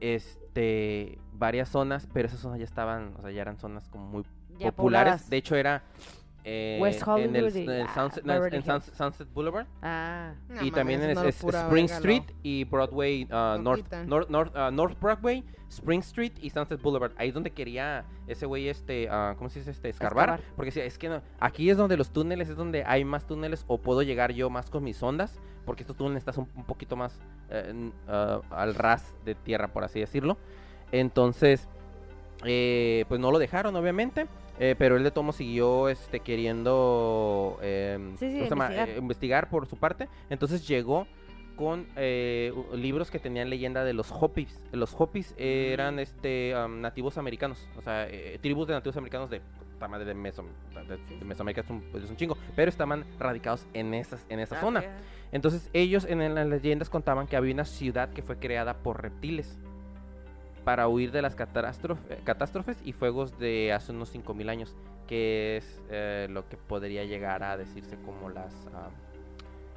[0.00, 4.24] este varias zonas, pero esas zonas ya estaban, o sea, ya eran zonas como muy
[4.58, 4.74] Ya populares.
[5.12, 5.30] pobladas.
[5.30, 5.84] De hecho, era
[6.44, 9.66] eh, West en el, Hollywood y, en el ah, Sunset, no, en Sunset- Sunset Boulevard
[9.82, 10.34] Ah.
[10.48, 12.34] No y mames, también es, pura Spring verga, Street no.
[12.42, 13.92] y Broadway, ah, No North.
[14.06, 17.12] North, North, ah, North Broadway, Spring Street y Sunset Boulevard.
[17.16, 19.08] Ahí es donde quería ese güey, este,
[19.38, 19.70] ¿cómo se dice?
[19.70, 20.28] Este, escarbar.
[20.28, 20.54] Escarbar.
[20.54, 23.64] Porque decía, es que no, aquí es donde los túneles, es donde hay más túneles
[23.66, 26.94] o puedo llegar yo más con mis ondas, porque estos túneles están un, un poquito
[26.94, 30.36] más eh, al ras de tierra, por así decirlo.
[30.92, 31.68] Entonces,
[32.44, 34.26] eh, pues no lo dejaron, obviamente.
[34.58, 38.64] eh, pero él de tomo siguió este, queriendo em, Sí, sí, ¿cómo se llama?
[38.66, 38.88] investigar.
[38.88, 40.08] Eh, investigar por su parte.
[40.30, 41.06] Entonces llegó
[41.56, 44.60] con eh, libros que tenían leyenda de los Hopis.
[44.72, 48.08] Los Hopis eran este nativos americanos, o sea,
[48.40, 49.40] tribus de nativos americanos de
[49.88, 50.42] madre de, Meso,
[50.88, 54.56] de, de Mesoamérica es un, es un chingo, pero estaban radicados en esas en esa
[54.56, 54.82] Ah, zona.
[55.30, 59.02] Entonces ellos en, en las leyendas contaban que había una ciudad que fue creada por
[59.02, 59.58] reptiles
[60.64, 64.76] para huir de las catástrof- catástrofes y fuegos de hace unos 5000 años,
[65.06, 68.88] que es eh, lo que podría llegar a decirse como las ah,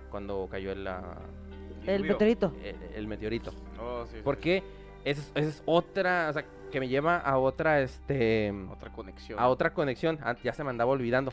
[0.10, 1.18] cuando cayó el ah,
[1.86, 2.54] El meteorito.
[2.64, 3.52] el, el meteorito.
[3.82, 4.64] Oh, sí, sí, Porque
[5.04, 8.52] esa es, esa es otra, o sea, que me lleva a otra, este.
[8.72, 9.40] Otra conexión.
[9.40, 10.20] a otra conexión.
[10.22, 11.32] Ah, ya se me andaba olvidando.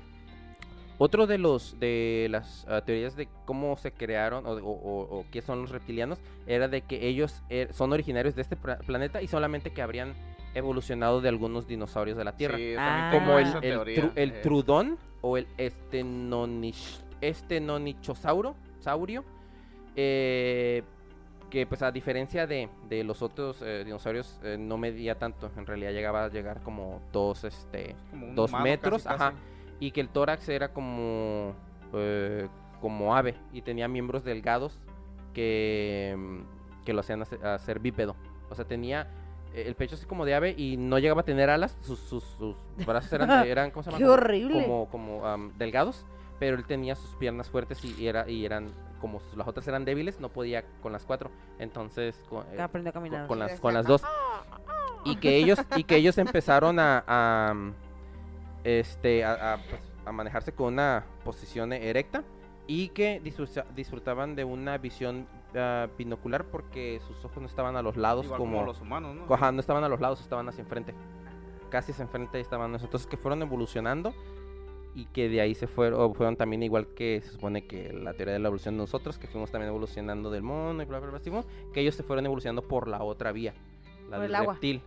[0.98, 5.24] Otro de los de las ah, teorías de cómo se crearon o, o- o- o
[5.32, 9.26] qué son los reptilianos era de que ellos er- son originarios de este planeta y
[9.26, 10.14] solamente que habrían
[10.54, 12.56] evolucionado de algunos dinosaurios de la Tierra.
[12.58, 13.10] Sí, Ah.
[13.12, 19.24] como el, esa el, teoría, tru- el eh, trudón o el estenonish, estenonichosauro, saurio,
[19.96, 20.82] eh,
[21.50, 25.66] que pues a diferencia de, de los otros eh, dinosaurios eh, no medía tanto, en
[25.66, 29.53] realidad llegaba a llegar como dos, este, como dos humano metros, casi, ajá, casi.
[29.80, 31.54] Y que el tórax era como,
[31.92, 32.48] eh,
[32.80, 34.80] como ave y tenía miembros delgados
[35.32, 36.16] que,
[36.84, 38.14] que lo hacían hacer, hacer bípedo,
[38.50, 39.08] o sea, tenía
[39.54, 42.24] eh, el pecho así como de ave y no llegaba a tener alas, sus, sus,
[42.24, 43.98] sus brazos eran, eran ¿cómo se llama?
[43.98, 44.62] Qué Como- horrible.
[44.62, 46.06] como, como am, delgados,
[46.38, 48.70] pero él tenía sus piernas fuertes y, y era, y eran,
[49.00, 51.30] como sus- las otras eran débiles, no podía con las cuatro.
[51.58, 53.26] Entonces, con, eh, Aprendió a con- caminar.
[53.26, 54.02] con las, con las dos.
[55.04, 57.54] Y que ellos, y que ellos empezaron a, a,
[58.64, 62.24] este, a, a, pues, a manejarse con una posición erecta
[62.66, 67.82] y que disfruta- disfrutaban de una visión ah, binocular porque sus ojos no estaban a
[67.82, 69.34] los lados Igual como, como los humanos, ¿no?
[69.34, 70.94] Ajá, no estaban a los lados, estaban hacia enfrente.
[71.70, 72.74] Casi hacia enfrente estaban.
[72.74, 74.14] Entonces que fueron evolucionando
[74.94, 78.14] y que de ahí se fueron, o fueron también igual que se supone que la
[78.14, 81.10] teoría de la evolución de nosotros, que fuimos también evolucionando del mono y bla, bla,
[81.10, 83.54] bla, fuimos, que ellos se fueron evolucionando por la otra vía,
[84.08, 84.52] la Por del el agua.
[84.54, 84.82] reptil.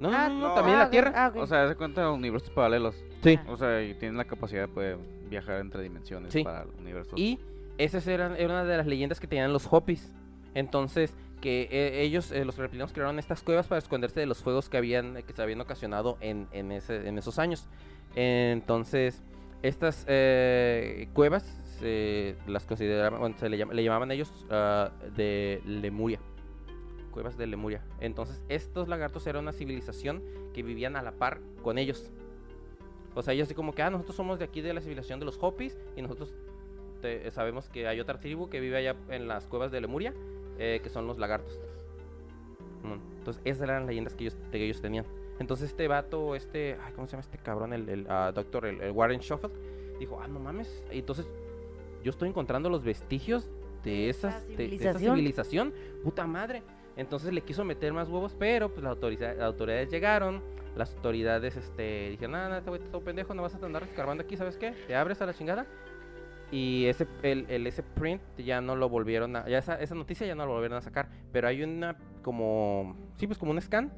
[0.00, 1.12] No, no, Ah, no, no, no, también ah, la Tierra.
[1.14, 1.32] ah.
[1.36, 3.04] O sea, se cuenta universos paralelos.
[3.22, 3.38] Sí.
[3.48, 6.42] O sea, y tienen la capacidad de poder viajar entre dimensiones Sí.
[6.42, 7.18] para universos.
[7.18, 7.38] Y
[7.78, 10.12] esas eran era una de las leyendas que tenían los Hopis.
[10.54, 14.68] Entonces, que eh, ellos, eh, los reptilianos, crearon estas cuevas para esconderse de los fuegos
[14.68, 17.66] que habían que se habían ocasionado en, en, ese, en esos años.
[18.14, 19.22] Entonces,
[19.62, 21.42] estas eh, cuevas
[21.78, 26.18] se las consideraban, bueno, se le, llama- le llamaban ellos ah, de Lemuria.
[27.10, 27.82] Cuevas de Lemuria.
[28.00, 30.22] Entonces, estos lagartos eran una civilización
[30.54, 32.10] que vivían a la par con ellos.
[33.14, 35.26] O sea, ellos así como que, ah, nosotros somos de aquí de la civilización de
[35.26, 36.32] los Hopis y nosotros
[37.02, 40.14] te- sabemos que hay otra tribu que vive allá en las cuevas de Lemuria,
[40.58, 41.58] eh, que son los lagartos.
[43.18, 45.04] Entonces, esas eran las leyendas que ellos, que ellos tenían.
[45.38, 47.72] Entonces, este vato, este, ay, ¿cómo se llama este cabrón?
[47.72, 50.82] El, el ah, doctor, el, el Warren Schofield, dijo, ah, no mames.
[50.92, 51.26] Y entonces,
[52.02, 53.50] yo estoy encontrando los vestigios
[53.84, 55.14] de, esa esas, de- de esa civilización.
[55.16, 55.74] civilización.
[56.02, 56.62] Puta madre.
[56.96, 60.42] Entonces le quiso meter más huevos, pero pues las autoridades, las autoridades llegaron.
[60.80, 64.22] Las autoridades este, dijeron, no, no, este güey todo pendejo, no vas a andar escarbando
[64.24, 64.70] aquí, ¿sabes qué?
[64.86, 65.66] Te abres a la chingada.
[66.50, 70.26] Y ese, el, el- ese print ya no lo volvieron a, ya esa, esa noticia
[70.26, 71.08] ya no lo volvieron a sacar.
[71.32, 73.92] Pero hay una como, sí, pues como un scan.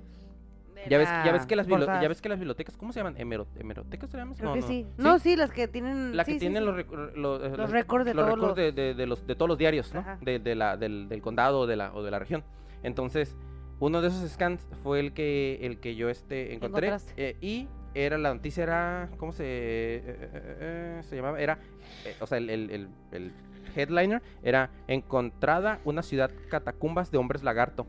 [0.91, 3.15] Ya ves, ya ves que las ya ves que las bibliotecas, ¿cómo se llaman?
[3.17, 4.35] Hemero- ¿Hemerotecas se llaman?
[4.35, 4.67] Creo No, que no.
[4.67, 4.87] sí.
[4.99, 6.17] No, sí, las que tienen.
[6.17, 6.65] La sí, que sí, tiene sí.
[6.67, 9.37] los, los, eh, Los récords de los todos récords los- de, de- de los, de
[9.37, 10.05] todos los diarios, ¿no?
[10.21, 12.43] De, de la, del, del condado o de la, o de la región.
[12.83, 13.37] Entonces,
[13.85, 16.95] uno de esos scans fue el que, el que yo este, encontré.
[17.17, 21.41] eh, y era la noticia, era, ¿cómo se, eh, eh, se llamaba?
[21.41, 21.59] Era,
[22.05, 23.33] eh, o sea, el, el- el- el
[23.75, 27.87] headliner era encontrada una ciudad catacumbas de hombres lagarto.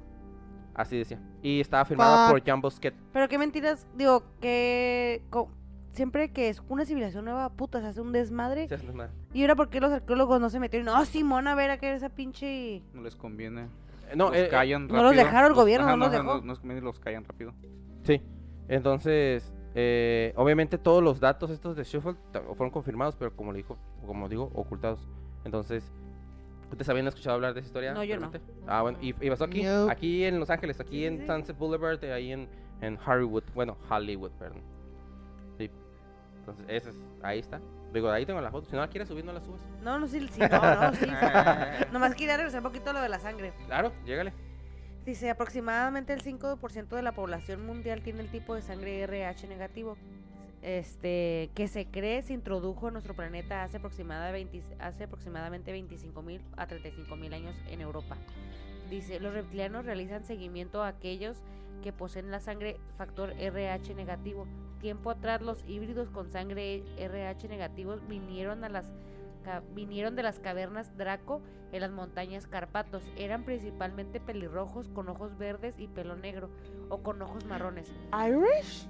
[0.74, 1.20] Así decía.
[1.44, 2.32] Y estaba firmada Fuck.
[2.40, 2.96] por Jan Bosquet.
[3.14, 5.22] Pero qué mentiras, digo, que
[5.92, 8.68] siempre que es una civilización nueva, puta, se hace un desmadre.
[8.68, 9.12] Se hace desmadre.
[9.34, 10.88] Y ahora, ¿por qué los arqueólogos no se metieron?
[10.88, 12.82] No, Simón, a ver, a qué esa pinche.
[12.94, 13.68] No les conviene.
[14.16, 16.42] No, los eh, eh, callan no los dejaron el gobierno, ajá, no los dejó.
[16.42, 17.54] No, no los callan rápido.
[18.04, 18.22] Sí,
[18.68, 22.16] entonces, eh, obviamente todos los datos estos de Shuffle
[22.56, 25.08] fueron confirmados, pero como le dijo, como digo, ocultados.
[25.46, 25.92] Entonces,
[26.70, 27.94] ¿ustedes habían escuchado hablar de esa historia?
[27.94, 28.32] No, yo no.
[28.68, 31.26] Ah, bueno, y, y pasó aquí, aquí en Los Ángeles, aquí Sí, en sí.
[31.28, 32.48] Sunset Boulevard, eh, ahí en,
[32.82, 34.62] en Hollywood, bueno, Hollywood, perdón.
[35.58, 35.70] Sí,
[36.40, 37.60] entonces, ese es, ahí está.
[37.94, 39.62] Digo, ahí tengo la foto, si no la quieres subir, no la subes.
[39.84, 41.06] No, no, sí, sí, no, no, sí.
[41.92, 43.54] Nomás quería regresar un poquito a lo de la sangre.
[43.68, 44.34] Claro, llégale.
[45.06, 49.98] Dice, aproximadamente el 5% de la población mundial tiene el tipo de sangre RH negativo.
[50.64, 56.40] Este, que se cree se introdujo en nuestro planeta hace, aproximada 20 hace aproximadamente 25.000
[56.56, 58.16] a 35.000 años en Europa.
[58.90, 61.42] Dice, los reptilianos realizan seguimiento a aquellos
[61.84, 64.48] que poseen la sangre factor RH negativo.
[64.80, 68.92] Tiempo atrás los híbridos con sangre RH negativos vinieron a las
[69.76, 73.04] vinieron de las cavernas Draco en las montañas Carpatos.
[73.18, 76.50] Eran principalmente pelirrojos con ojos verdes y pelo negro
[76.90, 77.92] o con ojos marrones.
[78.14, 78.88] ¿Irish?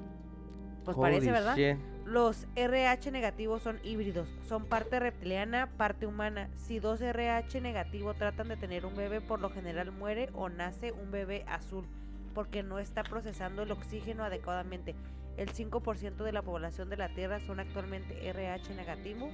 [0.86, 1.56] Pues parece, ¿verdad?
[1.56, 1.78] shit.
[2.06, 6.50] Los RH negativos son híbridos, son parte reptiliana, parte humana.
[6.58, 10.92] Si dos RH negativo tratan de tener un bebé, por lo general muere o nace
[10.92, 11.88] un bebé azul,
[12.34, 14.96] porque no está procesando el oxígeno adecuadamente.
[15.38, 19.32] El 5% de la población de la Tierra son actualmente RH negativos.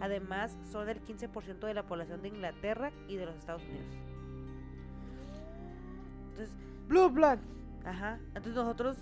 [0.00, 3.86] Además, son el 15% de la población de Inglaterra y de los Estados Unidos.
[6.30, 6.54] Entonces,
[6.88, 7.38] Blue Blood.
[7.84, 8.18] ajá.
[8.28, 8.96] Entonces nosotros,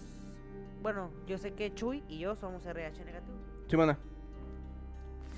[0.83, 3.37] bueno, yo sé que Chuy y yo somos RH negativo.
[3.69, 3.99] Simona.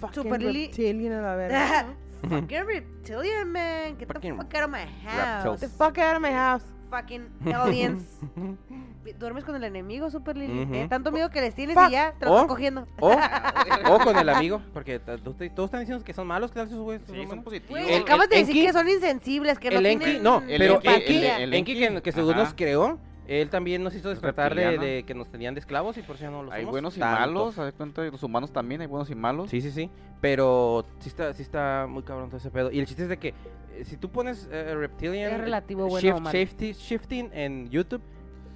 [0.01, 1.87] Fucking Super reptilian a la verga.
[2.23, 3.99] Fucking reptilian, man.
[3.99, 5.45] Get the fuck out of my house.
[5.45, 5.61] reptiles.
[5.61, 6.65] The fuck out of my house.
[6.93, 8.03] Fucking aliens.
[9.19, 10.63] Duermes con el enemigo, Super Lily.
[10.65, 10.75] Ujú.
[10.75, 11.89] Eh, tanto miedo que les tienes Fuck.
[11.89, 12.35] y ya te lo Oh.
[12.37, 12.87] están cogiendo.
[13.01, 13.11] O,
[13.91, 17.03] o con el amigo, porque todos están diciendo que son malos, ¿qué tal esos güeyes?
[17.07, 17.45] Sí, son buenos?
[17.45, 17.71] positivos.
[17.83, 20.23] Güey, El- acabas el de decir Enki- que son insensibles, que no el Enki, tienen
[20.23, 22.43] no, El pero el- el Enki que, Enki, que según ajá.
[22.45, 22.99] nos creó,
[23.41, 26.25] él también nos hizo despertar de, de que nos tenían de esclavos y por eso
[26.25, 27.21] ya no lo Hay somos buenos y tanto.
[27.21, 28.03] malos, ¿sabes cuenta?
[28.03, 29.49] Los humanos también hay buenos y malos.
[29.51, 29.91] Sí, sí, sí.
[30.21, 32.71] Pero sí está, sí está muy cabrón todo ese pedo.
[32.71, 36.09] Y el chiste es de que eh, si tú pones eh, Reptilian Es relativo bueno
[36.09, 36.39] shift- o malo.
[36.39, 38.03] shifty- Shifting en YouTube,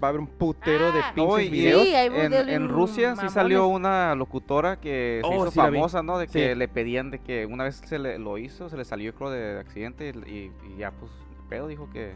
[0.03, 1.83] va a haber un putero de Ah, pinches No, y- videos.
[1.85, 3.77] Sí, hay en, en Rusia sí salió mamones.
[3.81, 6.19] una locutora que se Oh, hizo sí famosa, ¿no?
[6.19, 6.55] De que Sí.
[6.55, 9.59] le pedían de que una vez se le, lo hizo, se le salió creo de
[9.59, 11.11] accidente y, y ya pues
[11.49, 12.15] pedo dijo que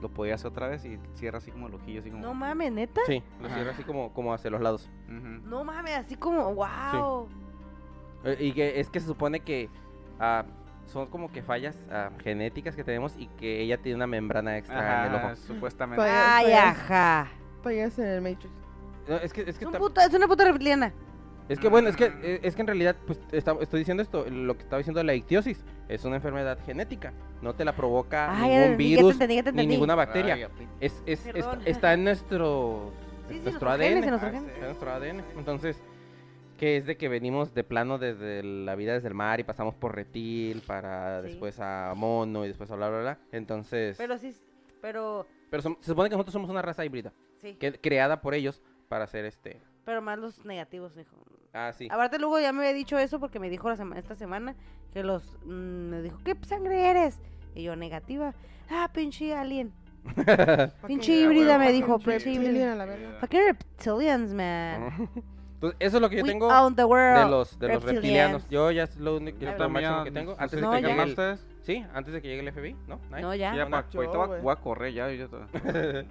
[0.00, 2.22] lo podía hacer otra vez y cierra así como el ojillo, así como...
[2.22, 3.00] No mames, neta.
[3.06, 3.54] Sí, lo Ajá.
[3.56, 4.88] cierra así como, como hacia los lados.
[5.08, 7.28] No mames, así como, wow.
[8.24, 9.68] Eh, Y que es que se supone que
[10.20, 10.44] ah,
[10.86, 15.04] son como que fallas ah, genéticas que tenemos y que ella tiene una membrana extra
[15.06, 15.36] en el Ajá, ojo.
[15.36, 16.02] supuestamente.
[16.02, 17.28] Pues- Ay, pues- ajá.
[17.62, 18.50] Payaso en el Matrix.
[19.08, 20.92] No, es que, es Es, que un puta- es una puta reptiliana.
[21.48, 24.26] Es que bueno, es que eh, es que en realidad pues está- estoy diciendo esto,
[24.28, 28.30] lo que estaba diciendo de la ictiosis es una enfermedad genética, no te la provoca
[28.30, 29.74] Ay, ningún ya te virus entendí, ya te ni entendí.
[29.74, 30.34] ninguna bacteria.
[30.34, 30.46] Ay,
[30.80, 32.92] Es, es, es- está en nuestro
[33.28, 35.24] Sí, sí, nuestro ADN, genes, en nuestros Ah, está en nuestro ADN.
[35.38, 35.82] Entonces,
[36.58, 39.74] que es de que venimos de plano desde la vida desde el mar y pasamos
[39.74, 41.28] por reptil para Sí.
[41.28, 43.18] después a mono y después a bla bla bla.
[43.32, 44.16] Entonces, pero,
[44.80, 47.54] Pero sí, pero som- se supone que nosotros somos una raza híbrida, sí.
[47.54, 49.60] que, creada por ellos para hacer este.
[49.84, 51.16] Pero más los negativos, dijo.
[51.52, 51.88] Ah, sí.
[51.90, 54.54] Aparte luego ya me había dicho eso porque me dijo la sema- esta semana
[54.92, 55.50] que los mm,
[55.90, 57.20] me dijo, "¿Qué sangre eres?"
[57.54, 58.34] Y yo negativa.
[58.70, 59.72] Ah, pinche alien.
[60.86, 62.72] Pinche Fucking- híbrida me dijo, pinche híbrida.
[62.72, 63.18] a la verga.
[63.20, 65.08] Fucking reptilians, man.
[65.54, 68.48] Entonces, eso es lo que yo We tengo de los, de los reptilianos.
[68.48, 70.36] Yo ya es lo único, es lo máximo que tengo.
[70.38, 70.88] Antes de No, que ya.
[70.88, 73.00] llegue ¿Más el, sí, antes de que llegue el FBI, ¿no?
[73.10, 73.56] No, ya.
[73.56, 74.40] Ya, no, pa- yo, ahorita voy a- güey.
[74.42, 75.10] voy a correr ya.
[75.10, 75.26] yo.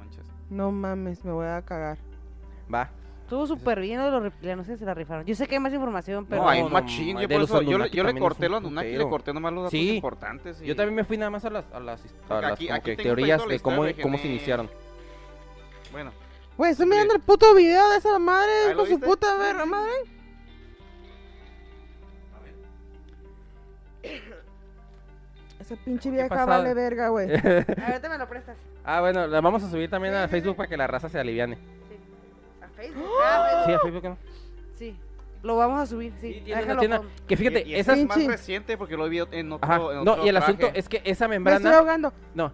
[0.49, 1.98] No mames, me voy a cagar.
[2.74, 2.90] Va.
[3.27, 5.25] Estuvo súper bien los reptilianos, se la rifaron.
[5.25, 6.43] Yo sé que hay más información, pero...
[6.43, 7.15] no, hay no, machín.
[7.15, 9.51] no, yo, de por los eso- yo, yo le corté los Anunnaki, le corté nomás
[9.51, 9.95] los datos Sí.
[9.97, 10.61] importantes.
[10.61, 13.45] y- Yo también me fui nada más a las, a las, a aquí- aquí teorías
[13.45, 14.69] de cómo, de cómo se iniciaron.
[15.91, 16.11] Bueno,
[16.57, 19.06] Güey, estoy mirando el puto video de esa madre ¿Ahí lo con su viste?
[19.07, 19.91] puta verga madre.
[25.59, 27.30] Esa pinche vieja vale verga, güey.
[27.85, 28.57] Ahorita me lo prestas.
[28.83, 31.57] ah, bueno, la vamos a subir también a Facebook para que la raza se aliviane.
[32.77, 33.06] ¿A Facebook?
[33.23, 34.03] Ah, Sí, a Facebook.
[34.03, 34.17] No.
[34.75, 34.95] Sí.
[35.43, 36.33] Lo vamos a subir, sí.
[36.33, 37.97] Sí, tiene una Déjalo tienda- pon- Que fíjate, y, y ese esas...
[37.99, 40.38] es más Pinche- reciente porque lo vi en otro, Ajá, en no, otro y el
[40.38, 41.77] asunto es que esa Me estoy membrana...
[41.77, 42.14] ahogando.
[42.33, 42.51] No,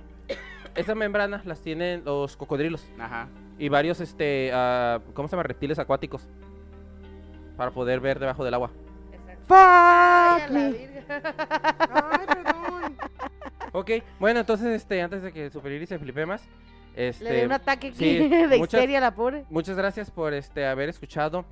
[0.76, 3.28] esas membranas las tienen los cocodrilos Ajá.
[3.58, 5.44] y varios, este, ah, ¿cómo se llama?
[5.44, 6.28] Reptiles acuáticos.
[7.58, 8.72] Para poder ver debajo del agua.
[9.12, 9.44] Exacto.
[9.48, 10.72] Fuck Ay, a la me.
[10.72, 11.36] virga.
[12.12, 12.98] Ay, perdón.
[13.72, 16.44] Ok, bueno, entonces, este, antes de que Super Iris se flipe más,
[16.96, 17.24] este...
[17.26, 19.46] Le dio un ataque aquí sí, de muchas- histeria la pobre.
[19.50, 21.46] Muchas gracias por este haber escuchado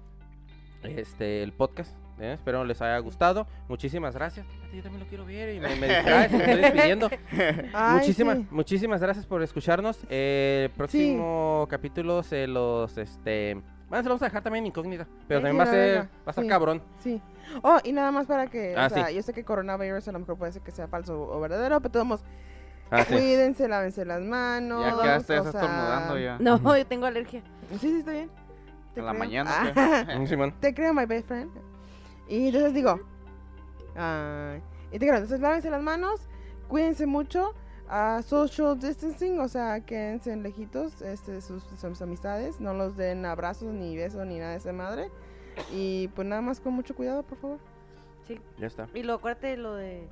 [0.84, 1.96] este el podcast.
[2.20, 2.34] ¿eh?
[2.34, 3.48] Espero les haya gustado.
[3.68, 4.46] Muchísimas gracias.
[4.74, 7.10] Yo también lo quiero ver y me, me distraes, me estoy despidiendo.
[7.74, 8.48] Ay, muchísimas, sí.
[8.52, 10.00] muchísimas gracias por escucharnos.
[10.10, 13.56] Eh, el próximo capítulo se los este
[13.90, 15.98] bueno, se los vamos a dejar también incógnita, pero Ay, también va a la ser
[16.26, 16.48] va a Sí.
[16.48, 16.82] cabrón.
[17.00, 17.22] Sí.
[17.62, 19.16] Oh, y nada más para que, Ah, o sea, sí.
[19.16, 21.92] yo sé que coronavirus a lo mejor puede ser que sea falso o verdadero, pero
[21.92, 22.06] todos
[22.92, 23.14] Ah, sí.
[23.16, 24.84] cuídense, lávense las manos.
[24.84, 26.38] Ya quedaste sea, estornudando ya.
[26.40, 27.42] No, yo tengo alergia.
[27.72, 28.30] Sí, sí, está bien.
[28.94, 29.20] Te En la creo.
[29.20, 31.50] mañana, Ah, Mm, te creo, my best friend.
[32.28, 33.00] Y entonces digo,
[34.92, 36.28] y te creo, entonces lávense las manos,
[36.68, 37.54] cuídense mucho,
[37.90, 43.74] a social distancing, o sea, quédense lejitos, este, sus, sus amistades, no los den abrazos,
[43.74, 45.10] ni besos, ni nada de esa madre.
[45.74, 47.60] Y pues nada más con mucho cuidado, por favor.
[48.58, 48.88] Ya está.
[48.94, 50.08] Y lo acuérdate lo de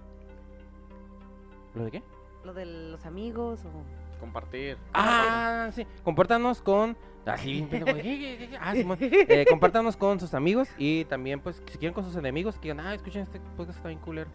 [1.73, 2.03] ¿Lo de qué?
[2.43, 4.77] Lo de los amigos o Compartir.
[4.93, 5.87] Ah, sí.
[6.03, 6.97] Compártanos con.
[7.25, 8.57] Así bien pendejo, ¿qué, qué, qué, qué?
[8.59, 8.97] Ah, Simón.
[9.01, 12.79] Eh, compártanos con sus amigos y también, pues, si quieren con sus enemigos, que digan,
[12.79, 14.29] ah, escuchen este podcast está bien culero.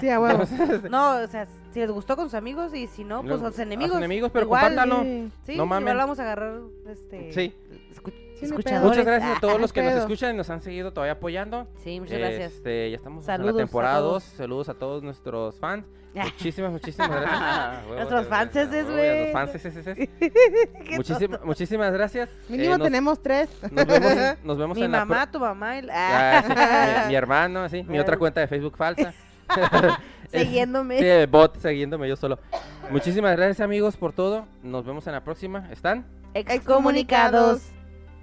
[0.00, 0.42] Sí, a huevo.
[0.90, 3.50] No, o sea, si les gustó con sus amigos y si no, pues Los- a
[3.50, 3.92] sus enemigos.
[3.92, 5.02] a sus enemigos, pero igual, compártanlo.
[5.04, 5.30] Sí.
[5.44, 5.82] Sí, no mamen.
[5.84, 7.54] igual vamos a agarrar este Sí.
[7.94, 8.12] escu-
[8.48, 8.88] Sí, escuchadores.
[8.88, 11.66] Muchas gracias a todos Ah, los que nos escuchan y nos han seguido todavía apoyando.
[11.82, 12.52] Sí, muchas gracias.
[12.54, 14.24] Este, ya estamos en la temporada todos.
[14.24, 14.32] 2.
[14.36, 15.84] Saludos a todos nuestros fans.
[16.14, 17.32] Muchísimas, muchísimas gracias.
[17.42, 19.32] Ah, Nuestros güey.
[19.32, 20.08] Fanses, es, es, es.
[20.18, 21.46] Qué Muchísima- tonto.
[21.46, 22.28] muchísimas gracias.
[22.50, 23.48] Mínimo Eh, nos, tenemos tres.
[23.70, 24.12] nos vemos,
[24.44, 25.80] nos vemos Mi en la pro- mamá, tu mamá.
[25.80, 27.00] la- Ah, sí, Ah.
[27.04, 29.14] mi, mi hermano, sí, mi otra cuenta de Facebook falsa.
[30.30, 30.98] Siguiéndome.
[30.98, 32.38] Sí, el bot siguiéndome yo solo.
[32.90, 34.46] Muchísimas gracias amigos por todo.
[34.62, 35.68] Nos vemos en la próxima.
[35.70, 36.06] ¿Están?
[36.34, 37.62] Excomunicados.